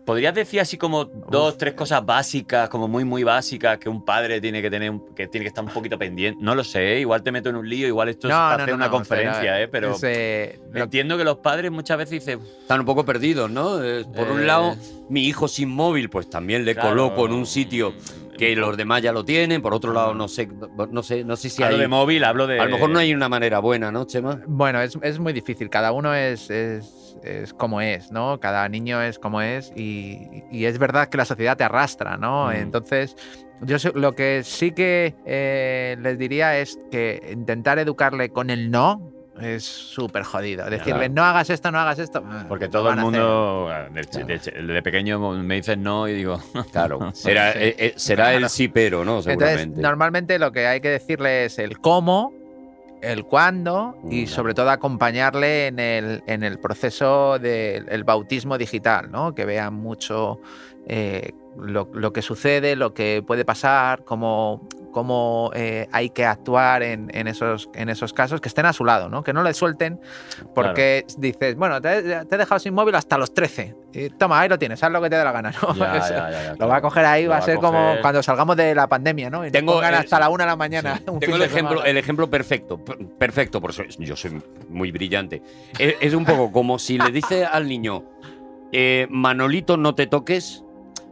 ¿Podrías 0.05 0.33
decir 0.33 0.61
así 0.61 0.77
como 0.77 1.03
dos, 1.03 1.57
tres 1.57 1.73
cosas 1.73 2.05
básicas, 2.05 2.69
como 2.69 2.87
muy, 2.87 3.03
muy 3.03 3.25
básicas, 3.25 3.77
que 3.77 3.89
un 3.89 4.05
padre 4.05 4.39
tiene 4.39 4.61
que 4.61 4.69
tener, 4.69 4.89
un- 4.89 5.13
que 5.13 5.27
tiene 5.27 5.43
que 5.43 5.49
estar 5.49 5.61
un 5.65 5.69
poquito 5.69 5.99
pendiente? 5.99 6.41
No 6.41 6.55
lo 6.55 6.63
sé, 6.63 6.93
¿eh? 6.95 6.99
igual 7.01 7.21
te 7.23 7.29
meto 7.33 7.49
en 7.49 7.57
un 7.57 7.67
lío, 7.67 7.85
igual 7.87 8.07
esto 8.07 8.29
es 8.29 8.33
para 8.33 8.63
hacer 8.63 8.73
una 8.73 8.89
conferencia, 8.89 9.61
¿eh? 9.61 9.67
Pero 9.67 9.91
ese- 9.95 10.61
lo- 10.71 10.83
entiendo 10.85 11.17
que 11.17 11.25
los 11.25 11.39
padres 11.39 11.71
muchas 11.71 11.97
veces 11.97 12.11
dicen, 12.25 12.39
Están 12.61 12.79
un 12.79 12.85
poco 12.85 13.03
perdidos, 13.03 13.51
¿no? 13.51 13.83
Eh, 13.83 14.05
Por 14.15 14.29
Eh, 14.29 14.31
un 14.31 14.47
lado, 14.47 14.77
mi 15.09 15.25
hijo 15.25 15.49
sin 15.49 15.67
móvil, 15.67 16.09
pues 16.09 16.29
también 16.29 16.63
le 16.63 16.73
Claro. 16.73 16.91
coloco 16.91 17.25
en 17.25 17.33
un 17.33 17.45
sitio 17.45 17.93
que 18.37 18.55
los 18.55 18.77
demás 18.77 19.01
ya 19.01 19.11
lo 19.11 19.25
tienen. 19.25 19.61
Por 19.61 19.73
otro 19.73 19.91
lado, 19.91 20.13
no 20.13 20.29
sé, 20.29 20.47
no 20.89 21.03
sé, 21.03 21.25
no 21.25 21.35
sé 21.35 21.49
si 21.49 21.63
hablo 21.63 21.75
hay. 21.75 21.81
de 21.81 21.87
móvil, 21.89 22.23
hablo 22.23 22.47
de... 22.47 22.61
A 22.61 22.63
lo 22.65 22.71
mejor 22.71 22.91
no 22.91 22.99
hay 22.99 23.13
una 23.13 23.27
manera 23.27 23.59
buena, 23.59 23.91
¿no, 23.91 24.05
Chema? 24.05 24.39
Bueno, 24.47 24.81
es, 24.81 24.97
es 25.01 25.19
muy 25.19 25.33
difícil. 25.33 25.69
Cada 25.69 25.91
uno 25.91 26.13
es, 26.15 26.49
es, 26.49 27.06
es 27.23 27.53
como 27.53 27.81
es, 27.81 28.11
¿no? 28.11 28.39
Cada 28.39 28.67
niño 28.69 29.01
es 29.01 29.19
como 29.19 29.41
es 29.41 29.71
y, 29.75 30.43
y 30.51 30.65
es 30.65 30.77
verdad 30.79 31.07
que 31.09 31.17
la 31.17 31.25
sociedad 31.25 31.57
te 31.57 31.63
arrastra, 31.63 32.17
¿no? 32.17 32.47
Mm. 32.47 32.51
Entonces, 32.51 33.15
yo 33.61 33.79
sé- 33.79 33.91
lo 33.95 34.13
que 34.13 34.41
sí 34.43 34.71
que 34.71 35.15
eh, 35.25 35.97
les 36.01 36.17
diría 36.17 36.57
es 36.59 36.77
que 36.91 37.29
intentar 37.31 37.79
educarle 37.79 38.29
con 38.29 38.49
el 38.49 38.69
no 38.71 39.11
es 39.39 39.63
súper 39.65 40.23
jodido. 40.23 40.65
Decirle, 40.67 40.93
Claro. 40.93 41.13
no 41.13 41.23
hagas 41.23 41.51
esto, 41.51 41.71
no 41.71 41.79
hagas 41.79 41.99
esto. 41.99 42.23
ah, 42.25 42.45
Porque 42.49 42.69
todo 42.69 42.89
el 42.89 42.97
mundo, 42.97 43.69
de, 43.91 44.23
de- 44.25 44.73
de 44.73 44.81
pequeño 44.81 45.19
me 45.19 45.55
dices 45.55 45.77
no 45.77 46.07
y 46.07 46.13
digo, 46.15 46.39
Claro. 46.71 47.11
Será, 47.13 47.53
Sí. 47.53 47.59
eh, 47.61 47.75
eh, 47.77 47.93
será 47.97 48.33
el 48.33 48.49
sí, 48.49 48.67
pero, 48.67 49.05
¿no? 49.05 49.17
Entonces, 49.19 49.35
Seguramente. 49.37 49.81
normalmente 49.81 50.39
lo 50.39 50.51
que 50.51 50.65
hay 50.65 50.81
que 50.81 50.89
decirle 50.89 51.45
es 51.45 51.59
el 51.59 51.77
cómo, 51.79 52.33
el 53.01 53.25
cuándo 53.25 53.97
y 54.09 54.27
sobre 54.27 54.53
todo 54.53 54.69
acompañarle 54.69 55.67
en 55.67 55.79
el, 55.79 56.23
en 56.27 56.43
el 56.43 56.59
proceso 56.59 57.39
del 57.39 57.87
el 57.89 58.03
bautismo 58.03 58.57
digital, 58.57 59.11
¿no? 59.11 59.35
Que 59.35 59.45
vean 59.45 59.73
mucho 59.73 60.39
eh, 60.87 61.33
lo, 61.57 61.89
lo 61.93 62.13
que 62.13 62.21
sucede, 62.21 62.75
lo 62.75 62.93
que 62.93 63.23
puede 63.25 63.45
pasar, 63.45 64.03
cómo, 64.03 64.67
cómo 64.91 65.51
eh, 65.53 65.87
hay 65.91 66.09
que 66.09 66.25
actuar 66.25 66.83
en, 66.83 67.09
en 67.13 67.27
esos, 67.27 67.69
en 67.73 67.89
esos 67.89 68.13
casos, 68.13 68.41
que 68.41 68.47
estén 68.47 68.65
a 68.65 68.73
su 68.73 68.85
lado, 68.85 69.09
¿no? 69.09 69.23
Que 69.23 69.33
no 69.33 69.43
le 69.43 69.53
suelten 69.53 69.99
porque 70.55 71.05
dices, 71.17 71.55
bueno, 71.55 71.81
te, 71.81 72.01
te 72.25 72.35
he 72.35 72.37
dejado 72.37 72.59
sin 72.59 72.73
móvil 72.73 72.95
hasta 72.95 73.17
los 73.17 73.33
13. 73.33 73.75
Y 73.93 74.09
toma, 74.09 74.39
ahí 74.39 74.49
lo 74.49 74.59
tienes, 74.59 74.83
haz 74.83 74.91
lo 74.91 75.01
que 75.01 75.09
te 75.09 75.15
dé 75.15 75.23
la 75.23 75.31
gana, 75.31 75.51
¿no? 75.61 75.73
Ya, 75.75 75.95
Eso- 75.97 76.09
ya, 76.13 76.29
ya, 76.29 76.43
ya, 76.43 76.49
lo 76.51 76.55
claro. 76.57 76.71
va 76.71 76.75
a 76.77 76.81
coger 76.81 77.05
ahí, 77.05 77.23
Lo 77.25 77.31
va 77.31 77.37
a 77.37 77.41
ser 77.41 77.57
como 77.57 77.95
cuando 78.01 78.21
salgamos 78.21 78.55
de 78.55 78.75
la 78.75 78.87
pandemia, 78.87 79.29
¿no? 79.29 79.45
Y 79.45 79.51
Tengo 79.51 79.81
el- 79.81 79.93
hasta 79.93 80.19
la 80.19 80.29
una 80.29 80.43
de 80.43 80.49
la 80.51 80.55
mañana. 80.55 81.01
un 81.07 81.19
Tengo 81.19 81.35
el 81.37 81.41
ejemplo, 81.43 81.69
semana. 81.77 81.89
el 81.89 81.97
ejemplo 81.97 82.29
perfecto, 82.29 82.83
per- 82.83 82.97
perfecto, 83.17 83.61
por 83.61 83.71
eso 83.71 83.83
yo 83.99 84.15
soy 84.15 84.41
muy 84.69 84.91
brillante. 84.91 85.41
Es, 85.79 85.95
es 86.01 86.13
un 86.13 86.25
poco 86.25 86.51
como 86.51 86.77
si 86.79 86.97
le 86.97 87.11
dice 87.11 87.45
al 87.45 87.67
niño, 87.67 88.03
eh, 88.71 89.07
Manolito, 89.09 89.77
no 89.77 89.95
te 89.95 90.07
toques. 90.07 90.63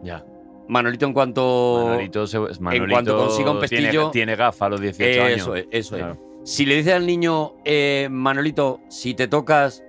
Ya. 0.04 0.24
Manolito, 0.68 1.06
en 1.06 1.14
cuanto. 1.14 1.84
Manolito, 1.88 2.26
se- 2.28 2.40
Manolito 2.60 2.90
cuanto 2.92 3.18
consiga 3.18 3.52
un 3.52 3.60
tiene- 3.60 3.88
pestillo- 3.88 4.12
Tiene, 4.12 4.36
gafas 4.36 4.62
a 4.64 4.70
los 4.70 4.82
18 4.82 5.24
años. 5.24 5.38
Eso 5.38 5.56
es, 5.56 5.68
eso 5.72 5.98
es. 5.98 6.06
Si 6.44 6.66
le 6.66 6.76
dice 6.76 6.94
al 6.94 7.06
niño, 7.06 7.54
eh, 7.66 8.08
Manolito, 8.12 8.80
si 8.90 9.14
te 9.14 9.28
tocas, 9.28 9.84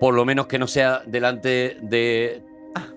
por 0.00 0.14
lo 0.14 0.24
menos 0.24 0.46
que 0.46 0.58
no 0.58 0.66
sea 0.66 1.02
delante 1.06 1.76
de 1.82 2.42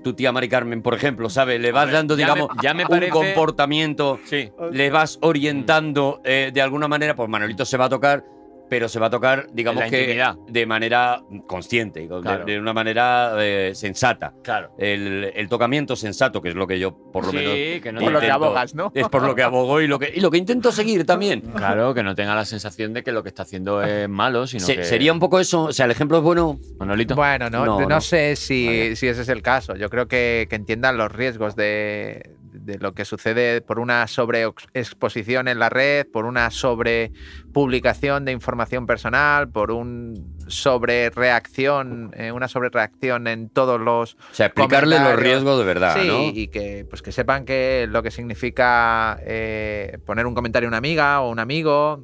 tu 0.04 0.14
tía 0.14 0.32
Mari 0.32 0.50
Carmen, 0.50 0.82
por 0.82 0.94
ejemplo, 0.94 1.30
¿sabes? 1.30 1.60
Le 1.62 1.72
vas 1.72 1.92
dando, 1.92 2.16
ya 2.18 2.28
me- 2.28 2.34
digamos, 2.34 2.58
ya 2.62 2.74
me 2.74 2.84
un 2.86 3.10
comportamiento, 3.10 4.20
Sí. 4.26 4.52
le 4.72 4.90
vas 4.90 5.18
orientando 5.22 6.22
eh, 6.24 6.52
de 6.54 6.62
alguna 6.62 6.88
manera, 6.88 7.16
pues 7.16 7.30
Manolito 7.30 7.64
se 7.66 7.78
va 7.78 7.86
a 7.86 7.90
tocar, 7.90 8.24
pero 8.70 8.88
se 8.88 9.00
va 9.00 9.08
a 9.08 9.10
tocar, 9.10 9.48
digamos 9.52 9.84
que 9.86 10.02
intimidad. 10.02 10.36
de 10.48 10.66
manera 10.66 11.22
consciente, 11.48 12.02
de- 12.02 12.22
Claro. 12.22 12.46
de, 12.46 12.60
una 12.60 12.74
manera 12.74 13.34
eh, 13.40 13.72
sensata. 13.74 14.34
Claro. 14.44 14.72
El, 14.78 15.32
el 15.36 15.50
tocamiento 15.50 15.96
sensato, 15.96 16.42
que 16.42 16.50
es 16.50 16.56
lo 16.56 16.68
que 16.68 16.80
yo, 16.80 16.96
por 17.12 17.26
lo 17.26 17.32
Sí, 17.32 17.38
menos, 17.38 17.82
que 17.82 17.92
no 17.92 18.00
Por 18.02 18.12
lo 18.12 18.20
que 18.20 18.32
abogas, 18.32 18.76
¿no? 18.76 18.92
es 18.94 19.08
por 19.10 19.24
lo 19.24 19.34
que 19.36 19.44
abogo 19.44 19.82
y 19.82 19.88
lo 19.88 19.98
que, 20.00 20.12
y 20.16 20.20
lo 20.20 20.30
que 20.32 20.38
intento 20.38 20.72
seguir 20.72 21.06
también. 21.06 21.42
Claro, 21.42 21.94
que 21.94 22.04
no 22.04 22.14
tenga 22.16 22.36
la 22.36 22.46
sensación 22.46 22.94
de 22.94 23.04
que 23.04 23.12
lo 23.12 23.24
que 23.24 23.30
está 23.30 23.44
haciendo 23.44 23.82
es 23.84 24.08
malo, 24.08 24.46
sino 24.48 24.66
Se- 24.66 24.76
que... 24.78 24.84
Sería 24.84 25.12
un 25.14 25.20
poco 25.20 25.40
eso, 25.40 25.64
o 25.64 25.74
sea, 25.74 25.86
el 25.86 25.92
ejemplo 25.92 26.18
es 26.18 26.24
bueno, 26.24 26.60
Manolito. 26.78 27.16
Bueno, 27.16 27.50
no, 27.50 27.66
No, 27.66 27.80
no, 27.82 27.88
no. 27.88 28.02
sé 28.02 28.36
si, 28.36 28.96
si 28.96 29.08
ese 29.08 29.22
es 29.22 29.30
el 29.30 29.42
caso. 29.42 29.76
Yo 29.76 29.90
creo 29.90 30.08
que, 30.08 30.48
que 30.50 30.56
entiendan 30.56 30.98
los 30.98 31.12
riesgos 31.12 31.56
de, 31.56 32.30
de 32.52 32.78
lo 32.78 32.94
que 32.94 33.06
sucede 33.06 33.62
por 33.62 33.80
una 33.80 34.08
sobreexposición 34.08 35.48
en 35.48 35.60
la 35.60 35.70
red, 35.70 36.08
por 36.08 36.26
una 36.26 36.52
sobrepublicación 36.52 38.26
de 38.26 38.32
información 38.32 38.86
personal, 38.86 39.50
por 39.50 39.72
un 39.72 40.36
sobrereacción, 40.48 42.12
eh, 42.16 42.32
una 42.32 42.48
sobrereacción 42.48 43.28
en 43.28 43.50
todos 43.50 43.80
los 43.80 44.16
O 44.16 44.18
sea, 44.34 44.48
explicarle 44.48 45.00
los 45.00 45.16
riesgos 45.16 45.60
de 45.60 45.66
verdad, 45.66 45.98
Sí, 46.00 46.08
¿no? 46.08 46.24
y 46.24 46.48
que, 46.48 46.86
pues 46.90 47.02
que 47.02 47.12
sepan 47.12 47.46
que 47.46 47.88
lo 47.90 48.04
que 48.04 48.12
significa 48.12 49.20
eh, 49.22 49.98
poner 50.06 50.26
un 50.26 50.36
comentario 50.36 50.68
a 50.68 50.70
una 50.70 50.78
amiga 50.78 51.22
o 51.22 51.30
un 51.30 51.40
amigo, 51.40 52.04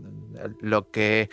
lo 0.62 0.90
que, 0.90 1.30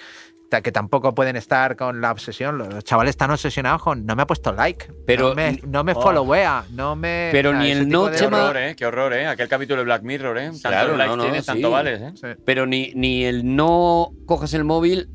que 0.61 0.70
tampoco 0.72 1.14
pueden 1.14 1.36
estar 1.36 1.76
con 1.76 2.00
la 2.00 2.11
obsesión. 2.12 2.58
Los 2.58 2.84
chavales 2.84 3.11
están 3.11 3.30
obsesionados 3.30 3.83
con 3.83 4.04
no 4.04 4.14
me 4.14 4.22
ha 4.22 4.26
puesto 4.26 4.53
like, 4.53 4.92
Pero 5.07 5.30
no 5.30 5.34
me, 5.34 5.53
ni- 5.53 5.61
no 5.66 5.84
me 5.84 5.92
Oh. 5.92 6.00
followea, 6.03 6.64
no 6.72 6.95
me. 6.96 7.30
Pero 7.33 7.54
ni 7.54 7.70
el 7.70 7.88
no, 7.88 8.07
de- 8.07 8.18
Qué 8.18 8.26
horror, 8.26 8.57
¿eh? 8.57 8.76
Qué 8.76 8.84
horror, 8.87 9.12
¿eh? 9.14 9.26
Aquel 9.26 9.49
capítulo 9.49 9.79
de 9.79 9.84
Black 9.84 10.03
Mirror, 10.03 10.37
¿eh? 10.38 10.46
Tanto 10.50 10.68
Claro, 10.68 10.96
likes 10.96 11.11
no, 11.11 11.16
no, 11.16 11.22
tienes, 11.22 11.46
tanto 11.46 11.70
vales, 11.70 12.00
¿eh? 12.00 12.12
Sí. 12.14 12.26
Pero 12.45 12.66
ni, 12.66 12.92
ni 12.95 13.24
el 13.24 13.54
no 13.57 14.11
cojas 14.26 14.53
el 14.54 14.64
móvil, 14.64 15.08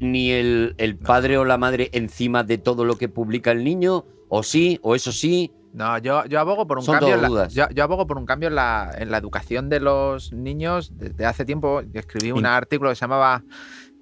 ni 0.00 0.30
el, 0.32 0.74
el 0.78 0.96
padre 0.96 1.38
o 1.38 1.44
la 1.44 1.56
madre 1.58 1.88
encima 1.92 2.42
de 2.42 2.58
todo 2.58 2.84
lo 2.84 2.96
que 2.98 3.08
publica 3.08 3.52
el 3.52 3.62
niño, 3.62 4.04
o 4.28 4.42
sí, 4.42 4.78
o 4.82 4.94
eso 4.94 5.12
sí. 5.12 5.52
No, 5.72 5.98
yo, 5.98 6.24
yo 6.26 6.38
abogo 6.38 6.68
por 6.68 6.78
un 6.78 6.84
Son 6.84 6.94
cambio. 7.00 7.16
en 7.16 7.22
la- 7.22 7.48
yo, 7.48 7.68
yo 7.70 7.82
abogo 7.82 8.06
por 8.06 8.16
un 8.16 8.26
cambio 8.26 8.48
en 8.48 8.54
la, 8.54 8.92
en 8.96 9.10
la 9.10 9.18
educación 9.18 9.68
de 9.68 9.80
los 9.80 10.32
niños. 10.32 10.92
Desde 10.96 11.26
hace 11.26 11.44
tiempo 11.44 11.82
escribí 11.92 12.30
un 12.30 12.38
In- 12.38 12.46
artículo 12.46 12.90
que 12.90 12.94
se 12.96 13.00
llamaba 13.00 13.42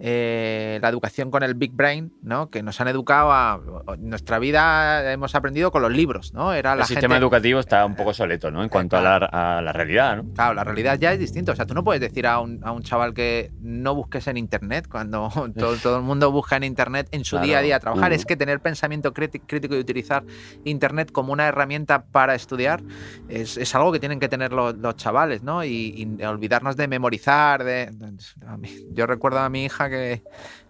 eh, 0.04 0.80
La 0.82 0.88
educación 0.88 1.30
con 1.30 1.44
el 1.44 1.54
Big 1.54 1.70
Brain, 1.72 2.12
¿no? 2.22 2.50
Que 2.50 2.62
nos 2.64 2.80
han 2.80 2.88
educado 2.88 3.30
a. 3.32 3.60
Nuestra 4.00 4.40
vida 4.40 5.12
hemos 5.12 5.34
aprendido 5.36 5.70
con 5.70 5.80
los 5.80 5.92
libros, 5.92 6.34
¿no? 6.34 6.52
Era 6.52 6.74
la 6.74 6.82
El 6.82 6.88
sistema 6.88 7.14
gente- 7.14 7.22
educativo 7.24 7.60
está 7.60 7.86
un 7.86 7.94
poco 7.94 8.12
soleto, 8.12 8.50
¿no? 8.50 8.64
En 8.64 8.68
cuanto 8.68 8.96
a 8.96 9.00
la, 9.00 9.16
a 9.16 9.62
la 9.62 9.72
realidad, 9.72 10.16
¿no? 10.16 10.32
Claro, 10.34 10.54
la 10.54 10.64
realidad 10.64 10.98
ya 10.98 11.12
es 11.12 11.20
distinta. 11.20 11.52
O 11.52 11.56
sea, 11.56 11.66
tú 11.66 11.74
no 11.74 11.84
puedes 11.84 12.00
decir 12.00 12.26
a 12.26 12.40
un, 12.40 12.58
a 12.64 12.72
un 12.72 12.82
chaval 12.82 13.14
que 13.14 13.52
no 13.60 13.94
busques 13.94 14.26
en 14.26 14.36
Internet 14.38 14.88
cuando 14.90 15.30
todo, 15.56 15.76
todo 15.76 15.96
el 15.98 16.02
mundo 16.02 16.32
busca 16.32 16.56
en 16.56 16.64
Internet 16.64 17.06
en 17.12 17.24
su 17.24 17.36
Claro. 17.36 17.46
día 17.46 17.58
a 17.58 17.62
día 17.62 17.78
trabajar. 17.80 18.10
Mm. 18.10 18.14
Es 18.14 18.24
que 18.26 18.36
tener 18.36 18.58
pensamiento 18.58 19.12
críti- 19.14 19.40
crítico 19.46 19.76
y 19.76 19.78
utilizar 19.78 20.24
Internet 20.64 21.12
como 21.12 21.32
una 21.32 21.46
herramienta 21.46 22.06
para 22.06 22.34
estudiar 22.34 22.82
es, 23.28 23.56
es 23.56 23.72
algo 23.76 23.92
que 23.92 24.00
tienen 24.00 24.18
que 24.18 24.28
tener 24.28 24.52
los, 24.52 24.76
los 24.78 24.96
chavales, 24.96 25.44
¿no? 25.44 25.62
Y, 25.64 26.16
y 26.18 26.24
olvidarnos 26.24 26.76
de 26.76 26.88
memorizar. 26.88 27.62
De, 27.62 27.90
yo 28.92 29.06
recuerdo 29.06 29.38
a 29.38 29.48
mi 29.48 29.64
hija 29.64 29.88
que 29.92 30.22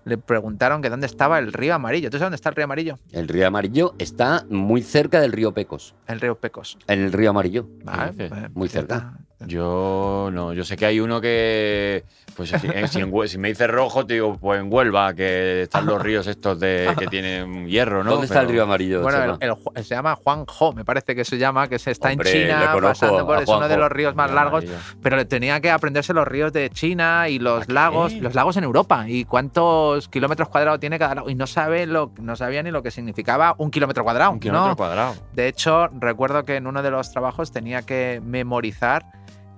le 0.04 0.18
preguntaron 0.18 0.82
que 0.82 0.90
dónde 0.90 1.06
estaba 1.06 1.38
el 1.38 1.52
río 1.52 1.74
amarillo. 1.74 2.10
¿Tú 2.10 2.18
sabes 2.18 2.26
dónde 2.26 2.36
está 2.36 2.48
el 2.48 2.56
río 2.56 2.64
amarillo? 2.64 2.98
El 3.12 3.28
río 3.28 3.46
amarillo 3.46 3.94
está 3.98 4.44
muy 4.50 4.82
cerca 4.82 5.20
del 5.20 5.32
río 5.32 5.52
Pecos. 5.52 5.94
El 6.08 6.20
río 6.20 6.34
Pecos. 6.34 6.76
En 6.88 7.00
el 7.00 7.12
río 7.12 7.30
amarillo. 7.30 7.68
Vale, 7.84 8.28
pues, 8.28 8.54
Muy 8.54 8.68
cerca. 8.68 9.14
Yo 9.46 10.30
no, 10.32 10.52
yo 10.52 10.64
sé 10.64 10.76
que 10.76 10.86
hay 10.86 11.00
uno 11.00 11.20
que, 11.20 12.04
pues 12.36 12.50
si, 12.50 12.56
eh, 12.68 12.86
si 12.88 13.00
en 13.00 13.10
Hue- 13.12 13.26
si 13.28 13.38
me 13.38 13.48
dice 13.48 13.66
rojo, 13.66 14.06
te 14.06 14.14
digo, 14.14 14.36
pues 14.38 14.60
en 14.60 14.72
Huelva, 14.72 15.14
que 15.14 15.62
están 15.62 15.86
los 15.86 16.00
ríos 16.00 16.26
estos 16.26 16.58
de 16.60 16.94
que 16.98 17.06
tienen 17.06 17.66
hierro, 17.68 18.02
¿no? 18.04 18.10
¿Dónde 18.12 18.26
está 18.26 18.40
el 18.40 18.48
río 18.48 18.62
amarillo? 18.62 19.02
Bueno, 19.02 19.38
el, 19.40 19.84
se 19.84 19.94
llama 19.94 20.16
Juanjo, 20.16 20.72
me 20.72 20.84
parece 20.84 21.14
que 21.14 21.24
se 21.24 21.38
llama, 21.38 21.68
que 21.68 21.78
se 21.78 21.90
está 21.90 22.10
Hombre, 22.10 22.30
en 22.30 22.48
China, 22.48 22.72
pasando 22.80 23.26
por 23.26 23.42
es 23.42 23.48
uno 23.48 23.68
de 23.68 23.76
los 23.76 23.90
ríos 23.90 24.14
más 24.14 24.30
largos, 24.30 24.64
pero 25.02 25.16
le 25.16 25.24
tenía 25.24 25.60
que 25.60 25.70
aprenderse 25.70 26.12
los 26.14 26.26
ríos 26.26 26.52
de 26.52 26.70
China 26.70 27.28
y 27.28 27.38
los 27.38 27.62
¿A 27.62 27.66
qué? 27.66 27.72
lagos, 27.72 28.14
los 28.14 28.34
lagos 28.34 28.56
en 28.56 28.64
Europa 28.64 29.04
y 29.08 29.24
cuántos 29.24 30.08
kilómetros 30.08 30.48
cuadrados 30.48 30.80
tiene 30.80 30.98
cada 30.98 31.14
lago 31.16 31.30
y 31.30 31.34
no 31.34 31.46
sabe 31.46 31.86
lo, 31.86 32.12
no 32.20 32.36
sabía 32.36 32.62
ni 32.62 32.70
lo 32.70 32.82
que 32.82 32.90
significaba 32.90 33.54
un 33.58 33.70
kilómetro 33.70 34.04
cuadrado. 34.04 34.30
Un 34.32 34.40
kilómetro 34.40 34.70
¿no? 34.70 34.76
cuadrado. 34.76 35.14
De 35.34 35.48
hecho, 35.48 35.88
recuerdo 35.98 36.44
que 36.44 36.56
en 36.56 36.66
uno 36.66 36.82
de 36.82 36.90
los 36.90 37.10
trabajos 37.10 37.52
tenía 37.52 37.82
que 37.82 38.20
memorizar 38.24 39.04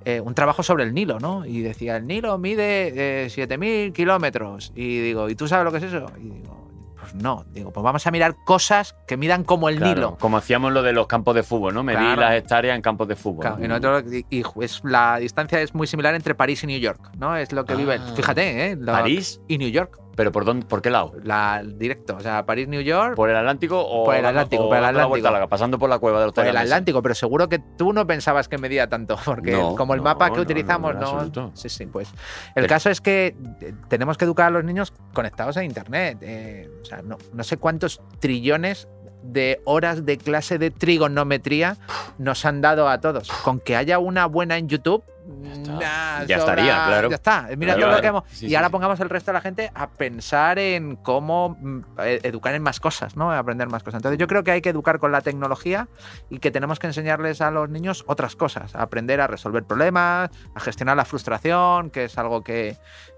eh, 0.04 0.20
un 0.20 0.34
trabajo 0.34 0.62
sobre 0.62 0.84
el 0.84 0.94
Nilo, 0.94 1.18
¿no? 1.20 1.44
Y 1.46 1.60
decía, 1.62 1.96
el 1.96 2.06
Nilo 2.06 2.36
mide 2.38 3.24
eh, 3.24 3.26
7.000 3.28 3.92
kilómetros. 3.92 4.72
Y 4.74 5.00
digo, 5.00 5.28
¿y 5.28 5.34
tú 5.34 5.48
sabes 5.48 5.64
lo 5.64 5.72
que 5.72 5.78
es 5.78 5.84
eso? 5.84 6.06
Y 6.18 6.30
digo, 6.30 6.70
pues 7.00 7.14
no. 7.14 7.44
Digo, 7.52 7.72
pues 7.72 7.82
vamos 7.84 8.06
a 8.06 8.10
mirar 8.10 8.34
cosas 8.44 8.94
que 9.06 9.16
midan 9.16 9.44
como 9.44 9.68
el 9.68 9.76
Claro, 9.76 9.94
Nilo. 9.94 10.16
Como 10.18 10.36
hacíamos 10.36 10.72
lo 10.72 10.82
de 10.82 10.92
los 10.92 11.06
campos 11.06 11.34
de 11.34 11.42
fútbol, 11.42 11.74
¿no? 11.74 11.82
Medir 11.82 12.00
Claro. 12.00 12.20
las 12.22 12.34
hectáreas 12.34 12.76
en 12.76 12.82
campos 12.82 13.08
de 13.08 13.16
fútbol. 13.16 13.40
Claro, 13.46 13.64
y 13.64 13.68
nosotros- 13.68 14.04
y- 14.12 14.26
y 14.38 14.42
es, 14.62 14.80
la 14.84 15.18
distancia 15.18 15.60
es 15.60 15.74
muy 15.74 15.86
similar 15.86 16.14
entre 16.14 16.34
París 16.34 16.62
y 16.64 16.66
New 16.66 16.78
York, 16.80 17.10
¿no? 17.18 17.36
Es 17.36 17.52
lo 17.52 17.64
que 17.64 17.74
vive. 17.74 17.98
Ah. 18.00 18.12
Fíjate, 18.16 18.70
¿eh? 18.72 18.76
Lo- 18.76 18.92
París, 18.92 19.40
y 19.48 19.58
New 19.58 19.70
York. 19.70 20.00
Pero 20.16 20.32
¿por 20.32 20.44
dónde? 20.44 20.66
¿Por 20.66 20.80
qué 20.82 20.90
lado? 20.90 21.12
La, 21.22 21.62
directo. 21.64 22.16
O 22.16 22.20
sea, 22.20 22.44
París-New 22.46 22.80
York. 22.82 23.14
¿Por 23.16 23.30
el 23.30 23.36
Atlántico 23.36 23.80
o 23.80 24.04
Por 24.04 24.14
el 24.14 24.24
Atlántico, 24.26 24.64
o 24.64 24.68
por 24.68 24.76
el 24.78 24.84
Atlántico. 24.84 25.30
larga, 25.30 25.46
pasando 25.48 25.78
por 25.78 25.88
la 25.90 25.98
cueva 25.98 26.20
de 26.20 26.26
los 26.26 26.34
Por 26.34 26.46
el? 26.46 26.56
Atlántico, 26.56 27.02
pero 27.02 27.14
seguro 27.14 27.48
que 27.48 27.58
tú 27.58 27.92
no 27.92 28.06
pensabas 28.06 28.48
que 28.48 28.58
medía 28.58 28.88
tanto, 28.88 29.16
porque 29.24 29.52
No, 29.52 29.74
como 29.76 29.94
el 29.94 29.98
no, 29.98 30.04
mapa 30.04 30.30
que 30.30 30.36
no, 30.36 30.42
utilizamos, 30.42 30.94
no. 30.96 31.50
Sí, 31.54 31.68
sí, 31.68 31.86
pues. 31.86 32.08
El 32.10 32.16
Pero- 32.54 32.66
caso 32.68 32.90
es 32.90 33.00
que 33.00 33.36
eh, 33.60 33.74
tenemos 33.88 34.16
que 34.18 34.24
educar 34.24 34.46
a 34.46 34.50
los 34.50 34.64
niños 34.64 34.92
conectados 35.12 35.56
a 35.56 35.64
Internet. 35.64 36.18
eh, 36.22 36.68
o 36.82 36.84
sea, 36.84 37.02
no, 37.02 37.16
no 37.32 37.42
sé 37.44 37.56
cuántos 37.56 38.00
trillones 38.20 38.88
de 39.22 39.60
horas 39.64 40.04
de 40.04 40.18
clase 40.18 40.58
de 40.58 40.70
trigonometría 40.70 41.76
nos 42.18 42.44
han 42.44 42.60
dado 42.60 42.88
a 42.88 43.00
todos. 43.00 43.30
Con 43.42 43.58
que 43.60 43.74
haya 43.76 43.98
una 43.98 44.26
buena 44.26 44.58
en 44.58 44.68
YouTube. 44.68 45.02
Nah, 45.26 46.24
Ya 46.24 46.38
sobra- 46.38 46.38
estaría, 46.38 46.84
claro. 46.86 47.08
Ya 47.10 47.14
está. 47.16 47.48
Mira 47.56 47.74
Claro, 47.74 47.80
todo 47.80 47.96
lo 47.96 48.00
que 48.02 48.06
hemos. 48.08 48.24
Sí, 48.28 48.46
y 48.46 48.48
sí, 48.50 48.54
ahora 48.54 48.68
sí. 48.68 48.72
pongamos 48.72 49.00
el 49.00 49.08
resto 49.10 49.30
de 49.30 49.34
la 49.34 49.40
gente 49.40 49.70
a 49.74 49.88
pensar 49.90 50.58
en 50.58 50.96
cómo 50.96 51.56
mm, 51.60 51.80
eh, 51.98 52.20
educar 52.22 52.54
en 52.54 52.62
más 52.62 52.80
cosas, 52.80 53.16
¿no? 53.16 53.32
Aprender 53.32 53.68
más 53.68 53.82
cosas. 53.82 53.98
Entonces 53.98 54.18
yo 54.18 54.26
creo 54.26 54.44
que 54.44 54.50
hay 54.50 54.60
que 54.62 54.70
educar 54.70 54.98
con 54.98 55.12
la 55.12 55.20
tecnología 55.20 55.88
y 56.30 56.38
que 56.38 56.50
tenemos 56.50 56.78
que 56.78 56.86
enseñarles 56.86 57.40
a 57.40 57.50
los 57.50 57.68
niños 57.70 58.04
otras 58.06 58.36
cosas, 58.36 58.74
a 58.74 58.82
aprender 58.82 59.20
a 59.20 59.26
resolver 59.26 59.64
problemas, 59.64 60.30
a 60.54 60.60
gestionar 60.60 60.96
la 60.96 61.04
frustración, 61.04 61.90
que 61.90 62.04
es 62.04 62.18
algo 62.18 62.42
que, 62.44 62.76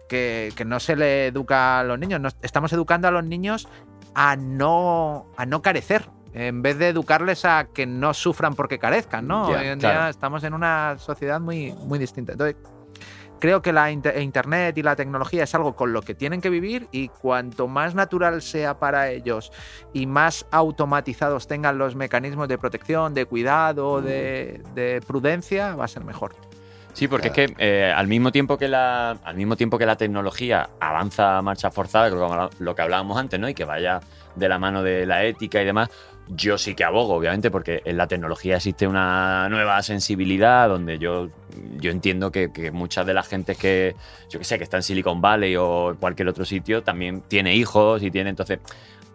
que, 0.09 0.53
que 0.57 0.65
no 0.65 0.79
se 0.81 0.97
le 0.97 1.27
educa 1.29 1.81
a 1.81 1.85
los 1.85 1.99
niños. 1.99 2.21
Nos- 2.21 2.37
estamos 2.43 2.73
educando 2.73 3.09
a 3.09 3.11
los 3.11 3.25
niños 3.25 3.69
a 4.15 4.37
no, 4.37 5.27
a 5.37 5.45
no 5.47 5.61
carecer. 5.63 6.09
En 6.39 6.61
vez 6.61 6.79
de 6.79 6.89
educarles 6.89 7.47
a 7.47 7.69
que 7.73 7.87
no 7.87 8.13
sufran 8.13 8.55
porque 8.55 8.79
carezcan, 8.79 9.27
¿no? 9.27 9.47
Hoy 9.47 9.67
en 9.69 9.79
claro. 9.79 10.01
día 10.01 10.09
estamos 10.11 10.45
en 10.45 10.53
una 10.53 10.99
sociedad 10.99 11.41
muy, 11.41 11.73
muy 11.73 11.99
distinta. 11.99 12.33
Entonces, 12.33 12.57
creo 13.41 13.63
que 13.63 13.73
la 13.73 13.91
inter- 13.91 14.21
Internet 14.21 14.77
y 14.77 14.83
la 14.83 14.97
tecnología 14.97 15.45
es 15.45 15.55
algo 15.55 15.75
con 15.75 15.95
lo 15.95 16.03
que 16.03 16.15
tienen 16.15 16.43
que 16.43 16.51
vivir 16.51 16.89
y 16.93 17.09
cuanto 17.09 17.69
más 17.69 17.95
natural 17.95 18.43
sea 18.43 18.79
para 18.79 19.09
ellos 19.09 19.51
y 19.95 20.05
más 20.07 20.47
automatizados 20.51 21.47
tengan 21.49 21.79
los 21.79 21.97
mecanismos 21.97 22.49
de 22.49 22.59
protección, 22.59 23.15
de 23.15 23.25
cuidado, 23.25 24.03
de, 24.03 24.63
de 24.75 25.01
prudencia, 25.07 25.75
va 25.75 25.87
a 25.87 25.89
ser 25.89 26.05
mejor. 26.05 26.35
Sí, 26.93 27.09
porque 27.09 27.29
es 27.29 27.35
que 27.35 27.55
eh, 27.59 27.93
al 27.95 28.09
mismo 28.09 28.31
tiempo 28.31 28.59
que 28.59 28.69
la 28.69 29.11
al 29.23 29.37
mismo 29.37 29.57
tiempo 29.57 29.79
que 29.79 29.87
la 29.87 29.97
tecnología 29.97 30.69
avanza 30.81 31.39
a 31.39 31.43
marcha 31.43 31.71
forzada, 31.71 32.11
lo 32.59 32.75
que 32.75 32.83
hablábamos 32.83 33.17
antes, 33.19 33.41
¿no? 33.41 33.49
Y 33.49 33.55
que 33.55 33.65
vaya 33.65 34.01
de 34.35 34.49
la 34.49 34.59
mano 34.59 34.83
de 34.83 35.07
la 35.07 35.25
ética 35.25 35.63
y 35.63 35.65
demás. 35.65 35.91
Yo 36.29 36.59
sí 36.59 36.75
que 36.75 36.83
abogo, 36.83 37.15
obviamente, 37.15 37.51
porque 37.51 37.83
en 37.85 37.97
la 37.97 38.09
tecnología 38.09 38.57
existe 38.57 38.87
una 38.87 39.49
nueva 39.49 39.81
sensibilidad 39.83 40.69
donde 40.69 40.99
yo, 40.99 41.29
yo 41.79 41.91
entiendo 41.93 42.33
que, 42.33 42.53
que 42.53 42.73
muchas 42.73 43.07
de 43.07 43.15
las 43.15 43.29
gentes 43.29 43.57
que, 43.57 43.95
yo 44.29 44.41
que 44.41 44.45
sé, 44.45 44.59
que 44.59 44.65
está 44.65 44.77
en 44.77 44.83
Silicon 44.83 45.21
Valley 45.21 45.55
o 45.57 45.97
cualquier 46.01 46.29
otro 46.29 46.45
sitio, 46.45 46.83
también 46.83 47.23
tiene 47.23 47.55
hijos 47.55 48.03
y 48.03 48.11
tiene, 48.11 48.31
entonces, 48.31 48.59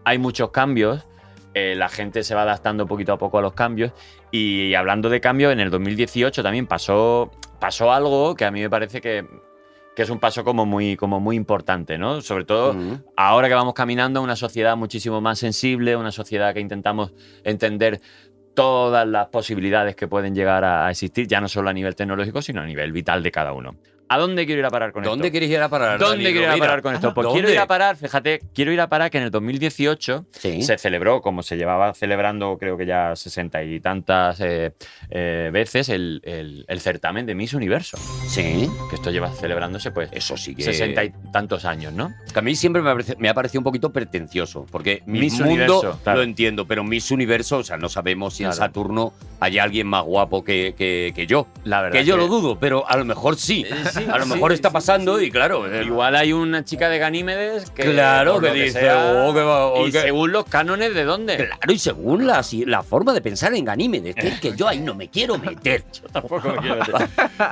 hay 0.05 0.19
muchos 0.19 0.51
cambios, 0.51 1.05
eh, 1.53 1.75
la 1.75 1.89
gente 1.89 2.23
se 2.23 2.33
va 2.33 2.43
adaptando 2.43 2.87
poquito 2.87 3.11
a 3.11 3.17
poco 3.17 3.39
a 3.39 3.41
los 3.41 3.53
cambios 3.53 3.91
y 4.31 4.73
hablando 4.73 5.09
de 5.09 5.19
cambios, 5.19 5.51
en 5.51 5.59
el 5.59 5.69
2018 5.69 6.41
también 6.41 6.65
pasó, 6.65 7.29
pasó 7.59 7.91
algo 7.91 8.35
que 8.35 8.45
a 8.45 8.51
mí 8.51 8.61
me 8.61 8.69
parece 8.69 9.01
que, 9.01 9.25
que 9.95 10.03
es 10.03 10.09
un 10.09 10.19
paso 10.19 10.43
como 10.43 10.65
muy, 10.65 10.95
como 10.95 11.19
muy 11.19 11.35
importante, 11.35 11.97
¿no? 11.97 12.21
Sobre 12.21 12.45
todo 12.45 12.75
ahora 13.15 13.47
que 13.47 13.53
vamos 13.53 13.73
caminando 13.73 14.19
a 14.19 14.23
una 14.23 14.35
sociedad 14.35 14.77
muchísimo 14.77 15.21
más 15.21 15.39
sensible, 15.39 15.95
una 15.95 16.11
sociedad 16.11 16.53
que 16.53 16.59
intentamos 16.59 17.13
entender 17.43 18.01
todas 18.53 19.07
las 19.07 19.27
posibilidades 19.27 19.95
que 19.95 20.07
pueden 20.07 20.35
llegar 20.35 20.63
a 20.63 20.89
existir, 20.89 21.27
ya 21.27 21.41
no 21.41 21.47
solo 21.47 21.69
a 21.69 21.73
nivel 21.73 21.95
tecnológico, 21.95 22.41
sino 22.41 22.61
a 22.61 22.65
nivel 22.65 22.91
vital 22.91 23.23
de 23.23 23.31
cada 23.31 23.53
uno. 23.53 23.75
¿A 24.13 24.17
dónde 24.17 24.45
quiero 24.45 24.59
ir 24.59 24.65
a 24.65 24.69
parar 24.69 24.91
con 24.91 25.03
¿Dónde 25.03 25.27
esto? 25.27 25.31
quieres 25.31 25.49
ir 25.49 25.59
a 25.61 25.69
parar? 25.69 25.97
¿Dónde 25.97 26.31
quiero 26.31 26.41
ir 26.41 26.49
a 26.49 26.57
parar 26.57 26.81
con 26.81 26.93
esto? 26.93 27.13
Pues 27.13 27.23
¿Dónde? 27.25 27.39
quiero 27.39 27.53
ir 27.53 27.59
a 27.59 27.65
parar, 27.65 27.95
fíjate, 27.95 28.41
quiero 28.53 28.73
ir 28.73 28.81
a 28.81 28.89
parar 28.89 29.09
que 29.09 29.17
en 29.19 29.23
el 29.23 29.31
2018 29.31 30.25
Sí. 30.31 30.61
se 30.63 30.77
celebró, 30.77 31.21
como 31.21 31.43
se 31.43 31.55
llevaba 31.55 31.93
celebrando 31.93 32.57
creo 32.59 32.75
que 32.77 32.85
ya 32.85 33.15
sesenta 33.15 33.63
y 33.63 33.79
tantas 33.79 34.39
eh, 34.41 34.73
eh, 35.09 35.49
veces, 35.53 35.87
el, 35.87 36.19
el- 36.25 36.65
el 36.67 36.79
certamen 36.81 37.25
de 37.25 37.35
Miss 37.35 37.53
Universo. 37.53 37.97
Sí. 38.27 38.69
Que 38.89 38.95
esto 38.95 39.11
lleva 39.11 39.29
celebrándose 39.31 39.91
pues 39.91 40.09
Eso 40.11 40.35
sí 40.35 40.55
que. 40.55 40.63
sesenta 40.63 41.03
y 41.05 41.11
tantos 41.31 41.63
años, 41.63 41.93
¿no? 41.93 42.13
Que 42.33 42.39
a 42.39 42.41
mí 42.41 42.53
siempre 42.55 42.81
me 42.81 42.89
ha, 42.89 42.93
parecido, 42.93 43.17
me 43.19 43.29
ha 43.29 43.33
parecido 43.33 43.61
un 43.61 43.65
poquito 43.65 43.91
pretencioso, 43.93 44.65
porque 44.71 45.03
Miss 45.05 45.21
Miss 45.21 45.33
Mundo 45.39 45.49
Universo, 45.53 45.99
claro. 46.03 46.17
lo 46.19 46.23
entiendo, 46.23 46.67
pero 46.67 46.83
Miss 46.83 47.11
Universo, 47.11 47.59
o 47.59 47.63
sea, 47.63 47.77
no 47.77 47.87
sabemos 47.87 48.33
si 48.35 48.43
en 48.43 48.49
Claro. 48.49 48.57
Saturno 48.65 49.13
hay 49.39 49.57
alguien 49.57 49.87
más 49.87 50.03
guapo 50.03 50.43
que, 50.43 50.75
que- 50.77 51.13
que 51.15 51.25
yo. 51.27 51.47
La 51.63 51.81
verdad 51.81 51.97
Que 51.99 52.05
yo 52.05 52.17
lo 52.17 52.27
dudo, 52.27 52.59
pero 52.59 52.87
a 52.89 52.97
lo 52.97 53.05
mejor 53.05 53.37
sí. 53.37 53.65
Eh, 53.69 54.00
sí, 54.05 54.09
A 54.11 54.17
lo 54.17 54.25
sí, 54.25 54.29
mejor 54.33 54.51
está 54.53 54.69
sí, 54.69 54.73
pasando 54.73 55.21
y 55.21 55.31
claro. 55.31 55.71
eh, 55.71 55.83
Igual 55.83 56.15
hay 56.15 56.33
una 56.33 56.63
chica 56.65 56.89
de 56.89 56.97
Ganímedes 56.99 57.69
que. 57.71 57.83
Claro, 57.83 58.39
que 58.39 58.51
dice, 58.51 58.79
sea, 58.81 59.13
"Oh, 59.25 59.33
que 59.33 59.41
va- 59.41 59.67
oh, 59.67 59.87
y 59.87 59.91
que-". 59.91 60.01
según 60.01 60.31
los 60.31 60.45
cánones, 60.45 60.93
¿de 60.93 61.03
dónde? 61.03 61.37
Claro, 61.37 61.71
y 61.73 61.77
según 61.79 62.27
la, 62.27 62.43
si- 62.43 62.65
la 62.65 62.83
forma 62.83 63.13
de 63.13 63.21
pensar 63.21 63.53
en 63.53 63.65
Ganímedes, 63.65 64.15
que 64.15 64.27
es 64.27 64.39
que 64.39 64.55
yo 64.55 64.67
ahí 64.67 64.79
no 64.79 64.95
me 64.95 65.09
quiero 65.09 65.37
meter. 65.37 65.83
Tampoco 66.11 66.49
me 66.49 66.57
quiero 66.57 66.75
meter. 66.77 67.07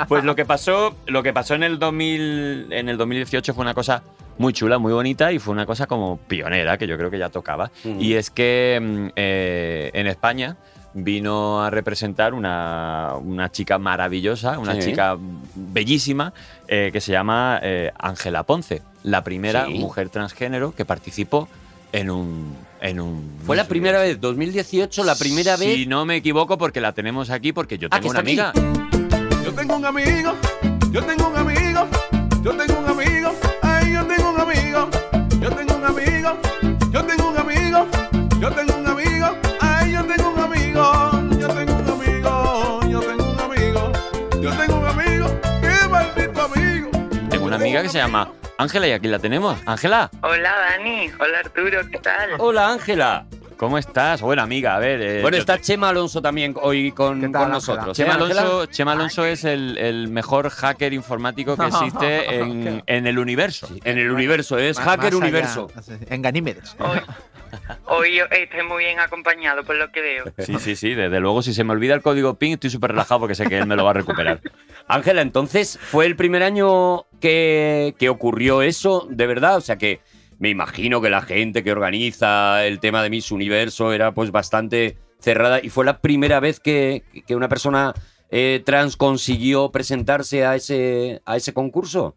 Pues 0.07 0.23
lo 0.23 0.35
que 0.35 0.45
pasó, 0.45 0.95
lo 1.07 1.23
que 1.23 1.33
pasó 1.33 1.55
en 1.55 1.63
el 1.63 1.79
2000, 1.79 2.67
en 2.71 2.89
el 2.89 2.97
2018 2.97 3.53
fue 3.53 3.61
una 3.61 3.73
cosa 3.73 4.03
muy 4.37 4.53
chula, 4.53 4.77
muy 4.77 4.93
bonita 4.93 5.31
y 5.33 5.39
fue 5.39 5.51
una 5.53 5.65
cosa 5.65 5.85
como 5.85 6.17
pionera 6.17 6.77
que 6.77 6.87
yo 6.87 6.97
creo 6.97 7.11
que 7.11 7.19
ya 7.19 7.29
tocaba. 7.29 7.71
Mm. 7.83 7.99
Y 7.99 8.13
es 8.13 8.29
que 8.29 8.79
mm, 8.81 9.07
eh, 9.15 9.91
en 9.93 10.07
España 10.07 10.55
vino 10.93 11.61
a 11.63 11.69
representar 11.69 12.33
una, 12.33 13.13
una 13.21 13.51
chica 13.51 13.77
maravillosa, 13.77 14.57
una 14.59 14.75
Sí. 14.75 14.89
chica 14.89 15.15
bellísima 15.55 16.33
eh, 16.67 16.89
que 16.91 16.99
se 17.01 17.11
llama 17.11 17.59
eh, 17.61 17.91
Ángela 17.97 18.43
Ponce, 18.43 18.81
la 19.03 19.23
primera 19.23 19.65
Sí. 19.67 19.73
mujer 19.75 20.09
transgénero 20.09 20.73
que 20.75 20.85
participó 20.85 21.47
en 21.91 22.09
un 22.11 22.55
en 22.81 22.99
un 23.01 23.37
Fue 23.45 23.57
la 23.57 23.65
primera 23.67 23.99
vez, 23.99 24.21
2018, 24.21 25.03
la 25.03 25.15
primera 25.15 25.57
Si 25.57 25.65
vez. 25.65 25.87
no 25.87 26.05
me 26.05 26.15
equivoco, 26.15 26.57
porque 26.57 26.79
la 26.79 26.93
tenemos 26.93 27.29
aquí, 27.29 27.51
porque 27.51 27.77
yo 27.77 27.89
Ah, 27.91 27.97
tengo 27.99 28.11
una 28.11 28.19
aquí. 28.21 28.39
amiga. 28.39 28.53
Yo 29.43 29.53
tengo 29.53 29.75
un 29.75 29.85
amigo, 29.85 30.33
yo 30.91 31.03
tengo 31.03 31.27
un 31.27 31.35
amigo, 31.35 31.87
yo 32.41 32.55
tengo 32.55 32.79
un 32.79 32.87
amigo, 32.89 33.35
ay, 33.61 33.93
yo 33.93 34.05
tengo 34.05 34.29
un 34.31 34.39
amigo, 34.39 34.89
yo 35.41 35.49
tengo 35.51 35.75
un 35.75 35.83
amigo, 35.85 36.37
yo 36.91 37.03
tengo 37.05 37.29
un 37.29 37.37
amigo, 37.37 37.87
yo 38.39 38.51
tengo 38.51 38.77
un 38.77 38.78
amigo, 38.78 38.78
amiga 47.59 47.81
que 47.81 47.89
se 47.89 47.97
llama 47.97 48.31
Ángela 48.57 48.87
y 48.87 48.91
aquí 48.91 49.07
la 49.07 49.19
tenemos. 49.19 49.57
Ángela, 49.65 50.09
Hola 50.21 50.53
Dani, 50.55 51.11
hola 51.19 51.39
Arturo, 51.39 51.81
¿qué 51.91 51.97
tal? 51.99 52.31
Hola, 52.39 52.69
Ángela. 52.69 53.25
¿Cómo 53.59 53.77
estás? 53.77 54.21
Buena 54.21 54.43
amiga, 54.43 54.75
a 54.75 54.79
ver. 54.79 55.01
eh, 55.01 55.21
Bueno, 55.21 55.35
está 55.35 55.59
Chema 55.59 55.89
Alonso 55.89 56.21
también 56.21 56.55
hoy 56.61 56.93
con, 56.93 57.19
¿Qué 57.19 57.27
tal, 57.27 57.31
con 57.33 57.41
Ángela? 57.41 57.53
nosotros. 57.55 57.97
Chema 57.97 58.13
¿Eh? 58.13 58.15
Alonso, 58.15 58.65
Chema 58.67 58.91
Alonso 58.93 59.25
es 59.25 59.43
el, 59.43 59.77
el 59.77 60.07
mejor 60.07 60.49
hacker 60.49 60.93
informático 60.93 61.57
que 61.57 61.65
existe 61.67 62.35
en, 62.39 62.81
en 62.87 63.05
el 63.07 63.19
universo. 63.19 63.67
En 63.83 63.97
el 63.97 64.09
universo, 64.11 64.57
es 64.57 64.77
Más- 64.77 64.85
hacker 64.85 65.03
más 65.13 65.13
allá, 65.13 65.17
universo. 65.17 65.67
En 66.09 66.21
Ganímedes. 66.21 66.75
Hoy, 67.85 68.19
hoy 68.21 68.27
estoy 68.31 68.63
muy 68.63 68.83
bien 68.85 68.99
acompañado 68.99 69.63
por 69.63 69.75
lo 69.75 69.91
que 69.91 70.01
veo. 70.01 70.23
Sí, 70.37 70.55
sí, 70.59 70.75
sí. 70.75 70.93
Desde 70.93 71.19
luego, 71.19 71.41
si 71.41 71.53
se 71.53 71.63
me 71.63 71.73
olvida 71.73 71.95
el 71.95 72.01
código 72.01 72.35
PIN, 72.35 72.53
estoy 72.53 72.69
súper 72.69 72.91
relajado 72.91 73.19
porque 73.21 73.35
sé 73.35 73.47
que 73.47 73.57
él 73.57 73.65
me 73.65 73.75
lo 73.75 73.83
va 73.83 73.89
a 73.91 73.93
recuperar. 73.95 74.39
Ángela, 74.87 75.21
entonces, 75.21 75.77
¿fue 75.81 76.05
el 76.05 76.15
primer 76.15 76.43
año 76.43 77.05
que, 77.19 77.95
que 77.99 78.09
ocurrió 78.09 78.61
eso 78.61 79.07
de 79.09 79.27
verdad? 79.27 79.57
O 79.57 79.61
sea 79.61 79.77
que 79.77 79.99
me 80.39 80.49
imagino 80.49 81.01
que 81.01 81.09
la 81.09 81.21
gente 81.21 81.63
que 81.63 81.71
organiza 81.71 82.65
el 82.65 82.79
tema 82.79 83.03
de 83.03 83.09
Miss 83.09 83.31
Universo 83.31 83.93
era 83.93 84.13
pues 84.13 84.31
bastante 84.31 84.97
cerrada 85.19 85.59
y 85.61 85.69
fue 85.69 85.83
la 85.85 85.99
primera 85.99 86.39
vez 86.39 86.59
que, 86.59 87.03
que 87.27 87.35
una 87.35 87.49
persona 87.49 87.93
eh, 88.31 88.61
trans 88.65 88.95
consiguió 88.95 89.71
presentarse 89.71 90.45
a 90.45 90.55
ese, 90.55 91.21
a 91.25 91.35
ese 91.35 91.53
concurso. 91.53 92.15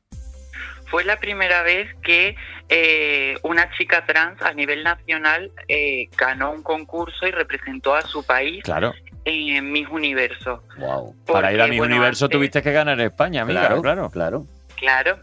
Fue 0.86 1.04
la 1.04 1.18
primera 1.18 1.62
vez 1.62 1.88
que 2.02 2.36
eh, 2.68 3.36
una 3.42 3.70
chica 3.76 4.04
trans 4.06 4.40
a 4.42 4.52
nivel 4.52 4.84
nacional 4.84 5.50
eh, 5.66 6.08
ganó 6.16 6.52
un 6.52 6.62
concurso 6.62 7.26
y 7.26 7.30
representó 7.30 7.94
a 7.94 8.02
su 8.02 8.22
país 8.24 8.62
Claro. 8.62 8.92
en 9.24 9.72
Miss 9.72 9.88
Universo. 9.88 10.62
Wow. 10.78 11.16
Para 11.26 11.50
ir 11.52 11.60
a 11.60 11.64
Porque, 11.64 11.70
mi 11.72 11.78
bueno, 11.78 11.94
universo 11.96 12.26
antes- 12.26 12.36
tuviste 12.38 12.62
que 12.62 12.72
ganar 12.72 13.00
en 13.00 13.06
España, 13.06 13.42
amiga. 13.42 13.60
Claro, 13.60 13.80
Claro. 13.82 14.10
claro. 14.10 14.46
Claro, 14.76 15.18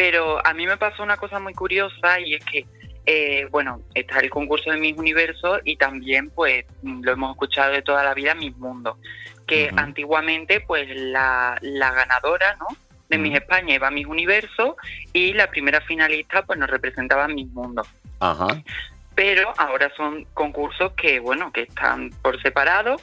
pero 0.00 0.40
a 0.46 0.54
mí 0.54 0.66
me 0.66 0.78
pasó 0.78 1.02
una 1.02 1.18
cosa 1.18 1.38
muy 1.40 1.52
curiosa 1.52 2.18
y 2.20 2.32
es 2.32 2.42
que, 2.46 2.64
eh, 3.04 3.46
bueno, 3.50 3.82
está 3.92 4.20
el 4.20 4.30
concurso 4.30 4.70
de 4.70 4.78
Miss 4.78 4.96
Universo 4.96 5.58
y 5.62 5.76
también, 5.76 6.30
pues, 6.30 6.64
lo 6.82 7.12
hemos 7.12 7.32
escuchado 7.32 7.72
de 7.72 7.82
toda 7.82 8.02
la 8.02 8.14
vida, 8.14 8.34
Miss 8.34 8.56
Mundo, 8.56 8.96
que 9.46 9.70
antiguamente, 9.76 10.62
pues, 10.62 10.88
la, 10.88 11.58
la 11.60 11.90
ganadora, 11.90 12.56
¿no? 12.58 12.68
De 13.10 13.18
Miss 13.18 13.34
España 13.34 13.74
iba 13.74 13.88
a 13.88 13.90
Miss 13.90 14.06
Universo 14.06 14.78
y 15.12 15.34
la 15.34 15.50
primera 15.50 15.82
finalista, 15.82 16.46
pues, 16.46 16.58
nos 16.58 16.70
representaba 16.70 17.28
Miss 17.28 17.48
Mundo. 17.48 17.82
Ajá. 18.20 18.46
Pero 19.20 19.52
ahora 19.58 19.92
son 19.98 20.24
concursos 20.32 20.92
que, 20.92 21.20
bueno, 21.20 21.52
que 21.52 21.64
están 21.64 22.08
por 22.22 22.40
separado. 22.40 22.96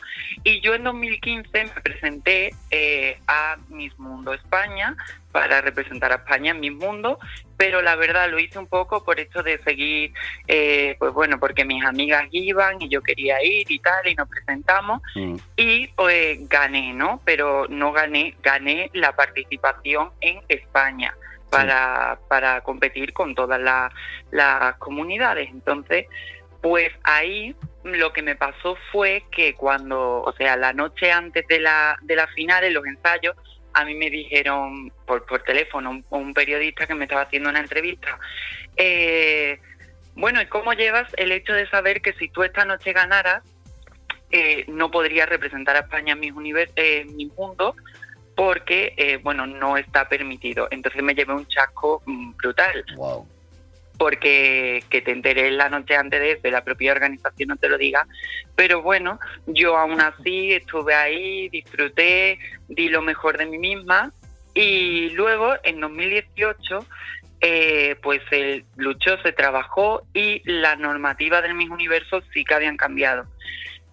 Y 0.44 0.61
yo 0.61 0.73
en 0.73 0.84
2015 0.84 1.65
me 1.65 1.81
presenté 1.81 2.56
eh, 2.72 3.19
a 3.27 3.57
Miss 3.69 3.99
Mundo 3.99 4.34
España 4.34 4.95
para 5.31 5.61
representar 5.61 6.11
a 6.11 6.15
España 6.15 6.53
en 6.53 6.60
Miss 6.60 6.73
Mundo, 6.73 7.19
pero 7.56 7.84
la 7.84 7.95
verdad 7.95 8.31
lo 8.31 8.39
hice 8.39 8.57
un 8.57 8.65
poco 8.65 9.03
por 9.03 9.19
esto 9.19 9.44
de 9.44 9.60
seguir, 9.60 10.11
eh, 10.48 10.95
pues 10.98 11.14
bueno, 11.14 11.39
porque 11.39 11.65
mis 11.65 11.85
amigas 11.85 12.26
iban 12.31 12.81
y 12.81 12.89
yo 12.89 13.03
quería 13.03 13.44
ir 13.44 13.69
y 13.69 13.77
tal, 13.77 14.07
y 14.07 14.15
nos 14.15 14.27
presentamos 14.27 15.03
Mm. 15.14 15.35
y 15.56 15.85
pues 15.89 16.49
gané, 16.49 16.95
¿no? 16.95 17.22
Pero 17.26 17.68
no 17.69 17.91
gané, 17.91 18.34
gané 18.41 18.89
la 18.94 19.15
participación 19.15 20.10
en 20.22 20.41
España 20.49 21.14
para, 21.49 22.19
para 22.30 22.61
competir 22.61 23.14
con 23.14 23.36
todas 23.36 23.60
la- 23.60 23.91
las 24.32 24.76
comunidades. 24.78 25.49
Entonces, 25.49 26.06
pues 26.61 26.91
ahí 27.03 27.56
lo 27.84 28.11
que 28.14 28.22
me 28.22 28.36
pasó 28.36 28.78
fue 28.91 29.24
que 29.32 29.53
cuando, 29.53 30.22
o 30.22 30.34
sea, 30.34 30.57
la 30.57 30.74
noche 30.74 31.11
antes 31.11 31.48
de 31.48 31.60
la, 31.60 31.98
de 32.02 32.15
la 32.15 32.28
final, 32.28 32.64
en 32.64 32.74
los 32.74 32.86
ensayos, 32.86 33.36
a 33.74 33.86
mí 33.86 33.94
me 33.94 34.10
dijeron 34.10 34.91
por, 35.06 35.26
por 35.26 35.44
teléfono 35.44 35.91
un, 35.91 36.06
un 36.10 36.34
periodista 36.34 36.88
que 36.88 36.95
me 36.95 37.06
estaba 37.06 37.22
haciendo 37.22 37.49
una 37.49 37.60
entrevista, 37.60 38.18
eh, 38.76 39.60
bueno, 40.15 40.41
¿y 40.41 40.48
cómo 40.48 40.74
llevas 40.74 41.07
el 41.18 41.32
hecho 41.32 41.53
de 41.53 41.69
saber 41.69 42.02
que 42.02 42.14
si 42.14 42.28
tú 42.30 42.41
esta 42.44 42.65
noche 42.65 42.91
ganaras, 42.91 43.44
eh, 44.32 44.65
no 44.68 44.90
podrías 44.90 45.30
representar 45.30 45.76
a 45.76 45.82
España 45.82 46.14
en 46.14 46.19
mi, 46.19 46.32
univer- 46.32 46.72
eh, 46.76 47.06
en 47.07 47.15
mi 47.15 47.28
mundo 47.28 47.76
porque, 48.38 48.93
eh, 48.97 49.18
bueno, 49.18 49.47
no 49.47 49.77
está 49.77 50.07
permitido? 50.07 50.68
Entonces 50.69 51.01
me 51.01 51.15
llevé 51.15 51.34
un 51.34 51.47
chasco 51.47 52.03
mm, 52.05 52.34
brutal 52.38 52.85
Wow. 52.95 53.27
porque 53.97 54.84
que 54.91 55.01
te 55.01 55.11
enteré 55.11 55.49
la 55.49 55.69
noche 55.69 55.95
antes 55.95 56.19
de 56.19 56.34
eso, 56.34 56.47
la 56.51 56.64
propia 56.64 56.91
organización 56.91 57.49
no 57.49 57.55
te 57.55 57.68
lo 57.68 57.80
diga, 57.80 58.05
pero 58.55 58.84
bueno, 58.84 59.19
yo 59.47 59.76
aún 59.76 59.99
así 59.99 60.53
estuve 60.53 60.93
ahí, 60.93 61.49
disfruté, 61.49 62.38
di 62.68 62.89
lo 62.89 63.01
mejor 63.01 63.39
de 63.39 63.47
mí 63.47 63.57
misma 63.57 64.11
y 64.53 65.09
luego 65.09 65.55
en 65.64 65.81
2018 65.81 66.85
eh, 67.41 67.95
pues 68.03 68.22
se 68.30 68.65
luchó, 68.76 69.19
se 69.23 69.31
trabajó 69.31 70.03
y 70.14 70.43
la 70.45 70.76
normativa 70.76 71.41
del 71.41 71.55
Miss 71.55 71.72
Universo 71.72 72.22
sí 72.34 72.43
que 72.45 72.53
habían 72.53 72.77
cambiado. 72.77 73.26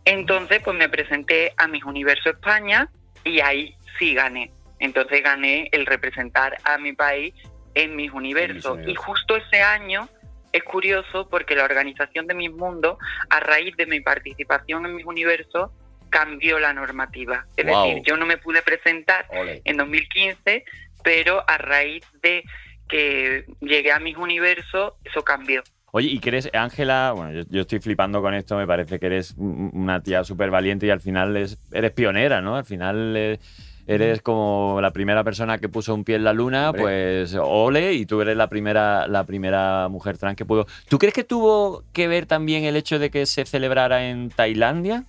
Entonces 0.04 0.60
pues 0.62 0.76
me 0.76 0.90
presenté 0.90 1.54
a 1.56 1.66
Miss 1.66 1.84
Universo 1.84 2.28
España 2.28 2.90
y 3.24 3.40
ahí 3.40 3.74
sí 3.98 4.14
gané. 4.14 4.50
Entonces 4.78 5.22
gané 5.22 5.68
el 5.72 5.86
representar 5.86 6.56
a 6.64 6.78
mi 6.78 6.92
país 6.92 7.34
en 7.74 7.96
Miss 7.96 8.12
Universo. 8.12 8.74
Universo. 8.74 8.90
Y 8.90 8.94
justo 8.94 9.36
ese 9.36 9.62
año 9.62 10.08
es 10.52 10.62
curioso 10.62 11.28
porque 11.28 11.56
la 11.56 11.64
organización 11.64 12.26
de 12.26 12.34
Miss 12.34 12.52
Mundo, 12.52 12.98
a 13.30 13.40
raíz 13.40 13.76
de 13.76 13.86
mi 13.86 14.00
participación 14.00 14.86
en 14.86 14.94
Miss 14.96 15.06
Universo, 15.06 15.72
cambió 16.10 16.58
la 16.60 16.72
normativa. 16.72 17.44
Es 17.56 17.66
Wow. 17.66 17.88
decir, 17.88 18.02
yo 18.06 18.16
no 18.16 18.26
me 18.26 18.36
pude 18.38 18.62
presentar 18.62 19.26
Ole. 19.30 19.62
en 19.64 19.76
2015, 19.76 20.64
pero 21.02 21.42
a 21.48 21.58
raíz 21.58 22.04
de 22.22 22.44
que 22.88 23.46
llegué 23.60 23.90
a 23.90 23.98
Miss 23.98 24.16
Universo, 24.16 24.96
eso 25.04 25.24
cambió. 25.24 25.62
Oye, 25.96 26.08
¿y 26.08 26.18
crees, 26.18 26.50
Ángela? 26.52 27.12
Bueno, 27.14 27.30
yo, 27.30 27.42
yo 27.48 27.60
estoy 27.60 27.78
flipando 27.78 28.20
con 28.20 28.34
esto, 28.34 28.56
me 28.56 28.66
parece 28.66 28.98
que 28.98 29.06
eres 29.06 29.32
un- 29.36 29.70
una 29.74 30.02
tía 30.02 30.24
súper 30.24 30.50
valiente 30.50 30.86
y 30.86 30.90
al 30.90 31.00
final 31.00 31.36
es- 31.36 31.56
eres 31.70 31.92
pionera, 31.92 32.40
¿no? 32.40 32.56
Al 32.56 32.64
final 32.64 33.14
eh, 33.16 33.38
eres 33.86 34.20
como 34.20 34.80
la 34.82 34.90
primera 34.90 35.22
persona 35.22 35.58
que 35.58 35.68
puso 35.68 35.94
un 35.94 36.02
pie 36.02 36.16
en 36.16 36.24
la 36.24 36.32
luna, 36.32 36.70
Hombre. 36.70 36.82
pues 36.82 37.36
ole, 37.40 37.92
y 37.92 38.06
tú 38.06 38.20
eres 38.22 38.36
la 38.36 38.48
primera, 38.48 39.06
la 39.06 39.22
primera 39.22 39.86
mujer 39.88 40.18
trans 40.18 40.34
que 40.36 40.44
pudo. 40.44 40.66
¿Tú 40.88 40.98
crees 40.98 41.14
que 41.14 41.22
tuvo 41.22 41.84
que 41.92 42.08
ver 42.08 42.26
también 42.26 42.64
el 42.64 42.74
hecho 42.74 42.98
de 42.98 43.10
que 43.10 43.24
se 43.24 43.44
celebrara 43.44 44.08
en 44.08 44.30
Tailandia? 44.30 45.04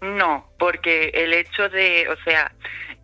No, 0.00 0.46
porque 0.60 1.08
el 1.12 1.32
hecho 1.32 1.68
de, 1.70 2.06
o 2.08 2.16
sea, 2.22 2.52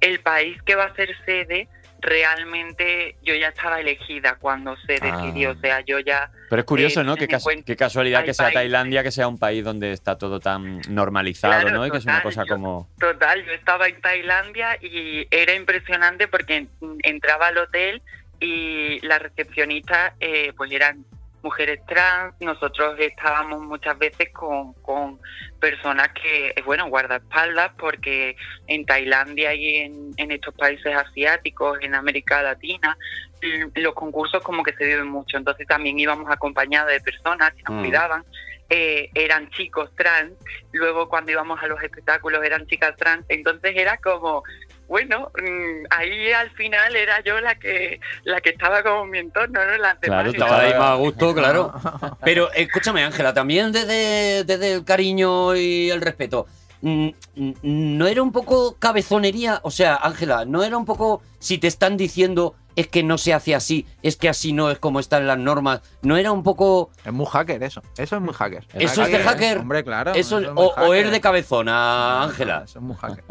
el 0.01 0.21
país 0.21 0.63
que 0.63 0.77
va 0.77 0.85
a 0.85 0.95
ser 0.95 1.09
sede, 1.27 1.67
realmente 2.03 3.17
yo 3.23 3.35
ya 3.35 3.49
estaba 3.49 3.81
elegida 3.81 4.37
cuando 4.41 4.77
se 4.87 4.99
Ah. 5.01 5.17
decidió, 5.23 5.53
o 5.53 5.55
sea, 5.57 5.81
yo 5.81 5.99
ya... 6.01 6.31
Pero 6.51 6.61
es 6.61 6.67
curioso, 6.67 7.01
Eh, 7.01 7.05
¿no? 7.05 7.17
Qué, 7.17 7.29
cas- 7.29 7.45
qué 7.65 7.77
casualidad 7.77 8.25
que 8.25 8.35
sea 8.35 8.51
Tailandia, 8.53 9.03
que 9.03 9.11
sea 9.11 9.29
un 9.29 9.39
país 9.39 9.65
donde 9.65 9.93
está 9.93 10.19
todo 10.19 10.41
tan 10.41 10.81
normalizado, 10.89 11.61
Claro, 11.63 11.77
¿no? 11.79 11.87
Y 11.87 11.91
que 11.91 11.97
es 11.99 12.05
una 12.05 12.17
total, 12.23 12.23
cosa 12.35 12.45
yo- 12.45 12.55
como... 12.55 12.89
Total, 12.99 13.45
yo 13.45 13.53
estaba 13.53 13.89
en 13.89 14.01
Tailandia 14.01 14.77
y 14.83 15.27
era 15.31 15.55
impresionante 15.55 16.29
porque 16.29 16.67
entraba 17.03 17.49
al 17.49 17.59
hotel 17.59 18.03
y 18.41 18.99
las 19.07 19.23
recepcionistas 19.23 20.15
eh, 20.21 20.53
pues 20.57 20.71
eran 20.73 21.05
mujeres 21.43 21.81
trans, 21.87 22.35
nosotros 22.41 22.97
estábamos 22.99 23.61
muchas 23.63 23.99
veces 23.99 24.31
con, 24.33 24.73
con 24.75 25.19
personas 25.61 26.09
que, 26.13 26.55
bueno, 26.65 26.89
guardaespaldas, 26.89 27.73
porque 27.79 28.37
en 28.67 28.85
Tailandia 28.87 29.55
y 29.55 29.77
en, 29.77 30.11
en 30.17 30.31
estos 30.31 30.55
países 30.55 30.95
asiáticos, 30.95 31.79
en 31.83 31.95
América 31.95 32.43
Latina, 32.43 32.97
l- 33.41 33.71
los 33.75 33.95
concursos 33.95 34.43
como 34.43 34.63
que 34.63 34.73
se 34.75 34.85
viven 34.85 35.09
mucho, 35.09 35.37
entonces 35.37 35.67
también 35.67 35.99
íbamos 35.99 36.31
acompañados 36.31 36.91
de 36.93 37.01
personas 37.01 37.53
que 37.55 37.63
nos 37.65 37.75
Mm. 37.75 37.81
cuidaban, 37.81 38.25
eh, 38.71 39.11
eran 39.15 39.51
chicos 39.51 39.91
trans, 39.97 40.33
luego 40.73 41.09
cuando 41.09 41.31
íbamos 41.33 41.63
a 41.63 41.67
los 41.67 41.83
espectáculos 41.83 42.43
eran 42.43 42.67
chicas 42.67 42.97
trans, 42.97 43.25
entonces 43.29 43.73
era 43.77 43.99
como, 43.99 44.43
bueno, 44.93 45.33
mm, 45.43 45.87
ahí 45.89 46.33
al 46.33 46.51
final 46.51 46.95
era 46.95 47.23
yo 47.25 47.41
la 47.41 47.55
que 47.55 47.99
la 48.25 48.43
que 48.43 48.51
estaba 48.51 48.83
como 48.83 49.07
mi 49.07 49.21
entorno, 49.21 49.65
¿no? 49.65 49.79
Las 49.79 49.97
Claro, 50.01 50.31
demás 50.31 50.35
Estaba 50.35 50.61
ahí 50.61 50.75
más 50.75 50.91
a 50.91 50.95
gusto, 50.97 51.35
claro. 51.35 51.73
Pero 52.23 52.53
escúchame, 52.53 53.03
Ángela, 53.03 53.33
también 53.33 53.73
desde, 53.73 54.45
desde 54.45 54.75
el 54.75 54.85
cariño 54.85 55.57
y 55.57 55.89
el 55.89 56.03
respeto. 56.03 56.47
mm, 56.83 57.09
mm, 57.37 57.53
¿No 57.63 58.07
era 58.07 58.23
un 58.23 58.33
poco 58.33 58.77
cabezonería? 58.79 59.61
O 59.63 59.71
sea, 59.71 59.97
Ángela, 59.97 60.45
¿no 60.45 60.63
era 60.63 60.77
un 60.77 60.85
poco 60.85 61.23
si 61.39 61.57
te 61.57 61.69
están 61.69 61.97
diciendo 61.97 62.55
es 62.77 62.87
que 62.89 63.03
no 63.03 63.17
se 63.17 63.33
hace 63.33 63.55
así, 63.55 63.87
es 64.03 64.17
que 64.17 64.29
así 64.29 64.53
no 64.53 64.71
es 64.71 64.79
como 64.79 65.01
están 65.01 65.27
las 65.27 65.39
normas? 65.39 65.81
¿No 66.03 66.19
era 66.19 66.33
un 66.33 66.43
poco 66.43 66.91
Es 67.03 67.13
muy 67.15 67.25
hacker 67.25 67.63
eso. 67.63 67.81
Eso 67.97 68.17
es 68.17 68.23
muy 68.23 68.35
hacker. 68.35 68.67
¿Eso 68.75 69.05
es 69.05 69.11
de 69.11 69.21
hacker? 69.21 69.57
Hombre, 69.57 69.85
claro. 69.85 70.13
eso 70.13 70.39
es 70.39 70.49
o, 70.55 70.69
hacker. 70.69 71.07
es 71.07 71.13
de 71.13 71.21
cabezona, 71.23 72.25
Ángela? 72.25 72.65
Eso 72.67 72.79
es 72.79 72.85
muy 72.85 72.97
hacker. 72.97 73.25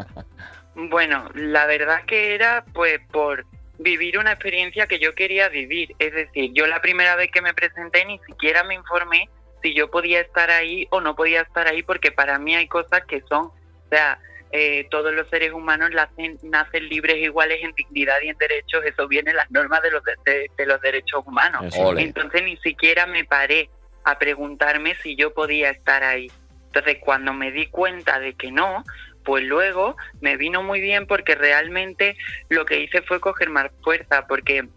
Bueno, 0.75 1.29
la 1.33 1.65
verdad 1.65 2.03
que 2.05 2.33
era 2.35 2.63
pues 2.73 2.99
por 3.11 3.45
vivir 3.77 4.17
una 4.17 4.31
experiencia 4.33 4.87
que 4.87 4.99
yo 4.99 5.13
quería 5.15 5.49
vivir. 5.49 5.95
Es 5.99 6.13
decir, 6.13 6.51
yo 6.53 6.67
la 6.67 6.81
primera 6.81 7.15
vez 7.15 7.29
que 7.31 7.41
me 7.41 7.53
presenté 7.53 8.05
ni 8.05 8.19
siquiera 8.19 8.63
me 8.63 8.75
informé 8.75 9.29
si 9.61 9.73
yo 9.73 9.89
podía 9.91 10.21
estar 10.21 10.49
ahí 10.49 10.87
o 10.91 11.01
no 11.01 11.15
podía 11.15 11.41
estar 11.41 11.67
ahí, 11.67 11.83
porque 11.83 12.11
para 12.11 12.39
mí 12.39 12.55
hay 12.55 12.67
cosas 12.67 13.03
que 13.05 13.21
son, 13.29 13.45
o 13.47 13.53
sea, 13.89 14.19
eh, 14.53 14.87
todos 14.89 15.13
los 15.13 15.29
seres 15.29 15.51
humanos 15.53 15.91
nacen, 15.91 16.37
nacen 16.43 16.89
libres, 16.89 17.17
iguales 17.17 17.59
en 17.63 17.71
dignidad 17.73 18.19
y 18.21 18.29
en 18.29 18.37
derechos, 18.37 18.83
eso 18.85 19.07
viene 19.07 19.31
en 19.31 19.37
las 19.37 19.49
normas 19.51 19.81
de 19.81 19.91
los, 19.91 20.03
de, 20.25 20.49
de- 20.57 20.65
los 20.65 20.81
derechos 20.81 21.23
humanos. 21.25 21.73
Ole. 21.77 22.01
Entonces 22.01 22.43
ni 22.43 22.57
siquiera 22.57 23.05
me 23.05 23.23
paré 23.23 23.69
a 24.03 24.17
preguntarme 24.17 24.95
si 24.95 25.15
yo 25.15 25.33
podía 25.33 25.69
estar 25.69 26.03
ahí. 26.03 26.29
Entonces 26.67 26.97
cuando 27.01 27.33
me 27.33 27.51
di 27.51 27.67
cuenta 27.67 28.19
de 28.19 28.33
que 28.33 28.51
no, 28.51 28.83
pues 29.23 29.43
luego 29.43 29.95
me 30.19 30.37
vino 30.37 30.63
muy 30.63 30.81
bien 30.81 31.07
porque 31.07 31.35
realmente 31.35 32.17
lo 32.49 32.65
que 32.65 32.81
hice 32.81 33.01
fue 33.01 33.19
coger 33.19 33.49
más 33.49 33.71
fuerza, 33.83 34.27
porque 34.27 34.67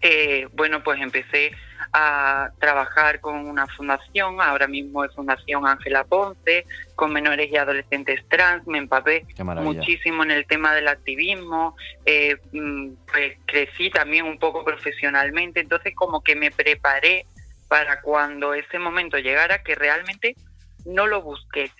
eh, 0.00 0.48
bueno, 0.52 0.82
pues 0.82 1.00
empecé 1.00 1.52
a 1.92 2.50
trabajar 2.58 3.20
con 3.20 3.46
una 3.46 3.66
fundación, 3.66 4.40
ahora 4.40 4.66
mismo 4.66 5.04
es 5.04 5.14
Fundación 5.14 5.66
Ángela 5.66 6.04
Ponce, 6.04 6.64
con 6.94 7.12
menores 7.12 7.50
y 7.52 7.56
adolescentes 7.56 8.24
trans, 8.28 8.66
me 8.66 8.78
empapé 8.78 9.26
muchísimo 9.60 10.22
en 10.22 10.30
el 10.30 10.46
tema 10.46 10.74
del 10.74 10.88
activismo, 10.88 11.76
eh, 12.06 12.36
mm, 12.52 12.92
pues 13.12 13.36
crecí 13.46 13.90
también 13.90 14.24
un 14.24 14.38
poco 14.38 14.64
profesionalmente, 14.64 15.60
entonces 15.60 15.94
como 15.94 16.22
que 16.22 16.34
me 16.34 16.50
preparé 16.50 17.26
para 17.68 18.00
cuando 18.00 18.54
ese 18.54 18.78
momento 18.78 19.18
llegara, 19.18 19.62
que 19.62 19.74
realmente 19.74 20.36
no 20.84 21.06
lo 21.06 21.22
busqué. 21.22 21.70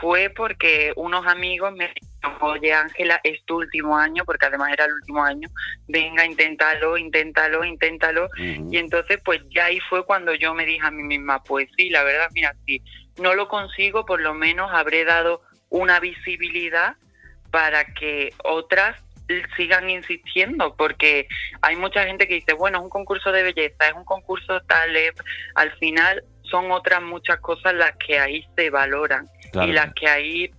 Fue 0.00 0.30
porque 0.30 0.92
unos 0.96 1.26
amigos 1.26 1.72
me 1.72 1.88
dijeron, 1.88 2.38
oye 2.40 2.72
Ángela, 2.72 3.20
es 3.24 3.44
tu 3.44 3.56
último 3.56 3.96
año, 3.96 4.24
porque 4.24 4.46
además 4.46 4.72
era 4.72 4.84
el 4.84 4.92
último 4.92 5.22
año, 5.24 5.48
venga, 5.88 6.24
inténtalo, 6.24 6.96
inténtalo, 6.96 7.64
inténtalo. 7.64 8.28
Y 8.72 8.76
entonces, 8.78 9.18
pues 9.24 9.40
ya 9.50 9.66
ahí 9.66 9.80
fue 9.88 10.04
cuando 10.04 10.34
yo 10.34 10.54
me 10.54 10.64
dije 10.66 10.86
a 10.86 10.90
mí 10.90 11.02
misma, 11.02 11.42
pues 11.42 11.68
sí, 11.76 11.90
la 11.90 12.02
verdad, 12.04 12.28
mira, 12.34 12.54
si 12.66 12.80
no 13.20 13.34
lo 13.34 13.48
consigo, 13.48 14.06
por 14.06 14.20
lo 14.20 14.34
menos 14.34 14.70
habré 14.72 15.04
dado 15.04 15.42
una 15.68 16.00
visibilidad 16.00 16.96
para 17.50 17.84
que 17.94 18.32
otras 18.44 18.96
sigan 19.56 19.88
insistiendo, 19.88 20.74
porque 20.76 21.26
hay 21.62 21.76
mucha 21.76 22.04
gente 22.04 22.28
que 22.28 22.34
dice, 22.34 22.52
bueno, 22.52 22.78
es 22.78 22.84
un 22.84 22.90
concurso 22.90 23.32
de 23.32 23.42
belleza, 23.42 23.88
es 23.88 23.94
un 23.94 24.04
concurso 24.04 24.60
tal, 24.62 24.94
es- 24.94 25.14
al 25.54 25.72
final 25.78 26.22
son 26.52 26.70
otras 26.70 27.02
muchas 27.02 27.40
cosas 27.40 27.74
las 27.74 27.96
que 27.96 28.20
ahí 28.20 28.46
se 28.54 28.70
valoran 28.70 29.28
Claro. 29.50 29.68
y 29.68 29.72
las 29.72 29.92
que 29.94 30.06
ahí 30.08 30.50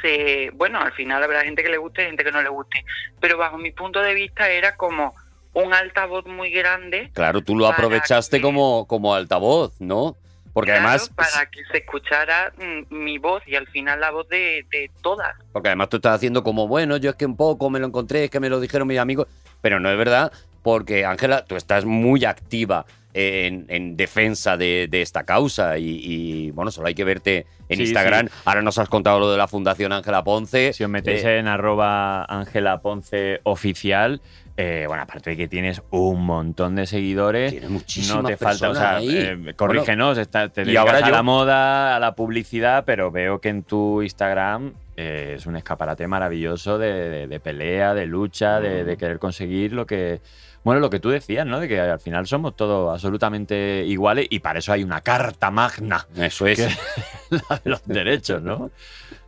se, 0.00 0.50
bueno, 0.54 0.80
al 0.80 0.92
final 0.92 1.22
habrá 1.22 1.42
gente 1.42 1.62
que 1.62 1.68
le 1.68 1.76
guste 1.76 2.02
y 2.02 2.06
gente 2.06 2.24
que 2.24 2.32
no 2.32 2.40
le 2.42 2.48
guste, 2.48 2.84
pero 3.20 3.36
bajo 3.36 3.58
mi 3.58 3.70
punto 3.72 4.00
de 4.00 4.14
vista 4.14 4.48
era 4.48 4.76
como 4.76 5.14
un 5.52 5.74
altavoz 5.74 6.24
muy 6.26 6.50
grande 6.50 7.10
Claro, 7.12 7.42
tú 7.42 7.56
lo 7.56 7.66
aprovechaste 7.66 8.38
que- 8.38 8.42
como, 8.42 8.86
como 8.86 9.14
altavoz, 9.14 9.78
¿no? 9.80 10.16
Porque 10.52 10.72
Claro, 10.72 10.88
además, 10.88 11.10
para 11.14 11.46
que 11.46 11.60
se 11.70 11.78
escuchara 11.78 12.52
mm, 12.56 12.92
mi 12.94 13.18
voz 13.18 13.42
y 13.46 13.54
al 13.54 13.68
final 13.68 14.00
la 14.00 14.10
voz 14.10 14.28
de, 14.28 14.64
de 14.70 14.90
todas. 15.02 15.36
porque 15.52 15.68
además 15.68 15.88
tú 15.90 15.96
estás 15.98 16.14
haciendo 16.16 16.42
como, 16.42 16.66
bueno, 16.66 16.96
yo 16.96 17.10
es 17.10 17.16
que 17.16 17.26
un 17.26 17.36
poco 17.36 17.68
me 17.70 17.78
lo 17.78 17.86
encontré, 17.86 18.24
es 18.24 18.30
que 18.30 18.40
me 18.40 18.48
lo 18.48 18.58
dijeron 18.58 18.88
mis 18.88 18.98
amigos, 18.98 19.28
pero 19.60 19.78
no 19.78 19.90
es 19.90 19.96
verdad, 19.98 20.32
porque 20.62 21.04
Ángela, 21.04 21.44
tú 21.44 21.54
estás 21.56 21.84
muy 21.84 22.24
activa 22.24 22.84
en, 23.14 23.66
en 23.68 23.96
defensa 23.96 24.56
de, 24.56 24.86
de 24.90 25.02
esta 25.02 25.24
causa 25.24 25.78
y, 25.78 26.00
y, 26.02 26.50
bueno, 26.52 26.70
solo 26.70 26.88
hay 26.88 26.94
que 26.94 27.04
verte 27.04 27.46
en 27.68 27.76
Sí, 27.78 27.82
Instagram. 27.84 28.28
Ahora 28.44 28.62
nos 28.62 28.78
has 28.78 28.88
contado 28.88 29.18
lo 29.18 29.30
de 29.32 29.38
la 29.38 29.48
Fundación 29.48 29.92
Ángela 29.92 30.22
Ponce. 30.24 30.72
Si 30.72 30.84
os 30.84 30.90
metéis 30.90 31.24
Eh, 31.24 31.38
en 31.38 31.48
arroba 31.48 32.24
Ángela 32.24 32.80
Ponce 32.80 33.40
oficial, 33.44 34.20
eh, 34.56 34.84
bueno, 34.86 35.02
aparte 35.02 35.30
de 35.30 35.36
que 35.36 35.48
tienes 35.48 35.80
un 35.90 36.24
montón 36.24 36.76
de 36.76 36.86
seguidores, 36.86 37.68
muchísimas 37.68 38.22
no 38.22 38.28
te 38.28 38.36
falta, 38.36 38.70
o 38.70 38.74
sea, 38.74 39.00
eh, 39.00 39.54
corrígenos, 39.56 40.18
está- 40.18 40.48
te 40.48 40.62
y 40.62 40.64
dedicas 40.66 40.86
ahora 40.86 40.98
a 40.98 41.08
yo- 41.08 41.14
la 41.14 41.22
moda, 41.22 41.96
a 41.96 41.98
la 42.00 42.14
publicidad, 42.14 42.84
pero 42.84 43.10
veo 43.10 43.40
que 43.40 43.48
en 43.48 43.62
tu 43.62 44.02
Instagram 44.02 44.72
eh, 44.96 45.36
es 45.38 45.46
un 45.46 45.56
escaparate 45.56 46.06
maravilloso 46.06 46.76
de, 46.78 46.92
de- 47.08 47.26
de 47.26 47.40
pelea, 47.40 47.94
de 47.94 48.04
lucha, 48.06 48.60
de, 48.60 48.82
Mm. 48.82 48.86
de 48.86 48.96
querer 48.98 49.18
conseguir 49.18 49.72
lo 49.72 49.86
que, 49.86 50.20
bueno, 50.64 50.80
lo 50.80 50.90
que 50.90 51.00
tú 51.00 51.08
decías, 51.10 51.46
¿no? 51.46 51.58
De 51.60 51.68
que 51.68 51.80
al 51.80 52.00
final 52.00 52.26
somos 52.26 52.54
todos 52.56 52.92
absolutamente 52.92 53.84
iguales 53.86 54.26
y 54.30 54.40
para 54.40 54.58
eso 54.58 54.72
hay 54.72 54.82
una 54.84 55.00
carta 55.00 55.50
magna, 55.50 56.06
Eso 56.16 56.46
es. 56.46 56.58
que- 56.58 56.68
la 57.48 57.56
de 57.64 57.70
los 57.70 57.86
derechos, 57.86 58.42
¿no? 58.42 58.70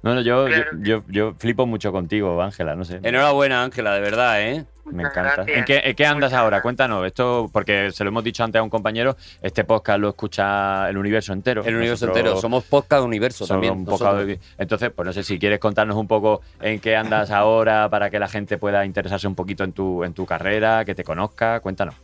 No, 0.03 0.15
no, 0.15 0.21
yo, 0.21 0.49
yo, 0.49 0.55
Claro. 0.55 0.71
yo, 0.81 1.03
yo 1.09 1.35
flipo 1.39 1.65
mucho 1.67 1.93
contigo, 1.93 2.41
Ángela, 2.43 2.75
no 2.75 2.85
sé. 2.85 2.99
Enhorabuena, 3.03 3.63
Ángela, 3.63 3.95
de 3.95 4.01
verdad, 4.01 4.43
¿eh? 4.43 4.65
Me 4.85 5.05
Muchas 5.05 5.17
encanta. 5.17 5.45
¿En 5.53 5.65
qué, 5.65 5.81
en 5.85 5.95
qué 5.95 6.05
andas 6.07 6.31
Muchas 6.31 6.33
ahora? 6.41 6.49
gracias. 6.57 6.63
Cuéntanos. 6.65 7.07
Esto, 7.07 7.49
porque 7.53 7.93
se 7.93 8.03
lo 8.03 8.09
hemos 8.09 8.25
dicho 8.25 8.43
antes 8.43 8.59
a 8.59 8.63
un 8.65 8.69
compañero, 8.69 9.17
este 9.41 9.63
podcast 9.63 10.01
lo 10.01 10.09
escucha 10.09 10.89
el 10.91 10.99
universo 10.99 11.33
entero. 11.33 11.63
El 11.65 11.77
universo 11.77 12.07
Nosotros 12.07 12.17
entero. 12.19 12.41
Somos 12.41 12.65
podcast 12.65 13.05
universo 13.05 13.47
somos 13.47 13.65
también. 13.65 13.73
un 13.79 14.39
entonces, 14.59 14.91
pues 14.91 15.07
no 15.07 15.13
sé 15.13 15.23
si 15.23 15.39
quieres 15.39 15.61
contarnos 15.61 15.97
un 15.97 16.09
poco 16.09 16.41
en 16.61 16.81
qué 16.81 16.97
andas 16.97 17.31
ahora 17.31 17.89
para 17.89 18.11
que 18.11 18.19
la 18.19 18.27
gente 18.29 18.59
pueda 18.59 18.85
interesarse 18.85 19.29
un 19.29 19.37
poquito 19.37 19.63
en 19.63 19.73
tu, 19.73 20.03
en 20.03 20.15
tu 20.15 20.27
carrera, 20.27 20.85
que 20.85 20.97
te 20.97 21.05
conozca. 21.05 21.61
Cuéntanos. 21.61 21.95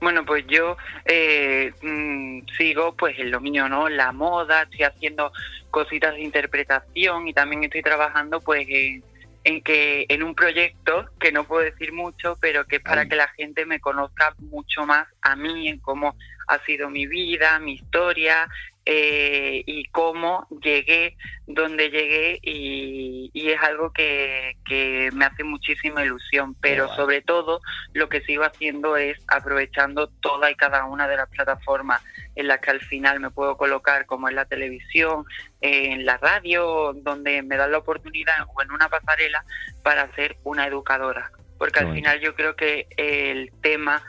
Bueno, 0.00 0.24
pues 0.24 0.46
yo 0.46 0.76
eh, 1.04 1.72
mm, 1.82 2.46
sigo 2.56 2.96
pues 2.96 3.18
en 3.18 3.30
lo 3.30 3.40
mío, 3.40 3.68
¿no? 3.68 3.88
La 3.88 4.12
moda, 4.12 4.62
estoy 4.62 4.84
haciendo 4.84 5.32
cositas 5.70 6.14
de 6.14 6.22
interpretación 6.22 7.28
y 7.28 7.34
también 7.34 7.64
estoy 7.64 7.82
trabajando 7.82 8.40
pues 8.40 8.66
en, 8.68 9.04
en 9.44 9.60
que 9.62 10.06
en 10.08 10.22
un 10.22 10.34
proyecto 10.34 11.06
que 11.20 11.32
no 11.32 11.44
puedo 11.44 11.62
decir 11.62 11.92
mucho, 11.92 12.38
pero 12.40 12.64
que 12.64 12.76
es 12.76 12.82
para 12.82 13.02
Ay. 13.02 13.08
que 13.08 13.16
la 13.16 13.28
gente 13.28 13.66
me 13.66 13.80
conozca 13.80 14.34
mucho 14.38 14.86
más 14.86 15.06
a 15.20 15.36
mí, 15.36 15.68
en 15.68 15.78
cómo 15.78 16.16
ha 16.48 16.58
sido 16.64 16.88
mi 16.88 17.06
vida, 17.06 17.58
mi 17.58 17.74
historia 17.74 18.48
eh, 18.92 19.62
y 19.66 19.84
cómo 19.90 20.48
llegué 20.64 21.16
donde 21.46 21.90
llegué 21.90 22.40
y, 22.42 23.30
y 23.32 23.50
es 23.50 23.62
algo 23.62 23.92
que, 23.92 24.56
que 24.66 25.10
me 25.12 25.26
hace 25.26 25.44
muchísima 25.44 26.04
ilusión, 26.04 26.56
pero 26.60 26.92
sobre 26.96 27.22
todo 27.22 27.60
lo 27.92 28.08
que 28.08 28.20
sigo 28.22 28.42
haciendo 28.42 28.96
es 28.96 29.16
aprovechando 29.28 30.08
toda 30.08 30.50
y 30.50 30.56
cada 30.56 30.86
una 30.86 31.06
de 31.06 31.18
las 31.18 31.28
plataformas 31.28 32.02
en 32.34 32.48
las 32.48 32.58
que 32.58 32.72
al 32.72 32.80
final 32.80 33.20
me 33.20 33.30
puedo 33.30 33.56
colocar, 33.56 34.06
como 34.06 34.28
en 34.28 34.34
la 34.34 34.46
televisión, 34.46 35.24
en 35.60 36.04
la 36.04 36.16
radio, 36.16 36.92
donde 36.92 37.42
me 37.42 37.56
dan 37.56 37.70
la 37.70 37.78
oportunidad 37.78 38.44
o 38.52 38.60
en 38.60 38.72
una 38.72 38.88
pasarela 38.88 39.44
para 39.84 40.12
ser 40.16 40.36
una 40.42 40.66
educadora. 40.66 41.30
Porque 41.58 41.78
Qué 41.78 41.86
al 41.86 41.94
final 41.94 42.18
yo 42.18 42.34
creo 42.34 42.56
que 42.56 42.88
el 42.96 43.52
tema 43.62 44.02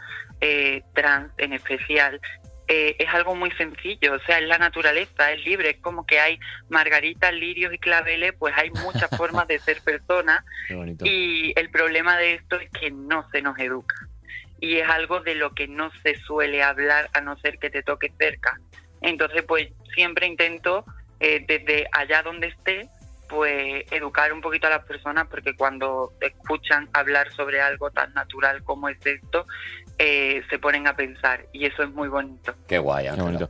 eh, 0.44 0.82
trans 0.96 1.32
en 1.38 1.54
especial 1.54 2.20
eh, 2.74 2.96
es 3.00 3.10
algo 3.10 3.36
muy 3.36 3.52
sencillo, 3.52 4.14
o 4.14 4.20
sea, 4.20 4.40
es 4.40 4.48
la 4.48 4.58
naturaleza, 4.58 5.34
es 5.34 5.44
libre, 5.44 5.72
es 5.72 5.78
como 5.80 6.06
que 6.06 6.22
hay 6.22 6.40
margaritas, 6.70 7.34
lirios 7.34 7.74
y 7.74 7.78
claveles, 7.78 8.32
pues 8.40 8.54
hay 8.56 8.70
muchas 8.70 9.10
formas 9.18 9.46
de 9.50 9.60
ser 9.60 9.82
persona 9.82 10.46
y 11.04 11.52
el 11.60 11.70
problema 11.70 12.18
de 12.18 12.36
esto 12.36 12.56
es 12.56 12.70
que 12.70 12.90
no 12.90 13.30
se 13.30 13.42
nos 13.42 13.60
educa. 13.60 13.96
Y 14.62 14.78
es 14.78 14.88
algo 14.88 15.20
de 15.20 15.36
lo 15.36 15.54
que 15.54 15.68
no 15.68 15.92
se 16.02 16.16
suele 16.16 16.64
hablar 16.64 17.10
a 17.12 17.20
no 17.20 17.38
ser 17.40 17.60
que 17.60 17.70
te 17.70 17.84
toque 17.84 18.10
cerca. 18.18 18.58
Entonces, 19.02 19.44
pues 19.44 19.68
siempre 19.94 20.26
intento, 20.26 20.86
eh, 21.20 21.44
desde 21.46 21.88
allá 21.92 22.24
donde 22.24 22.48
esté, 22.48 22.88
pues 23.28 23.86
educar 23.92 24.32
un 24.32 24.40
poquito 24.40 24.68
a 24.68 24.70
las 24.70 24.86
personas 24.86 25.28
porque 25.28 25.56
cuando 25.56 26.14
escuchan 26.22 26.88
hablar 26.94 27.32
sobre 27.34 27.60
algo 27.60 27.92
tan 27.92 28.14
natural 28.14 28.64
como 28.64 28.88
es 28.88 29.06
esto, 29.06 29.46
eh, 30.04 30.42
se 30.50 30.58
ponen 30.58 30.88
a 30.88 30.96
pensar 30.96 31.46
y 31.54 31.66
eso 31.66 31.84
es 31.84 31.92
muy 31.92 32.08
bonito. 32.10 32.56
Qué 32.68 32.80
guay, 32.80 33.04
Qué 33.06 33.10
Ángela. 33.10 33.50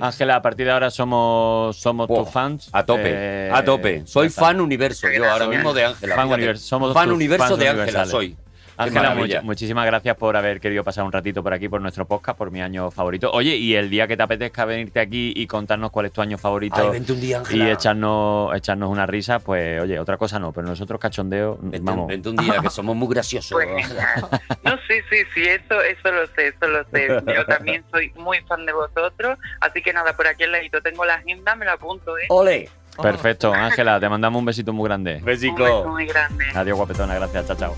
Ángela, 0.00 0.36
a 0.36 0.42
partir 0.42 0.66
de 0.66 0.72
ahora 0.72 0.90
somos, 0.90 1.76
somos 1.76 2.06
Wow. 2.08 2.24
tus 2.24 2.32
fans. 2.32 2.68
A 2.72 2.84
tope, 2.84 3.02
Eh, 3.06 3.50
a 3.52 3.64
tope. 3.64 4.06
Soy 4.06 4.28
fan 4.28 4.60
universo, 4.60 5.08
yo 5.10 5.30
ahora 5.30 5.46
mismo 5.48 5.72
de 5.72 5.86
Ángela. 5.86 6.14
fan 6.14 6.30
universo, 6.32 6.66
somos 6.66 6.92
fan 6.92 7.10
universo 7.10 7.46
fans 7.48 7.58
de 7.58 7.68
Ángela, 7.68 8.04
soy. 8.06 8.36
Qué 8.76 8.82
Ángela, 8.82 9.10
maravilla. 9.10 9.40
much- 9.40 9.44
muchísimas 9.44 9.86
gracias 9.86 10.16
por 10.16 10.36
haber 10.36 10.60
querido 10.60 10.84
pasar 10.84 11.04
un 11.04 11.12
ratito 11.12 11.42
por 11.42 11.52
aquí, 11.54 11.68
por 11.68 11.80
nuestro 11.80 12.04
podcast, 12.06 12.36
por 12.36 12.50
mi 12.50 12.60
año 12.60 12.90
favorito. 12.90 13.30
Oye, 13.32 13.56
y 13.56 13.74
el 13.74 13.88
día 13.88 14.06
que 14.06 14.16
te 14.16 14.22
apetezca 14.22 14.64
venirte 14.66 15.00
aquí 15.00 15.32
y 15.34 15.46
contarnos 15.46 15.90
cuál 15.90 16.06
es 16.06 16.12
tu 16.12 16.20
año 16.20 16.36
favorito 16.38 16.76
Ay, 16.78 16.90
vente 16.90 17.12
un 17.12 17.20
día, 17.20 17.42
y 17.50 17.62
echarnos, 17.62 18.54
echarnos 18.54 18.90
una 18.90 19.06
risa, 19.06 19.38
pues 19.38 19.80
oye, 19.82 19.98
otra 19.98 20.16
cosa 20.18 20.38
no, 20.38 20.52
pero 20.52 20.66
nosotros 20.66 21.00
cachondeo, 21.00 21.58
Vente, 21.60 21.78
vamos. 21.82 22.06
vente 22.08 22.28
un 22.28 22.36
día, 22.36 22.58
que 22.60 22.70
somos 22.70 22.94
muy 22.94 23.08
graciosos. 23.08 23.52
Pues 23.52 23.66
genial. 23.86 24.28
No, 24.62 24.72
sí, 24.88 24.94
sí, 25.10 25.16
sí, 25.32 25.42
eso, 25.44 25.80
eso 25.80 26.10
lo 26.10 26.26
sé, 26.28 26.48
eso 26.48 26.66
lo 26.66 26.84
sé. 26.90 27.06
Yo 27.34 27.46
también 27.46 27.84
soy 27.92 28.10
muy 28.16 28.38
fan 28.48 28.66
de 28.66 28.72
vosotros, 28.72 29.38
así 29.60 29.80
que 29.80 29.92
nada, 29.92 30.14
por 30.16 30.26
aquí 30.26 30.42
al 30.42 30.52
ladito 30.52 30.80
tengo 30.82 31.04
la 31.04 31.14
agenda, 31.14 31.54
me 31.54 31.64
la 31.64 31.72
apunto, 31.74 32.18
¿eh? 32.18 32.26
¡Ole! 32.30 32.68
Perfecto, 33.00 33.52
Ángela, 33.54 34.00
te 34.00 34.08
mandamos 34.08 34.38
un 34.40 34.46
besito 34.46 34.72
muy 34.72 34.88
grande. 34.88 35.16
Un 35.16 35.24
beso 35.24 35.42
Besico. 35.46 35.84
muy 35.88 36.06
grande. 36.06 36.46
Adiós, 36.54 36.76
guapetona, 36.78 37.14
gracias, 37.14 37.46
chao, 37.46 37.56
chao. 37.56 37.76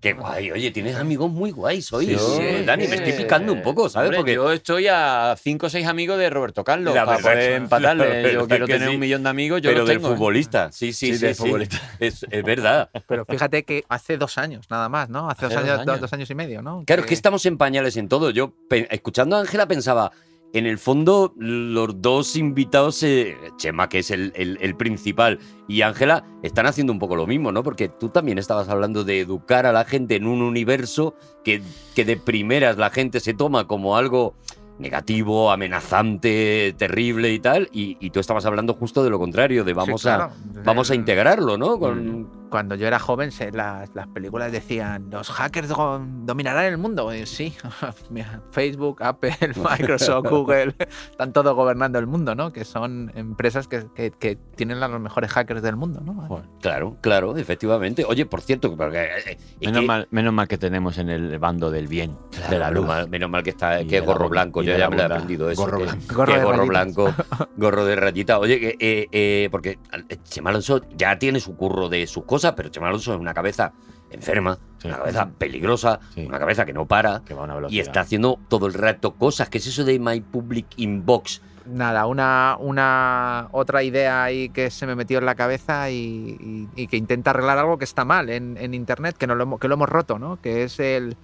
Qué 0.00 0.14
guay. 0.14 0.50
Oye, 0.50 0.70
tienes 0.70 0.96
amigos 0.96 1.30
muy 1.30 1.50
guays 1.50 1.92
hoy. 1.92 2.06
Sí, 2.06 2.16
sí. 2.18 2.64
Dani, 2.64 2.88
me 2.88 2.96
estoy 2.96 3.12
picando 3.12 3.52
un 3.52 3.60
poco, 3.60 3.90
¿sabes? 3.90 4.06
Hombre, 4.08 4.18
Porque 4.18 4.34
yo 4.34 4.50
estoy 4.50 4.86
a 4.88 5.36
5 5.38 5.66
o 5.66 5.68
6 5.68 5.86
amigos 5.86 6.18
de 6.18 6.30
Roberto 6.30 6.64
Carlos 6.64 6.94
La 6.94 7.04
para 7.04 7.16
verdad 7.18 7.32
poder 7.32 7.50
que- 7.50 7.56
empatarle. 7.56 8.32
Yo 8.32 8.48
quiero 8.48 8.66
que 8.66 8.72
tener 8.72 8.88
sí. 8.88 8.94
un 8.94 9.00
millón 9.00 9.22
de 9.24 9.28
amigos, 9.28 9.60
yo 9.60 9.70
pero 9.70 9.84
del 9.84 9.98
tengo, 9.98 10.08
¿eh? 10.08 10.16
futbolista. 10.16 10.72
Sí, 10.72 10.94
sí, 10.94 11.08
Sí, 11.08 11.18
sí. 11.18 11.26
del 11.26 11.34
sí. 11.34 11.42
futbolista. 11.42 11.76
Es, 11.98 12.24
es 12.30 12.42
verdad. 12.44 12.88
Pero 13.06 13.26
fíjate 13.26 13.62
que 13.64 13.84
hace 13.90 14.16
dos 14.16 14.38
años, 14.38 14.64
nada 14.70 14.88
más, 14.88 15.10
¿no? 15.10 15.28
Hace, 15.28 15.44
Hace 15.46 15.54
dos, 15.56 15.64
años, 15.64 15.78
dos- 15.80 15.88
años. 15.88 16.00
dos 16.00 16.12
años 16.14 16.30
y 16.30 16.34
medio, 16.34 16.62
¿no? 16.62 16.82
Claro, 16.86 17.02
es 17.02 17.08
que 17.08 17.14
estamos 17.14 17.44
en 17.44 17.58
pañales 17.58 17.98
en 17.98 18.08
todo. 18.08 18.30
Yo, 18.30 18.54
escuchando 18.70 19.36
a 19.36 19.40
Ángela, 19.40 19.66
pensaba, 19.68 20.12
en 20.52 20.66
el 20.66 20.78
fondo, 20.78 21.32
los 21.36 22.00
dos 22.02 22.34
invitados, 22.36 23.02
eh, 23.02 23.36
Chema, 23.56 23.88
que 23.88 24.00
es 24.00 24.10
el, 24.10 24.32
el- 24.34 24.58
el 24.60 24.74
principal, 24.74 25.38
y 25.68 25.82
Ángela, 25.82 26.24
están 26.42 26.66
haciendo 26.66 26.92
un 26.92 26.98
poco 26.98 27.14
lo 27.16 27.26
mismo, 27.26 27.52
¿no? 27.52 27.62
Porque 27.62 27.88
tú 27.88 28.08
también 28.08 28.38
estabas 28.38 28.68
hablando 28.68 29.04
de 29.04 29.20
educar 29.20 29.64
a 29.66 29.72
la 29.72 29.84
gente 29.84 30.16
en 30.16 30.26
un 30.26 30.42
universo 30.42 31.14
que, 31.44 31.62
que 31.94 32.04
de 32.04 32.16
primeras 32.16 32.76
la 32.78 32.90
gente 32.90 33.20
se 33.20 33.32
toma 33.34 33.66
como 33.68 33.96
algo 33.96 34.34
negativo, 34.78 35.50
amenazante, 35.52 36.74
terrible 36.76 37.32
y 37.32 37.38
tal, 37.38 37.68
y, 37.72 37.96
y 38.00 38.10
tú 38.10 38.18
estabas 38.18 38.46
hablando 38.46 38.74
justo 38.74 39.04
de 39.04 39.10
lo 39.10 39.18
contrario, 39.18 39.62
de 39.62 39.74
vamos, 39.74 40.00
Sí, 40.00 40.06
claro. 40.06 40.24
a, 40.24 40.62
vamos 40.64 40.90
a 40.90 40.94
integrarlo, 40.94 41.58
¿no? 41.58 41.78
Con, 41.78 42.28
Cuando 42.50 42.74
yo 42.74 42.86
era 42.86 42.98
joven, 42.98 43.30
se- 43.32 43.52
las, 43.52 43.94
las 43.94 44.08
películas 44.08 44.50
decían, 44.52 45.08
los 45.10 45.30
hackers 45.30 45.68
dominarán 45.68 46.64
el 46.64 46.78
mundo. 46.78 47.14
Y 47.14 47.24
sí, 47.26 47.54
Facebook, 48.50 49.02
Apple, 49.02 49.36
Microsoft, 49.56 50.26
Google, 50.28 50.74
están 51.10 51.32
todos 51.32 51.54
gobernando 51.54 51.98
el 51.98 52.06
mundo, 52.06 52.34
¿no? 52.34 52.52
Que 52.52 52.64
son 52.64 53.12
empresas 53.14 53.68
que, 53.68 53.86
que- 53.94 54.10
que 54.10 54.36
tienen 54.56 54.82
a 54.82 54.88
los 54.88 55.00
mejores 55.00 55.30
hackers 55.30 55.62
del 55.62 55.76
mundo, 55.76 56.00
¿no? 56.00 56.42
Claro, 56.60 56.96
claro, 57.00 57.36
efectivamente. 57.36 58.04
Oye, 58.04 58.26
por 58.26 58.40
cierto, 58.40 58.76
porque, 58.76 59.04
eh, 59.04 59.38
es 59.60 59.66
Menos 59.68 59.80
que- 59.82 59.86
mal, 59.86 60.08
menos 60.10 60.32
mal 60.32 60.48
que 60.48 60.58
tenemos 60.58 60.98
en 60.98 61.08
el 61.08 61.38
bando 61.38 61.70
del 61.70 61.86
bien, 61.86 62.16
Claro, 62.30 62.50
de 62.50 62.58
la 62.58 62.70
luz. 62.70 62.86
mal, 62.86 63.08
menos 63.08 63.30
mal 63.30 63.42
que 63.42 63.50
está 63.50 63.84
que 63.84 63.98
es 63.98 64.04
gorro 64.04 64.28
blanco, 64.28 64.62
yo 64.62 64.76
ya 64.76 64.90
me 64.90 64.96
lo 64.96 65.02
he 65.02 65.06
aprendido 65.06 65.50
eso. 65.50 65.62
Gorro 65.62 65.78
que- 65.78 65.84
blanco. 65.84 66.14
Gorro 66.14 66.32
que 66.32 66.38
de 66.38 66.44
gorro 66.44 66.66
blanco, 66.66 67.14
gorro 67.56 67.84
de 67.84 67.96
rayita. 67.96 68.38
Oye, 68.38 68.58
que, 68.60 68.76
eh, 68.80 69.06
eh, 69.12 69.48
porque 69.50 69.78
eh, 70.08 70.16
Chema 70.24 70.50
Alonso 70.50 70.80
ya 70.96 71.18
tiene 71.18 71.40
su 71.40 71.54
curro 71.56 71.88
de 71.88 72.06
sus 72.06 72.24
cosas, 72.24 72.39
pero 72.56 72.68
Chema 72.68 72.88
Alonso 72.88 73.14
es 73.14 73.20
una 73.20 73.34
cabeza 73.34 73.72
enferma, 74.10 74.58
Sí. 74.78 74.88
una 74.88 74.98
cabeza 74.98 75.28
peligrosa, 75.38 76.00
Sí. 76.14 76.24
una 76.26 76.38
cabeza 76.38 76.64
que 76.66 76.72
no 76.72 76.86
para 76.86 77.22
Que 77.24 77.34
va 77.34 77.42
a 77.42 77.56
una 77.56 77.68
y 77.68 77.78
está 77.80 78.00
haciendo 78.00 78.38
todo 78.48 78.66
el 78.66 78.74
rato 78.74 79.14
cosas. 79.14 79.48
¿Qué 79.48 79.58
es 79.58 79.66
eso 79.66 79.84
de 79.84 79.98
My 79.98 80.20
Public 80.20 80.66
Inbox? 80.76 81.42
Nada, 81.66 82.06
una, 82.06 82.56
una 82.58 83.48
otra 83.52 83.82
idea 83.82 84.24
ahí 84.24 84.48
que 84.48 84.70
se 84.70 84.86
me 84.86 84.96
metió 84.96 85.18
en 85.18 85.26
la 85.26 85.34
cabeza 85.36 85.90
y, 85.90 86.36
y- 86.40 86.68
y 86.74 86.86
que 86.88 86.96
intenta 86.96 87.30
arreglar 87.30 87.58
algo 87.58 87.78
que 87.78 87.84
está 87.84 88.04
mal 88.04 88.30
en, 88.30 88.56
en 88.56 88.74
Internet, 88.74 89.16
que, 89.16 89.26
no 89.26 89.34
lo, 89.36 89.44
hemos- 89.44 89.60
que 89.60 89.68
lo 89.68 89.74
hemos 89.74 89.88
roto, 89.88 90.18
¿no? 90.18 90.40
Que 90.40 90.64
es 90.64 90.80
el, 90.80 91.16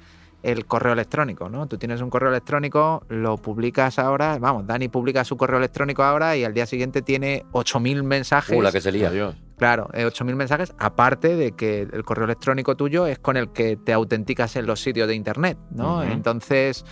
el 0.45 0.67
correo 0.67 0.93
electrónico, 0.93 1.49
¿no? 1.49 1.67
Tú 1.67 1.79
tienes 1.79 2.01
un 2.03 2.11
correo 2.11 2.29
electrónico, 2.31 3.03
lo 3.09 3.39
publicas 3.39 3.99
ahora, 3.99 4.39
vamos, 4.39 4.67
Dani 4.67 4.89
publica 4.89 5.25
su 5.25 5.37
correo 5.37 5.59
electrónico 5.59 6.05
ahora 6.05 6.37
y 6.37 6.45
al 6.45 6.55
día 6.55 6.67
siguiente 6.67 7.03
tiene 7.03 7.45
8.000 7.53 8.05
mensajes. 8.05 8.57
Uh, 8.57 8.63
la 8.63 8.71
que 8.71 8.81
se 8.83 8.93
lía. 8.93 9.11
Claro, 9.57 9.89
eh, 9.95 10.05
8.000 10.05 10.35
mensajes, 10.35 10.75
aparte 10.79 11.35
de 11.35 11.53
que 11.53 11.81
el 11.91 12.05
correo 12.05 12.27
electrónico 12.27 12.77
tuyo 12.77 13.07
es 13.07 13.19
con 13.19 13.39
el 13.39 13.53
que 13.53 13.77
te 13.77 13.95
autenticas 13.95 14.55
en 14.57 14.67
los 14.67 14.81
sitios 14.81 15.09
de 15.09 15.15
Internet, 15.15 15.57
¿no? 15.71 16.03
Entonces, 16.03 16.85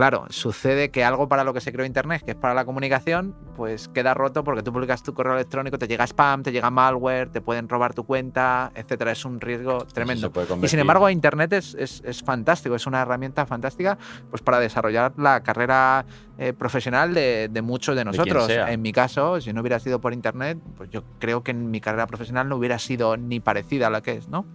claro, 0.00 0.24
sucede 0.30 0.90
que 0.90 1.04
algo 1.04 1.28
para 1.28 1.44
lo 1.44 1.52
que 1.52 1.60
se 1.60 1.72
creó 1.72 1.84
Internet, 1.84 2.22
que 2.24 2.30
es 2.30 2.36
para 2.38 2.54
la 2.54 2.64
comunicación, 2.64 3.34
pues 3.54 3.86
queda 3.88 4.14
roto 4.14 4.42
porque 4.44 4.62
tú 4.62 4.72
publicas 4.72 5.02
tu 5.02 5.12
correo 5.12 5.34
electrónico, 5.34 5.76
te 5.78 5.86
llega 5.86 6.04
spam, 6.06 6.42
te 6.42 6.52
llega 6.52 6.70
malware, 6.70 7.28
te 7.30 7.42
pueden 7.42 7.68
robar 7.68 7.92
tu 7.92 8.04
cuenta, 8.04 8.72
etcétera. 8.74 9.12
Es 9.12 9.26
un 9.26 9.40
riesgo 9.42 9.84
tremendo. 9.92 10.32
Y 10.62 10.68
sin 10.68 10.78
embargo, 10.80 11.10
Internet 11.10 11.52
es, 11.52 11.74
es- 11.74 12.02
es 12.04 12.22
fantástico, 12.22 12.74
es 12.74 12.86
una 12.86 13.02
herramienta 13.02 13.44
fantástica 13.44 13.98
pues, 14.30 14.40
para 14.40 14.58
desarrollar 14.58 15.12
la 15.18 15.42
carrera 15.42 16.06
eh, 16.38 16.54
profesional 16.54 17.12
de, 17.12 17.48
de 17.50 17.60
muchos 17.62 17.94
de 17.94 18.04
nosotros. 18.06 18.44
En 18.72 18.80
mi 18.80 18.92
caso, 18.92 19.38
si 19.42 19.52
no 19.52 19.60
hubiera 19.60 19.78
sido 19.80 20.00
por 20.00 20.14
Internet, 20.14 20.58
pues 20.78 20.88
yo 20.88 21.04
creo 21.18 21.42
que 21.42 21.50
en 21.50 21.70
mi 21.70 21.82
carrera 21.82 22.06
profesional 22.06 22.48
no 22.48 22.56
hubiera 22.56 22.78
sido 22.78 23.18
ni 23.18 23.40
parecida 23.40 23.88
a 23.88 23.90
la 23.90 24.00
que 24.00 24.12
es, 24.12 24.28
¿no? 24.28 24.46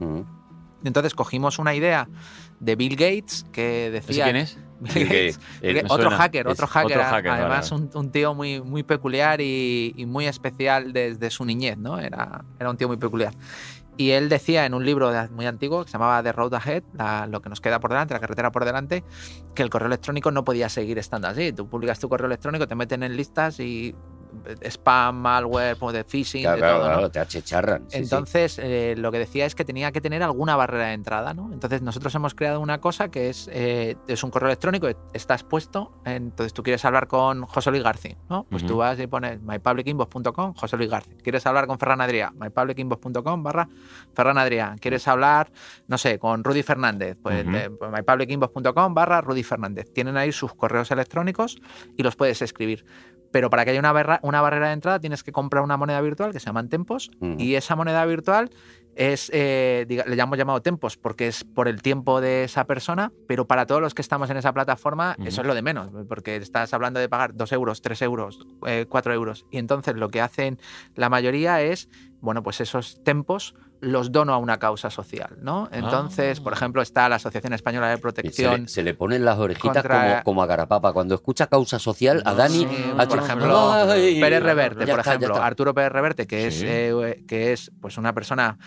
Entonces 0.84 1.14
cogimos 1.14 1.60
una 1.60 1.74
idea 1.76 2.08
de 2.60 2.76
Bill 2.76 2.96
Gates 2.96 3.46
que 3.52 3.88
¿Ese 3.88 3.92
decía... 3.92 4.24
quién 4.26 4.36
es? 4.38 4.58
Bill 4.94 5.06
Gates. 5.06 5.40
el- 5.62 5.76
Me 5.76 5.82
otro 5.84 5.96
suena. 6.10 6.18
hacker, 6.18 6.48
otro 6.48 6.68
hacker, 6.68 6.98
otro 6.98 7.10
hacker, 7.10 7.32
además 7.32 7.72
vale, 7.72 7.84
Un, 7.84 7.90
un 7.94 8.12
tío 8.12 8.34
muy, 8.34 8.62
muy 8.62 8.84
peculiar 8.84 9.40
y, 9.42 9.94
y 9.96 10.06
muy 10.06 10.26
especial 10.28 10.92
desde 10.94 11.30
su 11.30 11.46
niñez, 11.46 11.78
¿no? 11.78 12.00
Era, 12.00 12.44
era 12.60 12.70
un 12.70 12.78
tío 12.78 12.88
muy 12.88 12.98
peculiar. 12.98 13.34
Y 13.98 14.12
él 14.12 14.28
decía 14.28 14.66
en 14.66 14.74
un 14.74 14.86
libro 14.86 15.10
muy 15.32 15.46
antiguo 15.46 15.86
que 15.86 15.90
se 15.90 15.94
llamaba 15.98 16.22
The 16.22 16.34
Road 16.34 16.54
Ahead, 16.56 16.84
la- 16.94 17.28
lo 17.28 17.42
que 17.42 17.48
nos 17.50 17.62
queda 17.62 17.80
por 17.80 17.92
delante, 17.92 18.14
la 18.14 18.20
carretera 18.20 18.52
por 18.52 18.66
delante, 18.66 19.06
que 19.54 19.64
el 19.64 19.70
correo 19.70 19.88
electrónico 19.88 20.32
no 20.32 20.44
podía 20.44 20.68
seguir 20.68 21.00
estando 21.00 21.30
así. 21.30 21.54
Tú 21.54 21.70
publicas 21.70 21.98
tu 22.00 22.10
correo 22.10 22.28
electrónico, 22.28 22.68
te 22.68 22.76
meten 22.76 23.04
en 23.04 23.16
listas 23.16 23.60
y 23.62 23.90
eh, 23.90 23.96
spam, 24.70 25.16
malware, 25.18 25.76
pues 25.78 25.94
de 25.94 26.04
phishing, 26.04 26.42
Claro, 26.44 26.56
de 26.56 26.62
claro, 26.62 26.78
todo, 26.78 26.88
¿no? 26.88 26.94
claro, 26.94 27.12
te 27.12 27.20
achicharran. 27.20 27.82
sí, 27.90 27.98
sí. 27.98 28.04
Entonces, 28.04 28.60
eh, 28.62 28.96
lo 28.98 29.12
que 29.12 29.20
decía 29.20 29.46
es 29.46 29.56
que 29.56 29.66
tenía 29.66 29.92
que 29.92 30.02
tener 30.02 30.24
alguna 30.24 30.56
barrera 30.56 30.88
de 30.88 30.94
entrada, 30.94 31.34
¿no? 31.34 31.52
Entonces, 31.54 31.82
nosotros 31.82 32.14
hemos 32.16 32.36
creado 32.36 32.60
una 32.60 32.80
cosa 32.82 33.10
que 33.10 33.30
es, 33.30 33.50
eh, 33.52 33.96
es 34.08 34.24
un 34.24 34.32
correo 34.32 34.50
electrónico, 34.50 34.88
estás 35.14 35.44
puesto, 35.44 35.92
entonces 36.06 36.54
tú 36.54 36.64
quieres 36.64 36.84
hablar 36.86 37.08
con 37.08 37.44
José 37.46 37.72
Luis 37.72 37.84
García, 37.84 38.18
¿no? 38.30 38.46
Pues 38.50 38.66
tú 38.66 38.78
vas 38.78 39.00
y 39.00 39.08
pones 39.08 39.42
mypublicinbox.com, 39.42 40.54
José 40.56 40.78
Luis 40.78 40.90
García. 40.90 41.16
¿Quieres 41.24 41.46
hablar 41.46 41.68
con 41.68 41.80
Ferran 41.80 42.00
Adrià? 42.02 42.32
mypublicinbox.com 42.34 43.44
barra 43.44 43.68
Ferran 44.14 44.38
Adrià. 44.38 44.76
¿Quieres 44.80 45.08
hablar, 45.08 45.52
no 45.88 45.98
sé, 45.98 46.20
con 46.20 46.44
Rudy 46.44 46.64
Fernández? 46.64 47.18
Pues, 47.22 47.46
mypublicinbox.com 47.46 48.94
barra 48.94 49.22
Rudy 49.22 49.44
Fernández. 49.44 49.92
Tienen 49.94 50.18
ahí 50.18 50.32
sus 50.32 50.54
correos 50.54 50.92
electrónicos 50.92 51.58
y 51.98 52.04
los 52.04 52.16
puedes 52.16 52.42
escribir. 52.42 52.86
Pero 53.36 53.50
para 53.50 53.66
que 53.66 53.72
haya 53.72 53.82
una, 53.82 53.92
barra- 53.92 54.22
una 54.24 54.40
barrera 54.40 54.68
de 54.68 54.74
entrada 54.76 54.98
tienes 55.02 55.22
que 55.22 55.34
comprar 55.34 55.62
una 55.62 55.76
moneda 55.76 56.00
virtual 56.00 56.32
que 56.32 56.40
se 56.40 56.46
llaman 56.46 56.70
tempos 56.70 57.12
y 57.38 57.56
esa 57.56 57.76
moneda 57.76 58.06
virtual 58.06 58.50
es, 58.96 59.30
eh, 59.34 59.86
diga- 59.90 60.06
le 60.06 60.16
hemos 60.22 60.38
llamado 60.38 60.62
tempos 60.62 60.96
porque 60.96 61.28
es 61.28 61.44
por 61.44 61.68
el 61.68 61.82
tiempo 61.82 62.22
de 62.22 62.46
esa 62.46 62.64
persona, 62.64 63.12
pero 63.28 63.46
para 63.46 63.66
todos 63.66 63.82
los 63.82 63.94
que 63.94 64.02
estamos 64.02 64.30
en 64.30 64.38
esa 64.38 64.54
plataforma 64.54 65.18
eso 65.28 65.42
es 65.42 65.48
lo 65.48 65.54
de 65.54 65.62
menos, 65.62 65.90
porque 66.08 66.38
estás 66.38 66.74
hablando 66.74 67.02
de 67.02 67.10
pagar 67.10 67.36
2 67.36 67.52
euros, 67.52 67.82
3 67.82 68.02
euros, 68.04 68.40
4 68.88 69.14
euros. 69.14 69.46
Y 69.52 69.58
entonces 69.58 69.96
lo 69.98 70.08
que 70.08 70.22
hacen 70.22 70.58
la 70.96 71.10
mayoría 71.10 71.62
es, 71.62 71.90
bueno, 72.22 72.42
pues 72.42 72.62
esos 72.62 73.04
tempos 73.04 73.54
los 73.82 74.12
dono 74.12 74.34
a 74.34 74.38
una 74.38 74.58
causa 74.58 74.90
social, 74.90 75.38
¿no? 75.42 75.70
Entonces, 75.72 76.40
por 76.40 76.54
Ah. 76.54 76.56
ejemplo, 76.56 76.82
está 76.82 77.08
la 77.10 77.18
Asociación 77.18 77.54
Española 77.54 77.90
de 77.90 77.96
se, 77.96 78.02
Protección. 78.02 78.62
le, 78.64 78.68
se 78.68 78.84
le 78.84 78.94
ponen 78.94 79.24
las 79.26 79.38
orejitas 79.38 79.84
contra- 79.84 80.10
como, 80.10 80.24
como 80.24 80.44
a 80.44 80.46
Garapapa. 80.46 80.94
Cuando 80.94 81.16
escucha 81.16 81.48
causa 81.48 81.78
social, 81.80 82.22
a 82.26 82.34
Dani 82.34 82.60
Sí, 82.60 82.68
por 83.10 83.20
ejemplo, 83.20 83.72
Ay, 83.74 84.20
Pérez 84.20 84.42
Reverte, 84.44 84.88
por 84.88 85.00
está, 85.00 85.14
ejemplo. 85.16 85.42
Arturo 85.42 85.74
Pérez 85.74 85.92
Reverte, 85.92 86.26
que 86.28 86.48
es 86.48 86.62
eh, 86.64 87.24
que 87.28 87.54
es 87.54 87.72
pues 87.82 87.98
una 87.98 88.14
persona 88.14 88.58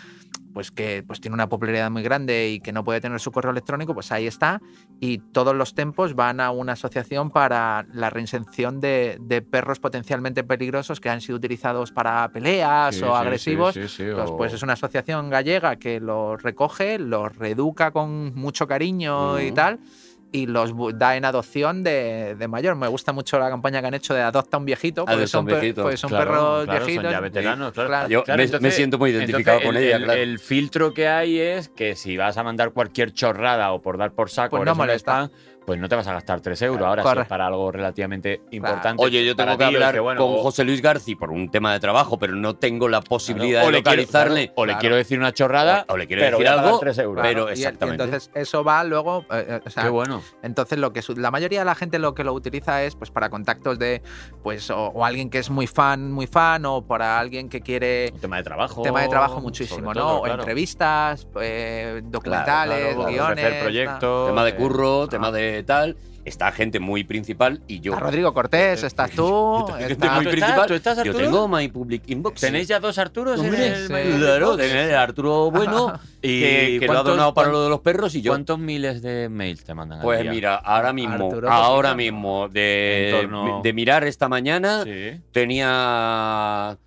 pues 0.59 0.71
que 0.71 1.03
pues 1.07 1.21
tiene 1.21 1.35
una 1.35 1.47
popularidad 1.47 1.89
muy 1.89 2.03
grande 2.03 2.49
y 2.49 2.59
que 2.59 2.73
no 2.73 2.83
puede 2.83 2.99
tener 2.99 3.17
su 3.21 3.31
correo 3.31 3.51
electrónico, 3.51 3.93
pues 3.93 4.11
ahí 4.11 4.27
está. 4.27 4.59
Y 4.99 5.19
todos 5.19 5.55
los 5.55 5.73
tempos 5.73 6.15
van 6.15 6.41
a 6.41 6.51
una 6.51 6.73
asociación 6.73 7.31
para 7.31 7.85
la 7.93 8.09
reinserción 8.09 8.81
de, 8.81 9.17
de 9.21 9.41
perros 9.41 9.79
potencialmente 9.79 10.43
peligrosos 10.43 10.99
que 10.99 11.09
han 11.09 11.21
sido 11.21 11.37
utilizados 11.37 11.93
para 11.93 12.27
peleas 12.33 12.93
Sí, 12.93 13.03
o 13.03 13.05
sí, 13.05 13.13
agresivos. 13.13 13.75
sí, 13.75 14.03
Pues, 14.13 14.29
o- 14.31 14.35
pues 14.35 14.51
es 14.51 14.61
una 14.61 14.73
asociación 14.73 15.29
gallega 15.29 15.77
que 15.77 16.01
los 16.01 16.43
recoge, 16.43 16.99
los 16.99 17.33
reeduca 17.37 17.91
con 17.91 18.35
mucho 18.35 18.67
cariño 18.67 19.39
y 19.39 19.51
Mm. 19.51 19.53
tal. 19.53 19.79
Y 20.31 20.45
los 20.45 20.73
da 20.97 21.15
en 21.15 21.25
adopción 21.25 21.83
de, 21.83 22.35
de 22.37 22.47
mayor. 22.47 22.75
Me 22.75 22.87
gusta 22.87 23.13
mucho 23.13 23.39
la 23.39 23.49
campaña 23.49 23.81
que 23.81 23.87
han 23.87 23.93
hecho 23.95 24.13
de 24.13 24.21
adopta 24.21 24.57
un 24.57 24.65
viejito, 24.65 25.01
porque 25.05 25.13
Adopta 25.13 25.27
son, 25.29 25.39
un 25.45 25.45
per- 25.51 25.59
viejito. 25.61 25.81
porque 25.81 25.97
son 25.97 26.09
Claro, 26.09 26.25
perros 26.25 26.63
claro, 26.65 26.79
son 26.79 26.85
viejitos. 26.87 27.11
ya 27.11 27.19
veteranos, 27.19 27.71
claro. 27.73 27.89
Claro. 27.89 28.09
Yo 28.09 28.23
me- 28.27 28.59
me 28.59 28.71
siento 28.71 28.97
muy 28.99 29.09
identificado 29.11 29.59
con 29.61 29.75
el- 29.75 29.83
ella, 29.83 29.95
el, 29.97 30.03
claro. 30.03 30.21
el 30.21 30.39
filtro 30.39 30.93
que 30.93 31.07
hay 31.07 31.39
es 31.39 31.69
que 31.69 31.95
si 31.95 32.15
vas 32.17 32.37
a 32.37 32.43
mandar 32.43 32.71
cualquier 32.71 33.11
chorrada 33.13 33.71
o 33.71 33.81
por 33.81 33.97
dar 33.97 34.11
por 34.11 34.29
saco 34.29 34.57
Pues 34.57 34.65
no 34.67 34.75
molesta. 34.75 35.23
spam, 35.25 35.29
pues 35.69 35.79
no 35.79 35.87
te 35.87 35.95
vas 35.95 36.07
a 36.07 36.13
gastar 36.13 36.41
3 36.41 36.59
euros. 36.63 36.87
Ahora 36.87 37.21
es 37.21 37.27
para 37.27 37.45
algo 37.45 37.71
relativamente 37.71 38.41
importante. 38.49 39.03
Oye, 39.03 39.23
yo 39.23 39.35
tengo 39.35 39.51
que 39.51 39.67
ti, 39.67 39.75
hablar 39.75 40.01
bueno, 40.01 40.19
con 40.25 40.39
o- 40.39 40.41
José 40.41 40.63
Luis 40.63 40.81
García 40.81 41.15
por 41.19 41.29
un 41.29 41.51
tema 41.51 41.71
de 41.73 41.79
trabajo, 41.79 42.17
pero 42.17 42.33
no 42.33 42.55
tengo 42.55 42.89
la 42.89 43.01
posibilidad 43.01 43.59
de 43.61 43.65
quiero- 43.67 43.77
localizarle. 43.77 44.47
claro, 44.47 44.53
o 44.55 44.65
le 44.65 44.71
Claro. 44.71 44.79
quiero 44.81 44.95
decir 44.95 45.19
una 45.19 45.31
chorrada, 45.31 45.85
O- 45.87 45.95
le 45.95 46.07
quiero 46.07 46.21
pero 46.23 46.37
decir 46.39 46.47
voy 46.47 46.47
a 46.47 46.55
pagar 46.55 46.65
algo, 46.69 46.79
3 46.79 46.97
euros. 46.97 47.21
pero 47.21 47.45
Y- 47.45 47.49
y 47.49 47.53
exactamente. 47.53 48.03
entonces 48.03 48.31
eso 48.33 48.63
va 48.63 48.83
luego, 48.83 49.25
eh, 49.31 49.45
eh, 49.47 49.59
o 49.63 49.69
sea, 49.69 49.83
Qué 49.83 49.89
bueno. 49.89 50.23
Entonces, 50.41 50.79
lo 50.79 50.91
que 50.91 51.03
su- 51.03 51.15
la 51.15 51.29
mayoría 51.29 51.59
de 51.59 51.65
la 51.65 51.75
gente 51.75 51.99
lo 51.99 52.15
que 52.15 52.23
lo 52.23 52.33
utiliza 52.33 52.81
es 52.81 52.95
pues 52.95 53.11
para 53.11 53.29
contactos 53.29 53.77
de 53.77 54.01
pues 54.41 54.71
o, 54.71 54.87
o 54.87 55.05
alguien 55.05 55.29
que 55.29 55.37
es 55.37 55.51
muy 55.51 55.67
fan, 55.67 56.11
muy 56.11 56.25
fan, 56.25 56.65
o 56.65 56.81
para 56.81 57.19
alguien 57.19 57.47
que 57.47 57.61
quiere 57.61 58.09
Un 58.15 58.21
tema 58.21 58.37
de 58.37 58.43
trabajo. 58.43 58.81
tema 58.81 59.01
de 59.03 59.07
trabajo 59.09 59.39
muchísimo, 59.39 59.93
¿no? 59.93 60.21
o 60.21 60.25
entrevistas, 60.27 61.27
eh, 61.39 62.01
documentales, 62.05 62.95
Claro, 62.95 63.09
guiones. 63.11 63.61
proyectos. 63.61 64.27
tema 64.29 64.43
de 64.43 64.49
eh, 64.49 64.55
curro, 64.55 65.07
tema 65.07 65.31
de 65.31 65.58
tal. 65.63 65.97
Está 66.25 66.51
gente 66.51 66.79
muy 66.79 67.05
principal 67.05 67.61
y 67.65 67.79
yo. 67.79 67.93
Está 67.93 68.05
Rodrigo 68.05 68.33
Cortés, 68.33 68.83
estás 68.83 69.09
tú, 69.15 69.65
Gente 69.77 69.93
está- 69.93 70.15
muy 70.15 70.25
¿Tú 70.25 70.29
estás- 70.29 70.41
principal. 70.43 70.67
tú 70.67 70.73
estás, 70.75 71.03
yo 71.03 71.15
tengo 71.15 71.47
My 71.47 71.67
Public 71.69 72.03
Inbox. 72.09 72.41
¿Tenéis 72.41 72.67
ya 72.67 72.79
dos 72.79 72.97
Arturos 72.99 73.39
en 73.41 73.53
el 73.55 73.87
Claro, 73.87 74.55
a 74.59 75.01
Arturo 75.01 75.49
Bueno, 75.49 75.93
¿Y 76.21 76.41
que, 76.41 76.77
que 76.81 76.85
lo 76.87 76.99
ha 76.99 77.03
donado 77.03 77.33
para 77.33 77.47
lo 77.49 77.63
de 77.63 77.69
los 77.69 77.79
perros 77.79 78.13
y 78.15 78.21
yo. 78.21 78.31
¿Cuántos 78.33 78.59
miles 78.59 79.01
de 79.01 79.29
mails 79.29 79.63
te 79.63 79.73
mandan 79.73 80.01
Pues 80.01 80.21
día? 80.21 80.29
mira, 80.31 80.55
ahora 80.57 80.91
mismo, 80.93 81.27
Arturo, 81.27 81.49
ahora 81.49 81.95
mismo, 81.95 82.49
de, 82.49 83.09
En 83.09 83.15
torno- 83.29 83.61
de 83.63 83.73
mirar 83.73 84.03
esta 84.03 84.27
mañana, 84.27 84.83
Sí. 84.83 85.21
tenía. 85.31 86.77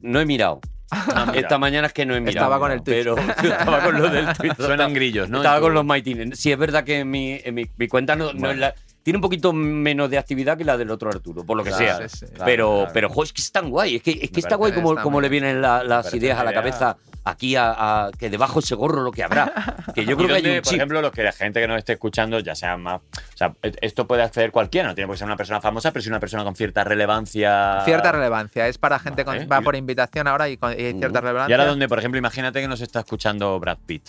No 0.00 0.20
he 0.20 0.26
mirado. 0.26 0.60
Ah. 0.90 1.32
Esta 1.34 1.58
mañana 1.58 1.88
es 1.88 1.92
que 1.92 2.06
no 2.06 2.14
he 2.14 2.20
mirado. 2.20 2.38
Estaba 2.46 2.58
con 2.60 2.70
el 2.72 2.82
Twitch. 2.82 2.96
Pero 2.98 3.16
estaba 3.42 3.82
con 3.82 4.00
lo 4.00 4.08
del 4.08 4.32
Twitch. 4.34 4.56
Suenan 4.56 4.94
grillos, 4.94 5.28
¿no? 5.28 5.38
Estaba 5.38 5.60
con 5.60 5.74
los 5.74 5.84
Mighty. 5.84 6.32
Sí, 6.34 6.52
es 6.52 6.58
verdad 6.58 6.84
que 6.84 7.04
mi, 7.04 7.40
en 7.42 7.54
mi, 7.54 7.64
mi 7.76 7.88
cuenta 7.88 8.14
no, 8.14 8.26
no 8.32 8.38
Bueno. 8.38 8.50
es 8.52 8.58
la- 8.58 8.74
tiene 9.02 9.18
un 9.18 9.22
poquito 9.22 9.52
menos 9.52 10.10
de 10.10 10.18
actividad 10.18 10.58
que 10.58 10.64
la 10.64 10.76
del 10.76 10.90
otro 10.90 11.08
Arturo, 11.10 11.44
por 11.44 11.56
lo 11.56 11.62
que 11.62 11.70
Claro, 11.70 11.84
sea. 11.98 12.08
sí, 12.08 12.18
sí. 12.18 12.26
claro, 12.26 12.44
pero, 12.44 12.74
claro. 12.78 12.90
pero, 12.92 13.08
jo, 13.08 13.22
es 13.22 13.32
que 13.32 13.40
es 13.40 13.52
tan 13.52 13.70
guay. 13.70 13.96
Es 13.96 14.02
que, 14.02 14.10
es 14.20 14.30
que 14.30 14.40
está 14.40 14.56
guay 14.56 14.72
como, 14.72 14.96
como 14.96 15.20
le 15.20 15.28
vienen 15.28 15.60
la- 15.62 15.84
las 15.84 16.12
ideas 16.14 16.38
a 16.40 16.44
la 16.44 16.52
cabeza 16.52 16.96
aquí 17.26 17.56
a, 17.56 18.06
a- 18.06 18.10
que 18.12 18.30
debajo 18.30 18.60
de 18.60 18.64
ese 18.64 18.74
gorro 18.74 19.02
lo 19.02 19.12
que 19.12 19.22
habrá. 19.22 19.52
Que 19.94 20.04
yo 20.04 20.12
¿Y 20.14 20.16
creo 20.16 20.28
que 20.28 20.34
hay 20.34 20.42
dónde, 20.42 20.56
un 20.58 20.62
por 20.62 20.70
chip. 20.70 20.76
ejemplo, 20.76 21.02
los 21.02 21.12
que 21.12 21.22
la 21.22 21.32
gente 21.32 21.60
que 21.60 21.68
nos 21.68 21.78
esté 21.78 21.92
escuchando, 21.94 22.38
ya 22.40 22.54
sea 22.54 22.76
más. 22.76 23.00
O 23.02 23.36
sea, 23.36 23.54
e- 23.62 23.72
esto 23.80 24.06
puede 24.06 24.22
acceder 24.22 24.50
cualquiera, 24.52 24.88
no 24.88 24.94
tiene 24.94 25.10
qué 25.10 25.18
ser 25.18 25.26
una 25.26 25.36
persona 25.36 25.60
famosa, 25.60 25.92
pero 25.92 26.02
si 26.02 26.08
una 26.08 26.20
persona 26.20 26.44
con 26.44 26.54
cierta 26.56 26.84
relevancia. 26.84 27.80
Cierta 27.84 28.12
relevancia, 28.12 28.66
es 28.68 28.78
para 28.78 28.98
gente 28.98 29.24
Vale. 29.24 29.40
con, 29.46 29.52
va 29.52 29.60
por 29.60 29.76
invitación 29.76 30.26
ahora 30.28 30.48
y, 30.48 30.56
con, 30.56 30.72
y 30.72 30.76
cierta 30.76 31.20
Mm. 31.20 31.24
relevancia. 31.24 31.50
Y 31.56 31.58
ahora, 31.58 31.70
donde, 31.70 31.88
por 31.88 31.98
ejemplo, 31.98 32.18
imagínate 32.18 32.60
que 32.60 32.68
nos 32.68 32.80
está 32.80 33.00
escuchando 33.00 33.58
Brad 33.60 33.78
Pitt. 33.86 34.08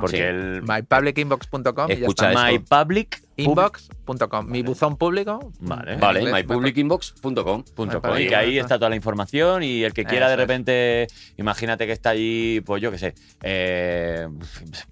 Porque 0.00 0.16
Sí. 0.16 0.22
el. 0.22 0.62
mypublicinbox.com 0.62 1.90
Escucha 1.90 2.28
está. 2.30 2.50
esto. 2.50 2.52
My 2.52 2.58
Public. 2.84 3.24
Inbox.com, 3.36 4.46
mi 4.46 4.62
buzón 4.62 4.96
público. 4.96 5.50
Vale. 5.58 5.96
Vale, 5.96 6.32
mypublicinbox.com. 6.32 7.64
Y 8.18 8.28
que 8.28 8.36
ahí 8.36 8.58
está 8.60 8.76
toda 8.78 8.90
la 8.90 8.96
información 8.96 9.64
y 9.64 9.82
el 9.82 9.92
que 9.92 10.04
quiera 10.04 10.28
de 10.28 10.34
es. 10.34 10.38
repente, 10.38 11.06
imagínate 11.36 11.84
que 11.86 11.92
está 11.92 12.10
allí, 12.10 12.60
pues 12.60 12.80
yo 12.80 12.92
qué 12.92 12.98
sé, 12.98 13.14
eh, 13.42 14.28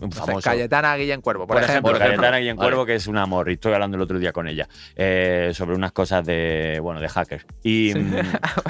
un. 0.01 0.11
Cayetana 0.43 0.97
Guillén 0.97 1.21
Cuervo, 1.21 1.47
por, 1.47 1.57
por 1.57 1.63
ejemplo, 1.63 1.93
ejemplo. 1.93 2.09
Cayetana 2.17 2.39
Guillén 2.39 2.57
Vale. 2.57 2.69
Cuervo, 2.71 2.85
que 2.87 2.97
es 2.97 3.07
un 3.07 3.17
amor, 3.19 3.49
y 3.49 3.55
estoy 3.55 3.75
hablando 3.75 3.97
el 3.97 4.03
otro 4.03 4.19
día 4.19 4.33
con 4.33 4.49
ella, 4.49 4.69
eh, 4.97 5.53
sobre 5.55 5.77
unas 5.77 5.93
cosas 5.93 6.27
de, 6.27 6.79
bueno, 6.83 7.01
de 7.01 7.09
hackers. 7.09 7.47
Y 7.63 7.93
mm, 7.95 8.17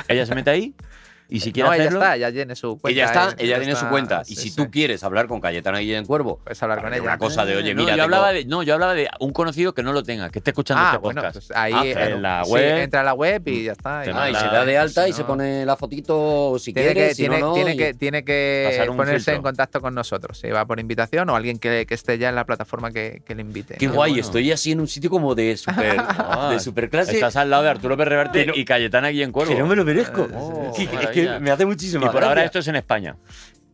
ella 0.08 0.26
se 0.26 0.34
mete 0.34 0.50
ahí, 0.50 0.74
y 1.36 1.40
si 1.40 1.52
quiere 1.52 1.68
no, 1.68 1.74
ella 1.74 1.82
hacerlo, 1.84 2.00
está, 2.02 2.16
ella 2.16 2.32
tiene 2.32 2.54
su 2.56 2.78
cuenta. 2.78 2.90
Ella 3.00 3.04
está, 3.06 3.28
eh, 3.30 3.44
ella 3.44 3.56
tiene 3.58 3.72
está- 3.72 3.84
su 3.84 3.90
cuenta. 3.90 4.22
Y 4.26 4.34
sí, 4.34 4.42
si 4.42 4.50
sí. 4.50 4.56
tú 4.56 4.70
quieres 4.70 5.02
hablar 5.04 5.26
con 5.26 5.40
Cayetana 5.40 5.78
Guillén 5.78 6.04
Cuervo, 6.06 6.38
Puedes 6.44 6.62
hablar 6.62 6.80
con 6.80 6.90
que 6.90 6.96
ella. 6.96 7.04
una 7.04 7.18
cosa 7.18 7.44
de, 7.44 7.56
oye, 7.56 7.74
no, 7.74 7.82
mira, 7.82 7.92
yo 7.96 8.02
tengo- 8.02 8.04
hablaba 8.04 8.32
de, 8.32 8.44
no, 8.44 8.62
yo 8.62 8.74
hablaba 8.74 8.94
de 8.94 9.08
un 9.20 9.32
conocido 9.32 9.72
que 9.74 9.82
no 9.82 9.92
lo 9.92 10.02
tenga, 10.02 10.30
que 10.30 10.38
esté 10.38 10.50
escuchando 10.50 10.82
Ah, 10.82 10.86
este 10.92 10.98
bueno, 10.98 11.20
podcast. 11.22 11.46
pues 11.48 11.58
ahí 11.58 11.72
Ah, 11.74 11.86
eh, 11.86 12.12
en 12.12 12.22
la 12.22 12.44
sí, 12.44 12.52
web. 12.52 12.78
entra 12.78 13.00
a 13.00 13.04
la 13.04 13.14
web 13.14 13.42
y 13.46 13.64
ya 13.64 13.72
está. 13.72 14.04
Y 14.04 14.08
Ah, 14.08 14.10
y 14.10 14.14
manda- 14.32 14.40
se 14.40 14.46
da 14.46 14.64
de 14.64 14.78
alta 14.78 15.08
y 15.08 15.12
se 15.12 15.24
pone 15.24 15.64
la 15.66 15.76
fotito 15.76 16.56
si 16.58 16.72
Tiene 16.72 16.92
quieres, 16.92 17.08
que, 17.10 17.14
si 17.14 17.22
tiene, 17.22 17.40
no, 17.40 17.52
tiene 17.54 17.74
y- 17.74 17.76
que, 17.76 17.94
tiene 17.94 18.24
que 18.24 18.82
ponerse 18.86 19.16
filtro. 19.16 19.34
en 19.34 19.42
contacto 19.42 19.80
con 19.80 19.94
nosotros. 19.94 20.38
Si 20.38 20.48
va 20.48 20.64
por 20.66 20.78
invitación 20.80 21.28
o 21.30 21.36
alguien 21.36 21.58
que, 21.58 21.86
que 21.86 21.94
esté 21.94 22.18
ya 22.18 22.28
en 22.28 22.34
la 22.34 22.44
plataforma 22.44 22.90
que, 22.90 23.22
que 23.24 23.34
le 23.34 23.42
invite. 23.42 23.76
Qué 23.78 23.88
guay, 23.88 24.18
estoy 24.18 24.50
así 24.52 24.72
en 24.72 24.80
un 24.80 24.88
sitio 24.88 25.10
como 25.10 25.34
de 25.34 25.56
super, 25.56 25.96
de 26.50 26.60
superclase. 26.60 27.12
Estás 27.14 27.36
al 27.36 27.50
lado 27.50 27.62
de 27.64 27.70
Arturo 27.70 27.96
Pérez 27.96 28.12
y 28.54 28.64
Cayetana 28.64 29.08
Guillén 29.08 29.32
Cuervo. 29.32 29.52
Que 29.52 29.58
no 29.58 29.66
me 29.66 29.76
lo 29.76 29.84
merezco. 29.84 30.28
Oh, 30.34 30.72
es, 30.76 30.88
que, 30.88 30.96
es 30.96 31.21
que 31.24 31.40
me 31.40 31.50
hace 31.50 31.62
y 31.62 31.66
muchísima 31.66 32.10
por 32.12 32.22
ahora 32.24 32.44
esto 32.44 32.58
es 32.58 32.68
en 32.68 32.76
España. 32.76 33.16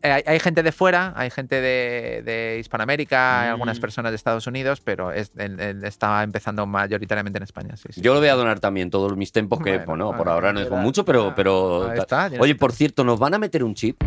Eh, 0.00 0.12
hay, 0.12 0.22
hay 0.26 0.38
gente 0.38 0.62
de 0.62 0.70
fuera, 0.70 1.12
hay 1.16 1.28
gente 1.28 1.60
de, 1.60 2.22
de 2.24 2.58
Hispanoamérica, 2.60 3.40
hay 3.40 3.48
Mm. 3.48 3.52
algunas 3.54 3.80
personas 3.80 4.12
de 4.12 4.16
Estados 4.16 4.46
Unidos, 4.46 4.80
pero 4.80 5.10
es, 5.10 5.32
el- 5.36 5.58
el- 5.58 5.84
está 5.84 6.22
empezando 6.22 6.64
mayoritariamente 6.66 7.38
en 7.38 7.42
España. 7.42 7.76
Sí, 7.76 7.88
sí. 7.90 8.00
Yo 8.00 8.14
lo 8.14 8.20
voy 8.20 8.28
a 8.28 8.34
donar 8.34 8.60
también 8.60 8.90
todos 8.90 9.16
mis 9.16 9.32
tempos, 9.32 9.58
que 9.58 9.78
Bueno, 9.78 10.06
bueno, 10.06 10.16
por 10.16 10.28
ahora 10.28 10.52
no 10.52 10.60
es 10.60 10.70
mucho, 10.70 11.04
pero. 11.04 11.92
está, 11.94 12.30
Oye, 12.38 12.54
por 12.54 12.70
cierto, 12.72 13.02
¿nos 13.02 13.18
van 13.18 13.34
a 13.34 13.38
meter 13.40 13.64
un 13.64 13.74
chip? 13.74 14.00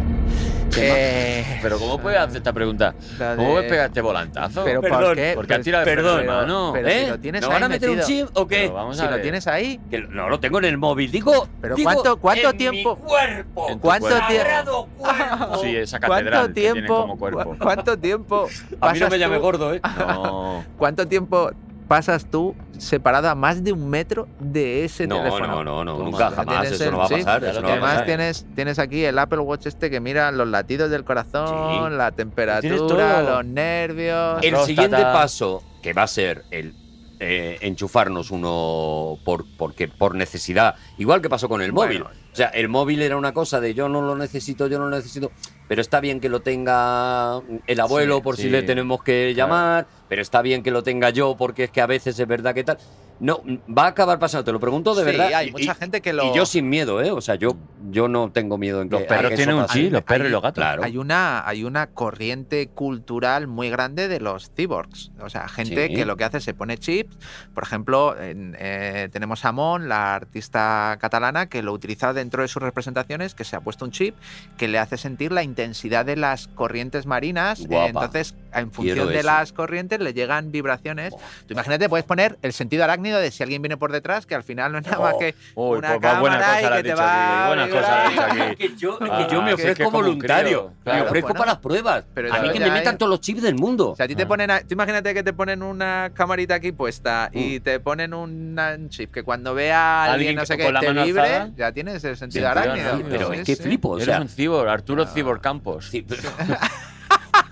Eh, 0.78 1.60
Pero 1.62 1.78
¿cómo 1.80 1.98
puedes 2.00 2.20
hacer 2.20 2.38
esta 2.38 2.54
pregunta? 2.54 2.94
¿Cómo 3.18 3.48
de- 3.48 3.54
puedes 3.54 3.70
pegar 3.70 3.88
este 3.88 4.02
volantazo? 4.02 4.64
Pero 4.64 4.82
Perdón, 4.82 5.04
¿por 5.04 5.16
qué? 5.16 5.32
porque 5.36 5.48
Pero- 5.50 5.64
tirado 5.64 5.86
de 5.86 5.92
perdón, 5.92 6.18
freno 6.20 6.32
de 6.34 6.42
mano. 6.42 6.72
pero 6.74 6.90
si 6.90 6.94
¿Eh? 6.96 7.08
lo 7.10 7.20
tienes 7.20 7.42
¿Nos 7.42 7.50
ahí 7.50 7.54
van 7.56 7.64
a 7.64 7.70
meter 7.70 7.90
un 7.90 8.00
chip 8.02 8.28
o 8.34 8.48
qué? 8.48 8.68
Vamos 8.70 8.98
si 8.98 9.04
a 9.04 9.12
lo 9.12 9.22
tienes 9.22 9.48
ahí, 9.48 9.80
Que 9.90 10.00
no 10.02 10.30
lo 10.30 10.40
tengo 10.40 10.60
en 10.60 10.66
el 10.66 10.78
móvil, 10.78 11.12
digo. 11.12 11.48
Pero 11.62 11.76
digo, 11.76 11.92
¿cuánto- 11.92 12.18
cuánto 12.18 12.50
en 12.52 12.58
tiempo? 12.58 12.96
Mi 12.96 13.02
cuerpo. 13.10 13.70
En 13.70 13.80
¿Cuánto 13.80 14.08
cuerpo. 14.08 14.28
tiempo? 14.28 14.90
Cuerpo. 14.98 15.58
Sí, 15.62 15.76
esa 15.76 16.00
catedral 16.00 16.24
¿cuánto 16.32 16.48
que 16.48 16.54
tiene 16.54 16.74
tiempo, 16.74 17.02
como 17.02 17.18
cuerpo. 17.18 17.44
cu- 17.44 17.58
¿cuánto 17.60 17.98
tiempo 18.00 18.48
A 18.80 18.94
mí 18.94 19.00
no 19.00 19.10
me 19.10 19.20
llame 19.20 19.38
gordo, 19.38 19.74
¿eh? 19.74 19.82
No. 20.08 20.64
¿Cuánto 20.78 21.08
tiempo 21.08 21.52
pasas 21.92 22.26
tú 22.26 22.56
separado 22.78 23.28
a 23.28 23.36
más 23.36 23.66
de 23.66 23.74
un 23.74 23.90
metro 23.90 24.30
de 24.40 24.86
ese 24.86 25.08
No, 25.08 25.18
teléfono? 25.18 25.46
no, 25.62 25.64
no, 25.66 25.84
no, 25.84 25.98
nunca, 26.06 26.32
jamás. 26.32 26.72
Eso 26.72 26.86
el 26.86 26.92
no 26.92 27.00
va 27.00 27.06
a 27.06 27.10
pasar. 27.10 27.42
no 27.42 27.48
a 27.48 27.72
Además 27.74 27.90
pasar. 27.92 28.06
tienes, 28.06 28.46
tienes 28.56 28.80
aquí 28.80 29.04
el 29.04 29.20
Apple 29.20 29.40
Watch 29.40 29.66
este 29.66 29.90
que 29.90 30.00
mira 30.00 30.32
los 30.32 30.48
latidos 30.48 30.90
del 30.90 31.04
corazón, 31.04 31.90
Sí. 31.92 31.98
la 31.98 32.12
temperatura, 32.14 33.22
los 33.24 33.44
nervios. 33.46 34.40
El 34.42 34.56
siguiente 34.60 35.02
paso, 35.02 35.64
que 35.82 35.92
va 35.92 36.04
a 36.04 36.08
ser 36.08 36.46
el 36.50 36.74
eh, 37.24 37.60
enchufarnos 37.62 38.32
uno 38.32 39.20
por, 39.24 39.46
porque, 39.56 39.88
por 39.88 40.16
necesidad, 40.16 40.74
igual 40.98 41.22
que 41.22 41.30
pasó 41.30 41.48
con 41.48 41.62
el 41.62 41.72
móvil. 41.72 42.02
Bueno. 42.02 42.20
O 42.34 42.36
sea, 42.36 42.48
el 42.48 42.68
móvil 42.68 43.02
era 43.04 43.16
una 43.16 43.32
cosa 43.32 43.62
de 43.62 43.76
yo 43.76 43.88
no 43.90 44.02
lo 44.02 44.16
necesito, 44.16 44.66
yo 44.68 44.80
no 44.80 44.86
lo 44.90 44.96
necesito, 44.98 45.32
pero 45.68 45.82
está 45.82 46.00
bien 46.00 46.20
que 46.20 46.30
lo 46.30 46.40
tenga 46.42 47.40
el 47.68 47.80
abuelo 47.80 48.16
Sí, 48.18 48.22
por 48.24 48.38
si 48.38 48.50
le 48.50 48.64
tenemos 48.64 49.04
que 49.04 49.34
Claro. 49.36 49.50
llamar, 49.50 49.88
pero 50.10 50.22
está 50.24 50.42
bien 50.42 50.64
que 50.64 50.72
lo 50.72 50.82
tenga 50.82 51.12
yo 51.12 51.36
porque 51.38 51.66
es 51.66 51.70
que 51.72 51.82
a 51.82 51.86
veces 51.86 52.18
es 52.20 52.28
verdad 52.28 52.56
que 52.56 52.64
tal. 52.64 52.78
No, 53.22 53.42
va 53.70 53.84
a 53.86 53.88
acabar 53.90 54.18
pasando, 54.18 54.44
te 54.44 54.52
lo 54.52 54.60
pregunto 54.60 54.96
de 54.96 55.04
Sí, 55.04 55.06
verdad. 55.18 55.32
hay 55.36 55.50
y- 55.50 55.52
mucha 55.52 55.72
y- 55.74 55.76
gente 55.76 56.02
que 56.02 56.12
lo... 56.12 56.26
Y 56.26 56.36
yo 56.36 56.44
sin 56.48 56.68
miedo, 56.68 57.02
¿eh? 57.04 57.12
O 57.12 57.22
sea, 57.22 57.36
yo, 57.36 57.56
yo 57.92 58.08
no 58.08 58.32
tengo 58.32 58.58
miedo 58.58 58.82
en 58.82 58.90
que 58.90 58.96
Los 58.96 59.04
a 59.04 59.08
perros 59.08 59.30
que 59.30 59.36
tienen 59.38 59.56
un 59.58 59.68
chip, 59.68 59.92
los 59.94 60.02
perros 60.02 60.28
y 60.28 60.32
los 60.32 60.42
gatos. 60.42 60.56
Claro. 60.62 60.84
Hay 60.84 60.98
una, 60.98 61.48
hay 61.48 61.64
una 61.64 61.86
corriente 61.86 62.68
cultural 62.70 63.46
muy 63.46 63.70
grande 63.70 64.08
de 64.08 64.20
los 64.20 64.50
cyborgs. 64.56 65.12
O 65.22 65.30
sea, 65.30 65.48
gente 65.48 65.88
Sí. 65.88 65.94
que 65.94 66.06
lo 66.06 66.18
que 66.18 66.24
hace 66.24 66.38
es 66.40 66.44
se 66.44 66.56
pone 66.56 66.80
chips. 66.80 67.16
Por 67.54 67.62
ejemplo, 67.64 68.20
en, 68.20 68.56
eh, 68.60 69.08
tenemos 69.12 69.46
a 69.46 69.52
Mon, 69.52 69.88
la 69.88 70.16
artista 70.16 70.98
catalana, 71.00 71.46
que 71.48 71.62
lo 71.62 71.74
utiliza 71.74 72.14
dentro 72.14 72.42
de 72.42 72.48
sus 72.48 72.64
representaciones, 72.64 73.36
que 73.36 73.44
se 73.44 73.56
ha 73.56 73.62
puesto 73.62 73.86
un 73.86 73.92
chip 73.92 74.16
que 74.58 74.68
le 74.68 74.80
hace 74.80 74.98
sentir 74.98 75.32
la 75.32 75.44
intensidad 75.44 76.06
de 76.06 76.16
las 76.16 76.48
corrientes 76.48 77.06
marinas. 77.06 77.60
Eh, 77.62 77.66
Guapa. 77.68 77.88
entonces, 77.90 78.34
en 78.54 78.72
función 78.72 79.08
de 79.10 79.24
las 79.24 79.54
corrientes, 79.54 80.00
le 80.00 80.14
llegan 80.14 80.52
vibraciones. 80.52 81.14
Tú 81.48 81.54
imagínate, 81.54 81.88
puedes 81.90 82.06
poner 82.06 82.38
el 82.42 82.54
sentido 82.54 82.84
arácnido 82.84 83.20
de 83.20 83.32
si 83.32 83.44
alguien 83.44 83.62
viene 83.62 83.78
por 83.78 83.92
detrás, 83.92 84.26
que 84.26 84.36
al 84.36 84.44
final 84.44 84.72
no 84.72 84.78
es 84.80 84.86
nada 84.86 85.00
más 85.00 85.16
que 85.16 85.36
Uy, 85.56 85.78
una 85.80 85.90
pues 85.90 86.02
cámara 86.02 86.36
y 86.36 86.62
que 86.62 86.66
has 86.68 86.76
te 86.76 86.84
dicho 86.84 86.98
va 86.98 87.12
aquí, 87.12 87.44
a 87.44 87.48
buena 87.48 87.70
cosa 87.70 87.82
la 87.82 88.04
has 88.06 88.10
dicho 88.12 88.22
vibrar. 88.32 88.48
aquí. 88.50 88.56
que 88.70 88.76
yo, 88.78 88.98
Ah, 89.02 89.26
que 89.28 89.34
yo 89.34 89.42
me 89.42 89.54
ofrezco 89.54 89.84
como 89.86 89.98
voluntario. 89.98 90.74
Claro. 90.84 91.00
me 91.00 91.06
ofrezco 91.08 91.28
Bueno. 91.30 91.40
para 91.40 91.52
las 91.54 91.62
pruebas. 91.62 92.04
Pero 92.14 92.34
a 92.34 92.40
mí 92.40 92.50
que 92.52 92.60
me 92.60 92.72
metan 92.72 92.94
hay- 92.94 92.98
todos 92.98 93.10
los 93.10 93.22
chips 93.22 93.42
del 93.42 93.56
mundo. 93.56 93.92
O 93.92 93.96
sea, 93.96 94.06
a 94.06 94.08
ti 94.08 94.16
te 94.16 94.24
Ah. 94.24 94.28
ponen, 94.28 94.52
a- 94.52 94.60
tú 94.62 94.68
imagínate 94.74 95.14
que 95.14 95.24
te 95.24 95.34
ponen 95.34 95.64
una 95.64 96.12
camarita 96.14 96.56
aquí 96.56 96.72
puesta 96.72 97.30
y 97.34 97.60
Mm. 97.60 97.64
te 97.64 97.80
ponen 97.80 98.14
una- 98.14 98.76
un 98.76 98.90
chip 98.90 99.12
que 99.14 99.24
cuando 99.24 99.54
vea 99.54 99.80
a 99.80 100.04
alguien, 100.14 100.14
Alguien 100.30 100.36
no 100.36 100.46
sé 100.46 100.58
qué, 100.58 100.64
te 100.64 100.92
vibre, 101.04 101.22
alzada. 101.22 101.50
ya 101.56 101.72
tienes 101.72 102.04
el 102.04 102.18
sentido 102.18 102.48
Sentido 102.48 102.50
arácnido. 102.50 103.10
pero 103.10 103.34
es 103.34 103.44
que 103.46 103.56
flipo, 103.56 103.90
o 103.90 104.00
Eres 104.00 104.20
un 104.20 104.28
cibor, 104.30 104.68
Arturo 104.70 105.06
Cibor 105.08 105.42
Campos. 105.42 105.92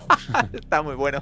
Está 0.53 0.81
muy 0.81 0.95
bueno. 0.95 1.21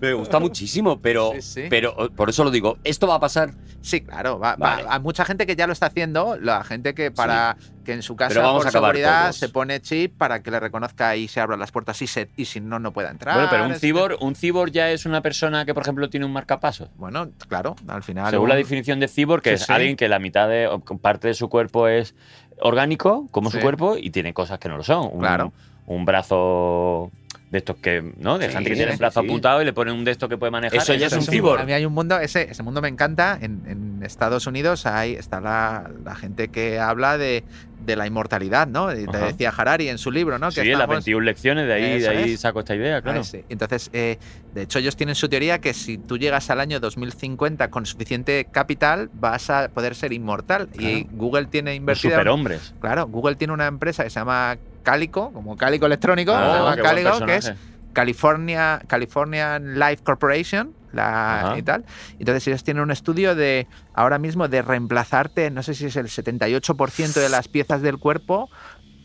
Me 0.00 0.12
gusta 0.12 0.38
muchísimo, 0.38 1.00
pero, 1.00 1.32
Sí, 1.34 1.42
sí. 1.42 1.62
pero 1.70 1.94
oh, 1.96 2.08
por 2.10 2.30
eso 2.30 2.44
lo 2.44 2.50
digo. 2.50 2.78
¿Esto 2.84 3.06
va 3.06 3.16
a 3.16 3.20
pasar? 3.20 3.52
Sí, 3.80 4.00
claro. 4.02 4.38
Va, 4.38 4.50
va- 4.56 4.76
Vale. 4.76 4.84
Hay 4.88 5.00
mucha 5.00 5.24
gente 5.24 5.46
que 5.46 5.56
ya 5.56 5.66
lo 5.66 5.72
está 5.72 5.86
haciendo. 5.86 6.36
La 6.38 6.62
gente 6.64 6.94
que 6.94 7.10
para 7.10 7.56
que 7.84 7.92
en 7.94 8.02
su 8.02 8.14
casa 8.14 8.40
vamos 8.40 8.62
por 8.64 8.72
seguridad 8.72 9.22
todos. 9.22 9.36
se 9.36 9.48
pone 9.48 9.80
chip 9.80 10.16
para 10.18 10.42
que 10.42 10.50
le 10.50 10.60
reconozca 10.60 11.16
y 11.16 11.28
se 11.28 11.40
abran 11.40 11.58
las 11.58 11.72
puertas 11.72 12.00
y, 12.02 12.06
se, 12.06 12.28
y 12.36 12.44
si 12.44 12.60
no, 12.60 12.78
no 12.78 12.92
pueda 12.92 13.10
entrar. 13.10 13.34
Bueno, 13.36 13.48
pero 13.50 13.64
un 13.64 13.74
cibor, 13.74 14.16
un 14.20 14.34
cibor 14.34 14.70
ya 14.70 14.90
es 14.90 15.06
una 15.06 15.22
persona 15.22 15.64
que, 15.64 15.72
por 15.72 15.82
ejemplo, 15.82 16.10
tiene 16.10 16.26
un 16.26 16.32
marcapasos. 16.32 16.90
Bueno, 16.96 17.30
claro, 17.48 17.74
al 17.88 18.02
final. 18.02 18.30
Según 18.30 18.48
la 18.50 18.56
definición 18.56 19.00
de 19.00 19.08
cibor, 19.08 19.40
que 19.40 19.50
Sí, 19.50 19.54
es 19.54 19.62
sí. 19.66 19.72
alguien 19.72 19.96
que 19.96 20.08
la 20.08 20.18
mitad 20.18 20.48
de 20.48 20.66
o 20.68 20.80
parte 20.80 21.28
de 21.28 21.34
su 21.34 21.48
cuerpo 21.48 21.88
es 21.88 22.14
orgánico, 22.60 23.26
como 23.30 23.50
su 23.50 23.58
cuerpo, 23.60 23.96
y 23.96 24.10
tiene 24.10 24.34
cosas 24.34 24.58
que 24.58 24.68
no 24.68 24.76
lo 24.76 24.82
son. 24.84 25.08
Un, 25.12 25.20
Claro. 25.20 25.52
un 25.86 26.04
brazo 26.04 27.10
de 27.50 27.58
estos 27.58 27.76
que, 27.76 28.12
¿no? 28.18 28.38
De 28.38 28.46
Sí, 28.46 28.52
gente 28.52 28.70
que 28.70 28.76
tiene 28.76 28.92
el 28.92 28.98
brazo 28.98 29.20
sí. 29.22 29.26
apuntado 29.26 29.60
y 29.60 29.64
le 29.64 29.72
ponen 29.72 29.94
un 29.94 30.04
de 30.04 30.12
estos 30.12 30.28
que 30.28 30.38
puede 30.38 30.52
manejar. 30.52 30.78
Eso 30.78 30.94
ya 30.94 31.08
es 31.08 31.12
un 31.12 31.22
cibor. 31.22 31.58
A 31.60 31.64
mí 31.64 31.72
hay 31.72 31.84
un 31.84 31.92
mundo, 31.92 32.18
ese, 32.20 32.48
ese 32.50 32.62
mundo 32.62 32.80
me 32.80 32.86
encanta. 32.88 33.36
En, 33.40 33.62
en 33.66 34.02
Estados 34.04 34.46
Unidos 34.46 34.86
hay, 34.86 35.14
está 35.14 35.40
la, 35.40 35.90
la 36.04 36.14
gente 36.14 36.48
que 36.48 36.78
habla 36.78 37.18
de, 37.18 37.42
de 37.84 37.96
la 37.96 38.06
inmortalidad, 38.06 38.68
¿no? 38.68 38.92
Y 38.96 39.04
Te 39.06 39.16
Ajá. 39.16 39.26
decía 39.26 39.52
Harari 39.56 39.88
en 39.88 39.98
su 39.98 40.12
libro, 40.12 40.38
¿no? 40.38 40.52
Sí, 40.52 40.60
en 40.60 40.66
las 40.68 40.74
estamos- 40.82 40.94
21 41.04 41.24
lecciones, 41.24 41.66
de 41.66 41.72
ahí, 41.72 41.98
de 42.00 42.08
ahí 42.08 42.32
es. 42.34 42.40
saco 42.40 42.60
esta 42.60 42.76
idea, 42.76 43.02
claro. 43.02 43.20
Ah, 43.20 43.24
sí. 43.24 43.44
Entonces, 43.48 43.90
eh, 43.92 44.18
de 44.54 44.62
hecho, 44.62 44.78
ellos 44.78 44.94
tienen 44.94 45.16
su 45.16 45.28
teoría 45.28 45.60
que 45.60 45.74
si 45.74 45.98
tú 45.98 46.18
llegas 46.18 46.50
al 46.50 46.60
año 46.60 46.78
2050 46.78 47.68
con 47.70 47.84
suficiente 47.84 48.46
capital, 48.52 49.10
vas 49.12 49.50
a 49.50 49.70
poder 49.70 49.96
ser 49.96 50.12
inmortal. 50.12 50.68
Y 50.78 51.08
Google 51.10 51.46
tiene 51.46 51.70
Los 51.72 51.76
invertida. 51.78 52.12
superhombres. 52.12 52.74
Claro, 52.80 53.08
Google 53.08 53.34
tiene 53.34 53.52
una 53.54 53.66
empresa 53.66 54.04
que 54.04 54.10
se 54.10 54.20
llama 54.20 54.56
Calico, 54.82 55.32
como 55.32 55.56
Cálico 55.56 55.86
electrónico, 55.86 56.32
Ah, 56.34 56.52
se 56.52 56.58
llama 56.58 56.76
Calico, 56.76 57.26
que 57.26 57.36
es. 57.36 57.52
California, 57.92 58.80
Californian 58.86 59.78
Life 59.78 60.02
Corporation. 60.04 60.74
La, 60.92 61.54
y 61.56 61.62
tal. 61.62 61.84
Entonces 62.18 62.48
ellos 62.48 62.64
tienen 62.64 62.82
un 62.82 62.90
estudio 62.90 63.36
de 63.36 63.68
ahora 63.94 64.18
mismo 64.18 64.48
de 64.48 64.60
reemplazarte, 64.60 65.48
no 65.52 65.62
sé 65.62 65.74
si 65.74 65.86
es 65.86 65.94
el 65.94 66.06
78% 66.08 67.12
de 67.14 67.28
las 67.28 67.46
piezas 67.46 67.80
del 67.80 67.98
cuerpo 67.98 68.50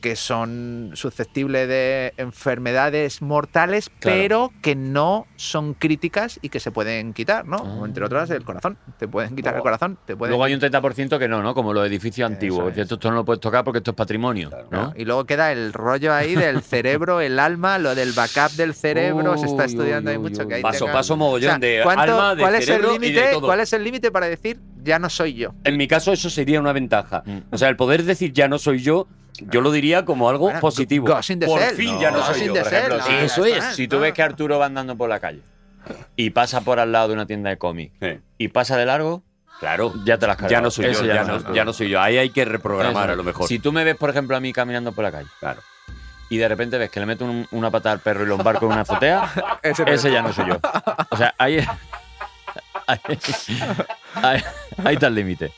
que 0.01 0.15
son 0.15 0.91
susceptibles 0.93 1.67
de 1.67 2.13
enfermedades 2.17 3.21
mortales, 3.21 3.89
Claro. 3.99 4.17
pero 4.17 4.53
que 4.61 4.75
no 4.75 5.25
son 5.35 5.73
críticas 5.73 6.39
y 6.41 6.49
que 6.49 6.59
se 6.59 6.71
pueden 6.71 7.13
quitar, 7.13 7.45
¿no? 7.47 7.57
Ah. 7.81 7.85
Entre 7.85 8.05
otras, 8.05 8.29
el 8.29 8.43
corazón. 8.43 8.77
Te 8.99 9.07
pueden 9.07 9.35
quitar 9.35 9.55
el 9.55 9.61
corazón, 9.61 9.97
te 10.05 10.15
pueden 10.15 10.31
Luego 10.31 10.43
hay 10.43 10.53
un 10.53 10.59
30% 10.59 11.17
que 11.19 11.27
no, 11.27 11.41
¿no? 11.41 11.53
Como 11.55 11.73
los 11.73 11.87
edificios 11.87 12.27
Eso 12.29 12.33
antiguos. 12.33 12.71
es. 12.73 12.77
Esto, 12.79 12.95
esto 12.95 13.09
no 13.09 13.17
lo 13.17 13.25
puedes 13.25 13.39
tocar 13.39 13.63
porque 13.63 13.79
esto 13.79 13.91
es 13.91 13.97
patrimonio, 13.97 14.49
¿no? 14.71 14.83
¿no? 14.87 14.93
Y 14.95 15.05
luego 15.05 15.25
queda 15.25 15.51
el 15.51 15.73
rollo 15.73 16.13
ahí 16.13 16.35
del 16.35 16.61
cerebro, 16.61 17.21
el 17.21 17.39
alma, 17.39 17.77
lo 17.79 17.95
del 17.95 18.11
backup 18.13 18.51
del 18.57 18.73
cerebro, 18.73 19.37
se 19.37 19.45
está 19.47 19.65
estudiando 19.65 20.09
uy, 20.11 20.15
ahí 20.15 20.17
uy, 20.23 20.29
mucho. 20.29 20.47
que 20.47 20.55
ahí 20.55 20.61
Paso, 20.61 20.85
tenga- 20.85 20.93
paso 20.93 21.17
mogollón 21.17 21.49
O 21.49 21.51
sea, 21.53 21.59
de 21.59 21.79
¿cuánto- 21.83 22.01
alma, 22.01 22.35
de. 22.35 22.41
¿Cuál 22.41 22.55
es 23.61 23.73
el 23.73 23.83
límite 23.83 24.11
para 24.11 24.27
decir 24.27 24.59
ya 24.85 24.99
no 24.99 25.09
soy 25.09 25.33
yo? 25.33 25.53
En 25.65 25.75
mi 25.75 25.87
caso, 25.87 26.13
eso 26.13 26.29
sería 26.29 26.59
una 26.61 26.71
ventaja. 26.71 27.23
Mm. 27.25 27.39
O 27.51 27.57
sea, 27.57 27.67
el 27.67 27.75
poder 27.75 28.03
decir 28.03 28.31
ya 28.31 28.47
no 28.47 28.57
soy 28.57 28.79
yo, 28.79 29.07
yo 29.39 29.59
lo 29.59 29.71
diría 29.71 30.05
como 30.05 30.29
algo 30.29 30.45
Bueno, 30.45 30.61
positivo. 30.61 31.07
Ghost 31.07 31.31
in 31.31 31.39
the 31.39 31.45
Por 31.47 31.59
fin 31.61 31.99
ya 31.99 32.11
no 32.11 32.19
Ghost 32.19 32.31
soy 32.31 32.41
in 32.41 32.47
yo. 32.47 32.53
the 32.53 32.59
por 32.61 32.73
ejemplo, 32.73 32.97
no, 32.99 33.07
eso 33.19 33.45
es. 33.45 33.63
Si 33.75 33.87
tú 33.89 33.99
ves 33.99 34.13
que 34.13 34.21
Arturo 34.23 34.57
va 34.59 34.67
andando 34.67 34.95
por 34.95 35.09
la 35.09 35.19
calle 35.19 35.41
y 36.15 36.29
pasa 36.29 36.61
por 36.61 36.79
al 36.79 36.91
lado 36.93 37.09
de 37.09 37.13
una 37.15 37.25
tienda 37.25 37.49
de 37.49 37.57
cómic 37.57 37.91
Sí. 38.01 38.19
y 38.37 38.47
pasa 38.47 38.77
de 38.77 38.85
largo, 38.85 39.23
Claro. 39.59 39.93
ya 40.05 40.17
te 40.17 40.27
las 40.27 40.41
has 40.41 40.49
Ya 40.49 40.61
no 40.61 40.71
soy 40.71 40.85
Eso 40.85 41.05
yo, 41.05 41.13
ya, 41.13 41.21
no 41.23 41.27
no, 41.27 41.35
es 41.37 41.43
tú. 41.43 41.53
ya 41.53 41.65
no 41.65 41.73
soy 41.73 41.89
yo. 41.89 41.99
Ahí 42.01 42.17
hay 42.17 42.29
que 42.29 42.45
reprogramar 42.45 43.03
Eso. 43.05 43.13
a 43.13 43.15
lo 43.15 43.23
mejor. 43.23 43.47
Si 43.47 43.59
tú 43.59 43.71
me 43.73 43.83
ves, 43.83 43.95
por 43.95 44.09
ejemplo, 44.09 44.35
a 44.35 44.39
mí 44.39 44.53
caminando 44.53 44.91
por 44.93 45.03
la 45.03 45.11
calle 45.11 45.27
Claro. 45.39 45.61
y 46.29 46.37
de 46.37 46.47
repente 46.47 46.77
ves 46.77 46.89
que 46.89 46.99
le 46.99 47.05
meto 47.05 47.23
un- 47.25 47.47
una 47.51 47.69
patada 47.71 47.93
al 47.93 47.99
perro 47.99 48.23
y 48.23 48.27
lo 48.27 48.35
embarco 48.35 48.65
en 48.65 48.71
una 48.73 48.81
azotea, 48.81 49.31
Ese 49.63 49.83
ese 49.87 50.11
ya 50.11 50.21
no 50.21 50.31
soy 50.33 50.47
yo. 50.47 50.59
O 51.09 51.17
sea, 51.17 51.33
ahí, 51.37 51.59
ahí, 52.87 54.41
está 54.93 55.07
el 55.07 55.15
límite. 55.15 55.51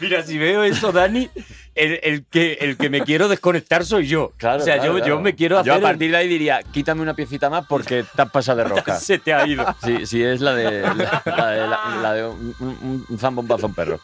Mira, 0.00 0.22
si 0.22 0.38
veo 0.38 0.62
eso, 0.62 0.92
Dani, 0.92 1.28
el, 1.74 1.98
el 2.04 2.24
que, 2.26 2.52
el 2.60 2.76
que 2.76 2.88
me 2.88 3.00
quiero 3.00 3.26
desconectar 3.26 3.84
soy 3.84 4.06
yo. 4.06 4.32
Claro, 4.36 4.62
o 4.62 4.64
sea, 4.64 4.76
claro, 4.76 4.92
yo, 4.92 4.98
claro. 4.98 5.14
yo 5.16 5.20
me 5.20 5.34
quiero 5.34 5.58
hacer. 5.58 5.72
Yo 5.72 5.78
a 5.78 5.80
partir 5.80 6.12
de 6.12 6.16
ahí 6.18 6.28
diría, 6.28 6.60
quítame 6.72 7.02
una 7.02 7.14
piecita 7.14 7.50
más 7.50 7.66
porque 7.66 8.04
te 8.14 8.22
has 8.22 8.30
pasado 8.30 8.58
de 8.58 8.64
rosca. 8.68 8.96
Se 9.00 9.18
te 9.18 9.34
ha 9.34 9.44
ido. 9.44 9.66
Sí, 9.84 10.06
sí, 10.06 10.22
es 10.22 10.40
la 10.40 10.54
de, 10.54 10.82
la, 10.82 10.94
la 11.26 11.46
de, 11.50 11.66
la- 11.66 11.98
la 12.00 12.12
de 12.14 12.26
un, 12.28 12.54
un, 12.60 13.06
un 13.08 13.18
zambombazo 13.18 13.66
a 13.66 13.68
un 13.70 13.74
perro. 13.74 13.98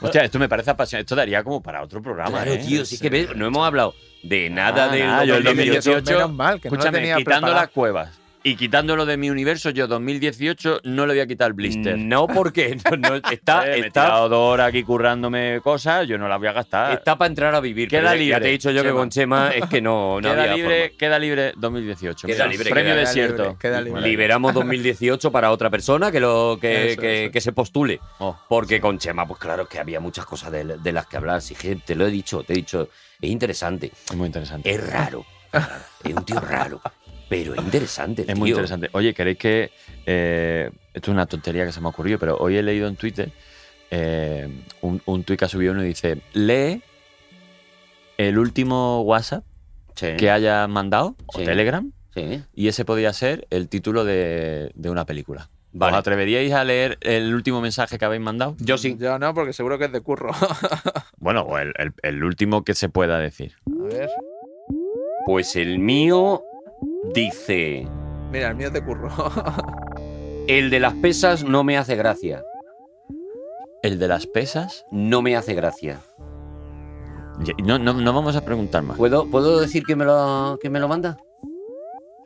Hostia, 0.00 0.22
esto 0.22 0.38
me 0.38 0.48
parece 0.48 0.70
apasionante. 0.70 1.06
Esto 1.06 1.16
daría 1.16 1.42
como 1.42 1.60
para 1.60 1.82
otro 1.82 2.00
programa, 2.00 2.30
Claro, 2.42 2.52
¿eh? 2.52 2.58
tío, 2.64 2.84
si 2.84 2.94
es 2.94 3.00
que 3.00 3.10
ves, 3.10 3.34
no 3.34 3.44
hemos 3.46 3.66
hablado 3.66 3.94
de 4.22 4.50
nada 4.50 4.84
Ah, 4.84 4.88
del 4.88 5.06
nada, 5.06 5.24
yo 5.24 5.34
el 5.36 5.42
2018. 5.44 5.90
2018 5.90 6.12
Menos 6.16 6.32
mal, 6.36 6.60
que 6.60 6.68
no 6.68 6.74
lo 6.76 6.80
Escúchame, 6.80 6.98
tenía 6.98 7.16
quitando 7.16 7.40
preparado. 7.46 7.60
las 7.66 7.70
cuevas 7.70 8.18
y 8.44 8.56
quitando 8.56 8.96
lo 8.96 9.04
de 9.06 9.16
mi 9.16 9.30
universo, 9.30 9.70
yo 9.70 9.86
2018 9.86 10.80
no 10.84 11.06
le 11.06 11.14
voy 11.14 11.20
a 11.20 11.26
quitar 11.26 11.48
el 11.48 11.52
blister. 11.54 11.98
No, 11.98 12.26
porque 12.26 12.76
no, 12.90 12.96
no, 12.96 13.14
está, 13.30 13.66
Eh, 13.66 13.80
me 13.80 13.86
he 13.88 13.90
tirado 13.90 14.28
dos 14.28 14.52
horas 14.52 14.68
aquí 14.68 14.82
currándome 14.82 15.60
cosas, 15.62 16.06
yo 16.06 16.18
no 16.18 16.28
las 16.28 16.38
voy 16.38 16.48
a 16.48 16.52
gastar. 16.52 16.92
está 16.92 17.16
para 17.18 17.28
entrar 17.28 17.54
a 17.54 17.60
vivir. 17.60 17.88
Queda 17.88 18.14
libre, 18.14 18.28
Ya 18.30 18.40
te 18.40 18.48
he 18.48 18.52
dicho 18.52 18.70
yo 18.70 18.82
que 18.82 18.90
con 18.92 19.10
Chema 19.10 19.50
es 19.50 19.66
que 19.66 19.80
no, 19.80 20.20
no 20.20 20.30
queda, 20.30 20.42
había 20.42 20.54
libre, 20.56 20.80
forma. 20.84 20.98
queda 20.98 21.18
libre 21.18 21.52
2018. 21.56 22.26
Queda 22.26 22.36
Mira, 22.36 22.46
libre, 22.48 22.70
Premio 22.70 22.92
queda 22.92 23.00
desierto. 23.00 23.42
libre, 23.42 23.56
queda 23.60 23.80
libre. 23.80 24.00
Liberamos 24.02 24.54
2018 24.54 25.30
para 25.32 25.50
otra 25.50 25.70
persona 25.70 26.10
que 26.12 26.20
lo 26.20 26.58
que, 26.60 26.92
Eso, 26.92 27.00
que, 27.00 27.24
eso. 27.24 27.32
que 27.32 27.40
se 27.40 27.52
postule. 27.52 28.00
Oh. 28.18 28.38
Porque 28.48 28.80
con 28.80 28.98
Chema, 28.98 29.26
pues 29.26 29.38
claro 29.40 29.66
que 29.68 29.78
había 29.78 30.00
muchas 30.00 30.24
cosas 30.26 30.52
de, 30.52 30.64
de 30.78 30.92
las 30.92 31.06
que 31.06 31.16
hablar. 31.16 31.40
Que 31.60 31.76
te 31.76 31.94
lo 31.94 32.06
he 32.06 32.10
dicho, 32.10 32.42
te 32.42 32.52
he 32.52 32.56
dicho. 32.56 32.88
Es 33.20 33.30
interesante. 33.30 33.90
Es 34.08 34.14
muy 34.16 34.26
interesante. 34.26 34.70
Es 34.70 34.90
raro. 34.90 35.24
Es 36.04 36.14
un 36.14 36.24
tío 36.24 36.40
raro. 36.40 36.80
Pero 37.28 37.54
es 37.54 37.60
interesante. 37.60 38.24
Es 38.26 38.36
muy 38.38 38.48
tío. 38.48 38.56
interesante. 38.56 38.88
Oye, 38.92 39.12
¿queréis 39.14 39.38
que.? 39.38 39.70
eh, 40.06 40.70
esto 40.94 41.10
es 41.10 41.14
una 41.14 41.26
tontería 41.26 41.66
que 41.66 41.72
se 41.72 41.80
me 41.80 41.86
ha 41.86 41.90
ocurrido, 41.90 42.18
pero 42.18 42.36
hoy 42.38 42.56
he 42.56 42.62
leído 42.62 42.88
en 42.88 42.96
Twitter 42.96 43.30
eh, 43.90 44.48
un, 44.80 45.00
un 45.06 45.24
tuit 45.24 45.38
que 45.38 45.44
ha 45.44 45.48
subido 45.48 45.72
uno 45.72 45.84
y 45.84 45.88
dice: 45.88 46.20
Lee 46.32 46.82
el 48.16 48.38
último 48.38 49.02
WhatsApp 49.02 49.44
Sí, 49.94 50.08
que 50.16 50.30
hayas 50.30 50.68
mandado, 50.68 51.16
o 51.26 51.38
Sí. 51.38 51.44
Telegram, 51.44 51.90
sí. 52.14 52.42
y 52.54 52.68
ese 52.68 52.84
podía 52.84 53.12
ser 53.12 53.46
el 53.50 53.68
título 53.68 54.04
de, 54.04 54.70
de 54.74 54.90
una 54.90 55.04
película. 55.04 55.50
Vale. 55.72 55.92
¿Os 55.92 55.98
atreveríais 56.00 56.52
a 56.52 56.64
leer 56.64 56.98
el 57.02 57.34
último 57.34 57.60
mensaje 57.60 57.98
que 57.98 58.04
habéis 58.04 58.22
mandado? 58.22 58.56
Yo 58.60 58.78
sí. 58.78 58.96
Yo 58.98 59.18
no, 59.18 59.34
porque 59.34 59.52
seguro 59.52 59.76
que 59.78 59.84
es 59.86 59.92
de 59.92 60.00
curro. 60.00 60.30
Bueno, 61.18 61.42
o 61.42 61.58
el, 61.58 61.72
el- 61.76 61.92
el 62.02 62.22
último 62.24 62.62
que 62.64 62.74
se 62.74 62.88
pueda 62.88 63.18
decir. 63.18 63.54
A 63.66 63.84
ver. 63.84 64.08
Pues 65.26 65.56
el 65.56 65.78
mío 65.80 66.42
dice: 67.14 67.86
Mira, 68.32 68.48
el 68.48 68.56
mío 68.56 68.68
es 68.68 68.72
de 68.72 68.84
curro. 68.84 69.08
El 70.48 70.70
de 70.70 70.80
las 70.80 70.94
pesas 70.94 71.44
no 71.44 71.62
me 71.62 71.76
hace 71.76 71.94
gracia. 71.94 72.42
El 73.82 73.98
de 73.98 74.08
las 74.08 74.26
pesas. 74.26 74.84
No 74.90 75.20
me 75.20 75.36
hace 75.36 75.52
gracia. 75.54 76.00
y- 77.58 77.62
No, 77.62 77.78
no, 77.78 77.92
no 77.92 78.12
vamos 78.14 78.34
a 78.34 78.42
preguntar 78.44 78.82
más. 78.82 78.96
¿Puedo, 78.96 79.26
¿puedo 79.30 79.60
decir 79.60 79.82
que 79.84 79.94
me 79.94 80.06
lo, 80.06 80.58
que 80.62 80.70
me 80.70 80.80
lo 80.80 80.88
manda? 80.88 81.18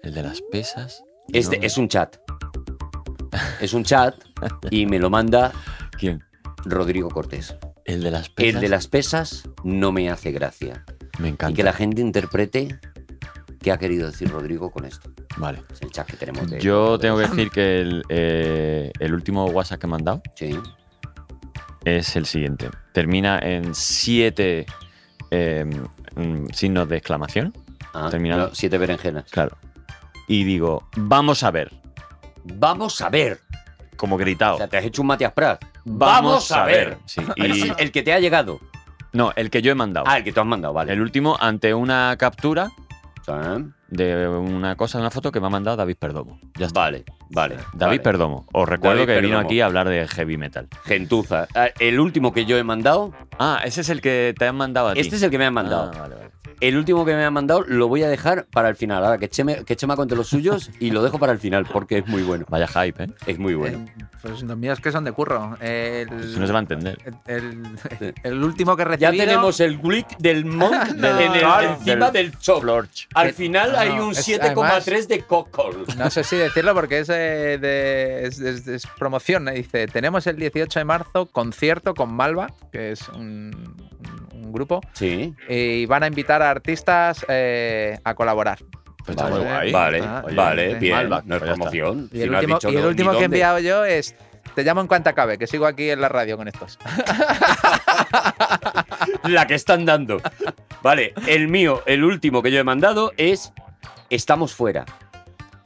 El 0.04 0.14
de 0.14 0.22
las 0.22 0.40
pesas. 0.52 1.02
Es, 1.32 1.50
de- 1.50 1.58
no. 1.58 1.64
es 1.64 1.76
un 1.78 1.88
chat. 1.88 2.16
Es 3.60 3.72
un 3.74 3.82
chat 3.82 4.14
y 4.70 4.86
me 4.86 4.98
lo 4.98 5.08
manda 5.10 5.52
¿Quién? 5.98 6.22
Rodrigo 6.64 7.08
Cortés. 7.08 7.56
El 7.84 8.02
de 8.04 8.10
las 8.12 8.28
pesas. 8.28 8.54
El 8.54 8.60
de 8.60 8.68
las 8.68 8.86
pesas 8.88 9.48
no 9.64 9.90
me 9.90 10.10
hace 10.10 10.30
gracia. 10.32 10.84
Me 11.18 11.28
Y 11.28 11.30
encanta. 11.32 11.56
que 11.56 11.62
la 11.64 11.72
gente 11.72 12.00
interprete 12.02 12.78
qué 13.62 13.72
ha 13.72 13.78
querido 13.78 14.06
decir 14.10 14.28
Rodrigo 14.30 14.70
con 14.70 14.84
esto. 14.84 15.10
Vale. 15.36 15.62
Es 15.72 15.80
el 15.82 15.90
chat 15.90 16.06
que 16.06 16.16
tenemos. 16.16 16.50
de- 16.50 16.60
Yo 16.60 16.98
de- 16.98 17.02
tengo 17.02 17.16
que 17.18 17.22
decir 17.28 17.50
que 17.50 17.80
el, 17.80 18.02
eh, 18.08 18.92
el 18.98 19.14
último 19.14 19.46
WhatsApp 19.46 19.80
que 19.80 19.86
he 19.86 19.90
mandado 19.90 20.22
Sí. 20.34 20.58
es 21.84 22.16
el 22.16 22.26
siguiente. 22.26 22.68
Termina 22.92 23.38
en 23.38 23.74
siete 23.74 24.66
eh, 25.30 25.64
mm, 26.14 26.46
signos 26.52 26.88
de 26.88 26.96
exclamación. 26.98 27.54
Ah, 27.94 28.08
Terminado. 28.10 28.48
no, 28.48 28.54
siete 28.54 28.76
berenjenas. 28.78 29.24
Claro. 29.30 29.56
Y 30.28 30.44
digo, 30.44 30.88
vamos 30.96 31.42
a 31.42 31.50
ver. 31.50 31.72
Vamos 32.44 33.00
a 33.00 33.08
ver. 33.08 33.40
Como 33.96 34.16
gritado. 34.18 34.54
O 34.54 34.58
sea, 34.58 34.68
te 34.68 34.76
has 34.78 34.84
hecho 34.84 35.00
un 35.02 35.08
Matías 35.08 35.32
Prat. 35.32 35.64
Sí, 37.06 37.20
Es 37.36 37.56
y- 37.56 37.72
el 37.78 37.92
que 37.92 38.02
te 38.02 38.12
ha 38.12 38.18
llegado. 38.20 38.60
no, 39.12 39.32
el 39.36 39.50
que 39.50 39.62
yo 39.62 39.72
he 39.72 39.74
mandado. 39.74 40.06
Ah, 40.08 40.18
el 40.18 40.24
que 40.24 40.32
tú 40.32 40.40
has 40.40 40.46
mandado, 40.46 40.72
vale. 40.74 40.92
El 40.92 41.00
último, 41.00 41.36
ante 41.40 41.74
una 41.74 42.14
captura 42.18 42.70
De 43.88 44.26
una 44.28 44.74
cosa, 44.76 44.98
una 44.98 45.10
foto 45.10 45.30
que 45.30 45.40
me 45.40 45.46
ha 45.46 45.50
mandado 45.50 45.76
David 45.76 45.96
Perdomo. 45.98 46.40
Ya 46.58 46.66
está. 46.66 46.80
Vale, 46.80 47.04
vale. 47.30 47.56
David 47.74 47.78
vale. 47.78 48.00
Perdomo. 48.00 48.46
Os 48.52 48.68
recuerdo 48.68 49.00
David 49.00 49.14
que 49.14 49.20
vino 49.20 49.38
aquí 49.38 49.60
a 49.60 49.66
hablar 49.66 49.88
de 49.88 50.06
heavy 50.08 50.36
metal. 50.38 50.68
Gentuza. 50.84 51.46
Ah, 51.54 51.68
El 51.78 52.00
último 52.00 52.32
que 52.32 52.44
yo 52.46 52.56
he 52.58 52.64
mandado, 52.64 53.12
Ah, 53.38 53.60
ese 53.64 53.82
es 53.82 53.88
el 53.90 54.00
que 54.00 54.34
te 54.38 54.46
han 54.46 54.56
mandado 54.56 54.88
a 54.88 54.94
ti. 54.94 55.00
este 55.00 55.16
es 55.16 55.22
el 55.22 55.30
que 55.30 55.38
me 55.38 55.46
han 55.46 55.54
mandado. 55.54 55.90
Ah, 55.94 55.98
vale, 56.00 56.14
vale. 56.16 56.30
El 56.60 56.76
último 56.76 57.04
que 57.04 57.14
me 57.14 57.24
ha 57.24 57.30
mandado 57.30 57.62
lo 57.66 57.88
voy 57.88 58.02
a 58.02 58.08
dejar 58.08 58.46
para 58.46 58.68
el 58.68 58.76
final. 58.76 59.04
Ahora 59.04 59.18
que 59.18 59.28
Chema, 59.28 59.54
que 59.66 59.76
Chema 59.76 59.96
cuente 59.96 60.14
los 60.16 60.28
suyos 60.28 60.70
y 60.80 60.90
lo 60.90 61.02
dejo 61.02 61.18
para 61.18 61.32
el 61.32 61.38
final 61.38 61.66
porque 61.66 61.98
es 61.98 62.06
muy 62.08 62.22
bueno. 62.22 62.44
Vaya 62.48 62.66
hype, 62.68 63.04
¿eh? 63.04 63.08
Es 63.26 63.38
muy 63.38 63.54
bueno. 63.54 63.78
Eh, 63.86 64.04
pues 64.20 64.42
los 64.42 64.56
míos 64.56 64.78
que 64.80 64.92
son 64.92 65.04
de 65.04 65.12
curro. 65.12 65.56
El, 65.60 66.08
Eso 66.08 66.38
no 66.40 66.46
se 66.46 66.52
va 66.52 66.58
a 66.58 66.62
entender. 66.62 66.98
el, 67.26 67.44
el- 68.00 68.14
el 68.22 68.42
último 68.44 68.76
que 68.76 68.82
he 68.84 68.98
Ya 68.98 69.10
tenemos 69.10 69.58
el 69.60 69.78
glick 69.78 70.16
del 70.18 70.44
monk 70.44 70.72
No. 70.96 71.20
en 71.20 71.32
el- 71.32 71.40
Claro, 71.40 71.76
encima 71.78 72.10
del, 72.10 72.38
chop. 72.38 72.60
Florch. 72.62 73.08
Al 73.14 73.28
Eh, 73.28 73.32
final 73.32 73.72
no, 73.72 73.78
hay 73.78 73.90
un 73.90 74.12
es- 74.12 74.26
7,3 74.28 75.06
de 75.08 75.22
cockle. 75.22 75.84
No 75.96 76.08
sé 76.10 76.22
si 76.24 76.36
decirlo 76.36 76.74
porque 76.74 77.00
es, 77.00 77.08
eh, 77.08 77.58
de, 77.60 78.26
es, 78.26 78.38
es- 78.40 78.66
es 78.68 78.86
promoción. 78.98 79.46
Dice, 79.52 79.86
tenemos 79.88 80.26
el 80.26 80.36
18 80.36 80.78
de 80.78 80.84
marzo 80.84 81.26
concierto 81.26 81.94
con 81.94 82.12
Malva, 82.14 82.48
que 82.70 82.92
es 82.92 83.08
un, 83.08 83.52
un- 83.52 84.21
un 84.44 84.52
grupo, 84.52 84.80
Sí. 84.92 85.34
y 85.48 85.86
van 85.86 86.02
a 86.02 86.06
invitar 86.06 86.42
a 86.42 86.50
artistas 86.50 87.24
eh, 87.28 87.98
a 88.04 88.14
colaborar. 88.14 88.58
Pues 89.04 89.10
está 89.16 89.24
Vale, 89.24 89.36
muy 89.36 89.44
guay. 89.44 89.72
vale, 89.72 90.00
Ah, 90.04 90.22
oye, 90.24 90.36
vale, 90.36 90.74
bien. 90.76 90.94
Malva, 90.94 91.22
no 91.24 91.34
es 91.34 91.40
pues 91.40 91.50
está. 91.50 91.54
promoción. 91.56 92.08
Y 92.12 92.20
el 92.22 92.30
último, 92.34 92.58
y 92.62 92.76
el 92.76 92.96
que 92.96 93.02
he 93.20 93.24
enviado 93.24 93.58
yo 93.58 93.84
es, 93.84 94.14
te 94.54 94.62
llamo 94.62 94.80
en 94.80 94.86
cuanto 94.86 95.10
acabe, 95.10 95.38
que 95.38 95.46
sigo 95.48 95.66
aquí 95.66 95.90
en 95.90 96.00
la 96.00 96.08
radio 96.08 96.36
con 96.36 96.46
estos. 96.48 96.78
La 99.24 99.46
que 99.46 99.54
están 99.54 99.84
dando. 99.84 100.20
Vale, 100.82 101.14
el 101.26 101.48
mío, 101.48 101.82
el 101.86 102.04
último 102.04 102.42
que 102.42 102.50
yo 102.50 102.58
he 102.60 102.64
mandado 102.64 103.12
es 103.16 103.52
Estamos 104.10 104.54
fuera. 104.54 104.84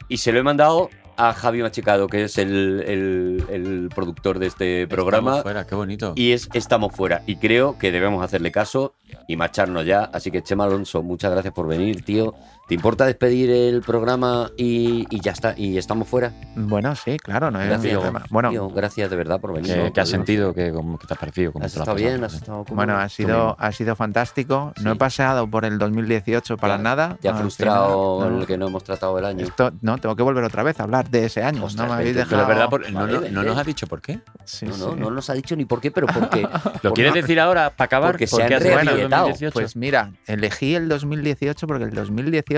Y 0.07 0.17
se 0.17 0.31
lo 0.31 0.39
he 0.39 0.43
mandado 0.43 0.89
a 1.17 1.33
Javi 1.33 1.61
Machicado, 1.61 2.07
que 2.07 2.23
es 2.25 2.37
el, 2.37 2.83
el- 2.87 3.43
el 3.49 3.89
productor 3.93 4.39
de 4.39 4.47
este 4.47 4.87
programa. 4.87 5.31
Estamos 5.31 5.43
fuera, 5.43 5.67
qué 5.67 5.75
bonito. 5.75 6.13
Y 6.15 6.31
es 6.31 6.47
Estamos 6.53 6.93
fuera. 6.95 7.23
Y 7.25 7.37
creo 7.37 7.77
que 7.77 7.91
debemos 7.91 8.23
hacerle 8.23 8.51
caso 8.51 8.93
y 9.27 9.35
marcharnos 9.35 9.85
ya. 9.85 10.03
Así 10.03 10.31
que, 10.31 10.41
Chema 10.43 10.65
Alonso, 10.65 11.01
muchas 11.03 11.31
gracias 11.31 11.53
por 11.53 11.67
venir, 11.67 12.03
tío. 12.03 12.33
¿Te 12.67 12.73
importa 12.75 13.05
despedir 13.05 13.49
el 13.49 13.81
programa 13.81 14.51
y, 14.57 15.05
y 15.09 15.21
ya 15.21 15.31
está? 15.31 15.53
¿Y 15.57 15.77
estamos 15.77 16.05
fuera? 16.09 16.33
Bueno, 16.57 16.93
sí, 16.97 17.17
claro, 17.17 17.49
no 17.49 17.59
hay 17.59 17.67
Gracias, 17.67 17.85
ningún 17.93 18.01
problema. 18.11 18.25
Bueno, 18.29 18.49
tío, 18.49 18.69
gracias 18.69 19.09
de 19.09 19.15
verdad 19.15 19.39
por 19.39 19.53
venir. 19.53 19.73
¿Qué, 19.73 19.83
¿no? 19.85 19.93
qué 19.93 20.01
has 20.01 20.09
sentido? 20.09 20.53
¿Qué, 20.53 20.73
cómo- 20.73 20.99
qué 20.99 21.07
te 21.07 21.13
has 21.13 21.19
parecido? 21.19 21.53
¿Cómo 21.53 21.63
¿Has 21.65 21.71
te 21.71 21.79
estado 21.79 21.95
pasado? 21.95 22.09
bien? 22.11 22.23
¿Has 22.25 22.33
estado 22.33 22.57
cómodo? 22.65 22.75
bueno, 22.75 22.97
ha 22.97 23.07
sido, 23.07 23.55
ha 23.57 23.71
sido 23.71 23.95
fantástico. 23.95 24.73
No 24.81 24.89
he 24.91 24.93
Sí. 24.95 24.99
pasado 24.99 25.49
por 25.49 25.63
el 25.63 25.77
2018 25.77 26.57
para 26.57 26.75
Ya- 26.75 26.83
nada. 26.83 27.17
Ya 27.21 27.31
Al 27.31 27.37
frustrado 27.37 28.25
en 28.27 28.33
no. 28.33 28.39
el 28.41 28.45
que 28.47 28.57
no 28.57 28.67
hemos 28.67 28.83
tratado 28.83 29.17
el 29.17 29.23
año. 29.23 29.45
Esto, 29.45 29.71
no, 29.79 29.97
tengo 29.99 30.17
que 30.17 30.23
volver 30.23 30.43
otra 30.43 30.63
vez 30.63 30.77
a 30.81 30.83
hablar 30.83 31.09
de 31.09 31.23
ese 31.25 31.43
año. 31.43 31.63
Ostras, 31.63 31.87
no 31.87 31.93
me 31.95 32.01
habéis 32.01 32.17
dejado. 32.17 32.41
es 32.41 32.47
verdad, 32.49 32.69
por- 32.69 32.91
no, 32.91 32.99
Vale, 32.99 33.31
no- 33.31 33.43
no 33.43 33.43
nos 33.43 33.57
has 33.57 33.65
dicho 33.65 33.87
por 33.87 34.01
qué. 34.01 34.19
Sí, 34.43 34.65
no, 34.65 34.75
no, 34.75 34.89
sí. 34.89 34.95
no 34.99 35.09
nos 35.11 35.29
ha 35.29 35.33
dicho 35.35 35.55
ni 35.55 35.63
por 35.63 35.79
qué, 35.79 35.91
pero 35.91 36.07
porque. 36.07 36.45
¿Lo 36.83 36.91
quieres 36.91 37.13
decir 37.13 37.39
ahora 37.39 37.69
para 37.69 37.85
acabar? 37.85 38.11
porque 38.11 38.27
se 38.27 38.35
¿Por 38.35 38.43
han. 38.43 38.85
2018? 38.85 39.53
Pues 39.53 39.77
mira, 39.77 40.11
elegí 40.25 40.75
el 40.75 40.89
2018 40.89 41.65
porque 41.65 41.85
el 41.85 41.91
2018 41.91 42.56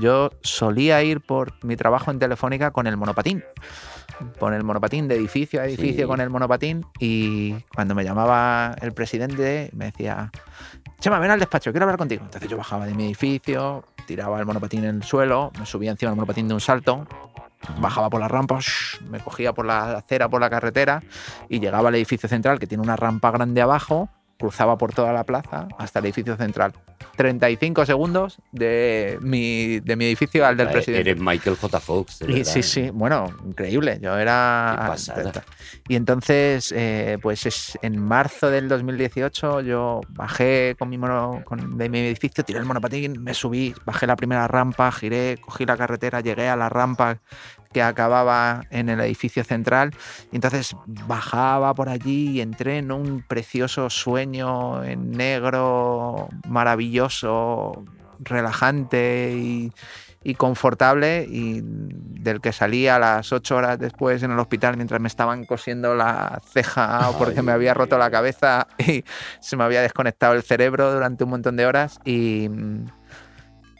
yo 0.00 0.30
solía 0.42 1.02
ir 1.02 1.20
por 1.20 1.52
mi 1.64 1.76
trabajo 1.76 2.10
en 2.10 2.18
Telefónica 2.18 2.70
con 2.70 2.86
el 2.86 2.96
monopatín. 2.96 3.44
Con 4.38 4.52
el 4.52 4.64
monopatín 4.64 5.08
de 5.08 5.14
edificio 5.16 5.62
a 5.62 5.64
edificio 5.64 6.04
Sí. 6.04 6.06
con 6.08 6.20
el 6.20 6.28
monopatín 6.28 6.84
y 6.98 7.54
cuando 7.74 7.94
me 7.94 8.04
llamaba 8.04 8.74
el 8.82 8.92
presidente 8.92 9.70
me 9.72 9.86
decía, 9.86 10.30
Chema, 10.98 11.18
ven 11.18 11.30
al 11.30 11.38
despacho, 11.40 11.70
quiero 11.70 11.84
hablar 11.84 11.96
contigo. 11.96 12.22
Entonces 12.24 12.50
yo 12.50 12.58
bajaba 12.58 12.84
de 12.84 12.92
mi 12.94 13.06
edificio, 13.06 13.84
tiraba 14.06 14.38
el 14.38 14.44
monopatín 14.44 14.84
en 14.84 14.96
el 14.96 15.02
suelo, 15.04 15.50
me 15.58 15.64
subía 15.64 15.90
encima 15.92 16.10
del 16.10 16.16
monopatín 16.16 16.48
de 16.48 16.54
un 16.54 16.60
salto, 16.60 17.06
bajaba 17.78 18.10
por 18.10 18.20
la 18.20 18.28
rampa, 18.28 18.58
shh, 18.60 19.00
me 19.08 19.20
cogía 19.20 19.54
por 19.54 19.64
la 19.64 19.96
acera, 19.96 20.28
por 20.28 20.42
la 20.42 20.50
carretera 20.50 21.02
y 21.48 21.58
llegaba 21.60 21.88
al 21.88 21.94
edificio 21.94 22.28
central 22.28 22.58
que 22.58 22.66
tiene 22.66 22.82
una 22.82 22.96
rampa 22.96 23.30
grande 23.30 23.62
abajo, 23.62 24.10
cruzaba 24.40 24.76
por 24.78 24.92
toda 24.92 25.12
la 25.12 25.22
plaza 25.24 25.68
hasta 25.78 25.98
el 26.00 26.06
edificio 26.06 26.36
central. 26.36 26.72
35 27.16 27.84
segundos 27.86 28.38
de 28.50 29.18
mi, 29.20 29.78
de 29.80 29.96
mi 29.96 30.06
edificio 30.06 30.46
al 30.46 30.56
del 30.56 30.68
Eh, 30.68 30.72
presidente. 30.72 31.10
Eres 31.10 31.22
Michael 31.22 31.56
J. 31.56 31.80
Fox. 31.80 32.18
de 32.20 32.44
sí, 32.44 32.62
sí, 32.62 32.90
bueno, 32.90 33.26
increíble. 33.46 33.98
Yo 34.00 34.16
era. 34.18 34.76
Qué 34.80 34.86
pasada. 34.88 35.44
Y 35.90 35.96
entonces, 35.96 36.72
eh, 36.76 37.18
pues 37.20 37.46
es 37.46 37.76
en 37.82 38.00
marzo 38.00 38.48
del 38.48 38.68
2018 38.68 39.60
yo 39.62 40.00
bajé 40.10 40.76
con 40.78 40.88
mi 40.88 40.96
mono, 40.96 41.42
de 41.50 41.88
mi 41.88 41.98
edificio, 41.98 42.44
tiré 42.44 42.60
el 42.60 42.64
monopatín, 42.64 43.20
me 43.24 43.34
subí, 43.34 43.74
bajé 43.84 44.06
la 44.06 44.14
primera 44.14 44.46
rampa, 44.46 44.92
giré, 44.92 45.38
cogí 45.40 45.66
la 45.66 45.76
carretera, 45.76 46.20
llegué 46.20 46.48
a 46.48 46.54
la 46.54 46.68
rampa 46.68 47.18
que 47.72 47.82
acababa 47.82 48.62
en 48.70 48.88
el 48.88 49.00
edificio 49.00 49.42
central. 49.42 49.90
Y 50.30 50.36
entonces 50.36 50.76
bajaba 51.08 51.74
por 51.74 51.88
allí 51.88 52.36
y 52.36 52.40
entré 52.40 52.78
en 52.78 52.92
un 52.92 53.24
precioso 53.26 53.90
sueño 53.90 54.84
en 54.84 55.10
negro, 55.10 56.28
maravilloso, 56.46 57.84
relajante 58.20 59.34
y, 59.36 59.72
y 60.22 60.34
confortable 60.34 61.26
y 61.28 61.62
del 61.62 62.40
que 62.40 62.52
salí 62.52 62.88
a 62.88 62.98
las 62.98 63.32
ocho 63.32 63.56
horas 63.56 63.78
después 63.78 64.22
en 64.22 64.30
el 64.30 64.38
hospital 64.38 64.76
mientras 64.76 65.00
me 65.00 65.08
estaban 65.08 65.46
cosiendo 65.46 65.94
la 65.94 66.40
ceja 66.44 67.10
porque 67.18 67.40
Ay, 67.40 67.46
me 67.46 67.52
había 67.52 67.72
roto 67.72 67.96
la 67.96 68.10
cabeza 68.10 68.66
y 68.78 69.04
se 69.40 69.56
me 69.56 69.64
había 69.64 69.80
desconectado 69.80 70.34
el 70.34 70.42
cerebro 70.42 70.92
durante 70.92 71.24
un 71.24 71.30
montón 71.30 71.56
de 71.56 71.64
horas 71.64 72.00
y, 72.04 72.50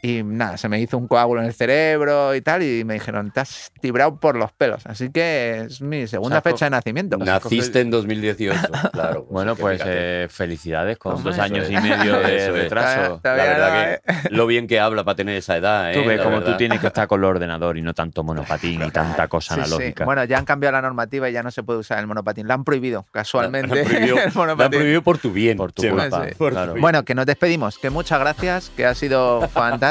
y 0.03 0.23
nada, 0.23 0.57
se 0.57 0.67
me 0.67 0.79
hizo 0.79 0.97
un 0.97 1.07
coágulo 1.07 1.41
en 1.41 1.47
el 1.47 1.53
cerebro 1.53 2.33
y 2.33 2.41
tal 2.41 2.63
y 2.63 2.83
me 2.83 2.95
dijeron, 2.95 3.31
te 3.31 3.39
has 3.41 3.71
tibrado 3.81 4.19
por 4.19 4.35
los 4.35 4.51
pelos. 4.51 4.85
Así 4.87 5.11
que 5.11 5.61
es 5.67 5.81
mi 5.81 6.07
segunda 6.07 6.39
O 6.39 6.41
sea, 6.41 6.51
fecha 6.51 6.65
de 6.65 6.71
nacimiento. 6.71 7.17
Naciste 7.17 7.81
en 7.81 7.91
2018. 7.91 8.59
Claro. 8.91 9.25
Bueno, 9.29 9.55
que 9.55 9.61
pues 9.61 9.81
eh, 9.85 10.27
felicidades 10.29 10.97
con 10.97 11.15
Hombre, 11.15 11.31
dos 11.31 11.39
años 11.39 11.69
y 11.69 11.73
medio 11.77 12.19
de 12.19 12.51
retraso. 12.63 13.19
La 13.23 13.33
verdad 13.33 13.99
que 14.03 14.29
lo 14.35 14.47
bien 14.47 14.67
que 14.67 14.79
habla 14.79 15.03
para 15.03 15.15
tener 15.15 15.35
esa 15.37 15.55
edad, 15.57 15.91
¿eh? 15.91 15.93
Tú 15.93 16.03
ves 16.07 16.17
La 16.17 16.23
como 16.23 16.37
verdad. 16.37 16.51
tú 16.53 16.57
tienes 16.57 16.79
que 16.79 16.87
estar 16.87 17.07
con 17.07 17.19
el 17.21 17.25
ordenador 17.25 17.77
y 17.77 17.81
no 17.81 17.93
tanto 17.93 18.23
monopatín 18.23 18.81
y 18.83 18.91
tanta 18.91 19.27
cosa 19.27 19.55
Sí, 19.55 19.61
sí. 19.61 19.67
analógica. 19.67 20.05
Bueno, 20.05 20.23
ya 20.25 20.37
han 20.37 20.45
cambiado 20.45 20.73
la 20.73 20.81
normativa 20.81 21.29
y 21.29 21.33
ya 21.33 21.43
no 21.43 21.51
se 21.51 21.63
puede 21.63 21.79
usar 21.79 21.99
el 21.99 22.07
monopatín. 22.07 22.47
La 22.47 22.55
han 22.55 22.63
prohibido 22.63 23.05
casualmente. 23.11 23.67
Lo 23.75 23.81
han 23.81 23.87
prohibido- 23.87 24.17
el 24.17 24.21
lo 24.21 24.21
han 24.23 24.33
monopatín. 24.35 24.79
prohibido 24.79 25.01
por 25.03 25.17
tu 25.19 25.31
bien. 25.31 25.57
por 25.57 25.71
tu 25.71 25.81
Chema. 25.83 26.01
culpa. 26.09 26.25
sí. 26.27 26.35
Por 26.35 26.51
claro. 26.53 26.73
tu 26.73 26.81
Bueno, 26.81 27.03
que 27.05 27.15
nos 27.15 27.25
despedimos. 27.25 27.77
Que 27.77 27.89
muchas 27.89 28.19
gracias, 28.19 28.71
que 28.75 28.85
ha 28.85 28.95
sido 28.95 29.41
fantástico 29.49 29.90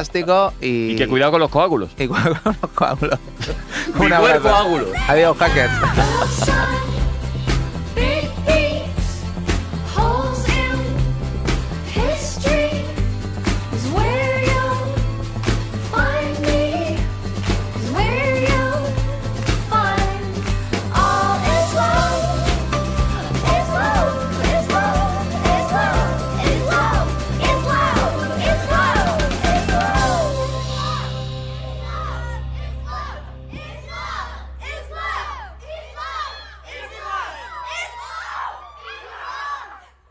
y, 0.60 0.92
Y 0.92 0.96
que 0.96 1.06
cuidado 1.08 1.32
con 1.32 1.40
los 1.40 1.50
coágulos. 1.50 1.90
y 1.98 2.06
cuidado 2.08 2.36
con 2.42 2.56
los 2.62 2.70
coágulos. 2.72 3.18
Un 3.98 4.12
abrazo. 4.12 4.42
coágulos. 4.42 4.88
Adiós, 5.08 5.36
hackers. 5.38 5.72